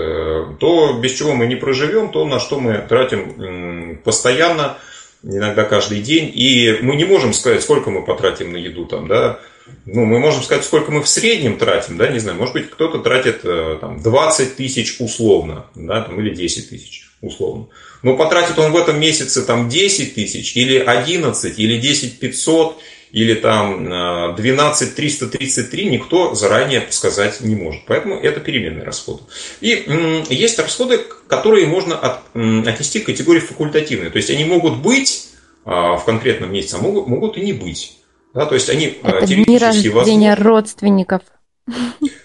То, 0.61 0.99
без 1.01 1.13
чего 1.13 1.35
мы 1.35 1.47
не 1.47 1.57
проживем, 1.57 2.11
то, 2.11 2.27
на 2.27 2.39
что 2.39 2.61
мы 2.61 2.79
тратим 2.89 4.01
постоянно, 4.05 4.77
иногда 5.23 5.65
каждый 5.65 6.03
день. 6.03 6.31
И 6.35 6.79
мы 6.83 6.97
не 6.97 7.05
можем 7.05 7.33
сказать, 7.33 7.63
сколько 7.63 7.91
мы 7.91 8.05
потратим 8.05 8.53
на 8.53 8.59
еду 8.59 8.85
там, 8.85 9.09
да. 9.09 9.41
Ну, 9.87 10.05
мы 10.05 10.19
можем 10.19 10.43
сказать, 10.43 10.65
сколько 10.65 10.91
мы 10.91 11.03
в 11.03 11.09
среднем 11.09 11.59
тратим, 11.59 11.99
да, 11.99 12.09
не 12.09 12.19
знаю, 12.19 12.39
может 12.39 12.55
быть, 12.55 12.71
кто-то 12.71 13.01
тратит 13.01 13.41
э, 13.45 13.77
там, 13.79 14.01
20 14.01 14.57
тысяч 14.57 14.97
условно, 14.99 15.67
да, 15.75 16.01
там, 16.03 16.19
или 16.19 16.35
10 16.35 16.71
тысяч 16.71 17.08
условно. 17.21 17.67
Но 18.03 18.17
потратит 18.17 18.59
он 18.59 18.73
в 18.73 18.77
этом 18.77 19.01
месяце 19.01 19.45
там 19.45 19.69
10 19.69 20.15
тысяч, 20.15 20.57
или 20.57 20.79
11, 20.79 21.59
или 21.59 21.79
10 21.79 22.19
500, 22.21 22.79
или 23.13 23.35
там 23.35 24.35
12 24.37 24.95
333, 24.95 25.85
никто 25.87 26.35
заранее 26.35 26.87
сказать 26.91 27.41
не 27.41 27.55
может. 27.55 27.83
Поэтому 27.87 28.21
это 28.21 28.41
переменные 28.41 28.85
расходы. 28.85 29.23
И 29.61 29.85
есть 30.31 30.59
расходы, 30.59 31.01
которые 31.27 31.67
можно 31.67 31.99
от, 31.99 32.21
отнести 32.35 33.01
к 33.01 33.07
категории 33.07 33.41
факультативные. 33.41 34.11
То 34.11 34.19
есть 34.19 34.31
они 34.31 34.45
могут 34.45 34.79
быть 34.79 35.29
а, 35.65 35.97
в 35.97 36.05
конкретном 36.05 36.53
месяце, 36.53 36.77
а 36.77 36.79
могут, 36.79 37.09
могут 37.09 37.37
и 37.37 37.41
не 37.41 37.53
быть. 37.53 37.99
Да, 38.35 38.47
то 38.47 38.55
есть 38.55 38.69
они 38.69 38.99
это 39.03 39.27
теоретически 39.27 39.89
возможны. 39.89 40.35
родственников. 40.35 41.23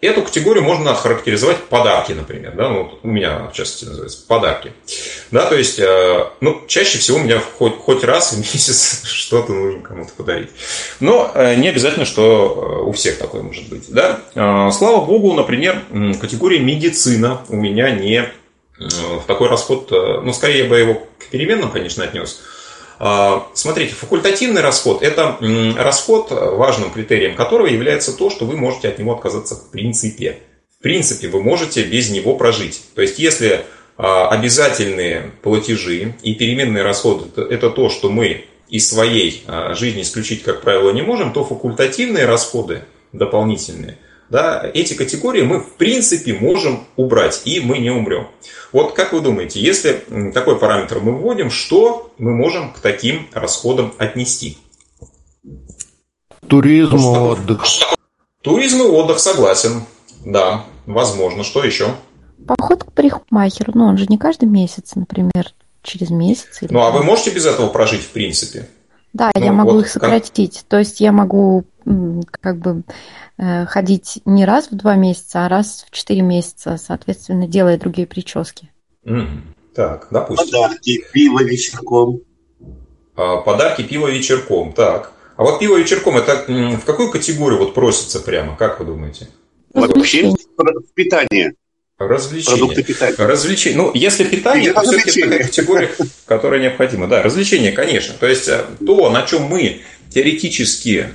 Эту 0.00 0.22
категорию 0.22 0.62
можно 0.62 0.92
охарактеризовать 0.92 1.64
подарки, 1.64 2.12
например. 2.12 2.54
Да? 2.54 2.68
Ну, 2.68 2.84
вот 2.84 3.00
у 3.02 3.08
меня, 3.08 3.48
в 3.48 3.52
частности, 3.52 3.84
называется 3.84 4.24
подарки. 4.28 4.72
Да, 5.32 5.44
то 5.46 5.56
есть, 5.56 5.80
э, 5.80 6.26
ну, 6.40 6.62
чаще 6.68 6.98
всего 6.98 7.18
у 7.18 7.20
меня 7.20 7.40
хоть, 7.58 7.76
хоть 7.78 8.04
раз 8.04 8.32
в 8.32 8.38
месяц 8.54 9.02
что-то 9.04 9.52
нужно 9.52 9.80
кому-то 9.80 10.12
подарить. 10.16 10.50
Но 11.00 11.32
э, 11.34 11.56
не 11.56 11.68
обязательно, 11.68 12.04
что 12.04 12.80
э, 12.84 12.88
у 12.88 12.92
всех 12.92 13.18
такое 13.18 13.42
может 13.42 13.68
быть. 13.68 13.86
Да? 13.88 14.20
Слава 14.70 15.04
богу, 15.04 15.32
например, 15.32 15.82
категория 16.20 16.60
медицина 16.60 17.40
у 17.48 17.56
меня 17.56 17.90
не 17.90 18.30
в 18.78 19.26
такой 19.26 19.48
расход, 19.48 19.90
ну, 19.90 20.32
скорее 20.32 20.58
я 20.58 20.64
бы 20.66 20.78
его 20.78 20.94
к 21.18 21.26
переменным, 21.32 21.72
конечно, 21.72 22.04
отнес, 22.04 22.40
смотрите, 23.54 23.94
факультативный 23.94 24.60
расход– 24.60 25.02
это 25.02 25.36
расход, 25.76 26.30
важным 26.30 26.90
критерием 26.90 27.36
которого 27.36 27.66
является 27.66 28.16
то, 28.16 28.30
что 28.30 28.44
вы 28.44 28.56
можете 28.56 28.88
от 28.88 28.98
него 28.98 29.14
отказаться 29.14 29.54
в 29.54 29.70
принципе. 29.70 30.40
В 30.78 30.82
принципе, 30.82 31.28
вы 31.28 31.42
можете 31.42 31.84
без 31.84 32.10
него 32.10 32.36
прожить. 32.36 32.82
То 32.94 33.02
есть, 33.02 33.18
если 33.18 33.64
а, 33.96 34.28
обязательные 34.28 35.32
платежи 35.42 36.14
и 36.22 36.34
переменные 36.34 36.82
расходы– 36.82 37.26
это 37.50 37.70
то, 37.70 37.88
что 37.88 38.10
мы 38.10 38.44
из 38.68 38.88
своей 38.88 39.42
а, 39.46 39.74
жизни 39.74 40.02
исключить, 40.02 40.42
как 40.42 40.60
правило, 40.62 40.90
не 40.90 41.02
можем, 41.02 41.32
то 41.32 41.44
факультативные 41.44 42.26
расходы 42.26 42.84
дополнительные– 43.12 43.98
да, 44.30 44.68
эти 44.74 44.94
категории 44.94 45.42
мы 45.42 45.60
в 45.60 45.74
принципе 45.74 46.34
можем 46.34 46.86
убрать, 46.96 47.42
и 47.44 47.60
мы 47.60 47.78
не 47.78 47.90
умрем. 47.90 48.28
Вот 48.72 48.94
как 48.94 49.12
вы 49.12 49.20
думаете, 49.20 49.60
если 49.60 50.04
такой 50.34 50.58
параметр 50.58 51.00
мы 51.00 51.12
вводим, 51.12 51.50
что 51.50 52.12
мы 52.18 52.34
можем 52.34 52.72
к 52.72 52.80
таким 52.80 53.26
расходам 53.32 53.94
отнести? 53.98 54.58
Туризм 56.46 56.96
и 56.96 57.18
отдых. 57.18 57.64
Туризм 58.42 58.82
и 58.82 58.86
отдых, 58.86 59.18
согласен. 59.18 59.82
Да, 60.24 60.64
возможно. 60.86 61.44
Что 61.44 61.64
еще? 61.64 61.94
Поход 62.46 62.84
к 62.84 62.92
парикмахеру, 62.92 63.72
ну 63.74 63.84
он 63.84 63.98
же 63.98 64.06
не 64.08 64.18
каждый 64.18 64.48
месяц, 64.48 64.94
например, 64.94 65.52
через 65.82 66.10
месяц. 66.10 66.62
Или 66.62 66.72
ну, 66.72 66.80
а 66.80 66.90
вы 66.90 67.02
можете 67.02 67.30
без 67.30 67.46
этого 67.46 67.68
прожить 67.68 68.02
в 68.02 68.10
принципе? 68.10 68.68
Да, 69.12 69.30
ну, 69.34 69.44
я 69.44 69.52
могу 69.52 69.72
вот 69.72 69.80
их 69.84 69.88
сократить. 69.88 70.58
Как... 70.58 70.64
То 70.64 70.78
есть 70.78 71.00
я 71.00 71.12
могу 71.12 71.64
как 72.40 72.58
бы 72.58 72.82
ходить 73.38 74.20
не 74.24 74.44
раз 74.44 74.70
в 74.70 74.76
два 74.76 74.96
месяца, 74.96 75.46
а 75.46 75.48
раз 75.48 75.86
в 75.88 75.94
четыре 75.94 76.22
месяца, 76.22 76.76
соответственно, 76.76 77.46
делая 77.46 77.78
другие 77.78 78.06
прически. 78.06 78.70
Mm. 79.04 79.40
Так, 79.74 80.08
допустим. 80.10 80.50
Подарки, 80.50 81.04
пиво 81.12 81.42
вечерком. 81.44 82.20
А, 83.14 83.36
подарки, 83.36 83.82
пиво 83.82 84.08
вечерком, 84.08 84.72
так. 84.72 85.12
А 85.36 85.44
вот 85.44 85.60
пиво 85.60 85.76
вечерком, 85.76 86.16
это 86.16 86.44
в 86.48 86.84
какую 86.84 87.12
категорию 87.12 87.60
вот 87.60 87.74
просится 87.74 88.18
прямо, 88.18 88.56
как 88.56 88.80
вы 88.80 88.86
думаете? 88.86 89.28
Вообще 89.72 90.30
в 90.30 90.94
питание. 90.94 91.54
Развлечения. 91.96 92.56
Продукты 92.56 92.82
питания. 92.82 93.14
Развлечения. 93.18 93.76
Ну, 93.76 93.90
если 93.94 94.24
питание, 94.24 94.72
то 94.72 94.82
все-таки 94.82 95.22
такая 95.22 95.44
категория, 95.44 95.90
которая 96.26 96.60
необходима. 96.60 97.06
Да, 97.06 97.22
развлечения, 97.22 97.72
конечно. 97.72 98.14
То 98.18 98.26
есть 98.26 98.48
э, 98.48 98.64
то, 98.84 99.10
на 99.10 99.22
чем 99.22 99.44
мы 99.44 99.82
теоретически 100.10 101.08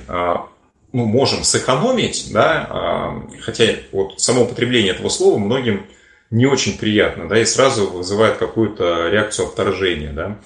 ну, 0.94 1.06
можем 1.06 1.42
сэкономить, 1.42 2.28
да, 2.32 2.66
а, 2.70 3.22
хотя 3.40 3.64
вот 3.90 4.20
само 4.20 4.42
употребление 4.42 4.92
этого 4.92 5.08
слова 5.08 5.38
многим 5.38 5.86
не 6.30 6.46
очень 6.46 6.78
приятно, 6.78 7.28
да, 7.28 7.40
и 7.40 7.44
сразу 7.44 7.88
вызывает 7.90 8.36
какую-то 8.36 9.08
реакцию 9.08 9.48
отторжения, 9.48 10.12
да. 10.12 10.38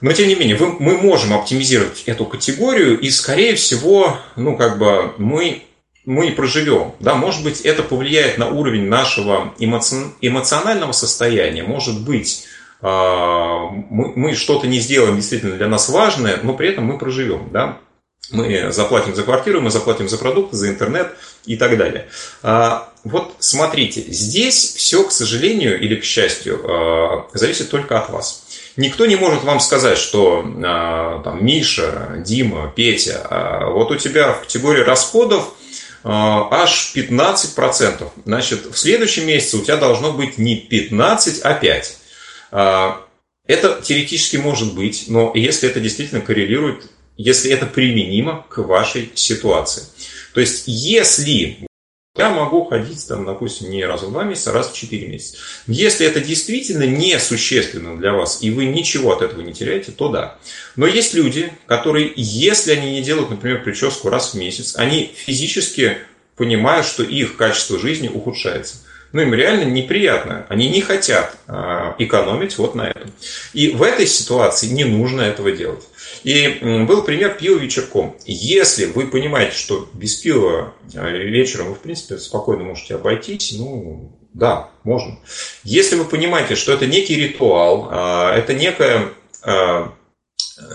Но, 0.00 0.12
тем 0.12 0.28
не 0.28 0.34
менее, 0.34 0.58
мы 0.58 0.98
можем 0.98 1.34
оптимизировать 1.34 2.04
эту 2.06 2.24
категорию, 2.24 2.98
и, 2.98 3.10
скорее 3.10 3.54
всего, 3.54 4.16
ну, 4.34 4.56
как 4.56 4.78
бы 4.78 5.12
мы, 5.18 5.62
мы 6.06 6.32
проживем. 6.32 6.92
Да? 7.00 7.14
Может 7.14 7.44
быть, 7.44 7.60
это 7.62 7.82
повлияет 7.82 8.38
на 8.38 8.48
уровень 8.48 8.88
нашего 8.88 9.54
эмоци... 9.58 9.96
эмоционального 10.20 10.92
состояния. 10.92 11.62
Может 11.62 12.04
быть, 12.04 12.44
а, 12.82 13.68
мы, 13.70 14.12
мы 14.16 14.34
что-то 14.34 14.66
не 14.66 14.80
сделаем 14.80 15.16
действительно 15.16 15.56
для 15.56 15.66
нас 15.66 15.88
важное, 15.88 16.38
но 16.42 16.52
при 16.54 16.68
этом 16.68 16.84
мы 16.84 16.98
проживем. 16.98 17.48
Да? 17.50 17.78
Мы 18.30 18.72
заплатим 18.72 19.14
за 19.14 19.22
квартиру, 19.22 19.60
мы 19.60 19.70
заплатим 19.70 20.08
за 20.08 20.18
продукты, 20.18 20.56
за 20.56 20.68
интернет 20.68 21.12
и 21.44 21.56
так 21.56 21.76
далее. 21.76 22.08
А, 22.42 22.92
вот 23.04 23.36
смотрите, 23.38 24.02
здесь 24.08 24.74
все, 24.76 25.04
к 25.04 25.12
сожалению 25.12 25.80
или 25.80 25.96
к 25.96 26.04
счастью, 26.04 26.60
э, 26.64 27.38
зависит 27.38 27.70
только 27.70 27.98
от 27.98 28.10
вас. 28.10 28.44
Никто 28.76 29.06
не 29.06 29.16
может 29.16 29.44
вам 29.44 29.60
сказать, 29.60 29.96
что 29.96 30.44
э, 30.44 31.22
там, 31.24 31.44
Миша, 31.44 32.16
Дима, 32.18 32.72
Петя, 32.74 33.26
вот 33.70 33.90
у 33.90 33.96
тебя 33.96 34.32
в 34.32 34.40
категории 34.40 34.82
расходов 34.82 35.52
аж 36.04 36.92
15%. 36.94 38.08
Значит, 38.24 38.66
в 38.66 38.76
следующем 38.76 39.26
месяце 39.26 39.56
у 39.56 39.62
тебя 39.62 39.76
должно 39.76 40.12
быть 40.12 40.38
не 40.38 40.54
15, 40.54 41.40
а 41.42 41.54
5. 41.54 41.98
Это 43.46 43.80
теоретически 43.82 44.36
может 44.36 44.74
быть, 44.74 45.04
но 45.08 45.32
если 45.34 45.68
это 45.68 45.80
действительно 45.80 46.20
коррелирует, 46.20 46.90
если 47.16 47.50
это 47.50 47.66
применимо 47.66 48.44
к 48.48 48.58
вашей 48.58 49.10
ситуации. 49.14 49.84
То 50.34 50.40
есть, 50.40 50.64
если 50.66 51.66
я 52.16 52.30
могу 52.30 52.64
ходить, 52.64 53.06
там, 53.06 53.26
допустим, 53.26 53.70
не 53.70 53.84
раз 53.84 54.02
в 54.02 54.10
два 54.10 54.24
месяца, 54.24 54.50
а 54.50 54.54
раз 54.54 54.70
в 54.70 54.74
четыре 54.74 55.08
месяца. 55.08 55.36
Если 55.66 56.06
это 56.06 56.20
действительно 56.20 56.84
не 56.84 57.18
существенно 57.18 57.96
для 57.96 58.12
вас, 58.12 58.42
и 58.42 58.50
вы 58.50 58.64
ничего 58.66 59.12
от 59.12 59.22
этого 59.22 59.42
не 59.42 59.52
теряете, 59.52 59.92
то 59.92 60.08
да. 60.08 60.38
Но 60.76 60.86
есть 60.86 61.12
люди, 61.12 61.52
которые, 61.66 62.12
если 62.16 62.72
они 62.72 62.92
не 62.92 63.02
делают, 63.02 63.30
например, 63.30 63.62
прическу 63.62 64.08
раз 64.08 64.32
в 64.32 64.38
месяц, 64.38 64.76
они 64.76 65.12
физически 65.14 65.98
понимают, 66.36 66.86
что 66.86 67.02
их 67.02 67.36
качество 67.36 67.78
жизни 67.78 68.08
ухудшается. 68.08 68.78
Ну, 69.16 69.22
им 69.22 69.32
реально 69.32 69.64
неприятно. 69.64 70.44
Они 70.50 70.68
не 70.68 70.82
хотят 70.82 71.38
э, 71.48 71.94
экономить 71.96 72.58
вот 72.58 72.74
на 72.74 72.90
этом. 72.90 73.10
И 73.54 73.70
в 73.70 73.82
этой 73.82 74.06
ситуации 74.06 74.66
не 74.66 74.84
нужно 74.84 75.22
этого 75.22 75.52
делать. 75.52 75.84
И 76.22 76.58
был 76.86 77.02
пример 77.02 77.32
пива 77.32 77.58
вечерком. 77.58 78.14
Если 78.26 78.84
вы 78.84 79.06
понимаете, 79.06 79.56
что 79.56 79.88
без 79.94 80.16
пива 80.16 80.74
а, 80.94 81.08
вечером 81.08 81.68
вы, 81.68 81.76
в 81.76 81.78
принципе, 81.78 82.18
спокойно 82.18 82.64
можете 82.64 82.96
обойтись, 82.96 83.54
ну, 83.56 84.20
да, 84.34 84.68
можно. 84.84 85.18
Если 85.64 85.96
вы 85.96 86.04
понимаете, 86.04 86.54
что 86.54 86.74
это 86.74 86.84
некий 86.86 87.14
ритуал, 87.14 87.88
а, 87.90 88.36
это 88.36 88.52
некая, 88.52 89.08
а, 89.42 89.94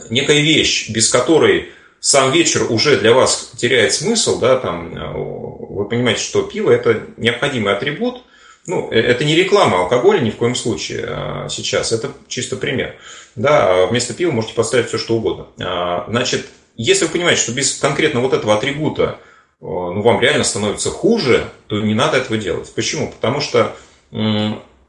некая 0.10 0.40
вещь, 0.40 0.90
без 0.90 1.10
которой 1.10 1.70
сам 2.00 2.32
вечер 2.32 2.66
уже 2.72 2.98
для 2.98 3.14
вас 3.14 3.52
теряет 3.56 3.94
смысл, 3.94 4.40
да, 4.40 4.58
там, 4.58 4.96
вы 5.14 5.88
понимаете, 5.88 6.22
что 6.24 6.42
пиво 6.42 6.72
это 6.72 7.04
необходимый 7.18 7.74
атрибут, 7.74 8.24
ну, 8.68 8.90
э, 8.92 9.00
это 9.00 9.24
не 9.24 9.36
реклама 9.36 9.82
алкоголя 9.82 10.20
ни 10.20 10.30
в 10.30 10.38
коем 10.38 10.56
случае 10.56 11.48
сейчас, 11.50 11.92
это 11.92 12.12
чисто 12.28 12.56
пример. 12.56 12.96
Да, 13.36 13.86
вместо 13.86 14.14
пива 14.14 14.32
можете 14.32 14.54
поставить 14.54 14.88
все, 14.88 14.98
что 14.98 15.16
угодно. 15.16 15.48
А, 15.60 16.06
значит, 16.10 16.48
если 16.76 17.06
вы 17.06 17.12
понимаете, 17.12 17.42
что 17.42 17.54
без 17.54 17.78
конкретно 17.78 18.20
вот 18.20 18.34
этого 18.34 18.54
атрибута 18.56 19.20
ну, 19.62 20.02
вам 20.02 20.20
реально 20.20 20.44
становится 20.44 20.90
хуже, 20.90 21.50
то 21.68 21.80
не 21.80 21.94
надо 21.94 22.18
этого 22.18 22.38
делать. 22.38 22.74
Почему? 22.74 23.12
Потому 23.12 23.42
что 23.42 23.76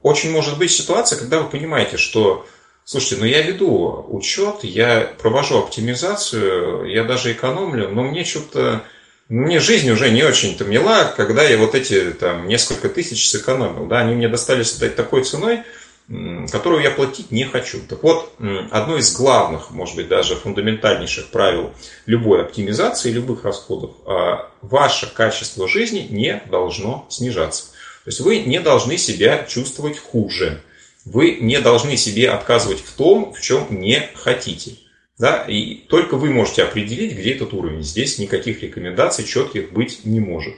очень 0.03 0.33
может 0.33 0.59
быть 0.59 0.71
ситуация, 0.71 1.19
когда 1.19 1.41
вы 1.41 1.49
понимаете, 1.49 1.97
что, 1.97 2.47
слушайте, 2.85 3.17
ну 3.19 3.25
я 3.25 3.43
веду 3.43 4.07
учет, 4.09 4.65
я 4.65 5.13
провожу 5.21 5.59
оптимизацию, 5.59 6.87
я 6.87 7.05
даже 7.05 7.33
экономлю, 7.33 7.89
но 7.89 8.03
мне 8.03 8.25
что-то, 8.25 8.83
мне 9.33 9.61
жизнь 9.61 9.91
уже 9.91 10.11
не 10.11 10.25
очень-то 10.25 10.67
мила, 10.67 11.11
когда 11.17 11.43
я 11.43 11.57
вот 11.57 11.75
эти 11.75 12.11
там 12.13 12.47
несколько 12.47 12.91
тысяч 12.91 13.31
сэкономил, 13.31 13.87
да, 13.87 14.01
они 14.01 14.15
мне 14.15 14.29
достались 14.29 14.73
такой 14.73 15.25
ценой, 15.25 15.63
которую 16.51 16.83
я 16.83 16.91
платить 16.91 17.31
не 17.31 17.45
хочу. 17.45 17.81
Так 17.89 18.03
вот, 18.03 18.31
одно 18.71 18.99
из 18.99 19.17
главных, 19.17 19.71
может 19.71 19.97
быть, 19.97 20.09
даже 20.09 20.37
фундаментальнейших 20.37 21.29
правил 21.29 21.73
любой 22.05 22.43
оптимизации, 22.43 23.11
любых 23.11 23.45
расходов, 23.45 23.93
а, 24.05 24.51
ваше 24.61 25.11
качество 25.11 25.67
жизни 25.67 26.07
не 26.11 26.43
должно 26.51 27.07
снижаться. 27.09 27.69
То 28.05 28.09
есть 28.09 28.21
вы 28.21 28.41
не 28.41 28.61
должны 28.61 28.99
себя 28.99 29.47
чувствовать 29.49 29.99
хуже. 29.99 30.61
Вы 31.07 31.39
не 31.41 31.59
должны 31.59 31.97
себе 31.97 32.31
отказывать 32.31 32.81
в 32.81 32.93
том, 32.93 33.33
в 33.33 33.41
чем 33.41 33.67
не 33.71 34.11
хотите. 34.15 34.77
Да? 35.19 35.45
И 35.49 35.75
только 35.89 36.17
вы 36.17 36.31
можете 36.31 36.65
определить, 36.65 37.13
где 37.13 37.35
этот 37.35 37.53
уровень. 37.53 37.83
Здесь 37.83 38.19
никаких 38.19 38.63
рекомендаций 38.63 39.25
четких 39.25 39.73
быть 39.73 40.05
не 40.05 40.21
может. 40.21 40.55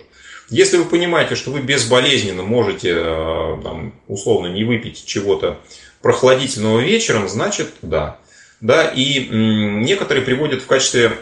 Если 0.50 0.76
вы 0.76 0.84
понимаете, 0.84 1.36
что 1.36 1.50
вы 1.50 1.60
безболезненно 1.60 2.42
можете, 2.42 2.92
э, 2.94 3.58
там, 3.62 3.94
условно, 4.08 4.48
не 4.48 4.64
выпить 4.64 5.04
чего-то 5.04 5.58
прохладительного 6.02 6.80
вечером, 6.80 7.28
значит, 7.28 7.68
да. 7.82 8.18
Да, 8.60 8.86
и 8.86 9.26
некоторые 9.28 10.24
приводят 10.24 10.62
в 10.62 10.66
качестве 10.66 11.18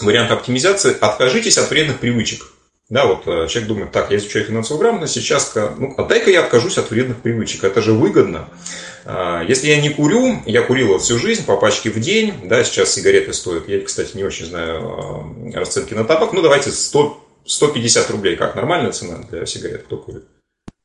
варианта 0.00 0.34
оптимизации 0.34 0.96
«откажитесь 1.00 1.58
от 1.58 1.70
вредных 1.70 1.98
привычек». 1.98 2.52
Да, 2.88 3.06
вот 3.06 3.26
э, 3.26 3.48
человек 3.48 3.68
думает, 3.68 3.92
так, 3.92 4.10
я 4.10 4.18
изучаю 4.18 4.44
финансовую 4.44 4.80
грамотность, 4.80 5.14
сейчас, 5.14 5.52
ну, 5.54 5.92
а 5.96 6.04
дай-ка 6.04 6.30
я 6.30 6.44
откажусь 6.44 6.78
от 6.78 6.90
вредных 6.90 7.20
привычек, 7.20 7.64
это 7.64 7.82
же 7.82 7.92
выгодно. 7.92 8.48
А, 9.04 9.42
если 9.42 9.66
я 9.66 9.80
не 9.80 9.90
курю, 9.90 10.40
я 10.46 10.62
курил 10.62 10.98
всю 10.98 11.18
жизнь 11.18 11.44
по 11.44 11.56
пачке 11.56 11.90
в 11.90 11.98
день, 11.98 12.32
да, 12.44 12.62
сейчас 12.62 12.92
сигареты 12.94 13.32
стоят, 13.32 13.68
я, 13.68 13.80
кстати, 13.80 14.16
не 14.16 14.22
очень 14.22 14.46
знаю 14.46 15.52
э, 15.52 15.58
расценки 15.58 15.94
на 15.94 16.04
табак, 16.04 16.32
ну, 16.32 16.42
давайте 16.42 16.70
100 16.70 17.22
150 17.46 18.10
рублей 18.10 18.36
как? 18.36 18.54
Нормальная 18.54 18.92
цена 18.92 19.18
для 19.30 19.46
сигарет? 19.46 19.84
Кто 19.84 19.96
курит? 19.96 20.24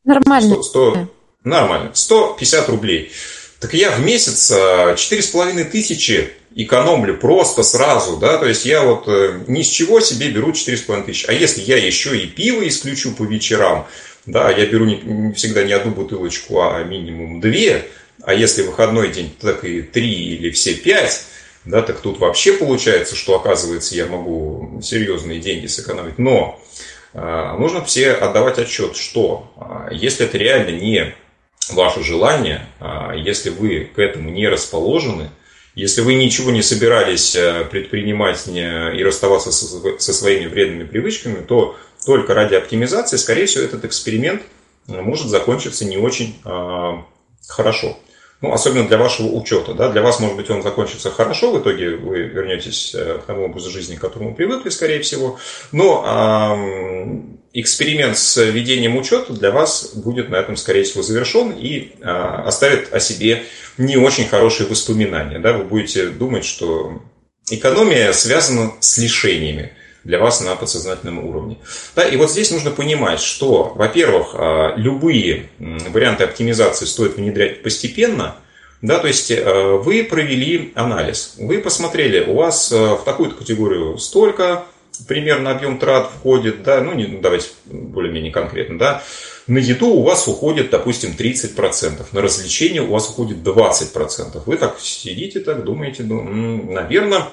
Нормально. 0.04 0.56
100, 0.56 0.64
100, 0.64 1.08
нормально. 1.44 1.92
150 1.94 2.70
рублей. 2.70 3.12
Так 3.60 3.74
я 3.74 3.92
в 3.92 4.00
месяц 4.00 4.52
а, 4.52 4.96
четыре 4.96 5.22
с 5.22 5.28
половиной 5.28 5.66
тысячи 5.66 6.32
экономлю 6.56 7.18
просто 7.18 7.64
сразу, 7.64 8.18
да, 8.18 8.38
то 8.38 8.46
есть 8.46 8.66
я 8.66 8.84
вот 8.84 9.08
э, 9.08 9.42
ни 9.48 9.62
с 9.62 9.68
чего 9.68 10.00
себе 10.02 10.30
беру 10.30 10.52
четыре 10.52 10.78
с 10.78 10.82
половиной 10.82 11.08
тысячи. 11.08 11.26
А 11.28 11.34
если 11.34 11.62
я 11.62 11.78
еще 11.78 12.18
и 12.18 12.28
пиво 12.28 12.68
исключу 12.68 13.14
по 13.16 13.24
вечерам, 13.24 13.88
да, 14.26 14.52
я 14.52 14.66
беру 14.66 14.86
не, 14.86 14.98
не 14.98 15.34
всегда 15.34 15.64
не 15.64 15.74
одну 15.74 15.92
бутылочку, 15.92 16.62
а 16.62 16.84
минимум 16.84 17.40
две, 17.40 17.88
а 18.24 18.34
если 18.34 18.64
выходной 18.64 19.10
день, 19.10 19.34
так 19.40 19.64
и 19.64 19.82
три 19.82 20.36
или 20.36 20.52
все 20.52 20.74
пять, 20.74 21.26
да, 21.64 21.82
так 21.82 22.02
тут 22.02 22.20
вообще 22.20 22.54
получается, 22.54 23.16
что 23.16 23.36
оказывается 23.36 23.96
я 23.96 24.08
могу 24.08 24.80
серьезные 24.82 25.40
деньги 25.40 25.68
сэкономить. 25.68 26.18
Но 26.18 26.60
э, 27.14 27.56
нужно 27.58 27.84
все 27.86 28.12
отдавать 28.12 28.58
отчет, 28.60 28.96
что 28.98 29.52
э, 29.90 29.96
если 29.96 30.26
это 30.26 30.38
реально 30.38 30.72
не 30.72 31.16
ваше 31.70 32.04
желание, 32.04 32.68
э, 32.80 33.14
если 33.18 33.52
вы 33.52 33.90
к 33.96 34.00
этому 34.00 34.32
не 34.32 34.48
расположены, 34.48 35.30
если 35.76 36.02
вы 36.02 36.16
ничего 36.16 36.52
не 36.52 36.62
собирались 36.62 37.32
предпринимать 37.70 38.48
и 38.48 39.04
расставаться 39.04 39.52
со 39.52 40.14
своими 40.14 40.48
вредными 40.48 40.84
привычками, 40.84 41.42
то 41.42 41.76
только 42.06 42.34
ради 42.34 42.56
оптимизации, 42.56 43.18
скорее 43.18 43.46
всего, 43.46 43.64
этот 43.64 43.86
эксперимент 43.86 44.42
может 44.88 45.28
закончиться 45.28 45.86
не 45.86 45.98
очень 45.98 46.36
хорошо 47.48 47.98
ну, 48.42 48.52
особенно 48.52 48.88
для 48.88 48.98
вашего 48.98 49.28
учета. 49.28 49.74
Да? 49.74 49.90
Для 49.90 50.02
вас, 50.02 50.20
может 50.20 50.36
быть, 50.36 50.50
он 50.50 50.64
закончится 50.64 51.12
хорошо, 51.12 51.52
в 51.52 51.62
итоге 51.62 51.96
вы 51.96 52.24
вернетесь 52.24 52.94
э, 52.96 53.20
к 53.20 53.26
тому 53.26 53.46
образу 53.46 53.70
жизни, 53.70 53.96
к 53.96 54.02
которому 54.02 54.34
привыкли, 54.34 54.70
скорее 54.70 55.00
всего. 55.02 55.38
Но 55.72 56.04
э, 56.04 57.60
эксперимент 57.60 58.18
с 58.18 58.44
ведением 58.44 58.98
учета 58.98 59.34
для 59.34 59.52
вас 59.52 59.94
будет 59.94 60.30
на 60.30 60.38
этом, 60.38 60.58
скорее 60.58 60.84
всего, 60.84 61.04
завершен 61.04 61.52
и 61.52 61.92
э, 62.00 62.04
оставит 62.04 62.92
о 62.92 63.00
себе 63.00 63.44
не 63.78 63.98
очень 63.98 64.28
хорошие 64.28 64.68
воспоминания. 64.68 65.38
Да? 65.38 65.54
Вы 65.54 65.66
будете 65.66 66.08
думать, 66.08 66.44
что 66.44 67.00
экономия 67.52 68.12
связана 68.12 68.74
с 68.80 68.98
лишениями 68.98 69.74
для 70.04 70.20
вас 70.20 70.42
на 70.42 70.56
подсознательном 70.56 71.26
уровне. 71.26 71.58
Да, 71.96 72.04
и 72.04 72.18
вот 72.18 72.32
здесь 72.32 72.52
нужно 72.52 72.72
понимать, 72.72 73.22
что, 73.22 73.74
во-первых, 73.76 74.34
а, 74.34 74.74
любые 74.76 75.50
варианты 75.60 76.24
оптимизации 76.24 76.86
стоит 76.86 77.18
внедрять 77.18 77.64
постепенно, 77.64 78.36
да, 78.82 78.98
то 78.98 79.08
есть 79.08 79.30
э, 79.30 79.80
вы 79.84 80.04
провели 80.04 80.72
анализ, 80.74 81.36
вы 81.38 81.60
посмотрели, 81.60 82.24
у 82.24 82.34
вас 82.34 82.72
э, 82.72 82.76
в 82.76 83.04
такую-то 83.06 83.36
категорию 83.36 84.00
столько, 84.00 84.66
примерно 85.08 85.52
объем 85.52 85.78
трат 85.78 86.10
входит, 86.10 86.64
да, 86.64 86.82
ну, 86.82 86.94
не, 86.94 87.06
ну, 87.06 87.22
давайте 87.22 87.50
более-менее 87.66 88.32
конкретно, 88.32 88.80
да, 88.80 89.04
на 89.46 89.60
еду 89.60 89.90
у 89.90 90.02
вас 90.02 90.28
уходит, 90.28 90.72
допустим, 90.72 91.14
30%, 91.18 92.08
на 92.12 92.22
развлечения 92.22 92.82
у 92.82 92.92
вас 92.92 93.10
уходит 93.10 93.38
20%. 93.38 94.42
Вы 94.46 94.58
так 94.58 94.80
сидите, 94.80 95.42
так 95.42 95.64
думаете, 95.64 96.04
ну, 96.04 96.24
наверное, 96.72 97.28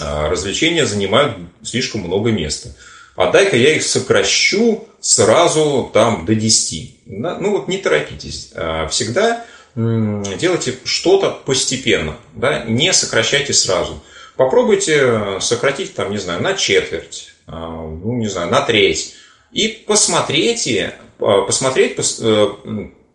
развлечения 0.00 0.86
занимают 0.86 1.36
слишком 1.62 2.02
много 2.02 2.30
места. 2.30 2.70
А 3.16 3.30
дай-ка 3.30 3.56
я 3.56 3.76
их 3.76 3.82
сокращу 3.82 4.88
сразу 5.00 5.90
там 5.92 6.26
до 6.26 6.34
10. 6.34 6.96
Ну 7.06 7.50
вот 7.50 7.68
не 7.68 7.78
торопитесь. 7.78 8.50
А, 8.54 8.88
всегда 8.88 9.44
делайте 9.76 10.74
что-то 10.84 11.30
постепенно. 11.30 12.16
Да? 12.32 12.64
Не 12.64 12.92
сокращайте 12.92 13.52
сразу. 13.52 14.02
Попробуйте 14.36 15.38
сократить, 15.40 15.94
там, 15.94 16.10
не 16.10 16.18
знаю, 16.18 16.42
на 16.42 16.54
четверть, 16.54 17.34
а, 17.46 17.68
ну, 17.68 18.14
не 18.14 18.28
знаю, 18.28 18.50
на 18.50 18.62
треть. 18.62 19.14
И 19.52 19.68
посмотрите, 19.68 20.94
посмотреть, 21.18 21.96
э, 22.20 22.46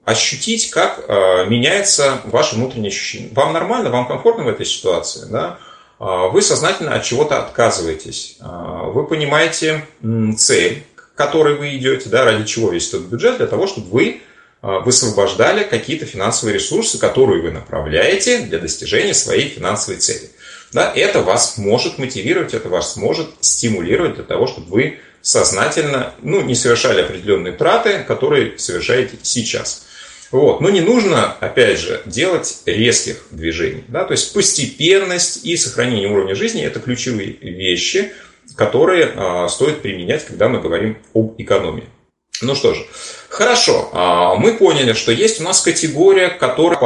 ощутить, 0.06 0.70
как 0.70 1.08
меняется 1.50 2.22
ваше 2.24 2.56
внутреннее 2.56 2.88
ощущение. 2.90 3.30
Вам 3.34 3.52
нормально, 3.52 3.90
вам 3.90 4.08
комфортно 4.08 4.46
в 4.46 4.48
этой 4.48 4.66
ситуации, 4.66 5.28
да? 5.30 5.60
А, 6.00 6.28
вы 6.28 6.42
сознательно 6.42 6.96
от 6.96 7.04
чего-то 7.04 7.40
отказываетесь. 7.44 8.38
А, 8.40 8.86
вы 8.86 9.06
понимаете 9.06 9.86
цель, 10.38 10.84
который 11.16 11.56
вы 11.56 11.76
идете, 11.76 12.10
да, 12.10 12.24
ради 12.24 12.46
чего 12.46 12.72
весь 12.72 12.88
этот 12.88 13.04
бюджет, 13.04 13.38
для 13.38 13.48
того, 13.48 13.68
чтобы 13.68 13.90
вы 13.90 14.22
высвобождали 14.62 15.64
какие-то 15.64 16.06
финансовые 16.06 16.56
ресурсы, 16.56 16.98
которые 16.98 17.42
вы 17.42 17.52
направляете 17.52 18.40
для 18.40 18.60
достижения 18.60 19.14
своей 19.14 19.48
финансовой 19.48 20.02
цели. 20.02 20.32
Да, 20.74 20.92
это 20.94 21.22
вас 21.22 21.58
может 21.58 21.98
мотивировать, 21.98 22.54
это 22.54 22.68
вас 22.68 22.98
может 22.98 23.30
стимулировать 23.40 24.16
для 24.16 24.26
того, 24.26 24.48
чтобы 24.48 24.70
вы 24.70 25.00
сознательно 25.22 26.14
ну, 26.22 26.42
не 26.42 26.56
совершали 26.56 27.02
определенные 27.02 27.54
траты, 27.54 28.04
которые 28.04 28.58
совершаете 28.60 29.18
сейчас. 29.22 29.86
Вот. 30.32 30.62
Но 30.62 30.70
не 30.70 30.82
нужно, 30.82 31.34
опять 31.40 31.80
же, 31.80 32.02
делать 32.06 32.62
резких 32.66 33.24
движений. 33.32 33.84
Да? 33.88 34.04
То 34.06 34.12
есть 34.12 34.34
постепенность 34.34 35.44
и 35.46 35.58
сохранение 35.58 36.10
уровня 36.10 36.36
жизни– 36.36 36.64
это 36.64 36.80
ключевые 36.80 37.32
вещи, 37.32 38.12
которые 38.56 39.12
э, 39.14 39.48
стоит 39.50 39.82
применять, 39.82 40.26
когда 40.26 40.50
мы 40.50 40.60
говорим 40.60 40.98
об 41.14 41.36
экономии. 41.38 41.86
Ну 42.42 42.56
что 42.56 42.74
же, 42.74 42.86
хорошо, 43.28 43.90
э, 43.92 44.40
мы 44.40 44.54
поняли, 44.54 44.94
что 44.94 45.12
есть 45.12 45.42
у 45.42 45.44
нас 45.44 45.62
категория, 45.62 46.30
которая 46.30 46.80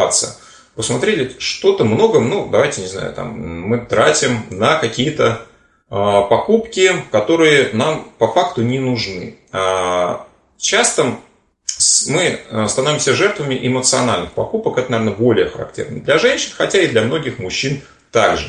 посмотрели 0.76 1.36
что-то 1.38 1.84
много, 1.84 2.20
ну 2.20 2.50
давайте, 2.50 2.82
не 2.82 2.88
знаю, 2.88 3.14
там 3.14 3.40
мы 3.40 3.78
тратим 3.78 4.46
на 4.50 4.78
какие-то 4.78 5.46
э, 5.90 5.96
покупки, 6.30 6.92
которые 7.12 7.70
нам 7.74 8.10
по 8.18 8.28
факту 8.28 8.62
не 8.62 8.80
нужны. 8.80 9.38
Э, 9.52 10.18
часто 10.58 11.18
мы 12.08 12.40
э, 12.50 12.68
становимся 12.68 13.14
жертвами 13.14 13.60
эмоциональных 13.62 14.32
покупок. 14.34 14.78
Это, 14.78 14.92
наверное, 14.92 15.14
более 15.14 15.50
характерно 15.50 16.02
для 16.02 16.18
женщин, 16.18 16.52
хотя 16.56 16.80
и 16.80 16.88
для 16.88 17.02
многих 17.02 17.40
мужчин 17.40 17.82
также. 18.12 18.48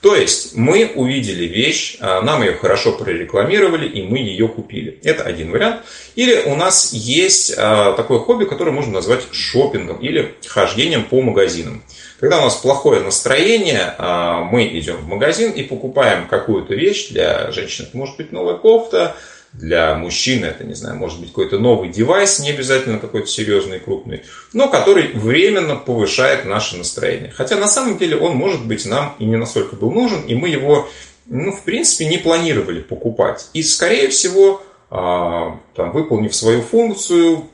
То 0.00 0.14
есть 0.14 0.54
мы 0.54 0.92
увидели 0.94 1.46
вещь, 1.46 1.96
э, 1.98 2.20
нам 2.20 2.42
ее 2.42 2.54
хорошо 2.54 2.92
прорекламировали, 2.92 3.88
и 3.88 4.02
мы 4.02 4.18
ее 4.18 4.48
купили. 4.48 4.98
Это 5.02 5.24
один 5.24 5.50
вариант. 5.50 5.82
Или 6.14 6.42
у 6.42 6.56
нас 6.56 6.92
есть 6.92 7.54
э, 7.56 7.94
такое 7.96 8.18
хобби, 8.18 8.44
которое 8.44 8.72
можно 8.72 8.92
назвать 8.92 9.22
шопингом 9.32 9.98
или 9.98 10.34
хождением 10.46 11.04
по 11.04 11.22
магазинам. 11.22 11.82
Когда 12.20 12.40
у 12.40 12.44
нас 12.44 12.56
плохое 12.56 13.00
настроение, 13.00 13.94
мы 13.98 14.66
идем 14.78 14.96
в 14.96 15.08
магазин 15.08 15.50
и 15.50 15.62
покупаем 15.62 16.26
какую-то 16.26 16.74
вещь. 16.74 17.08
Для 17.10 17.50
женщин 17.50 17.84
это 17.86 17.96
может 17.96 18.16
быть 18.16 18.32
новая 18.32 18.54
кофта, 18.54 19.14
для 19.54 19.94
мужчины 19.94 20.46
это, 20.46 20.64
не 20.64 20.74
знаю, 20.74 20.96
может 20.96 21.20
быть 21.20 21.28
какой-то 21.28 21.58
новый 21.58 21.88
девайс, 21.88 22.40
не 22.40 22.50
обязательно 22.50 22.98
какой-то 22.98 23.28
серьезный 23.28 23.76
и 23.76 23.80
крупный, 23.80 24.22
но 24.52 24.68
который 24.68 25.12
временно 25.12 25.76
повышает 25.76 26.44
наше 26.44 26.76
настроение. 26.76 27.32
Хотя 27.34 27.56
на 27.56 27.68
самом 27.68 27.96
деле 27.96 28.16
он, 28.16 28.36
может 28.36 28.66
быть, 28.66 28.84
нам 28.84 29.14
и 29.18 29.24
не 29.24 29.36
настолько 29.36 29.76
был 29.76 29.92
нужен, 29.92 30.22
и 30.22 30.34
мы 30.34 30.48
его, 30.48 30.88
ну, 31.26 31.52
в 31.52 31.62
принципе, 31.62 32.06
не 32.06 32.18
планировали 32.18 32.80
покупать. 32.80 33.48
И, 33.52 33.62
скорее 33.62 34.08
всего, 34.08 34.60
а, 34.90 35.58
там, 35.74 35.92
выполнив 35.92 36.34
свою 36.34 36.60
функцию, 36.60 37.48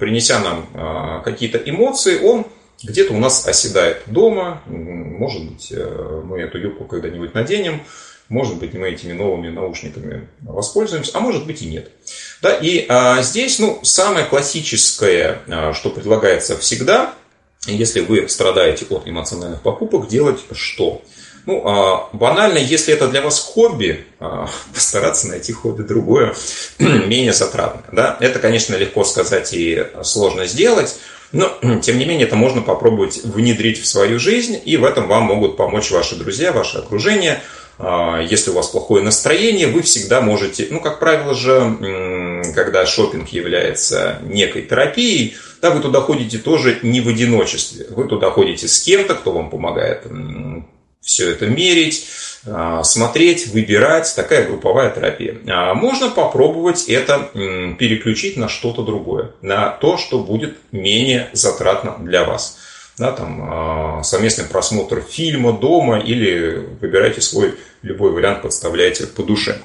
принеся 0.00 0.40
нам 0.40 0.66
а, 0.74 1.20
какие-то 1.20 1.58
эмоции, 1.58 2.18
он 2.20 2.46
где-то 2.82 3.14
у 3.14 3.18
нас 3.18 3.46
оседает 3.46 4.02
дома, 4.06 4.60
может 4.66 5.44
быть, 5.44 5.72
э, 5.72 6.22
мы 6.24 6.40
эту 6.40 6.58
юбку 6.58 6.84
когда-нибудь 6.84 7.32
наденем, 7.32 7.82
может 8.34 8.56
быть, 8.56 8.74
мы 8.74 8.88
этими 8.88 9.12
новыми 9.12 9.48
наушниками 9.48 10.26
воспользуемся, 10.42 11.12
а 11.14 11.20
может 11.20 11.46
быть 11.46 11.62
и 11.62 11.66
нет. 11.66 11.92
Да, 12.42 12.52
и 12.52 12.84
а, 12.88 13.22
здесь 13.22 13.60
ну, 13.60 13.78
самое 13.84 14.26
классическое, 14.26 15.38
а, 15.46 15.72
что 15.72 15.90
предлагается 15.90 16.58
всегда, 16.58 17.14
если 17.64 18.00
вы 18.00 18.28
страдаете 18.28 18.86
от 18.90 19.06
эмоциональных 19.06 19.62
покупок, 19.62 20.08
делать 20.08 20.40
что? 20.50 21.00
Ну, 21.46 21.62
а, 21.64 22.08
банально, 22.12 22.58
если 22.58 22.92
это 22.92 23.06
для 23.06 23.22
вас 23.22 23.38
хобби, 23.38 24.04
а, 24.18 24.48
постараться 24.74 25.28
найти 25.28 25.52
хобби 25.52 25.82
другое, 25.82 26.34
менее 26.80 27.32
затратное. 27.32 27.84
Да? 27.92 28.16
Это, 28.18 28.40
конечно, 28.40 28.74
легко 28.74 29.04
сказать 29.04 29.52
и 29.52 29.86
сложно 30.02 30.46
сделать, 30.46 30.96
но, 31.30 31.56
тем 31.82 31.98
не 31.98 32.04
менее, 32.04 32.26
это 32.26 32.34
можно 32.34 32.62
попробовать 32.62 33.22
внедрить 33.22 33.80
в 33.80 33.86
свою 33.86 34.18
жизнь, 34.18 34.60
и 34.64 34.76
в 34.76 34.82
этом 34.82 35.06
вам 35.06 35.22
могут 35.22 35.56
помочь 35.56 35.92
ваши 35.92 36.16
друзья, 36.16 36.50
ваше 36.50 36.78
окружение– 36.78 37.40
если 37.78 38.50
у 38.50 38.54
вас 38.54 38.68
плохое 38.68 39.02
настроение, 39.02 39.66
вы 39.66 39.82
всегда 39.82 40.20
можете, 40.20 40.68
ну, 40.70 40.80
как 40.80 41.00
правило 41.00 41.34
же, 41.34 42.42
когда 42.54 42.86
шопинг 42.86 43.28
является 43.30 44.20
некой 44.22 44.62
терапией, 44.62 45.36
да, 45.60 45.70
вы 45.70 45.80
туда 45.80 46.00
ходите 46.00 46.38
тоже 46.38 46.78
не 46.82 47.00
в 47.00 47.08
одиночестве. 47.08 47.86
Вы 47.88 48.06
туда 48.06 48.30
ходите 48.30 48.68
с 48.68 48.82
кем-то, 48.82 49.14
кто 49.14 49.32
вам 49.32 49.50
помогает 49.50 50.06
все 51.00 51.30
это 51.30 51.46
мерить, 51.46 52.06
а, 52.46 52.82
смотреть, 52.82 53.48
выбирать. 53.48 54.12
Такая 54.16 54.46
групповая 54.46 54.90
терапия. 54.90 55.38
А 55.46 55.74
можно 55.74 56.10
попробовать 56.10 56.84
это 56.88 57.30
переключить 57.32 58.36
на 58.36 58.48
что-то 58.48 58.82
другое, 58.82 59.32
на 59.42 59.70
то, 59.70 59.96
что 59.98 60.18
будет 60.18 60.56
менее 60.72 61.28
затратно 61.32 61.96
для 61.98 62.24
вас 62.24 62.58
да, 62.98 63.12
там, 63.12 63.40
а, 63.42 64.02
совместный 64.02 64.44
просмотр 64.44 65.00
фильма 65.00 65.52
дома 65.52 65.98
или 65.98 66.64
выбирайте 66.80 67.20
свой 67.20 67.54
любой 67.82 68.12
вариант, 68.12 68.42
подставляйте 68.42 69.06
по 69.06 69.22
душе. 69.22 69.60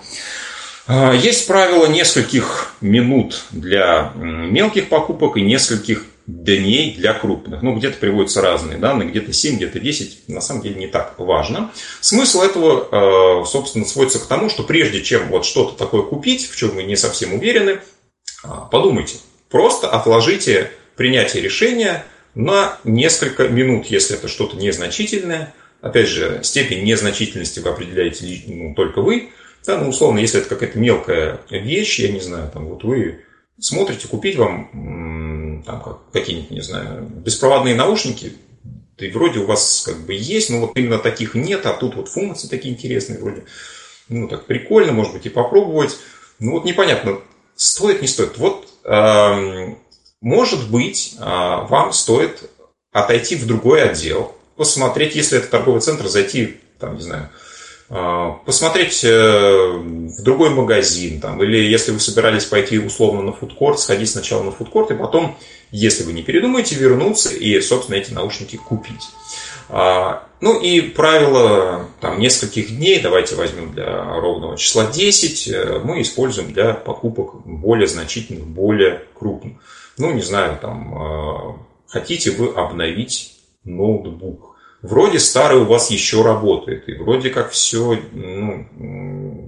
А, 0.88 1.14
есть 1.14 1.46
правило 1.48 1.86
нескольких 1.86 2.74
минут 2.82 3.44
для 3.52 4.14
мелких 4.16 4.90
покупок 4.90 5.38
и 5.38 5.42
нескольких 5.42 6.06
дней 6.26 6.96
для 6.96 7.14
крупных. 7.14 7.62
Ну, 7.62 7.76
где-то 7.76 7.98
приводятся 7.98 8.42
разные 8.42 8.78
данные, 8.78 9.10
где-то 9.10 9.34
7, 9.34 9.58
где-то 9.58 9.80
10. 9.80 10.28
На 10.28 10.42
самом 10.42 10.62
деле 10.62 10.76
не 10.76 10.88
так 10.88 11.16
важно. 11.18 11.72
Смысл 12.02 12.42
этого, 12.42 12.88
а, 12.92 13.46
собственно, 13.46 13.86
сводится 13.86 14.20
к 14.20 14.26
тому, 14.26 14.50
что 14.50 14.64
прежде 14.64 15.04
чем 15.04 15.28
вот 15.28 15.46
что-то 15.46 15.78
такое 15.78 16.02
купить, 16.02 16.50
в 16.50 16.56
чем 16.56 16.72
вы 16.72 16.84
не 16.84 16.96
совсем 16.96 17.34
уверены, 17.34 17.80
подумайте. 18.72 19.18
Просто 19.50 19.88
отложите 19.88 20.72
принятие 20.96 21.44
решения– 21.44 22.04
на 22.36 22.78
несколько 22.84 23.48
минут, 23.48 23.88
если 23.88 24.18
это 24.18 24.28
что-то 24.28 24.58
незначительное. 24.58 25.54
Опять 25.82 26.08
же, 26.08 26.42
степень 26.44 26.84
незначительности 26.84 27.60
вы 27.60 27.70
определяете 27.70 28.44
ну, 28.48 28.74
только 28.76 29.02
вы. 29.02 29.30
Да, 29.66 29.78
ну, 29.78 29.90
условно, 29.90 30.20
если 30.20 30.40
это 30.40 30.50
какая-то 30.50 30.80
мелкая 30.80 31.40
вещь, 31.50 32.00
я 32.00 32.12
не 32.12 32.20
знаю, 32.20 32.50
там, 32.52 32.66
вот 32.68 32.84
вы 32.84 33.22
смотрите, 33.60 34.08
купить 34.08 34.38
вам 34.38 35.64
там, 35.66 35.82
как, 35.82 36.12
какие-нибудь, 36.12 36.52
не 36.52 36.62
знаю, 36.62 37.04
беспроводные 37.04 37.76
наушники, 37.76 38.34
и 38.98 39.10
вроде 39.10 39.40
у 39.40 39.46
вас 39.46 39.84
как 39.86 39.98
бы 40.06 40.14
есть, 40.14 40.50
но 40.50 40.62
вот 40.62 40.72
именно 40.76 40.98
таких 40.98 41.36
нет, 41.36 41.66
а 41.66 41.74
тут 41.74 41.96
вот 41.96 42.10
функции 42.10 42.48
такие 42.48 42.74
интересные, 42.74 43.20
вроде, 43.20 43.44
ну, 44.08 44.28
так 44.28 44.46
прикольно, 44.46 44.92
может 44.92 45.14
быть, 45.14 45.26
и 45.26 45.30
попробовать. 45.30 45.98
Ну, 46.40 46.52
вот 46.54 46.66
непонятно, 46.66 47.20
стоит, 47.56 48.02
не 48.02 48.08
стоит. 48.08 48.38
Вот 48.38 48.68
может 50.22 50.70
быть, 50.70 51.16
а, 51.20 51.64
вам 51.66 51.94
стоит 51.94 52.50
отойти 52.92 53.36
в 53.36 53.46
другой 53.46 53.84
отдел, 53.84 54.36
посмотреть, 54.56 55.16
если 55.16 55.38
это 55.38 55.48
торговый 55.48 55.82
центр, 55.82 56.08
зайти, 56.08 56.58
там, 56.80 56.96
не 56.96 57.02
знаю, 57.02 57.30
а, 57.92 58.34
посмотреть 58.46 59.04
э, 59.04 59.10
в 59.10 60.22
другой 60.22 60.50
магазин, 60.52 61.20
там, 61.20 61.42
или 61.42 61.58
если 61.58 61.92
вы 61.92 62.00
собирались 62.00 62.46
пойти 62.46 62.78
условно 62.78 63.22
на 63.22 63.34
фудкорт, 63.34 63.80
сходить 63.80 64.12
сначала 64.12 64.44
на 64.44 64.52
фудкорт, 64.52 64.92
и 64.92 64.96
потом, 64.96 65.38
если 65.72 66.04
вы 66.04 66.14
не 66.14 66.22
передумаете, 66.22 66.76
вернуться 66.76 67.34
и, 67.34 67.60
собственно, 67.62 67.96
эти 67.96 68.12
наушники 68.12 68.58
купить. 68.58 69.08
А, 69.70 70.24
ну 70.42 70.60
и 70.60 70.82
правило 70.82 71.88
там, 72.02 72.20
нескольких 72.20 72.76
дней, 72.76 73.00
давайте 73.00 73.36
возьмем 73.36 73.74
для 73.74 74.04
ровного 74.20 74.58
числа 74.58 74.86
10, 74.86 75.48
э, 75.48 75.82
мы 75.84 76.02
используем 76.02 76.54
для 76.54 76.74
покупок 76.74 77.44
более 77.46 77.88
значительных, 77.88 78.46
более 78.46 79.04
крупных 79.18 79.54
ну, 80.00 80.14
не 80.14 80.22
знаю, 80.22 80.58
там, 80.60 80.96
а, 80.98 81.56
хотите 81.88 82.32
вы 82.32 82.54
обновить 82.54 83.38
ноутбук. 83.64 84.56
Вроде 84.82 85.20
старый 85.20 85.60
у 85.60 85.66
вас 85.66 85.92
еще 85.92 86.24
работает, 86.24 86.88
и 86.88 86.94
вроде 86.94 87.30
как 87.30 87.52
все, 87.52 88.00
ну, 88.14 88.66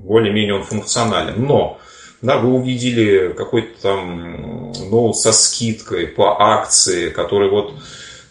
более-менее 0.03 0.55
он 0.55 0.63
функционален, 0.63 1.45
но 1.45 1.79
да, 2.21 2.37
вы 2.37 2.53
увидели 2.53 3.33
какой-то 3.33 3.81
там 3.81 4.71
ноут 4.89 5.17
со 5.17 5.31
скидкой 5.31 6.07
по 6.07 6.41
акции, 6.41 7.09
который 7.09 7.49
вот 7.49 7.73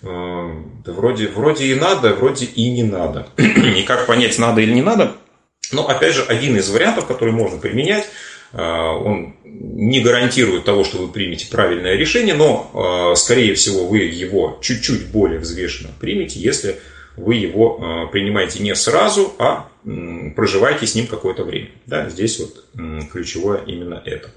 э, 0.02 0.50
да 0.84 0.92
вроде, 0.92 1.28
вроде 1.28 1.66
и 1.66 1.74
надо, 1.74 2.14
вроде 2.14 2.44
и 2.44 2.70
не 2.70 2.82
надо. 2.82 3.28
и 3.38 3.82
как 3.82 4.06
понять, 4.06 4.38
надо 4.38 4.60
или 4.60 4.74
не 4.74 4.82
надо? 4.82 5.16
Но, 5.72 5.88
опять 5.88 6.14
же, 6.14 6.22
один 6.22 6.56
из 6.56 6.68
вариантов, 6.68 7.06
который 7.06 7.32
можно 7.32 7.58
применять, 7.58 8.04
он 8.52 9.34
не 9.44 10.00
гарантирует 10.00 10.64
того, 10.64 10.84
что 10.84 10.98
вы 10.98 11.08
примете 11.08 11.48
правильное 11.48 11.94
решение, 11.94 12.34
но, 12.34 12.70
а, 12.74 13.14
скорее 13.14 13.54
всего, 13.54 13.86
вы 13.86 13.98
его 13.98 14.58
чуть-чуть 14.62 15.08
более 15.08 15.38
взвешенно 15.38 15.90
примете, 16.00 16.40
если 16.40 16.80
вы 17.16 17.34
его 17.34 17.78
а, 17.80 18.06
принимаете 18.06 18.62
не 18.62 18.74
сразу, 18.74 19.34
а 19.38 19.68
проживаете 20.36 20.86
с 20.86 20.94
ним 20.94 21.06
какое-то 21.06 21.44
время. 21.44 21.70
Да, 21.86 22.08
здесь 22.10 22.38
вот 22.38 22.66
ключевое 23.10 23.62
именно 23.64 24.02
это. 24.04 24.30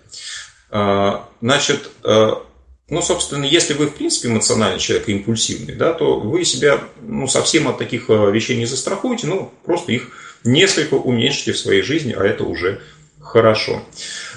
Значит, 1.42 1.90
ну, 2.02 3.02
собственно, 3.02 3.44
если 3.44 3.74
вы, 3.74 3.88
в 3.88 3.96
принципе, 3.96 4.30
эмоциональный 4.30 4.80
человек 4.80 5.10
импульсивный, 5.10 5.76
да, 5.76 5.92
то 5.94 6.18
вы 6.18 6.46
себя 6.46 6.82
ну, 7.02 7.28
совсем 7.28 7.68
от 7.68 7.78
таких 7.78 8.08
вещей 8.08 8.56
не 8.56 8.66
застрахуете, 8.66 9.28
ну, 9.28 9.52
просто 9.66 9.92
их 9.92 10.12
несколько 10.46 10.94
уменьшите 10.94 11.52
в 11.52 11.60
своей 11.60 11.82
жизни, 11.82 12.16
а 12.18 12.24
это 12.24 12.46
уже 12.46 12.82
Хорошо. 13.34 13.82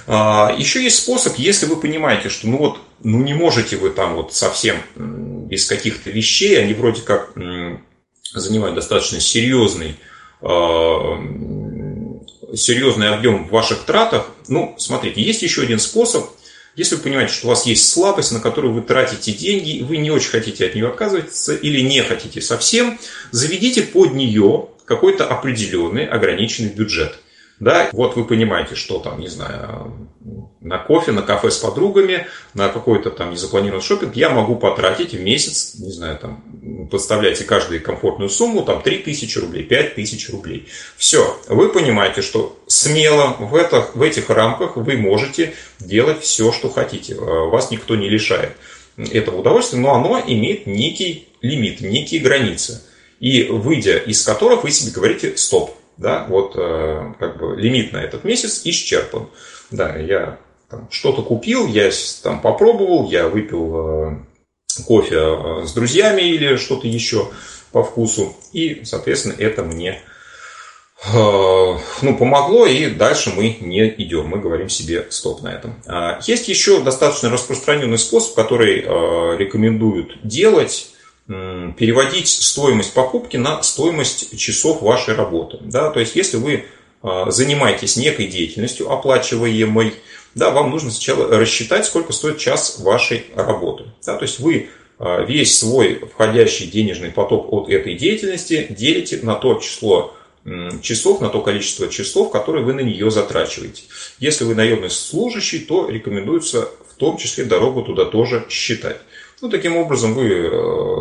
А, 0.06 0.54
еще 0.56 0.82
есть 0.82 0.96
способ, 0.96 1.36
если 1.36 1.66
вы 1.66 1.76
понимаете, 1.76 2.30
что 2.30 2.48
ну 2.48 2.56
вот, 2.56 2.78
ну 3.02 3.22
не 3.22 3.34
можете 3.34 3.76
вы 3.76 3.90
там 3.90 4.14
вот 4.14 4.32
совсем 4.32 4.78
без 4.96 5.66
каких-то 5.66 6.08
вещей, 6.08 6.58
они 6.58 6.72
вроде 6.72 7.02
как 7.02 7.34
занимают 8.32 8.74
достаточно 8.74 9.20
серьезный, 9.20 9.96
а, 10.40 11.18
серьезный 12.54 13.10
объем 13.10 13.46
в 13.46 13.50
ваших 13.50 13.80
тратах. 13.84 14.30
Ну, 14.48 14.74
смотрите, 14.78 15.20
есть 15.20 15.42
еще 15.42 15.60
один 15.60 15.78
способ. 15.78 16.30
Если 16.74 16.94
вы 16.94 17.02
понимаете, 17.02 17.34
что 17.34 17.48
у 17.48 17.50
вас 17.50 17.66
есть 17.66 17.86
слабость, 17.86 18.32
на 18.32 18.40
которую 18.40 18.72
вы 18.72 18.80
тратите 18.80 19.32
деньги, 19.32 19.82
вы 19.82 19.98
не 19.98 20.10
очень 20.10 20.30
хотите 20.30 20.64
от 20.64 20.74
нее 20.74 20.88
отказываться 20.88 21.54
или 21.54 21.80
не 21.80 22.02
хотите 22.02 22.40
совсем, 22.40 22.98
заведите 23.30 23.82
под 23.82 24.14
нее 24.14 24.68
какой-то 24.86 25.26
определенный 25.26 26.06
ограниченный 26.06 26.70
бюджет. 26.70 27.18
Да, 27.58 27.88
вот 27.92 28.16
вы 28.16 28.24
понимаете, 28.24 28.74
что 28.74 28.98
там, 28.98 29.18
не 29.18 29.28
знаю, 29.28 30.08
на 30.60 30.78
кофе, 30.78 31.12
на 31.12 31.22
кафе 31.22 31.50
с 31.50 31.56
подругами, 31.56 32.26
на 32.52 32.68
какой-то 32.68 33.10
там 33.10 33.30
незапланированный 33.30 33.82
шопинг 33.82 34.14
я 34.14 34.28
могу 34.28 34.56
потратить 34.56 35.14
в 35.14 35.20
месяц, 35.20 35.76
не 35.78 35.90
знаю, 35.90 36.18
там, 36.18 36.88
подставляйте 36.90 37.44
каждую 37.44 37.82
комфортную 37.82 38.28
сумму, 38.28 38.62
там, 38.62 38.82
3000 38.82 39.38
рублей, 39.38 39.62
5000 39.62 40.30
рублей. 40.30 40.68
Все, 40.98 41.38
вы 41.48 41.70
понимаете, 41.70 42.20
что 42.20 42.58
смело 42.66 43.36
в, 43.38 43.54
это, 43.54 43.88
в 43.94 44.02
этих 44.02 44.28
рамках 44.28 44.76
вы 44.76 44.98
можете 44.98 45.54
делать 45.78 46.22
все, 46.22 46.52
что 46.52 46.68
хотите. 46.68 47.14
Э, 47.14 47.18
вас 47.18 47.70
никто 47.70 47.96
не 47.96 48.10
лишает 48.10 48.52
этого 48.98 49.40
удовольствия, 49.40 49.78
но 49.78 49.94
оно 49.94 50.22
имеет 50.26 50.66
некий 50.66 51.28
лимит, 51.40 51.80
некие 51.80 52.20
границы. 52.20 52.82
И 53.20 53.44
выйдя 53.44 53.96
из 53.96 54.22
которых 54.24 54.64
вы 54.64 54.70
себе 54.70 54.92
говорите 54.92 55.36
«стоп», 55.36 55.75
да, 55.96 56.26
вот 56.28 56.54
э, 56.56 57.14
как 57.18 57.38
бы 57.38 57.56
лимит 57.56 57.92
на 57.92 57.98
этот 57.98 58.24
месяц 58.24 58.62
исчерпан. 58.64 59.28
Да, 59.70 59.96
я 59.96 60.38
что-то 60.90 61.22
купил, 61.22 61.66
я 61.66 61.90
там 62.22 62.40
попробовал, 62.40 63.10
я 63.10 63.28
выпил 63.28 63.76
э, 63.76 64.82
кофе 64.86 65.16
э, 65.16 65.66
с 65.66 65.72
друзьями 65.72 66.22
или 66.22 66.56
что-то 66.56 66.86
еще 66.86 67.28
по 67.72 67.82
вкусу, 67.82 68.36
и, 68.52 68.82
соответственно, 68.84 69.34
это 69.38 69.62
мне 69.62 70.00
ну, 71.12 72.16
помогло, 72.18 72.64
и 72.66 72.86
дальше 72.86 73.30
мы 73.36 73.58
не 73.60 73.86
идем, 73.86 74.28
мы 74.28 74.38
говорим 74.38 74.70
себе 74.70 75.06
стоп 75.10 75.42
на 75.42 75.48
этом. 75.48 75.74
А, 75.86 76.18
есть 76.22 76.48
еще 76.48 76.80
достаточно 76.80 77.28
распространенный 77.28 77.98
способ, 77.98 78.34
который 78.34 78.80
рекомендуют 79.36 80.18
делать, 80.26 80.95
переводить 81.26 82.28
стоимость 82.28 82.94
покупки 82.94 83.36
на 83.36 83.62
стоимость 83.62 84.38
часов 84.38 84.80
вашей 84.82 85.14
работы. 85.14 85.58
Да? 85.60 85.90
То 85.90 86.00
есть, 86.00 86.14
если 86.14 86.36
вы 86.36 86.66
а, 87.02 87.30
занимаетесь 87.30 87.96
некой 87.96 88.28
деятельностью, 88.28 88.90
оплачиваемой, 88.90 89.94
да, 90.34 90.50
вам 90.50 90.70
нужно 90.70 90.90
сначала 90.90 91.28
рассчитать, 91.36 91.84
сколько 91.84 92.12
стоит 92.12 92.38
час 92.38 92.78
вашей 92.78 93.26
работы. 93.34 93.86
Да? 94.04 94.16
То 94.16 94.22
есть, 94.22 94.38
вы 94.38 94.68
а, 95.00 95.22
весь 95.24 95.58
свой 95.58 96.00
входящий 96.14 96.68
денежный 96.68 97.10
поток 97.10 97.52
от 97.52 97.68
этой 97.70 97.94
деятельности 97.94 98.66
делите 98.70 99.18
на 99.22 99.34
то 99.34 99.54
число 99.54 100.12
часов, 100.80 101.20
на 101.20 101.28
то 101.28 101.40
количество 101.40 101.88
часов, 101.88 102.30
которые 102.30 102.64
вы 102.64 102.72
на 102.72 102.80
нее 102.80 103.10
затрачиваете. 103.10 103.82
Если 104.20 104.44
вы 104.44 104.54
наемный 104.54 104.90
служащий, 104.90 105.58
то 105.58 105.88
рекомендуется 105.88 106.68
в 106.88 106.94
том 106.94 107.16
числе 107.16 107.44
дорогу 107.44 107.82
туда 107.82 108.04
тоже 108.04 108.46
считать. 108.48 108.98
Ну, 109.42 109.50
таким 109.50 109.76
образом 109.76 110.14
вы 110.14 110.28
э, 110.28 110.50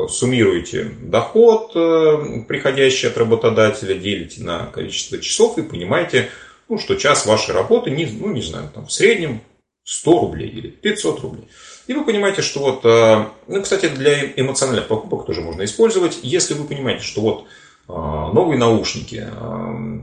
суммируете 0.07 0.91
доход, 1.01 1.71
э, 1.75 2.43
приходящий 2.47 3.09
от 3.09 3.17
работодателя, 3.17 3.95
делите 3.95 4.43
на 4.43 4.67
количество 4.67 5.19
часов 5.19 5.57
и 5.57 5.63
понимаете, 5.63 6.29
ну, 6.69 6.77
что 6.77 6.95
час 6.95 7.25
вашей 7.25 7.53
работы, 7.53 7.91
не, 7.91 8.05
ну, 8.05 8.31
не 8.31 8.41
знаю, 8.41 8.69
там, 8.73 8.87
в 8.87 8.91
среднем 8.91 9.41
100 9.83 10.19
рублей 10.19 10.49
или 10.49 10.67
500 10.67 11.21
рублей. 11.21 11.47
И 11.87 11.93
вы 11.93 12.03
понимаете, 12.05 12.41
что 12.41 12.59
вот, 12.61 12.85
э, 12.85 13.25
ну, 13.47 13.61
кстати, 13.61 13.87
для 13.87 14.31
эмоциональных 14.35 14.87
покупок 14.87 15.25
тоже 15.25 15.41
можно 15.41 15.63
использовать, 15.63 16.19
если 16.23 16.53
вы 16.53 16.65
понимаете, 16.65 17.03
что 17.03 17.21
вот 17.21 17.45
новые 17.87 18.57
наушники, 18.57 19.27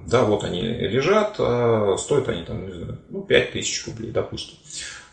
да, 0.07 0.23
вот 0.23 0.45
они 0.45 0.63
лежат, 0.63 1.35
стоят 1.35 2.29
они 2.29 2.45
там, 2.45 2.65
не 2.65 2.75
знаю, 2.75 2.99
ну, 3.11 3.23
5000 3.23 3.87
рублей, 3.89 4.13
допустим. 4.13 4.57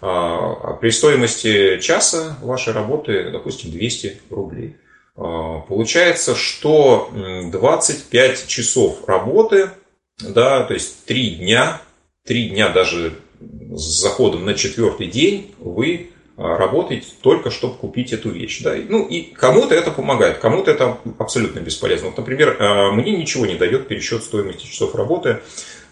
А 0.02 0.74
при 0.76 0.92
стоимости 0.92 1.80
часа 1.80 2.38
вашей 2.42 2.74
работы, 2.74 3.32
допустим, 3.32 3.72
200 3.72 4.22
рублей. 4.30 4.78
А, 5.18 5.60
получается, 5.60 6.36
что 6.36 7.12
25 7.52 8.48
часов 8.48 9.08
работы, 9.08 9.72
да, 10.20 10.64
то 10.64 10.74
есть 10.74 11.06
3 11.06 11.36
дня, 11.36 11.82
3 12.26 12.50
дня 12.50 12.70
даже 12.70 13.16
с 13.42 14.02
заходом 14.02 14.46
на 14.46 14.54
четвертый 14.54 15.08
день 15.08 15.54
вы 15.60 16.12
а, 16.38 16.56
работаете 16.56 17.08
только, 17.22 17.52
чтобы 17.52 17.76
купить 17.76 18.14
эту 18.14 18.30
вещь. 18.30 18.62
Да? 18.62 18.76
Ну 18.76 19.06
и 19.06 19.24
кому-то 19.34 19.76
это 19.76 19.92
помогает, 19.92 20.38
кому-то 20.38 20.72
это 20.72 20.98
абсолютно 21.18 21.60
бесполезно. 21.60 22.08
Вот, 22.08 22.18
например, 22.18 22.58
мне 22.94 23.18
ничего 23.18 23.46
не 23.46 23.56
дает 23.56 23.90
пересчет 23.90 24.24
стоимости 24.24 24.66
часов 24.66 24.96
работы, 24.96 25.42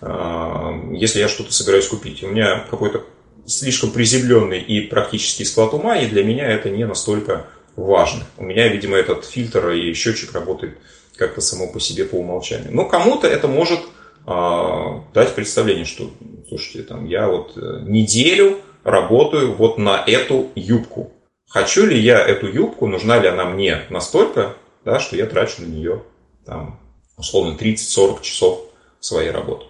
если 0.01 1.19
я 1.19 1.27
что-то 1.27 1.51
собираюсь 1.51 1.87
купить. 1.87 2.23
У 2.23 2.27
меня 2.27 2.65
какой-то 2.69 3.03
слишком 3.47 3.91
приземленный 3.91 4.59
и 4.59 4.81
практический 4.81 5.45
склад 5.45 5.73
ума, 5.73 5.97
и 5.97 6.07
для 6.07 6.23
меня 6.23 6.47
это 6.47 6.69
не 6.69 6.85
настолько 6.85 7.47
важно. 7.75 8.23
У 8.37 8.43
меня, 8.43 8.67
видимо, 8.67 8.97
этот 8.97 9.25
фильтр 9.25 9.69
и 9.69 9.93
счетчик 9.93 10.33
работает 10.33 10.77
как-то 11.15 11.41
само 11.41 11.67
по 11.67 11.79
себе 11.79 12.05
по 12.05 12.15
умолчанию. 12.15 12.69
Но 12.71 12.85
кому-то 12.85 13.27
это 13.27 13.47
может 13.47 13.79
э, 13.79 15.01
дать 15.13 15.33
представление, 15.33 15.85
что, 15.85 16.11
слушайте, 16.47 16.83
там, 16.83 17.05
я 17.05 17.27
вот 17.27 17.53
э, 17.55 17.81
неделю 17.85 18.59
работаю 18.83 19.53
вот 19.53 19.77
на 19.77 20.03
эту 20.05 20.49
юбку. 20.55 21.13
Хочу 21.49 21.85
ли 21.85 21.97
я 21.97 22.19
эту 22.19 22.47
юбку, 22.47 22.87
нужна 22.87 23.17
ли 23.19 23.27
она 23.27 23.45
мне 23.45 23.83
настолько, 23.89 24.55
да, 24.83 24.99
что 24.99 25.15
я 25.15 25.25
трачу 25.25 25.61
на 25.61 25.65
нее 25.65 26.03
там, 26.45 26.79
условно 27.17 27.57
30-40 27.57 28.21
часов 28.21 28.65
своей 28.99 29.31
работы. 29.31 29.65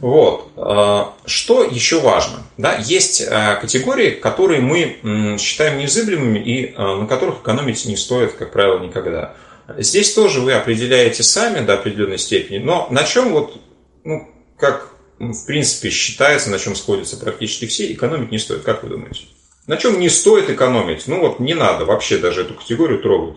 Вот. 0.00 0.52
А, 0.56 1.14
что 1.26 1.64
еще 1.64 2.00
важно? 2.00 2.42
Да, 2.56 2.76
есть 2.76 3.22
а, 3.28 3.56
категории, 3.56 4.10
которые 4.10 4.60
мы 4.60 5.36
считаем 5.38 5.78
незыблемыми 5.78 6.38
и 6.38 6.74
а, 6.76 6.96
на 6.96 7.06
которых 7.06 7.40
экономить 7.40 7.84
не 7.86 7.96
стоит, 7.96 8.32
как 8.32 8.52
правило, 8.52 8.78
никогда. 8.78 9.34
Здесь 9.76 10.14
тоже 10.14 10.40
вы 10.40 10.52
определяете 10.52 11.22
сами 11.22 11.64
до 11.64 11.74
определенной 11.74 12.18
степени, 12.18 12.58
но 12.58 12.88
на 12.90 13.04
чем 13.04 13.32
вот, 13.32 13.60
ну, 14.04 14.28
как 14.56 14.90
в 15.18 15.46
принципе 15.46 15.90
считается, 15.90 16.50
на 16.50 16.58
чем 16.58 16.74
сходятся 16.74 17.16
практически 17.16 17.66
все, 17.66 17.92
экономить 17.92 18.30
не 18.30 18.38
стоит. 18.38 18.62
Как 18.62 18.82
вы 18.82 18.90
думаете? 18.90 19.24
На 19.66 19.76
чем 19.76 19.98
не 19.98 20.08
стоит 20.08 20.48
экономить? 20.48 21.06
Ну 21.08 21.20
вот 21.20 21.40
не 21.40 21.54
надо 21.54 21.84
вообще 21.84 22.18
даже 22.18 22.42
эту 22.42 22.54
категорию 22.54 23.00
трогать. 23.00 23.36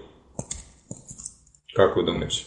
Как 1.74 1.96
вы 1.96 2.04
думаете? 2.04 2.44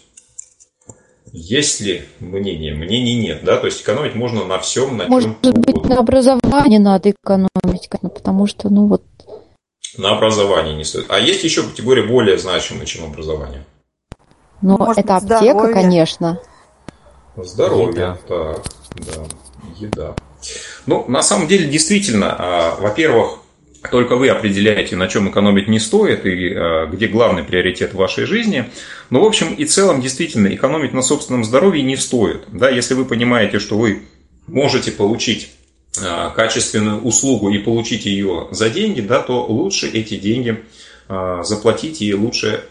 Есть 1.36 1.81
ли 1.81 2.05
мнение? 2.20 2.74
Мнений 2.74 3.16
нет, 3.16 3.43
да, 3.43 3.56
то 3.56 3.66
есть 3.66 3.82
экономить 3.82 4.15
можно 4.15 4.44
на 4.44 4.61
всем, 4.61 4.97
на 4.97 5.09
Может 5.09 5.43
чем 5.43 5.52
быть, 5.52 5.74
угодно. 5.74 5.94
на 5.97 6.01
образовании 6.01 6.78
надо 6.78 7.11
экономить, 7.11 7.89
потому 7.90 8.47
что, 8.47 8.69
ну 8.69 8.86
вот... 8.86 9.02
На 9.98 10.16
образовании 10.16 10.77
не 10.77 10.85
стоит. 10.85 11.06
А 11.09 11.19
есть 11.19 11.43
еще 11.43 11.65
категория 11.65 12.05
более 12.05 12.39
значимая, 12.39 12.86
чем 12.86 13.06
образование? 13.06 13.65
Ну, 14.62 14.78
Может 14.78 14.98
это 14.98 15.16
аптека, 15.16 15.36
здоровье. 15.43 15.74
конечно. 15.74 16.40
Здоровье, 17.36 17.89
еда. 17.90 18.19
так, 18.28 18.62
да, 18.94 19.23
еда. 19.77 20.15
Ну, 20.86 21.05
на 21.09 21.23
самом 21.24 21.48
деле, 21.48 21.69
действительно, 21.69 22.36
а, 22.39 22.77
во-первых, 22.81 23.40
только 23.90 24.16
вы 24.16 24.28
определяете, 24.28 24.97
на 24.97 25.09
чем 25.09 25.31
экономить 25.31 25.69
не 25.69 25.78
стоит 25.78 26.27
и 26.27 26.51
э, 26.51 26.86
где 26.93 27.06
главный 27.06 27.43
приоритет 27.43 27.93
в 27.93 27.97
вашей 27.97 28.24
жизни. 28.24 28.70
Но, 29.11 29.20
в 29.20 29.24
общем 29.24 29.55
и 29.55 29.65
целом, 29.65 30.01
действительно, 30.01 30.48
экономить 30.55 30.93
на 30.93 31.02
собственном 31.02 31.44
здоровье 31.44 31.82
не 31.82 31.97
стоит. 31.97 32.44
Да, 32.52 32.70
если 32.70 32.94
вы 32.94 33.05
понимаете, 33.05 33.59
что 33.59 33.77
вы 33.77 34.02
можете 34.47 34.90
получить 34.90 35.51
э, 36.01 36.31
качественную 36.35 37.02
услугу 37.02 37.51
и 37.51 37.59
получить 37.59 38.06
ее 38.06 38.48
за 38.51 38.70
деньги, 38.70 39.01
да, 39.01 39.20
то 39.20 39.44
лучше 39.44 39.89
эти 39.89 40.16
деньги 40.16 40.62
э, 41.09 41.40
заплатить 41.44 42.02
и 42.02 42.15
лучше 42.15 42.65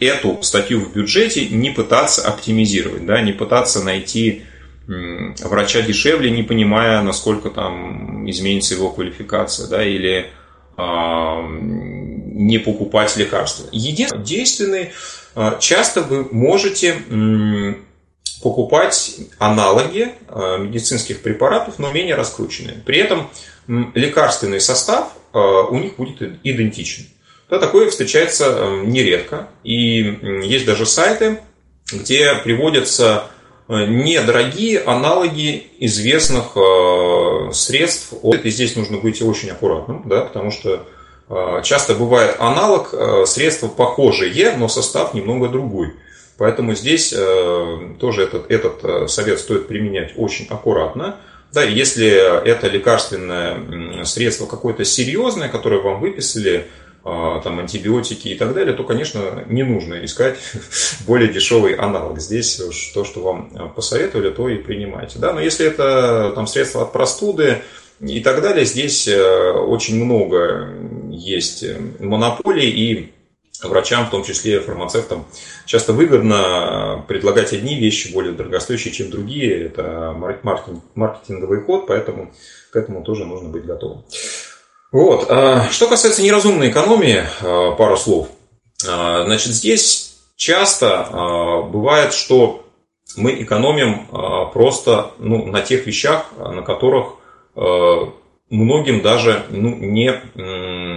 эту 0.00 0.38
статью 0.42 0.80
в 0.80 0.94
бюджете 0.94 1.46
не 1.46 1.68
пытаться 1.68 2.26
оптимизировать, 2.26 3.04
да, 3.04 3.20
не 3.20 3.32
пытаться 3.32 3.84
найти 3.84 4.44
врача 4.86 5.82
дешевле, 5.82 6.30
не 6.30 6.42
понимая, 6.42 7.02
насколько 7.02 7.50
там 7.50 8.28
изменится 8.28 8.74
его 8.74 8.90
квалификация, 8.90 9.68
да, 9.68 9.84
или 9.84 10.30
а, 10.76 11.40
не 11.48 12.58
покупать 12.58 13.16
лекарства. 13.16 13.68
Единственное, 13.70 14.24
действенный, 14.24 14.92
а, 15.34 15.58
часто 15.58 16.02
вы 16.02 16.24
можете 16.32 16.96
покупать 18.42 19.16
аналоги 19.38 20.12
а, 20.28 20.58
медицинских 20.58 21.22
препаратов, 21.22 21.78
но 21.78 21.92
менее 21.92 22.16
раскрученные. 22.16 22.82
При 22.84 22.98
этом 22.98 23.30
лекарственный 23.66 24.60
состав 24.60 25.12
у 25.32 25.78
них 25.78 25.96
будет 25.96 26.38
идентичен. 26.44 27.06
Да, 27.50 27.58
такое 27.58 27.90
встречается 27.90 28.82
нередко. 28.84 29.48
И 29.64 30.18
есть 30.44 30.64
даже 30.64 30.86
сайты, 30.86 31.40
где 31.90 32.34
приводятся 32.36 33.30
недорогие 33.68 34.80
аналоги 34.80 35.68
известных 35.78 36.56
средств. 37.54 38.12
И 38.22 38.50
здесь 38.50 38.76
нужно 38.76 38.98
быть 38.98 39.22
очень 39.22 39.50
аккуратным, 39.50 40.02
да, 40.06 40.22
потому 40.22 40.50
что 40.50 40.86
часто 41.62 41.94
бывает 41.94 42.36
аналог, 42.38 42.94
средства 43.26 43.68
похожие, 43.68 44.56
но 44.56 44.68
состав 44.68 45.14
немного 45.14 45.48
другой. 45.48 45.94
Поэтому 46.36 46.74
здесь 46.74 47.10
тоже 48.00 48.22
этот, 48.22 48.50
этот 48.50 49.10
совет 49.10 49.38
стоит 49.38 49.68
применять 49.68 50.12
очень 50.16 50.46
аккуратно. 50.50 51.16
Да, 51.52 51.62
если 51.62 52.08
это 52.44 52.66
лекарственное 52.66 54.04
средство 54.04 54.46
какое-то 54.46 54.84
серьезное, 54.84 55.48
которое 55.48 55.80
вам 55.80 56.00
выписали, 56.00 56.66
там, 57.04 57.60
антибиотики 57.60 58.28
и 58.28 58.34
так 58.34 58.54
далее, 58.54 58.74
то, 58.74 58.82
конечно, 58.82 59.44
не 59.46 59.62
нужно 59.62 60.04
искать 60.04 60.38
более 61.06 61.32
дешевый 61.32 61.74
аналог. 61.74 62.18
Здесь 62.18 62.60
то, 62.94 63.04
что 63.04 63.20
вам 63.20 63.72
посоветовали, 63.76 64.30
то 64.30 64.48
и 64.48 64.56
принимайте. 64.56 65.18
Да? 65.18 65.32
Но 65.32 65.40
если 65.40 65.66
это 65.66 66.32
там, 66.34 66.46
средство 66.46 66.82
от 66.82 66.92
простуды 66.92 67.62
и 68.00 68.20
так 68.20 68.42
далее, 68.42 68.64
здесь 68.64 69.06
э, 69.06 69.50
очень 69.52 70.02
много 70.02 70.68
есть 71.10 71.64
монополий 72.00 72.70
и 72.70 73.12
врачам, 73.62 74.06
в 74.06 74.10
том 74.10 74.24
числе 74.24 74.60
фармацевтам, 74.60 75.26
часто 75.66 75.92
выгодно 75.92 77.04
предлагать 77.06 77.52
одни 77.52 77.78
вещи 77.78 78.12
более 78.12 78.32
дорогостоящие, 78.32 78.92
чем 78.92 79.10
другие. 79.10 79.66
Это 79.66 80.14
маркетинговый 80.94 81.60
ход, 81.60 81.86
поэтому 81.86 82.32
к 82.70 82.76
этому 82.76 83.02
тоже 83.04 83.24
нужно 83.24 83.48
быть 83.48 83.64
готовым. 83.64 84.04
Вот. 84.94 85.26
А, 85.28 85.68
что 85.70 85.88
касается 85.88 86.22
неразумной 86.22 86.70
экономии, 86.70 87.24
а, 87.40 87.72
пару 87.72 87.96
слов. 87.96 88.28
А, 88.88 89.24
значит, 89.24 89.52
здесь 89.52 90.20
часто 90.36 91.08
бывает, 91.68 92.12
что 92.12 92.64
мы 93.16 93.42
экономим 93.42 94.06
просто 94.52 95.10
ну, 95.18 95.46
на 95.46 95.62
тех 95.62 95.86
вещах, 95.86 96.26
на 96.36 96.62
которых 96.62 97.14
многим 98.50 99.02
даже 99.02 99.44
ну, 99.50 99.74
не 99.74 100.12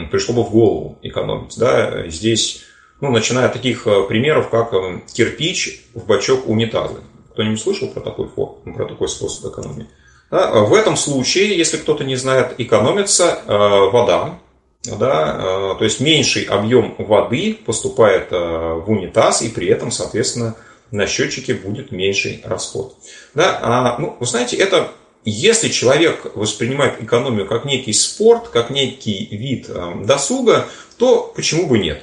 пришло 0.09 0.35
бы 0.35 0.43
в 0.43 0.51
голову 0.51 0.97
экономить. 1.01 1.57
Да? 1.57 2.07
Здесь, 2.07 2.63
ну, 3.01 3.11
начиная 3.11 3.45
от 3.45 3.53
таких 3.53 3.83
примеров, 3.83 4.49
как 4.49 4.73
кирпич 5.11 5.85
в 5.93 6.05
бачок 6.05 6.47
унитаза. 6.47 7.01
Кто-нибудь 7.33 7.61
слышал 7.61 7.87
про 7.87 8.01
такой, 8.01 8.27
про 8.27 8.85
такой 8.85 9.07
способ 9.07 9.51
экономии? 9.51 9.87
Да, 10.29 10.51
в 10.51 10.73
этом 10.73 10.97
случае, 10.97 11.57
если 11.57 11.77
кто-то 11.77 12.03
не 12.03 12.15
знает, 12.15 12.55
экономится 12.57 13.39
э, 13.45 13.57
вода, 13.91 14.39
да, 14.83 15.37
э, 15.39 15.75
то 15.79 15.83
есть 15.83 16.01
меньший 16.01 16.43
объем 16.43 16.95
воды 16.97 17.57
поступает 17.65 18.27
э, 18.31 18.37
в 18.37 18.89
унитаз, 18.91 19.41
и 19.41 19.49
при 19.49 19.67
этом, 19.67 19.89
соответственно, 19.89 20.55
на 20.91 21.07
счетчике 21.07 21.53
будет 21.53 21.91
меньший 21.91 22.41
расход. 22.43 22.95
Да, 23.35 23.59
а, 23.61 23.97
ну, 23.99 24.17
вы 24.19 24.25
знаете, 24.25 24.57
это 24.57 24.91
если 25.23 25.69
человек 25.69 26.35
воспринимает 26.35 27.01
экономию 27.01 27.45
как 27.45 27.65
некий 27.65 27.93
спорт, 27.93 28.49
как 28.49 28.69
некий 28.69 29.27
вид 29.31 29.69
досуга, 30.05 30.67
то 30.97 31.31
почему 31.35 31.67
бы 31.67 31.79
нет? 31.79 32.01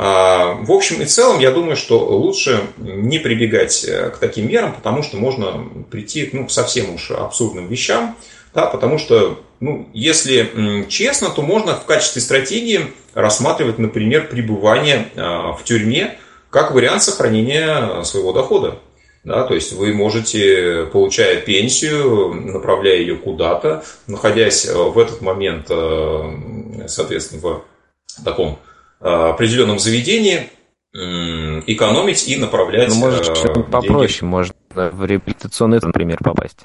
А, 0.00 0.52
в 0.52 0.70
общем 0.70 1.02
и 1.02 1.06
целом, 1.06 1.40
я 1.40 1.50
думаю, 1.50 1.74
что 1.74 1.98
лучше 1.98 2.60
не 2.76 3.18
прибегать 3.18 3.84
э, 3.84 4.10
к 4.10 4.18
таким 4.18 4.46
мерам, 4.48 4.72
потому 4.72 5.02
что 5.02 5.16
можно 5.16 5.68
прийти 5.90 6.30
ну, 6.32 6.46
к 6.46 6.52
совсем 6.52 6.94
уж 6.94 7.10
абсурдным 7.10 7.66
вещам, 7.66 8.16
да, 8.54 8.66
потому 8.66 8.98
что, 8.98 9.40
ну, 9.58 9.88
если 9.92 10.84
честно, 10.88 11.30
то 11.30 11.42
можно 11.42 11.74
в 11.74 11.84
качестве 11.84 12.22
стратегии 12.22 12.92
рассматривать, 13.12 13.80
например, 13.80 14.28
пребывание 14.28 15.08
а, 15.16 15.50
в 15.50 15.64
тюрьме 15.64 16.16
как 16.48 16.70
вариант 16.70 17.02
сохранения 17.02 18.04
своего 18.04 18.32
дохода. 18.32 18.78
Да, 19.24 19.42
то 19.42 19.54
есть 19.54 19.72
вы 19.72 19.92
можете, 19.92 20.88
получая 20.92 21.40
пенсию, 21.40 22.34
направляя 22.34 22.98
ее 22.98 23.16
куда-то, 23.16 23.82
находясь 24.06 24.64
в 24.64 24.96
этот 24.96 25.22
момент, 25.22 25.66
э, 25.70 26.86
соответственно, 26.86 27.42
в 27.42 28.24
таком 28.24 28.60
Э, 28.60 28.67
определенном 29.00 29.78
заведении 29.78 30.50
экономить 30.94 32.26
и 32.28 32.36
направлять. 32.36 32.88
Ну, 32.88 32.94
может, 32.96 33.28
э, 33.28 33.34
что-нибудь 33.34 33.70
попроще, 33.70 34.24
можно 34.28 34.54
в 34.70 35.04
реабилитационный, 35.04 35.78
например, 35.82 36.18
попасть. 36.24 36.60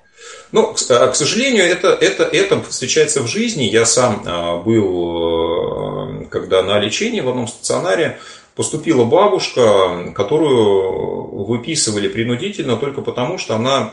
Ну, 0.52 0.74
к, 0.74 0.78
э, 0.90 1.12
к 1.12 1.16
сожалению, 1.16 1.66
это, 1.66 1.90
это, 1.90 2.24
это 2.24 2.62
встречается 2.64 3.22
в 3.22 3.28
жизни. 3.28 3.64
Я 3.64 3.86
сам 3.86 4.24
был, 4.64 6.26
когда 6.30 6.64
на 6.64 6.80
лечении 6.80 7.22
в 7.22 7.30
одном 7.30 7.48
стационаре, 7.48 8.18
поступила 8.56 9.04
бабушка, 9.04 10.12
которую 10.16 11.46
выписывали 11.46 12.08
принудительно 12.08 12.78
только 12.78 13.02
потому, 13.02 13.38
что 13.38 13.56
она 13.56 13.92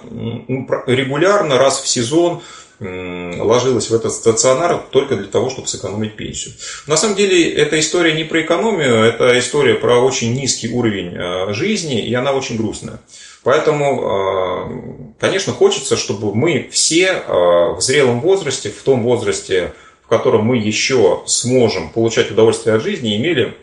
регулярно 0.87 1.59
раз 1.59 1.81
в 1.81 1.89
сезон 1.89 2.43
ложилась 2.81 3.91
в 3.91 3.95
этот 3.95 4.13
стационар 4.13 4.83
только 4.91 5.17
для 5.17 5.27
того, 5.27 5.51
чтобы 5.51 5.69
сэкономить 5.69 6.17
пенсию. 6.17 6.55
На 6.87 6.97
самом 6.97 7.15
деле, 7.15 7.53
эта 7.53 7.79
история 7.79 8.15
не 8.15 8.25
про 8.25 8.41
экономию, 8.41 8.95
это 9.05 9.39
история 9.39 9.75
про 9.75 9.99
очень 10.01 10.35
низкий 10.35 10.71
уровень 10.71 11.15
э, 11.15 11.53
жизни, 11.53 12.01
и 12.01 12.15
она 12.15 12.33
очень 12.33 12.57
грустная. 12.57 13.01
Поэтому, 13.43 15.13
э, 15.13 15.21
конечно, 15.21 15.53
хочется, 15.53 15.97
чтобы 15.97 16.35
мы 16.35 16.69
все 16.73 17.07
э, 17.07 17.23
в 17.29 17.81
зрелом 17.81 18.21
возрасте, 18.21 18.71
в 18.71 18.83
том 18.83 19.03
возрасте, 19.03 19.75
в 20.03 20.09
котором 20.09 20.47
мы 20.47 20.57
еще 20.57 21.23
сможем 21.27 21.91
получать 21.91 22.31
удовольствие 22.31 22.77
от 22.77 22.83
жизни, 22.83 23.17
имели 23.17 23.55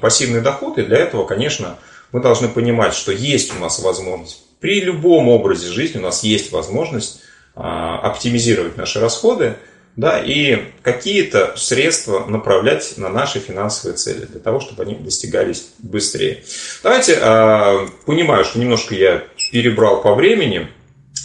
пассивный 0.00 0.40
доход. 0.40 0.78
И 0.78 0.82
для 0.82 0.98
этого, 0.98 1.26
конечно, 1.26 1.78
мы 2.12 2.20
должны 2.20 2.48
понимать, 2.48 2.94
что 2.94 3.12
есть 3.12 3.56
у 3.56 3.60
нас 3.60 3.78
возможность. 3.80 4.42
При 4.60 4.80
любом 4.80 5.28
образе 5.28 5.68
жизни 5.68 5.98
у 5.98 6.02
нас 6.02 6.22
есть 6.22 6.52
возможность 6.52 7.20
а, 7.20 7.25
оптимизировать 7.56 8.76
наши 8.76 9.00
расходы, 9.00 9.56
да, 9.96 10.20
и 10.22 10.72
какие-то 10.82 11.54
средства 11.56 12.26
направлять 12.26 12.98
на 12.98 13.08
наши 13.08 13.40
финансовые 13.40 13.96
цели, 13.96 14.26
для 14.26 14.40
того, 14.40 14.60
чтобы 14.60 14.82
они 14.82 14.94
достигались 14.94 15.70
быстрее. 15.78 16.44
Давайте, 16.82 17.18
а, 17.20 17.88
понимаю, 18.04 18.44
что 18.44 18.58
немножко 18.58 18.94
я 18.94 19.24
перебрал 19.50 20.02
по 20.02 20.14
времени, 20.14 20.68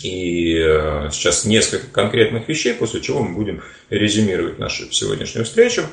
и 0.03 0.57
э, 0.57 1.09
сейчас 1.11 1.45
несколько 1.45 1.85
конкретных 1.87 2.47
вещей, 2.47 2.73
после 2.73 3.01
чего 3.01 3.21
мы 3.21 3.35
будем 3.35 3.61
резюмировать 3.89 4.57
нашу 4.57 4.91
сегодняшнюю 4.91 5.45
встречу. 5.45 5.83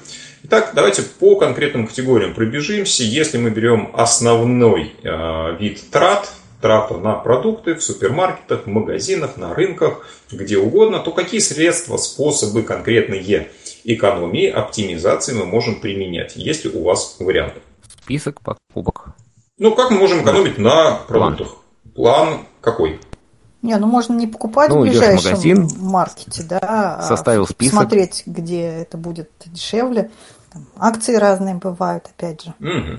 Итак, 0.44 0.72
давайте 0.74 1.02
по 1.02 1.36
конкретным 1.36 1.86
категориям 1.86 2.32
пробежимся. 2.32 3.02
Если 3.02 3.36
мы 3.36 3.50
берем 3.50 3.90
основной 3.92 4.94
э, 5.02 5.56
вид 5.60 5.82
трат, 5.90 6.32
трата 6.60 6.96
на 6.96 7.14
продукты 7.14 7.74
в 7.74 7.82
супермаркетах, 7.82 8.64
в 8.64 8.66
магазинах, 8.68 9.36
на 9.36 9.54
рынках, 9.54 10.06
где 10.30 10.58
угодно, 10.58 11.00
то 11.00 11.12
какие 11.12 11.40
средства, 11.40 11.96
способы 11.96 12.62
конкретные 12.62 13.48
экономии, 13.84 14.48
оптимизации 14.48 15.34
мы 15.34 15.46
можем 15.46 15.80
применять? 15.80 16.36
Есть 16.36 16.64
ли 16.64 16.70
у 16.70 16.82
вас 16.82 17.16
варианты? 17.18 17.60
Список 18.02 18.40
покупок. 18.40 19.10
Ну, 19.58 19.74
как 19.74 19.90
мы 19.90 19.98
можем 19.98 20.22
экономить 20.22 20.58
на 20.58 21.00
продуктах? 21.08 21.56
План, 21.94 22.28
План 22.28 22.38
какой? 22.60 23.00
Не, 23.62 23.76
ну 23.76 23.88
можно 23.88 24.14
не 24.14 24.28
покупать 24.28 24.70
ну, 24.70 24.78
в 24.78 24.82
ближайшем 24.82 25.18
в 25.18 25.24
магазин, 25.24 25.68
маркете, 25.78 26.44
да, 26.44 26.58
а 27.00 27.02
составил 27.02 27.42
а 27.42 27.46
список. 27.46 27.74
смотреть, 27.74 28.22
где 28.24 28.62
это 28.62 28.96
будет 28.96 29.30
дешевле. 29.46 30.10
Там, 30.52 30.66
акции 30.78 31.16
разные 31.16 31.56
бывают, 31.56 32.06
опять 32.06 32.44
же. 32.44 32.54
Угу. 32.60 32.98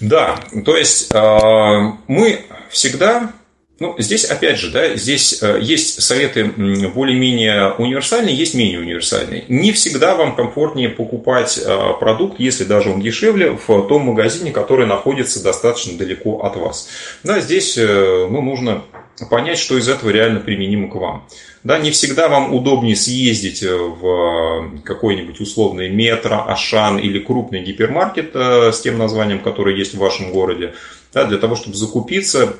Да, 0.00 0.40
то 0.64 0.76
есть 0.76 1.10
э, 1.12 1.80
мы 2.06 2.40
всегда, 2.70 3.32
ну, 3.78 3.94
здесь 3.98 4.24
опять 4.24 4.58
же, 4.58 4.70
да, 4.70 4.96
здесь 4.96 5.42
э, 5.42 5.58
есть 5.60 6.02
советы 6.02 6.44
более-менее 6.44 7.72
универсальные, 7.72 8.34
есть 8.34 8.54
менее 8.54 8.80
универсальные. 8.80 9.44
Не 9.48 9.72
всегда 9.72 10.14
вам 10.14 10.34
комфортнее 10.34 10.88
покупать 10.88 11.60
э, 11.62 11.78
продукт, 12.00 12.40
если 12.40 12.64
даже 12.64 12.90
он 12.90 13.00
дешевле, 13.00 13.58
в 13.66 13.88
том 13.88 14.02
магазине, 14.02 14.52
который 14.52 14.86
находится 14.86 15.42
достаточно 15.42 15.98
далеко 15.98 16.42
от 16.44 16.56
вас. 16.56 16.88
Да, 17.22 17.40
здесь, 17.40 17.76
ну, 17.76 18.40
нужно 18.40 18.84
понять, 19.26 19.58
что 19.58 19.76
из 19.76 19.88
этого 19.88 20.10
реально 20.10 20.40
применимо 20.40 20.88
к 20.88 20.94
вам. 20.94 21.26
Да, 21.62 21.78
не 21.78 21.90
всегда 21.90 22.28
вам 22.28 22.54
удобнее 22.54 22.96
съездить 22.96 23.62
в 23.62 24.80
какой-нибудь 24.84 25.40
условный 25.40 25.90
метро, 25.90 26.44
Ашан 26.48 26.98
или 26.98 27.18
крупный 27.18 27.62
гипермаркет 27.62 28.30
э, 28.34 28.72
с 28.72 28.80
тем 28.80 28.96
названием, 28.96 29.40
который 29.40 29.76
есть 29.76 29.94
в 29.94 29.98
вашем 29.98 30.32
городе, 30.32 30.74
да, 31.12 31.24
для 31.24 31.36
того, 31.36 31.56
чтобы 31.56 31.76
закупиться 31.76 32.54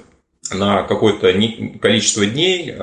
на 0.52 0.82
какое-то 0.82 1.32
количество 1.80 2.26
дней, 2.26 2.70
э, 2.70 2.76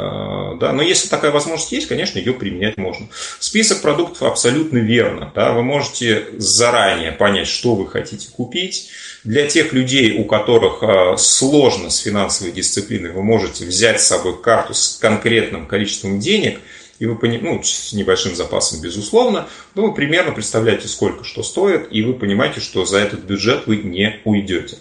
да, 0.60 0.73
но 0.73 0.81
если 0.81 1.07
такая 1.07 1.31
возможность 1.31 1.72
есть, 1.72 1.88
конечно, 1.88 2.19
ее 2.19 2.34
применять 2.34 2.77
можно. 2.77 3.07
Список 3.39 3.81
продуктов 3.81 4.23
абсолютно 4.23 4.77
верно, 4.77 5.31
да, 5.35 5.53
вы 5.53 5.64
можете 5.64 6.26
заранее 6.38 7.11
понять, 7.11 7.48
что 7.48 7.76
вы 7.76 7.88
хотите 7.88 8.30
купить. 8.31 8.89
Для 9.23 9.45
тех 9.48 9.73
людей, 9.73 10.19
у 10.19 10.23
которых 10.23 10.81
э, 10.81 11.18
сложно 11.18 11.89
с 11.89 11.99
финансовой 11.99 12.53
дисциплиной, 12.53 13.11
вы 13.11 13.23
можете 13.23 13.65
взять 13.65 14.02
с 14.02 14.07
собой 14.07 14.41
карту 14.41 14.73
с 14.73 14.98
конкретным 15.02 15.65
количеством 15.65 16.19
денег 16.19 16.60
и 16.99 17.06
вы 17.06 17.18
ну, 17.40 17.61
с 17.64 17.94
небольшим 17.94 18.36
запасом, 18.36 18.82
безусловно, 18.82 19.48
но 19.76 19.84
вы 19.84 19.94
примерно 19.94 20.32
представляете, 20.32 20.88
сколько 20.88 21.24
что 21.24 21.44
стоит, 21.44 21.88
и 21.91 22.02
вы 22.02 22.14
понимаете, 22.14 22.60
что 22.60 22.86
за 22.86 22.99
этот 22.99 23.22
бюджет 23.22 23.68
вы 23.68 23.78
не 23.78 24.19
уйдете. 24.26 24.78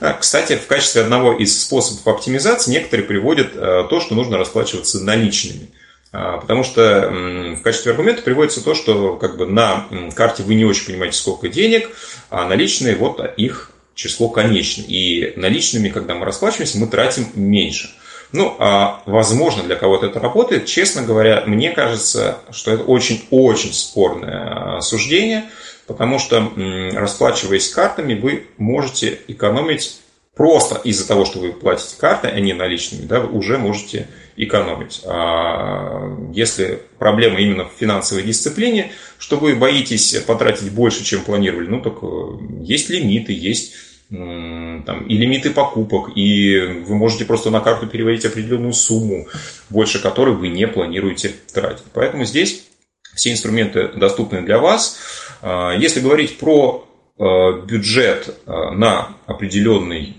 А, 0.00 0.14
кстати, 0.14 0.56
в 0.56 0.66
качестве 0.66 1.02
одного 1.02 1.34
из 1.34 1.60
способов 1.60 2.06
оптимизации 2.06 2.70
некоторые 2.70 3.06
приводят 3.06 3.54
э, 3.54 3.84
то, 3.88 4.00
что 4.00 4.14
нужно 4.14 4.38
расплачиваться 4.38 5.04
наличными. 5.04 5.70
А, 6.10 6.38
потому 6.38 6.64
что 6.64 7.10
в 7.10 7.62
качестве 7.62 7.92
аргумента 7.92 8.22
приводится 8.22 8.64
то, 8.64 8.74
что 8.74 9.16
как 9.16 9.36
бы 9.36 9.46
на 9.46 9.86
карте 10.14 10.42
вы 10.42 10.54
не 10.54 10.64
очень 10.64 10.86
понимаете, 10.86 11.18
сколько 11.18 11.48
денег, 11.48 11.90
а 12.30 12.48
наличные, 12.48 12.96
вот 12.96 13.20
их 13.36 13.72
число 13.94 14.28
конечно. 14.28 14.82
И 14.86 15.34
наличными, 15.36 15.90
когда 15.90 16.14
мы 16.14 16.24
расплачиваемся, 16.24 16.78
мы 16.78 16.86
тратим 16.86 17.26
меньше. 17.34 17.90
Ну, 18.32 18.54
а 18.58 19.02
возможно, 19.06 19.62
для 19.62 19.76
кого-то 19.76 20.06
это 20.06 20.20
работает. 20.20 20.66
Честно 20.66 21.02
говоря, 21.02 21.44
мне 21.46 21.70
кажется, 21.70 22.38
что 22.50 22.70
это 22.72 22.82
очень-очень 22.84 23.72
спорное 23.72 24.76
а, 24.76 24.80
суждение, 24.80 25.44
потому 25.86 26.18
что, 26.18 26.52
расплачиваясь 26.94 27.70
картами, 27.70 28.14
вы 28.14 28.46
можете 28.58 29.18
экономить 29.28 30.00
просто 30.38 30.76
из-за 30.84 31.06
того, 31.06 31.24
что 31.24 31.40
вы 31.40 31.52
платите 31.52 31.96
картой, 31.98 32.30
а 32.30 32.38
не 32.38 32.52
наличными, 32.52 33.06
да, 33.06 33.20
вы 33.20 33.36
уже 33.36 33.58
можете 33.58 34.08
экономить. 34.36 35.02
А 35.04 36.16
если 36.32 36.80
проблема 36.98 37.40
именно 37.40 37.64
в 37.64 37.72
финансовой 37.76 38.22
дисциплине, 38.22 38.92
что 39.18 39.36
вы 39.36 39.56
боитесь 39.56 40.14
потратить 40.26 40.70
больше, 40.70 41.04
чем 41.04 41.22
планировали, 41.22 41.66
ну 41.66 41.80
так 41.80 41.94
э, 42.02 42.62
есть 42.62 42.88
лимиты, 42.88 43.32
есть 43.32 43.74
там, 44.10 45.06
и 45.06 45.16
лимиты 45.16 45.50
покупок, 45.50 46.16
и 46.16 46.58
вы 46.86 46.94
можете 46.96 47.24
просто 47.24 47.50
на 47.50 47.60
карту 47.60 47.86
переводить 47.86 48.24
определенную 48.24 48.72
сумму, 48.72 49.26
больше 49.68 50.00
которой 50.00 50.34
вы 50.34 50.48
не 50.48 50.66
планируете 50.66 51.34
тратить. 51.52 51.84
Поэтому 51.92 52.24
здесь 52.24 52.66
все 53.14 53.32
инструменты 53.32 53.88
доступны 53.88 54.42
для 54.42 54.58
вас. 54.58 54.98
А, 55.42 55.72
если 55.72 56.00
говорить 56.00 56.38
про 56.38 56.88
Э, 57.20 57.62
бюджет 57.66 58.32
э, 58.46 58.52
на 58.76 59.16
определенный 59.26 60.14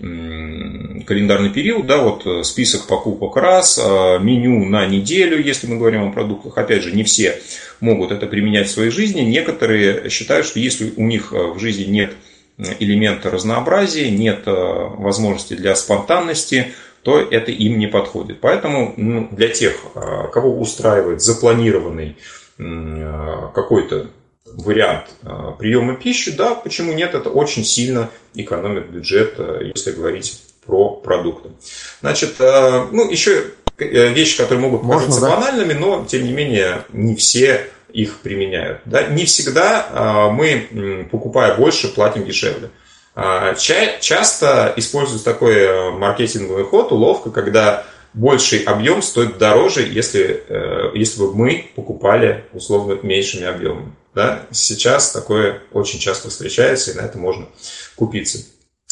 календарный 1.06 1.48
период, 1.48 1.86
да, 1.86 1.96
вот 1.96 2.26
э, 2.26 2.42
список 2.44 2.86
покупок 2.88 3.36
раз, 3.38 3.78
меню 3.78 4.66
на 4.66 4.84
неделю, 4.84 5.42
если 5.42 5.66
мы 5.66 5.78
говорим 5.78 6.02
о 6.02 6.12
продуктах, 6.12 6.58
опять 6.58 6.82
же, 6.82 6.92
не 6.92 7.02
все 7.02 7.40
могут 7.80 8.12
это 8.12 8.26
применять 8.26 8.68
в 8.68 8.72
своей 8.72 8.90
жизни, 8.90 9.22
некоторые 9.22 10.10
считают, 10.10 10.44
что 10.44 10.60
если 10.60 10.92
у 10.94 11.06
них 11.06 11.32
в 11.32 11.58
жизни 11.58 11.84
нет 11.84 12.12
элемента 12.78 13.30
разнообразия, 13.30 14.10
нет 14.10 14.42
возможности 14.46 15.54
для 15.54 15.74
спонтанности, 15.74 16.72
то 17.02 17.18
это 17.18 17.50
им 17.50 17.78
не 17.78 17.86
подходит. 17.86 18.40
Поэтому 18.40 18.94
ну, 18.96 19.28
для 19.30 19.48
тех, 19.48 19.74
кого 19.94 20.58
устраивает 20.58 21.22
запланированный 21.22 22.16
какой-то 22.58 24.10
вариант 24.44 25.06
приема 25.58 25.94
пищи, 25.94 26.32
да, 26.32 26.54
почему 26.54 26.92
нет, 26.92 27.14
это 27.14 27.30
очень 27.30 27.64
сильно 27.64 28.10
экономит 28.34 28.90
бюджет, 28.90 29.38
если 29.74 29.92
говорить 29.92 30.42
про 30.66 30.90
продукты. 30.90 31.50
Значит, 32.00 32.34
ну, 32.38 33.10
еще 33.10 33.32
э, 33.32 33.44
вещи, 33.80 34.36
которые 34.36 34.60
могут 34.68 34.88
казаться 34.88 35.20
да? 35.20 35.30
банальными, 35.30 35.72
но, 35.72 36.04
тем 36.04 36.24
не 36.24 36.32
менее, 36.32 36.84
не 36.92 37.14
все 37.14 37.68
их 37.92 38.20
применяют. 38.20 38.80
Да? 38.84 39.04
Не 39.04 39.24
всегда 39.24 40.30
мы, 40.32 41.08
покупая 41.10 41.56
больше, 41.56 41.88
платим 41.88 42.24
дешевле. 42.24 42.70
Часто 43.56 44.72
используют 44.76 45.24
такой 45.24 45.56
э, 45.56 45.90
маркетинговый 45.90 46.64
ход, 46.64 46.92
уловка, 46.92 47.30
когда 47.30 47.84
больший 48.14 48.60
объем 48.60 49.02
стоит 49.02 49.36
дороже, 49.38 49.82
если, 49.82 50.44
э, 50.48 50.92
если 50.94 51.20
бы 51.20 51.34
мы 51.34 51.70
покупали 51.74 52.44
условно 52.52 52.98
меньшими 53.02 53.46
объемами. 53.46 53.92
Да? 54.14 54.46
Сейчас 54.52 55.10
такое 55.12 55.60
очень 55.72 55.98
часто 55.98 56.30
встречается, 56.30 56.92
и 56.92 56.94
на 56.94 57.02
это 57.02 57.18
можно 57.18 57.46
купиться. 57.96 58.38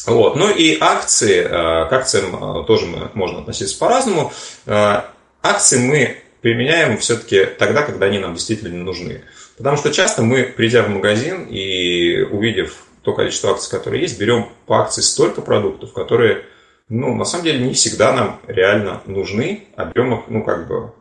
Вот. 0.07 0.37
Ну 0.37 0.51
и 0.51 0.79
акции, 0.81 1.41
э, 1.41 1.89
к 1.89 1.93
акциям 1.93 2.61
э, 2.61 2.65
тоже 2.67 2.87
можно 3.15 3.41
относиться 3.41 3.79
по-разному. 3.79 4.33
Э, 4.67 5.03
акции 5.43 5.79
мы 5.79 6.23
применяем 6.41 6.99
все-таки 6.99 7.45
тогда, 7.45 7.83
когда 7.83 8.07
они 8.07 8.19
нам 8.19 8.35
действительно 8.35 8.83
нужны. 8.85 9.23
Потому 9.57 9.77
что 9.77 9.93
часто 9.93 10.23
мы, 10.23 10.45
придя 10.45 10.83
в 10.83 10.89
магазин 10.89 11.47
и 11.51 12.23
увидев 12.23 12.85
то 13.03 13.13
количество 13.13 13.51
акций, 13.51 13.71
которые 13.71 14.03
есть, 14.03 14.19
берем 14.21 14.49
по 14.67 14.81
акции 14.81 15.03
столько 15.03 15.41
продуктов, 15.41 15.93
которые, 15.93 16.45
ну, 16.89 17.15
на 17.15 17.25
самом 17.25 17.45
деле, 17.45 17.67
не 17.67 17.75
всегда 17.75 18.13
нам 18.13 18.41
реально 18.47 19.03
нужны, 19.07 19.69
объемах, 19.77 20.25
ну, 20.29 20.45
как 20.45 20.69
бы, 20.69 20.93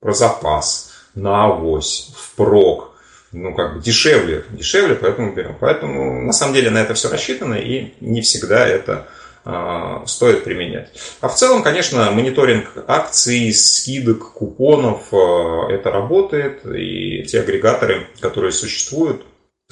про 0.00 0.12
запас, 0.12 0.92
на 1.14 1.44
авось, 1.44 2.12
впрок, 2.16 2.91
ну, 3.32 3.54
как 3.54 3.74
бы 3.74 3.82
дешевле, 3.82 4.44
дешевле, 4.50 4.94
поэтому 4.94 5.32
берем. 5.32 5.56
Поэтому, 5.58 6.22
на 6.22 6.32
самом 6.32 6.54
деле, 6.54 6.70
на 6.70 6.78
это 6.78 6.94
все 6.94 7.08
рассчитано, 7.08 7.54
и 7.54 7.94
не 8.00 8.20
всегда 8.20 8.66
это 8.66 9.08
э, 9.44 10.00
стоит 10.06 10.44
применять. 10.44 10.90
А 11.20 11.28
в 11.28 11.34
целом, 11.34 11.62
конечно, 11.62 12.10
мониторинг 12.10 12.84
акций, 12.86 13.52
скидок, 13.52 14.32
купонов, 14.32 15.12
э, 15.12 15.74
это 15.74 15.90
работает, 15.90 16.66
и 16.66 17.24
те 17.24 17.40
агрегаторы, 17.40 18.06
которые 18.20 18.52
существуют, 18.52 19.22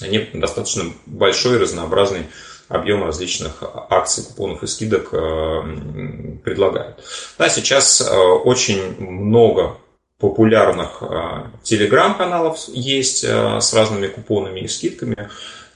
они 0.01 0.31
достаточно 0.33 0.85
большой, 1.05 1.59
разнообразный 1.59 2.27
объем 2.69 3.05
различных 3.05 3.63
акций, 3.91 4.25
купонов 4.25 4.63
и 4.63 4.67
скидок 4.67 5.11
э, 5.13 6.39
предлагают. 6.45 7.05
Да, 7.39 7.51
сейчас 7.51 8.01
очень 8.01 8.99
много 8.99 9.77
популярных 10.21 11.03
а, 11.03 11.51
телеграм-каналов 11.63 12.69
есть 12.69 13.25
а, 13.27 13.61
с 13.61 13.73
разными 13.73 14.07
купонами 14.07 14.61
и 14.61 14.69
скидками. 14.69 15.17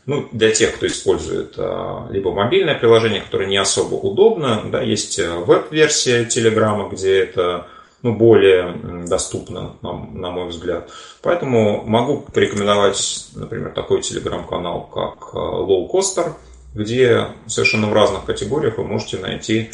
Ну, 0.07 0.29
для 0.33 0.51
тех, 0.51 0.75
кто 0.77 0.87
использует 0.87 1.55
а, 1.57 2.07
либо 2.11 2.31
мобильное 2.31 2.75
приложение, 2.75 3.23
которое 3.23 3.47
не 3.47 3.57
особо 3.57 3.95
удобно, 3.95 4.63
да, 4.71 4.83
есть 4.83 5.19
веб-версия 5.19 6.27
Телеграма, 6.27 6.91
где 6.91 7.21
это 7.21 7.69
ну, 8.03 8.15
более 8.15 8.75
доступно, 9.09 9.77
на, 9.81 10.31
мой 10.31 10.49
взгляд. 10.49 10.91
Поэтому 11.23 11.83
могу 11.87 12.19
порекомендовать, 12.21 13.29
например, 13.35 13.71
такой 13.71 14.03
телеграм-канал, 14.03 14.83
как 14.93 15.35
Low 15.35 15.91
Coster, 15.91 16.35
где 16.75 17.29
совершенно 17.47 17.89
в 17.89 17.95
разных 17.95 18.27
категориях 18.27 18.77
вы 18.77 18.85
можете 18.85 19.17
найти 19.17 19.71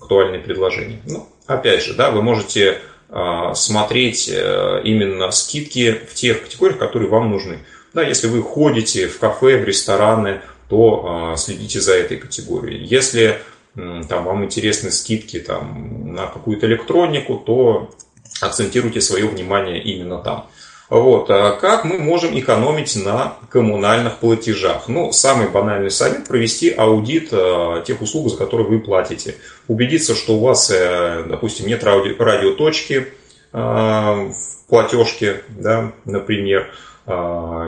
актуальные 0.00 0.40
предложения. 0.40 1.00
Ну, 1.06 1.28
опять 1.46 1.84
же, 1.84 1.94
да, 1.94 2.10
вы 2.10 2.22
можете 2.22 2.80
смотреть 3.54 4.28
э, 4.28 4.82
именно 4.84 5.30
скидки 5.30 6.00
в 6.08 6.14
тех 6.14 6.42
категориях, 6.42 6.78
которые 6.78 7.08
вам 7.08 7.30
нужны. 7.30 7.58
Да, 7.92 8.02
если 8.02 8.28
вы 8.28 8.42
ходите 8.42 9.08
в 9.08 9.18
кафе, 9.18 9.58
в 9.58 9.64
рестораны, 9.64 10.42
то 10.68 11.32
а, 11.32 11.36
следите 11.36 11.80
за 11.80 11.94
этой 11.94 12.18
категорией. 12.18 12.84
Если 12.84 13.40
там, 13.74 14.24
вам 14.24 14.44
интересны 14.44 14.92
скидки 14.92 15.40
там, 15.40 16.14
на 16.14 16.26
какую-то 16.26 16.66
электронику, 16.66 17.36
то 17.36 17.90
акцентируйте 18.40 19.00
свое 19.00 19.26
внимание 19.26 19.82
именно 19.82 20.18
там. 20.18 20.46
Вот. 20.90 21.30
А 21.30 21.52
как 21.52 21.84
мы 21.84 21.98
можем 21.98 22.36
экономить 22.36 22.96
на 22.96 23.36
коммунальных 23.48 24.18
платежах? 24.18 24.88
Ну, 24.88 25.12
самый 25.12 25.48
банальный 25.48 25.90
совет– 25.90 26.26
провести 26.28 26.70
аудит 26.70 27.28
э, 27.30 27.84
тех 27.86 28.02
услуг, 28.02 28.28
за 28.28 28.36
которые 28.36 28.66
вы 28.66 28.80
платите. 28.80 29.36
Убедиться, 29.68 30.16
что 30.16 30.34
у 30.34 30.40
вас, 30.40 30.68
э, 30.74 31.24
допустим, 31.28 31.68
нет 31.68 31.84
радио, 31.84 32.16
радиоточки 32.18 33.06
э, 33.52 33.56
в 33.56 34.34
платежке, 34.68 35.42
да, 35.48 35.92
например. 36.04 36.70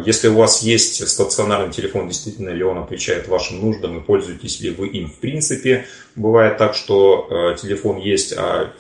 Если 0.05 0.29
у 0.29 0.37
вас 0.37 0.63
есть 0.63 1.09
стационарный 1.09 1.73
телефон, 1.73 2.07
действительно 2.07 2.51
ли 2.51 2.63
он 2.63 2.79
отвечает 2.79 3.27
вашим 3.27 3.61
нуждам 3.61 3.99
и 3.99 4.01
пользуетесь 4.01 4.61
ли 4.61 4.71
вы 4.71 4.87
им 4.89 5.09
в 5.09 5.15
принципе. 5.15 5.87
Бывает 6.15 6.59
так, 6.59 6.75
что 6.75 7.57
телефон 7.61 7.97
есть, 7.97 8.35
а 8.37 8.73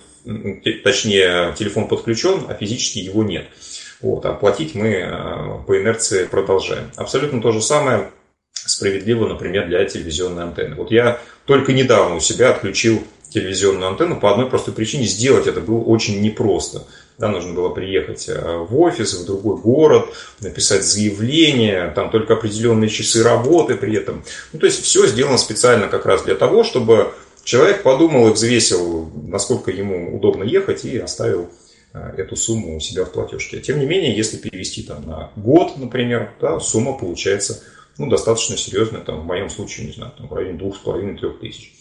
точнее 0.85 1.52
телефон 1.59 1.89
подключен, 1.89 2.43
а 2.48 2.55
физически 2.55 2.98
его 2.98 3.24
нет. 3.24 3.47
Вот, 4.03 4.27
а 4.27 4.35
платить 4.35 4.74
мы 4.74 4.89
э, 4.89 5.59
по 5.66 5.81
инерции 5.81 6.24
продолжаем. 6.24 6.91
Абсолютно 6.97 7.41
то 7.41 7.53
же 7.53 7.62
самое 7.62 8.11
справедливо, 8.53 9.27
например, 9.27 9.69
для 9.69 9.85
телевизионной 9.85 10.43
антенны. 10.43 10.74
Вот 10.74 10.91
я 10.91 11.20
только 11.47 11.73
недавно 11.73 12.16
у 12.16 12.20
себя 12.20 12.51
отключил 12.51 13.03
телевизионную 13.31 13.89
антенну 13.89 14.20
по 14.20 14.31
одной 14.31 14.49
простой 14.49 14.74
причине. 14.74 15.05
Сделать 15.05 15.47
это 15.47 15.61
было 15.61 15.79
очень 15.79 16.20
непросто. 16.20 16.83
Да, 17.19 17.29
нужно 17.29 17.53
было 17.55 17.69
приехать 17.69 18.29
э, 18.29 18.57
в 18.59 18.79
офис, 18.81 19.15
в 19.15 19.24
другой 19.24 19.57
город, 19.57 20.07
написать 20.41 20.83
заявление, 20.83 21.93
там 21.95 22.11
только 22.11 22.35
определенные 22.35 22.91
часы 22.91 23.23
работы 23.23 23.77
при 23.77 23.97
этом. 23.97 24.24
Ну, 24.53 24.59
то 24.59 24.66
есть 24.66 24.83
все 24.83 25.07
сделано 25.07 25.39
специально 25.39 25.89
как 25.89 26.07
раз 26.07 26.23
для 26.23 26.35
того, 26.35 26.65
чтобы 26.65 27.12
человек 27.45 27.83
подумал 27.83 28.29
и 28.29 28.33
взвесил, 28.33 29.11
насколько 29.29 29.70
ему 29.70 30.16
удобно 30.16 30.43
ехать 30.43 30.85
и 30.85 30.99
оставил 30.99 31.49
эту 31.93 32.36
сумму 32.36 32.77
у 32.77 32.81
себя 32.81 33.05
в 33.05 33.12
платежке. 33.12 33.60
Тем 33.60 33.78
не 33.78 33.86
менее, 33.86 34.16
если 34.16 34.36
перевести 34.36 34.82
там 34.82 35.06
на 35.06 35.31
год, 35.36 35.77
например, 35.77 36.32
да, 36.40 36.59
сумма 36.60 36.97
получается 36.97 37.62
ну, 37.98 38.09
достаточно 38.09 38.56
серьезная, 38.56 39.02
там, 39.02 39.20
в 39.20 39.24
моем 39.24 39.51
случае, 39.51 39.86
не 39.86 39.93
знаю, 39.93 40.12
там, 40.16 40.28
в 40.28 40.32
районе 40.32 40.59
двух 40.59 40.77
с 40.77 40.78
половиной 40.78 41.19
трех 41.19 41.40
тысяч. 41.40 41.73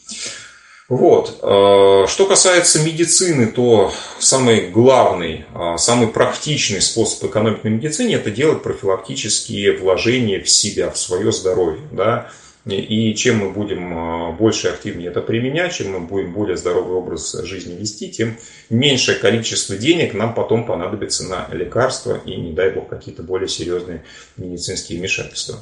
Вот. 0.89 1.39
Э, 1.41 2.05
что 2.05 2.25
касается 2.25 2.83
медицины, 2.83 3.47
то 3.47 3.93
самый 4.19 4.69
главный, 4.69 5.45
э, 5.53 5.77
самый 5.77 6.09
практичный 6.09 6.81
способ 6.81 7.29
экономить 7.29 7.63
на 7.63 7.69
медицине– 7.69 8.15
это 8.15 8.29
делать 8.29 8.61
профилактические 8.61 9.77
вложения 9.77 10.41
в 10.41 10.49
себя, 10.49 10.91
в 10.91 10.97
свое 10.97 11.31
здоровье. 11.31 11.81
Да? 11.93 12.29
И 12.65 13.15
чем 13.15 13.38
мы 13.38 13.49
будем 13.49 13.91
э, 13.91 14.31
больше 14.33 14.67
активнее 14.67 15.09
это 15.09 15.21
применять, 15.21 15.73
чем 15.73 15.93
мы 15.93 15.99
будем 15.99 16.31
более 16.31 16.57
здоровый 16.57 16.95
образ 16.95 17.33
жизни 17.43 17.73
вести, 17.73 18.11
тем 18.11 18.38
меньшее 18.69 19.17
количество 19.17 19.75
денег 19.75 20.13
нам 20.13 20.35
потом 20.35 20.65
понадобится 20.65 21.23
на 21.27 21.47
лекарства 21.51 22.21
и, 22.23 22.35
не 22.35 22.53
дай 22.53 22.69
бог, 22.69 22.88
какие-то 22.88 23.23
более 23.23 23.47
серьезные 23.47 24.03
медицинские 24.38 24.99
вмешательства. 24.99 25.57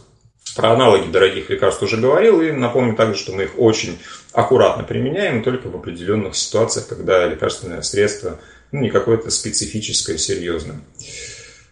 Про 0.57 0.71
аналоги 0.73 1.09
дорогих 1.09 1.49
лекарств 1.49 1.81
уже 1.83 1.95
говорил, 1.95 2.41
и 2.41 2.51
напомню 2.51 2.95
также, 2.95 3.17
что 3.17 3.31
мы 3.31 3.43
их 3.43 3.57
очень 3.57 3.97
аккуратно 4.33 4.83
применяем, 4.83 5.41
только 5.41 5.69
в 5.69 5.75
определенных 5.75 6.35
ситуациях, 6.35 6.87
когда 6.87 7.25
лекарственное 7.27 7.81
средство 7.81 8.39
ну, 8.71 8.81
не 8.81 8.89
какое-то 8.89 9.31
специфическое, 9.31 10.17
серьезное. 10.17 10.81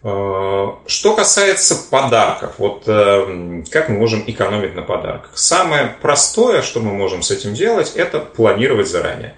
А, 0.02 0.78
что 0.86 1.14
касается 1.14 1.76
подарков, 1.90 2.54
вот 2.58 2.84
э, 2.86 3.62
как 3.70 3.88
мы 3.88 3.98
можем 3.98 4.22
экономить 4.26 4.74
на 4.74 4.82
подарках? 4.82 5.30
Самое 5.34 5.96
простое, 6.00 6.62
что 6.62 6.80
мы 6.80 6.92
можем 6.92 7.22
с 7.22 7.30
этим 7.30 7.54
делать, 7.54 7.92
это 7.96 8.20
планировать 8.20 8.88
заранее. 8.88 9.34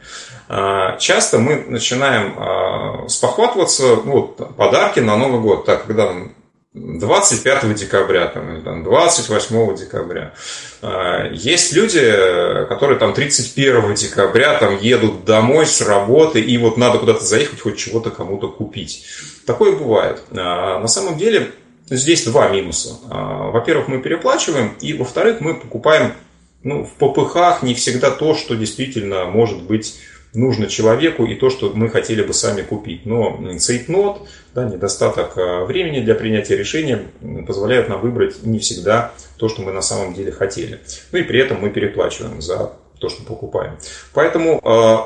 А, 0.48 0.96
часто 0.98 1.38
мы 1.38 1.64
начинаем 1.66 3.08
спохватываться, 3.08 3.96
ну, 4.04 4.22
подарки 4.22 5.00
на 5.00 5.16
Новый 5.16 5.40
год, 5.40 5.64
так, 5.64 5.86
когда 5.86 6.12
25 6.72 7.74
декабря 7.74 8.28
там, 8.28 8.54
или 8.54 8.60
там, 8.60 8.84
28 8.84 9.76
декабря. 9.76 10.34
А, 10.82 11.28
есть 11.32 11.72
люди, 11.72 12.00
которые 12.68 12.96
там 12.98 13.12
31 13.12 13.94
декабря 13.94 14.56
там 14.58 14.78
едут 14.78 15.24
домой 15.24 15.66
с 15.66 15.80
работы, 15.80 16.40
и 16.40 16.56
вот 16.58 16.76
надо 16.76 16.98
куда-то 16.98 17.24
заехать, 17.24 17.60
хоть 17.60 17.76
чего-то 17.76 18.10
кому-то 18.10 18.48
купить. 18.48 19.04
Такое 19.46 19.72
бывает. 19.72 20.22
А, 20.30 20.78
на 20.78 20.86
самом 20.86 21.18
деле 21.18 21.50
здесь 21.88 22.24
два 22.24 22.48
минуса. 22.48 22.98
А, 23.10 23.50
во-первых, 23.50 23.88
мы 23.88 24.00
переплачиваем, 24.00 24.76
и 24.80 24.92
во-вторых, 24.92 25.40
мы 25.40 25.54
покупаем 25.54 26.12
ну, 26.62 26.84
в 26.84 26.92
попыхах 26.94 27.62
не 27.62 27.74
всегда 27.74 28.10
то, 28.10 28.34
что 28.34 28.54
действительно 28.54 29.24
может 29.24 29.62
быть 29.62 29.98
нужно 30.34 30.68
человеку 30.68 31.24
и 31.24 31.34
то, 31.34 31.50
что 31.50 31.72
мы 31.74 31.88
хотели 31.88 32.22
бы 32.22 32.32
сами 32.32 32.62
купить. 32.62 33.06
Но 33.06 33.56
цейтнот, 33.58 34.28
да, 34.54 34.64
недостаток 34.64 35.32
а, 35.36 35.64
времени 35.64 36.00
для 36.00 36.14
принятия 36.14 36.56
решения 36.56 37.06
позволяют 37.46 37.88
нам 37.88 38.00
выбрать 38.00 38.42
не 38.42 38.58
всегда 38.58 39.12
то, 39.36 39.48
что 39.48 39.62
мы 39.62 39.72
на 39.72 39.82
самом 39.82 40.14
деле 40.14 40.32
хотели. 40.32 40.80
Ну 41.12 41.18
и 41.18 41.22
при 41.22 41.40
этом 41.40 41.60
мы 41.60 41.70
переплачиваем 41.70 42.40
за 42.40 42.72
то, 42.98 43.08
что 43.08 43.24
покупаем. 43.24 43.78
Поэтому 44.12 44.60
э, 44.62 44.96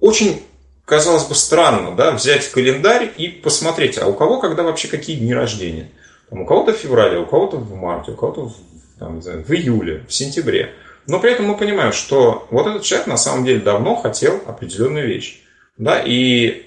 очень 0.00 0.42
казалось 0.84 1.24
бы 1.24 1.34
странно 1.34 1.94
да, 1.94 2.12
взять 2.12 2.48
календарь 2.50 3.12
и 3.16 3.28
посмотреть, 3.28 3.98
а 3.98 4.06
у 4.06 4.14
кого 4.14 4.40
когда 4.40 4.62
вообще 4.62 4.88
какие 4.88 5.16
дни 5.16 5.32
рождения. 5.34 5.90
Там, 6.30 6.40
у 6.42 6.46
кого-то 6.46 6.72
в 6.72 6.76
феврале, 6.76 7.18
у 7.18 7.26
кого-то 7.26 7.58
в 7.58 7.74
марте, 7.74 8.12
у 8.12 8.16
кого-то 8.16 8.48
в, 8.48 8.54
там, 8.98 9.22
знаю, 9.22 9.44
в 9.44 9.50
июле, 9.52 10.04
в 10.08 10.12
сентябре. 10.12 10.72
Но 11.06 11.20
при 11.20 11.32
этом 11.32 11.46
мы 11.46 11.56
понимаем, 11.56 11.92
что 11.92 12.46
вот 12.50 12.66
этот 12.66 12.82
человек 12.82 13.06
на 13.06 13.16
самом 13.16 13.44
деле 13.44 13.60
давно 13.60 13.94
хотел 13.96 14.40
определенную 14.46 15.06
вещь. 15.06 15.40
Да, 15.76 16.00
и 16.04 16.66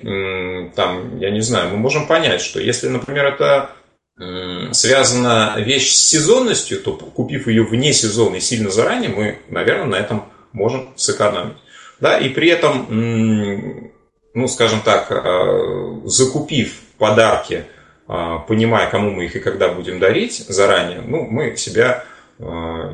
там, 0.75 1.17
я 1.19 1.31
не 1.31 1.39
знаю, 1.41 1.69
мы 1.69 1.77
можем 1.77 2.07
понять, 2.07 2.41
что 2.41 2.59
если, 2.59 2.89
например, 2.89 3.25
это 3.25 3.71
связана 4.73 5.55
вещь 5.57 5.93
с 5.93 6.09
сезонностью, 6.09 6.81
то 6.81 6.91
купив 6.93 7.47
ее 7.47 7.63
вне 7.63 7.93
сезона 7.93 8.35
и 8.35 8.41
сильно 8.41 8.69
заранее, 8.69 9.09
мы, 9.09 9.39
наверное, 9.47 9.85
на 9.85 9.95
этом 9.95 10.25
можем 10.51 10.89
сэкономить. 10.97 11.57
Да, 12.01 12.17
и 12.17 12.29
при 12.29 12.49
этом, 12.49 13.91
ну, 14.33 14.47
скажем 14.47 14.81
так, 14.81 15.07
а, 15.09 16.01
закупив 16.05 16.79
подарки, 16.97 17.65
а, 18.07 18.39
понимая, 18.39 18.89
кому 18.89 19.11
мы 19.11 19.25
их 19.25 19.35
и 19.35 19.39
когда 19.39 19.69
будем 19.69 19.99
дарить 19.99 20.45
заранее, 20.47 21.01
ну, 21.01 21.25
мы 21.25 21.55
себя 21.55 22.03
Э, 22.03 22.16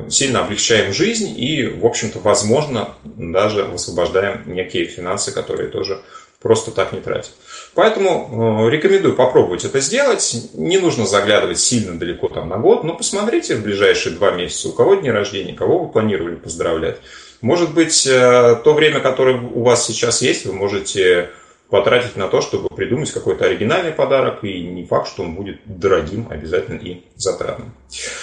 сильно 0.08 0.40
облегчаем 0.40 0.92
жизнь 0.92 1.34
и, 1.36 1.66
в 1.66 1.84
общем-то, 1.84 2.18
возможно, 2.20 2.94
даже 3.04 3.64
высвобождаем 3.64 4.42
некие 4.46 4.86
финансы, 4.86 5.32
которые 5.32 5.68
тоже 5.68 6.00
просто 6.44 6.70
так 6.70 6.92
не 6.92 7.00
тратят. 7.00 7.32
Поэтому 7.74 8.66
э, 8.66 8.70
рекомендую 8.70 9.16
попробовать 9.16 9.64
это 9.64 9.80
сделать. 9.80 10.36
Не 10.52 10.76
нужно 10.76 11.06
заглядывать 11.06 11.58
сильно 11.58 11.98
далеко 11.98 12.28
там 12.28 12.50
на 12.50 12.58
год, 12.58 12.84
но 12.84 12.94
посмотрите 12.94 13.56
в 13.56 13.62
ближайшие 13.62 14.14
два 14.14 14.30
месяца, 14.30 14.68
у 14.68 14.72
кого 14.72 14.94
дни 14.94 15.10
рождения, 15.10 15.54
кого 15.54 15.78
вы 15.78 15.88
планировали 15.90 16.34
поздравлять. 16.34 16.98
Может 17.40 17.72
быть, 17.72 18.06
э, 18.06 18.60
то 18.62 18.74
время, 18.74 19.00
которое 19.00 19.40
у 19.40 19.62
вас 19.62 19.86
сейчас 19.86 20.20
есть, 20.20 20.44
вы 20.44 20.52
можете 20.52 21.30
потратить 21.70 22.16
на 22.16 22.28
то, 22.28 22.40
чтобы 22.40 22.68
придумать 22.68 23.10
какой-то 23.10 23.46
оригинальный 23.46 23.92
подарок, 23.92 24.44
и 24.44 24.62
не 24.62 24.84
факт, 24.84 25.08
что 25.08 25.22
он 25.22 25.34
будет 25.34 25.60
дорогим 25.64 26.28
обязательно 26.30 26.78
и 26.78 27.02
затратным. 27.16 27.74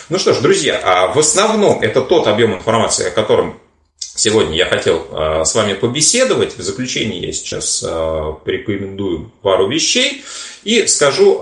Ну 0.09 0.17
что 0.19 0.33
ж, 0.33 0.39
друзья, 0.39 0.79
а 0.83 1.13
в 1.13 1.19
основном 1.19 1.81
это 1.81 2.01
тот 2.01 2.27
объем 2.27 2.53
информации, 2.53 3.07
о 3.07 3.11
котором 3.11 3.59
сегодня 3.97 4.55
я 4.55 4.65
хотел 4.65 5.07
а, 5.11 5.43
с 5.43 5.55
вами 5.55 5.73
побеседовать. 5.73 6.57
В 6.57 6.61
заключение 6.61 7.19
я 7.19 7.33
сейчас 7.33 7.83
а, 7.85 8.33
порекомендую 8.33 9.31
пару 9.41 9.67
вещей 9.67 10.23
и 10.63 10.85
скажу 10.87 11.39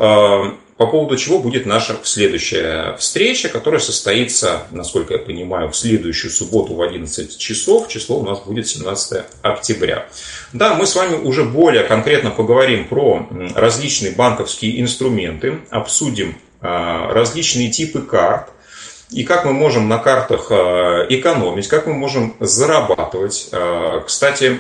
по 0.80 0.88
поводу 0.88 1.18
чего 1.18 1.40
будет 1.40 1.66
наша 1.66 1.98
следующая 2.04 2.96
встреча, 2.98 3.50
которая 3.50 3.82
состоится, 3.82 4.64
насколько 4.72 5.16
я 5.16 5.20
понимаю, 5.20 5.70
в 5.70 5.76
следующую 5.76 6.32
субботу 6.32 6.74
в 6.74 6.82
11 6.82 7.38
часов. 7.38 7.90
Число 7.90 8.18
у 8.20 8.24
нас 8.24 8.40
будет 8.40 8.66
17 8.66 9.26
октября. 9.42 10.08
Да, 10.54 10.76
мы 10.76 10.88
с 10.88 10.96
вами 10.96 11.16
уже 11.16 11.44
более 11.44 11.84
конкретно 11.84 12.32
поговорим 12.32 12.88
про 12.88 13.28
различные 13.56 14.14
банковские 14.14 14.80
инструменты, 14.80 15.60
обсудим 15.70 16.38
а, 16.62 17.12
различные 17.12 17.70
типы 17.72 18.00
карт, 18.00 18.48
и 19.12 19.26
как 19.26 19.44
мы 19.44 19.52
можем 19.52 19.90
на 19.90 19.98
картах 19.98 20.48
а, 20.50 21.06
экономить, 21.10 21.68
как 21.68 21.88
мы 21.88 21.94
можем 21.94 22.38
зарабатывать. 22.40 23.50
А, 23.52 24.00
кстати, 24.00 24.58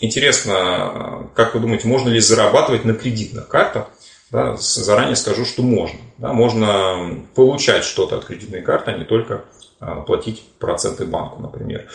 интересно, 0.00 1.28
как 1.34 1.52
вы 1.52 1.60
думаете, 1.60 1.86
можно 1.86 2.08
ли 2.08 2.18
зарабатывать 2.18 2.86
на 2.86 2.94
кредитных 2.94 3.46
картах? 3.48 3.88
Да, 4.30 4.56
заранее 4.56 5.16
скажу, 5.16 5.44
что 5.44 5.62
можно. 5.62 5.98
Да, 6.18 6.32
можно 6.32 7.24
получать 7.34 7.84
что-то 7.84 8.16
от 8.16 8.26
кредитной 8.26 8.60
карты, 8.60 8.90
а 8.90 8.98
не 8.98 9.04
только 9.04 9.44
а, 9.80 10.00
платить 10.02 10.42
проценты 10.58 11.06
банку, 11.06 11.40
например. 11.40 11.86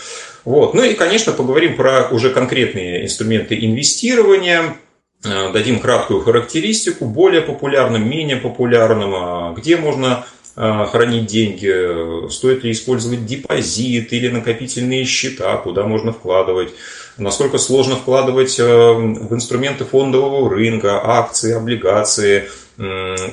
Вот. 0.45 0.73
Ну 0.73 0.83
и, 0.83 0.95
конечно, 0.95 1.31
поговорим 1.33 1.75
про 1.75 2.07
уже 2.09 2.31
конкретные 2.31 3.03
инструменты 3.03 3.55
инвестирования, 3.63 4.77
а, 5.23 5.51
дадим 5.51 5.79
краткую 5.79 6.21
характеристику, 6.21 7.05
более 7.05 7.41
популярным, 7.41 8.09
менее 8.09 8.37
популярным, 8.37 9.13
а, 9.15 9.53
где 9.53 9.77
можно 9.77 10.25
хранить 10.55 11.25
деньги, 11.25 12.29
стоит 12.29 12.63
ли 12.63 12.73
использовать 12.73 13.25
депозит 13.25 14.13
или 14.13 14.29
накопительные 14.29 15.03
счета, 15.03 15.57
куда 15.57 15.81
можно 15.81 16.13
вкладывать, 16.13 16.69
насколько 17.17 17.57
сложно 17.57 17.95
вкладывать 17.95 18.59
э, 18.59 18.63
в 18.63 19.33
инструменты 19.33 19.85
фондового 19.85 20.49
рынка, 20.49 21.01
акции, 21.03 21.53
облигации, 21.53 22.49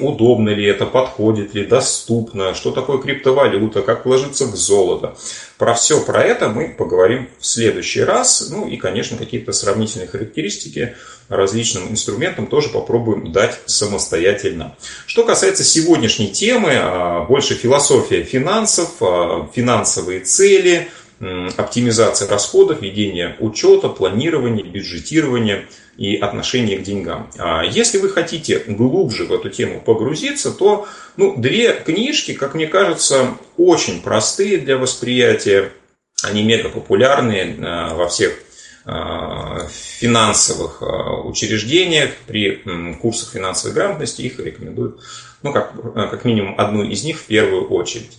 удобно 0.00 0.50
ли 0.50 0.66
это, 0.66 0.84
подходит 0.84 1.54
ли, 1.54 1.64
доступно, 1.64 2.54
что 2.54 2.72
такое 2.72 2.98
криптовалюта, 2.98 3.80
как 3.80 4.04
вложиться 4.04 4.44
в 4.44 4.54
золото. 4.54 5.16
Про 5.56 5.74
все 5.74 6.00
про 6.00 6.22
это 6.22 6.50
мы 6.50 6.74
поговорим 6.76 7.28
в 7.38 7.46
следующий 7.46 8.02
раз. 8.02 8.48
Ну 8.50 8.68
и, 8.68 8.76
конечно, 8.76 9.16
какие-то 9.16 9.52
сравнительные 9.52 10.08
характеристики 10.08 10.94
различным 11.28 11.90
инструментам 11.90 12.46
тоже 12.48 12.68
попробуем 12.68 13.32
дать 13.32 13.60
самостоятельно. 13.64 14.76
Что 15.06 15.24
касается 15.24 15.64
сегодняшней 15.64 16.28
темы, 16.28 16.72
а, 16.74 17.24
больше 17.24 17.54
философия 17.54 18.22
финансов, 18.22 18.90
а, 19.00 19.48
финансовые 19.54 20.20
цели– 20.20 20.88
оптимизация 21.20 22.28
расходов, 22.28 22.80
ведение 22.80 23.36
учета, 23.40 23.88
планирование, 23.88 24.64
бюджетирование 24.64 25.66
и 25.98 26.16
отношение 26.16 26.78
к 26.78 26.82
деньгам. 26.82 27.30
А 27.38 27.62
если 27.62 27.98
вы 27.98 28.08
хотите 28.08 28.60
глубже 28.66 29.26
в 29.26 29.32
эту 29.32 29.50
тему 29.50 29.82
погрузиться, 29.82 30.50
то 30.50 30.88
ну, 31.16 31.36
две 31.36 31.74
книжки, 31.74 32.32
как 32.32 32.54
мне 32.54 32.66
кажется, 32.66 33.36
очень 33.58 34.00
простые 34.00 34.58
для 34.58 34.78
восприятия. 34.78 35.72
Они 36.22 36.42
мега 36.42 36.70
популярные 36.70 37.54
э, 37.54 37.94
во 37.94 38.08
всех 38.08 38.32
э, 38.86 39.68
финансовых 39.68 40.80
э, 40.80 40.84
учреждениях, 41.24 42.12
при 42.26 42.62
курсах 43.00 43.32
финансовой 43.32 43.74
грамотности 43.74 44.22
их 44.22 44.38
рекомендую, 44.38 44.98
ну, 45.42 45.52
как, 45.52 45.74
как 45.94 46.24
минимум 46.24 46.54
одну 46.58 46.82
из 46.82 47.04
них 47.04 47.18
в 47.18 47.26
первую 47.26 47.68
очередь. 47.68 48.16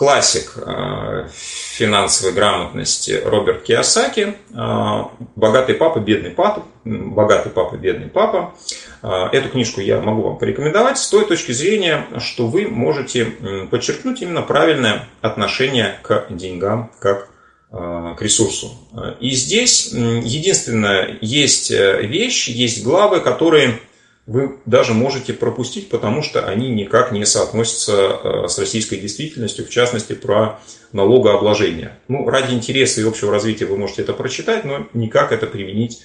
Классик 0.00 0.54
э, 0.56 1.28
финансовой 1.30 2.32
грамотности 2.32 3.20
Роберт 3.22 3.64
Киосаки 3.64 4.34
э, 4.50 5.02
«Богатый 5.36 5.74
папа, 5.74 5.98
бедный 5.98 6.30
папа», 6.30 6.64
«Богатый 6.86 7.50
папа, 7.50 7.76
бедный 7.76 8.08
папа». 8.08 8.54
Э, 9.02 9.28
эту 9.30 9.50
книжку 9.50 9.82
я 9.82 10.00
могу 10.00 10.22
вам 10.22 10.38
порекомендовать 10.38 10.96
с 10.96 11.06
той 11.06 11.26
точки 11.26 11.52
зрения, 11.52 12.06
что 12.16 12.46
вы 12.46 12.66
можете 12.66 13.26
подчеркнуть 13.70 14.22
именно 14.22 14.40
правильное 14.40 15.06
отношение 15.20 15.98
к 16.02 16.28
деньгам 16.30 16.90
как 16.98 17.28
к 17.70 18.16
ресурсу. 18.20 18.72
И 19.20 19.30
здесь 19.32 19.92
единственное, 19.92 21.18
есть 21.20 21.70
вещь, 21.70 22.48
есть 22.48 22.82
главы, 22.82 23.20
которые 23.20 23.78
вы 24.26 24.58
даже 24.66 24.94
можете 24.94 25.32
пропустить, 25.32 25.88
потому 25.88 26.22
что 26.22 26.46
они 26.46 26.68
никак 26.70 27.12
не 27.12 27.24
соотносятся 27.24 28.46
с 28.48 28.58
российской 28.58 28.96
действительностью, 28.96 29.66
в 29.66 29.70
частности, 29.70 30.12
про 30.12 30.60
налогообложение. 30.92 31.98
Ну, 32.08 32.28
ради 32.28 32.54
интереса 32.54 33.00
и 33.00 33.04
общего 33.08 33.32
развития 33.32 33.66
вы 33.66 33.76
можете 33.76 34.02
это 34.02 34.12
прочитать, 34.12 34.64
но 34.64 34.86
никак 34.92 35.32
это 35.32 35.46
применить 35.46 36.02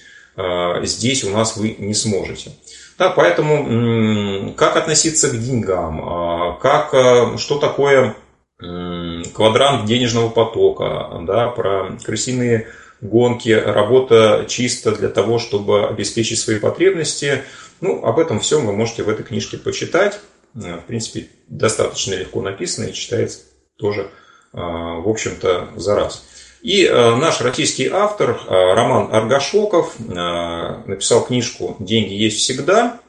здесь 0.82 1.24
у 1.24 1.30
нас 1.30 1.56
вы 1.56 1.76
не 1.78 1.94
сможете. 1.94 2.50
Да, 2.98 3.10
поэтому 3.10 4.52
как 4.54 4.76
относиться 4.76 5.30
к 5.30 5.38
деньгам, 5.38 6.58
как, 6.60 7.38
что 7.38 7.58
такое 7.58 8.14
квадрант 8.58 9.86
денежного 9.86 10.30
потока, 10.30 11.20
да, 11.22 11.48
про 11.48 11.96
крысиные 12.04 12.68
гонки, 13.02 13.50
работа 13.50 14.46
чисто 14.48 14.92
для 14.92 15.08
того, 15.08 15.38
чтобы 15.38 15.86
обеспечить 15.86 16.38
свои 16.38 16.58
потребности. 16.58 17.42
Ну, 17.80 18.04
об 18.04 18.18
этом 18.18 18.40
всем 18.40 18.66
вы 18.66 18.72
можете 18.72 19.02
в 19.02 19.08
этой 19.08 19.24
книжке 19.24 19.58
почитать. 19.58 20.20
В 20.54 20.82
принципе, 20.86 21.28
достаточно 21.48 22.14
легко 22.14 22.40
написано 22.40 22.86
и 22.86 22.94
читается 22.94 23.40
тоже, 23.76 24.10
в 24.52 25.08
общем-то, 25.08 25.70
за 25.76 25.94
раз. 25.94 26.24
И 26.62 26.88
наш 26.88 27.42
российский 27.42 27.88
автор 27.88 28.40
Роман 28.48 29.14
Аргашоков 29.14 29.94
написал 29.98 31.26
книжку 31.26 31.76
«Деньги 31.78 32.14
есть 32.14 32.38
всегда». 32.38 33.00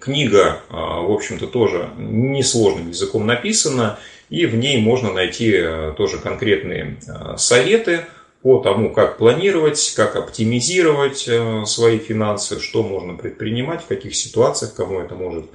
Книга, 0.00 0.62
в 0.68 1.12
общем-то, 1.12 1.46
тоже 1.46 1.90
несложным 1.96 2.88
языком 2.88 3.24
написана– 3.24 3.98
и 4.30 4.46
в 4.46 4.56
ней 4.56 4.80
можно 4.80 5.12
найти 5.12 5.52
э, 5.52 5.94
тоже 5.96 6.18
конкретные 6.18 6.98
э, 7.06 7.36
советы 7.36 8.06
по 8.44 8.58
тому, 8.58 8.92
как 8.92 9.16
планировать, 9.16 9.94
как 9.96 10.16
оптимизировать 10.16 11.24
э, 11.26 11.64
свои 11.64 11.98
финансы, 11.98 12.60
что 12.60 12.82
можно 12.82 13.14
предпринимать, 13.14 13.82
в 13.82 13.86
каких 13.86 14.14
ситуациях, 14.14 14.74
кому 14.74 15.00
это 15.00 15.14
может 15.14 15.46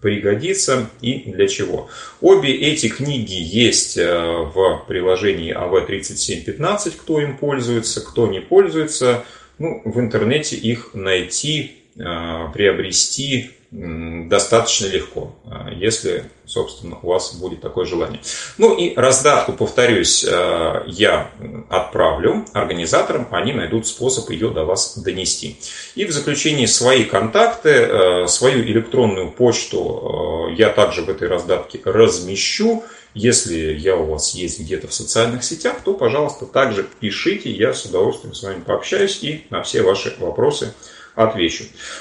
пригодиться 0.00 0.88
и 1.00 1.32
для 1.32 1.48
чего. 1.48 1.88
Обе 2.20 2.54
эти 2.54 2.88
книги 2.88 3.34
есть 3.34 3.96
в 3.96 4.84
приложении 4.86 5.52
АВ3715, 5.52 6.92
кто 6.96 7.20
им 7.20 7.36
пользуется, 7.36 8.00
кто 8.00 8.28
не 8.28 8.40
пользуется. 8.40 9.24
Ну, 9.58 9.82
в 9.84 9.98
интернете 9.98 10.54
их 10.54 10.90
найти, 10.94 11.72
приобрести 11.96 13.55
достаточно 13.70 14.86
легко, 14.86 15.34
а, 15.44 15.70
если, 15.70 16.30
собственно, 16.46 16.98
у 17.02 17.08
вас 17.08 17.34
будет 17.34 17.60
такое 17.60 17.84
желание. 17.84 18.20
Ну 18.58 18.76
и 18.76 18.94
раздатку, 18.94 19.52
повторюсь, 19.52 20.24
а, 20.24 20.84
я 20.86 21.30
отправлю 21.68 22.44
организаторам, 22.52 23.26
они 23.32 23.52
найдут 23.52 23.86
способ 23.86 24.30
ее 24.30 24.50
до 24.50 24.64
вас 24.64 24.96
донести. 24.98 25.58
И 25.96 26.04
в 26.04 26.12
заключении 26.12 26.66
свои 26.66 27.04
контакты, 27.04 27.84
а, 27.84 28.26
свою 28.28 28.62
электронную 28.64 29.32
почту 29.32 30.48
я 30.56 30.70
также 30.70 31.02
в 31.02 31.10
этой 31.10 31.28
раздатке 31.28 31.80
размещу. 31.84 32.84
Если 33.14 33.72
я 33.72 33.96
у 33.96 34.04
вас 34.04 34.34
есть 34.34 34.60
где-то 34.60 34.88
в 34.88 34.92
социальных 34.92 35.42
сетях, 35.42 35.78
то, 35.82 35.94
пожалуйста, 35.94 36.44
также 36.44 36.86
пишите, 37.00 37.50
я 37.50 37.72
с 37.72 37.84
удовольствием 37.86 38.34
с 38.34 38.42
вами 38.42 38.60
пообщаюсь 38.60 39.22
и 39.22 39.46
на 39.50 39.62
все 39.62 39.82
ваши 39.82 40.14
вопросы 40.18 40.66
отвечу. 40.66 40.95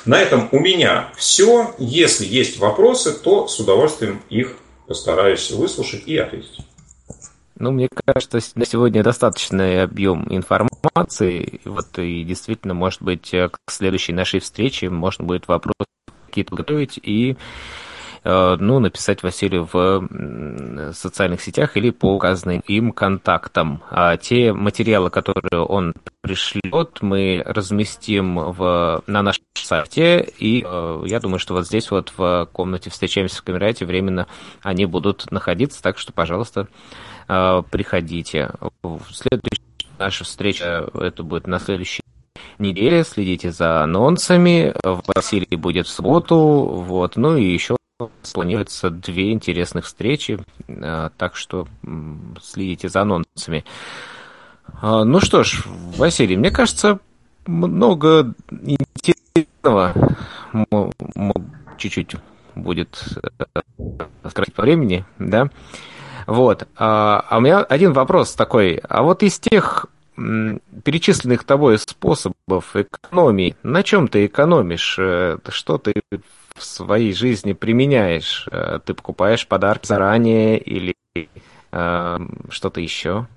На 0.05 0.19
этом 0.19 0.49
у 0.51 0.59
меня 0.59 1.09
все. 1.15 1.73
Если 1.79 2.25
есть 2.25 2.59
вопросы, 2.59 3.13
то 3.13 3.47
с 3.47 3.59
удовольствием 3.59 4.21
их 4.29 4.57
постараюсь 4.87 5.49
выслушать 5.51 6.03
и 6.05 6.17
ответить. 6.17 6.59
Ну, 7.57 7.71
мне 7.71 7.87
кажется, 7.89 8.39
на 8.55 8.65
сегодня 8.65 9.01
достаточный 9.01 9.83
объем 9.83 10.27
информации. 10.29 11.61
Вот 11.63 11.97
и 11.97 12.23
действительно, 12.23 12.73
может 12.73 13.01
быть, 13.01 13.31
к 13.31 13.71
следующей 13.71 14.11
нашей 14.11 14.41
встрече 14.41 14.89
можно 14.89 15.23
будет 15.23 15.47
вопросы 15.47 15.87
какие-то 16.27 16.53
готовить 16.53 16.99
и 17.01 17.37
Э, 17.37 17.84
ну, 18.25 18.79
написать 18.79 19.21
Василию 19.21 19.69
в 19.71 20.93
социальных 20.93 21.41
сетях 21.41 21.77
или 21.77 21.91
по 21.91 22.15
указанным 22.15 22.61
им 22.67 22.91
контактам. 22.91 23.83
А 23.91 24.17
те 24.17 24.51
материалы, 24.51 25.09
которые 25.09 25.61
он 25.61 25.93
пришлет, 26.21 27.01
мы 27.01 27.43
разместим 27.45 28.35
в, 28.35 29.03
на 29.05 29.21
нашем 29.21 29.43
сайте, 29.53 30.27
и 30.39 30.63
э, 30.65 31.03
я 31.05 31.19
думаю, 31.19 31.39
что 31.39 31.53
вот 31.53 31.67
здесь 31.67 31.91
вот 31.91 32.13
в 32.17 32.49
комнате 32.51 32.89
«Встречаемся 32.89 33.41
в 33.41 33.43
Камерате» 33.43 33.85
временно 33.85 34.27
они 34.61 34.85
будут 34.85 35.31
находиться, 35.31 35.81
так 35.83 35.99
что, 35.99 36.13
пожалуйста, 36.13 36.67
э, 37.27 37.61
приходите. 37.69 38.51
Следующая 39.11 39.61
наша 39.99 40.23
встреча, 40.23 40.89
это 40.93 41.23
будет 41.23 41.47
на 41.47 41.59
следующей 41.59 42.01
неделе. 42.59 43.03
Следите 43.03 43.51
за 43.51 43.83
анонсами. 43.83 44.73
Василий 44.83 45.55
будет 45.55 45.87
в 45.87 45.89
субботу. 45.89 46.37
Вот. 46.37 47.15
Ну 47.15 47.37
и 47.37 47.43
еще 47.43 47.75
Планируется 48.33 48.89
две 48.89 49.31
интересных 49.31 49.85
встречи, 49.85 50.37
э, 50.67 51.09
так 51.17 51.37
что 51.37 51.65
следите 52.41 52.89
за 52.89 53.03
анонсами. 53.03 53.63
А, 54.81 55.05
ну 55.05 55.21
что 55.21 55.45
ж, 55.45 55.63
Василий, 55.95 56.35
мне 56.35 56.51
кажется, 56.51 56.99
много 57.45 58.33
интересного 58.51 59.93
чуть-чуть 61.77 62.17
будет 62.53 63.01
скоротать 64.25 64.49
э, 64.49 64.57
по 64.57 64.63
времени, 64.63 65.05
да? 65.17 65.49
Вот. 66.27 66.67
А, 66.75 67.25
а 67.29 67.37
у 67.37 67.39
меня 67.39 67.59
один 67.59 67.93
вопрос 67.93 68.33
такой. 68.33 68.75
А 68.89 69.03
вот 69.03 69.23
из 69.23 69.39
тех 69.39 69.85
перечисленных 70.17 71.45
тобой 71.45 71.79
способов 71.79 72.75
экономии, 72.75 73.55
на 73.63 73.83
чем 73.83 74.09
ты 74.09 74.25
экономишь? 74.25 74.97
Э, 74.99 75.37
что 75.47 75.77
ты 75.77 75.93
в 76.55 76.63
своей 76.63 77.13
жизни 77.13 77.53
применяешь? 77.53 78.47
Э, 78.51 78.79
ты 78.83 78.93
покупаешь 78.93 79.47
подарки 79.47 79.85
заранее 79.87 80.57
или 80.57 80.95
э, 81.71 82.17
что-то 82.49 82.81
еще? 82.81 83.27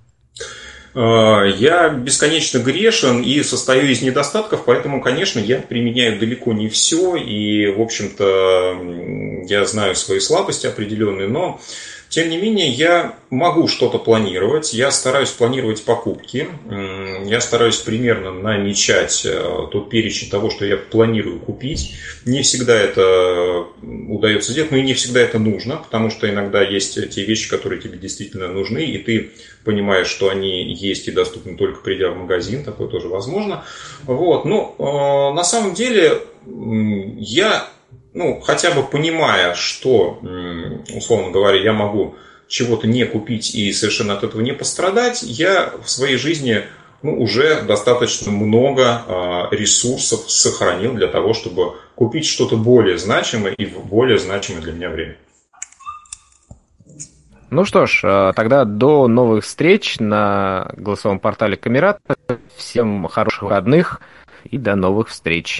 Э, 0.95 1.51
я 1.57 1.90
бесконечно 1.90 2.59
грешен 2.59 3.20
и 3.23 3.43
состою 3.43 3.90
из 3.90 4.03
недостатков, 4.03 4.65
поэтому, 4.65 5.03
конечно, 5.03 5.40
я 5.40 5.59
применяю 5.59 6.19
далеко 6.19 6.53
не 6.53 6.69
все. 6.69 7.16
И, 7.16 7.66
в 7.66 7.81
общем-то, 7.81 9.45
я 9.49 9.65
знаю 9.66 9.97
свои 9.97 10.20
слабости 10.20 10.66
определенные, 10.66 11.28
но 11.28 11.61
тем 12.09 12.30
не 12.30 12.39
менее, 12.39 12.68
я 12.70 13.16
могу 13.28 13.68
что-то 13.68 13.98
планировать, 13.98 14.72
я 14.72 14.90
стараюсь 14.90 15.30
планировать 15.30 15.85
покупки, 15.85 16.48
я 17.26 17.40
стараюсь 17.40 17.76
примерно 17.76 18.32
намечать 18.32 19.26
э, 19.26 19.68
тот 19.70 19.90
перечень 19.90 20.30
того, 20.30 20.48
что 20.48 20.64
я 20.64 20.78
планирую 20.78 21.39
купить. 21.39 21.97
Не 22.24 22.40
всегда 22.43 22.74
это 22.74 23.66
удается 23.82 24.52
сделать, 24.52 24.70
но 24.70 24.78
и 24.78 24.82
не 24.82 24.94
всегда 24.94 25.20
это 25.20 25.39
нужно, 25.39 25.76
потому 25.76 26.09
что 26.09 26.28
иногда 26.28 26.62
есть 26.62 26.94
те 27.10 27.24
вещи, 27.24 27.51
которые 27.51 27.80
тебе 27.80 27.98
действительно 27.98 28.48
нужны, 28.48 28.85
и 28.85 28.98
ты 28.98 29.32
понимаешь, 29.64 30.06
что 30.06 30.30
они 30.30 30.72
есть 30.72 31.09
и 31.09 31.12
доступны 31.12 31.59
только 31.59 31.80
придя 31.80 32.10
в 32.10 32.16
магазин, 32.16 32.64
такое 32.64 32.89
тоже 32.89 33.09
возможно. 33.09 33.64
Вот. 34.05 34.47
Но 34.47 34.74
э, 34.78 35.35
на 35.35 35.44
самом 35.44 35.74
деле 35.74 36.22
я 36.47 37.68
ну, 38.19 38.40
хотя 38.40 38.73
бы 38.73 38.82
понимая, 38.82 39.55
что, 39.55 40.19
условно 40.93 41.31
говоря, 41.31 41.62
я 41.62 41.73
могу 41.73 42.16
чего-то 42.49 42.89
не 42.89 43.05
купить 43.05 43.55
и 43.55 43.73
совершенно 43.73 44.15
от 44.15 44.24
этого 44.24 44.40
не 44.40 44.53
пострадать, 44.53 45.23
я 45.23 45.73
в 45.85 45.89
своей 45.89 46.16
жизни 46.16 46.65
ну, 47.01 47.23
уже 47.23 47.62
достаточно 47.62 48.32
много 48.32 49.03
э, 49.07 49.55
ресурсов 49.55 50.28
сохранил 50.28 50.95
для 50.95 51.07
того, 51.07 51.32
чтобы 51.32 51.77
купить 51.95 52.27
что-то 52.27 52.57
более 52.57 52.99
значимое 52.99 53.53
и 53.53 53.66
в 53.66 53.86
более 53.86 54.19
значимое 54.19 54.62
для 54.62 54.73
меня 54.73 54.90
время. 54.90 55.16
Ну 57.51 57.65
что 57.65 57.86
ж, 57.86 58.01
а, 58.03 58.32
тогда 58.32 58.65
до 58.65 59.07
новых 59.07 59.45
встреч 59.45 60.01
на 60.01 60.73
голосовом 60.77 61.20
портале 61.20 61.57
Камерат. 61.57 62.01
Всем 62.57 63.07
хороших 63.07 63.45
выходных 63.45 64.01
и 64.45 64.59
до 64.59 64.74
новых 64.74 65.09
встреч. 65.09 65.57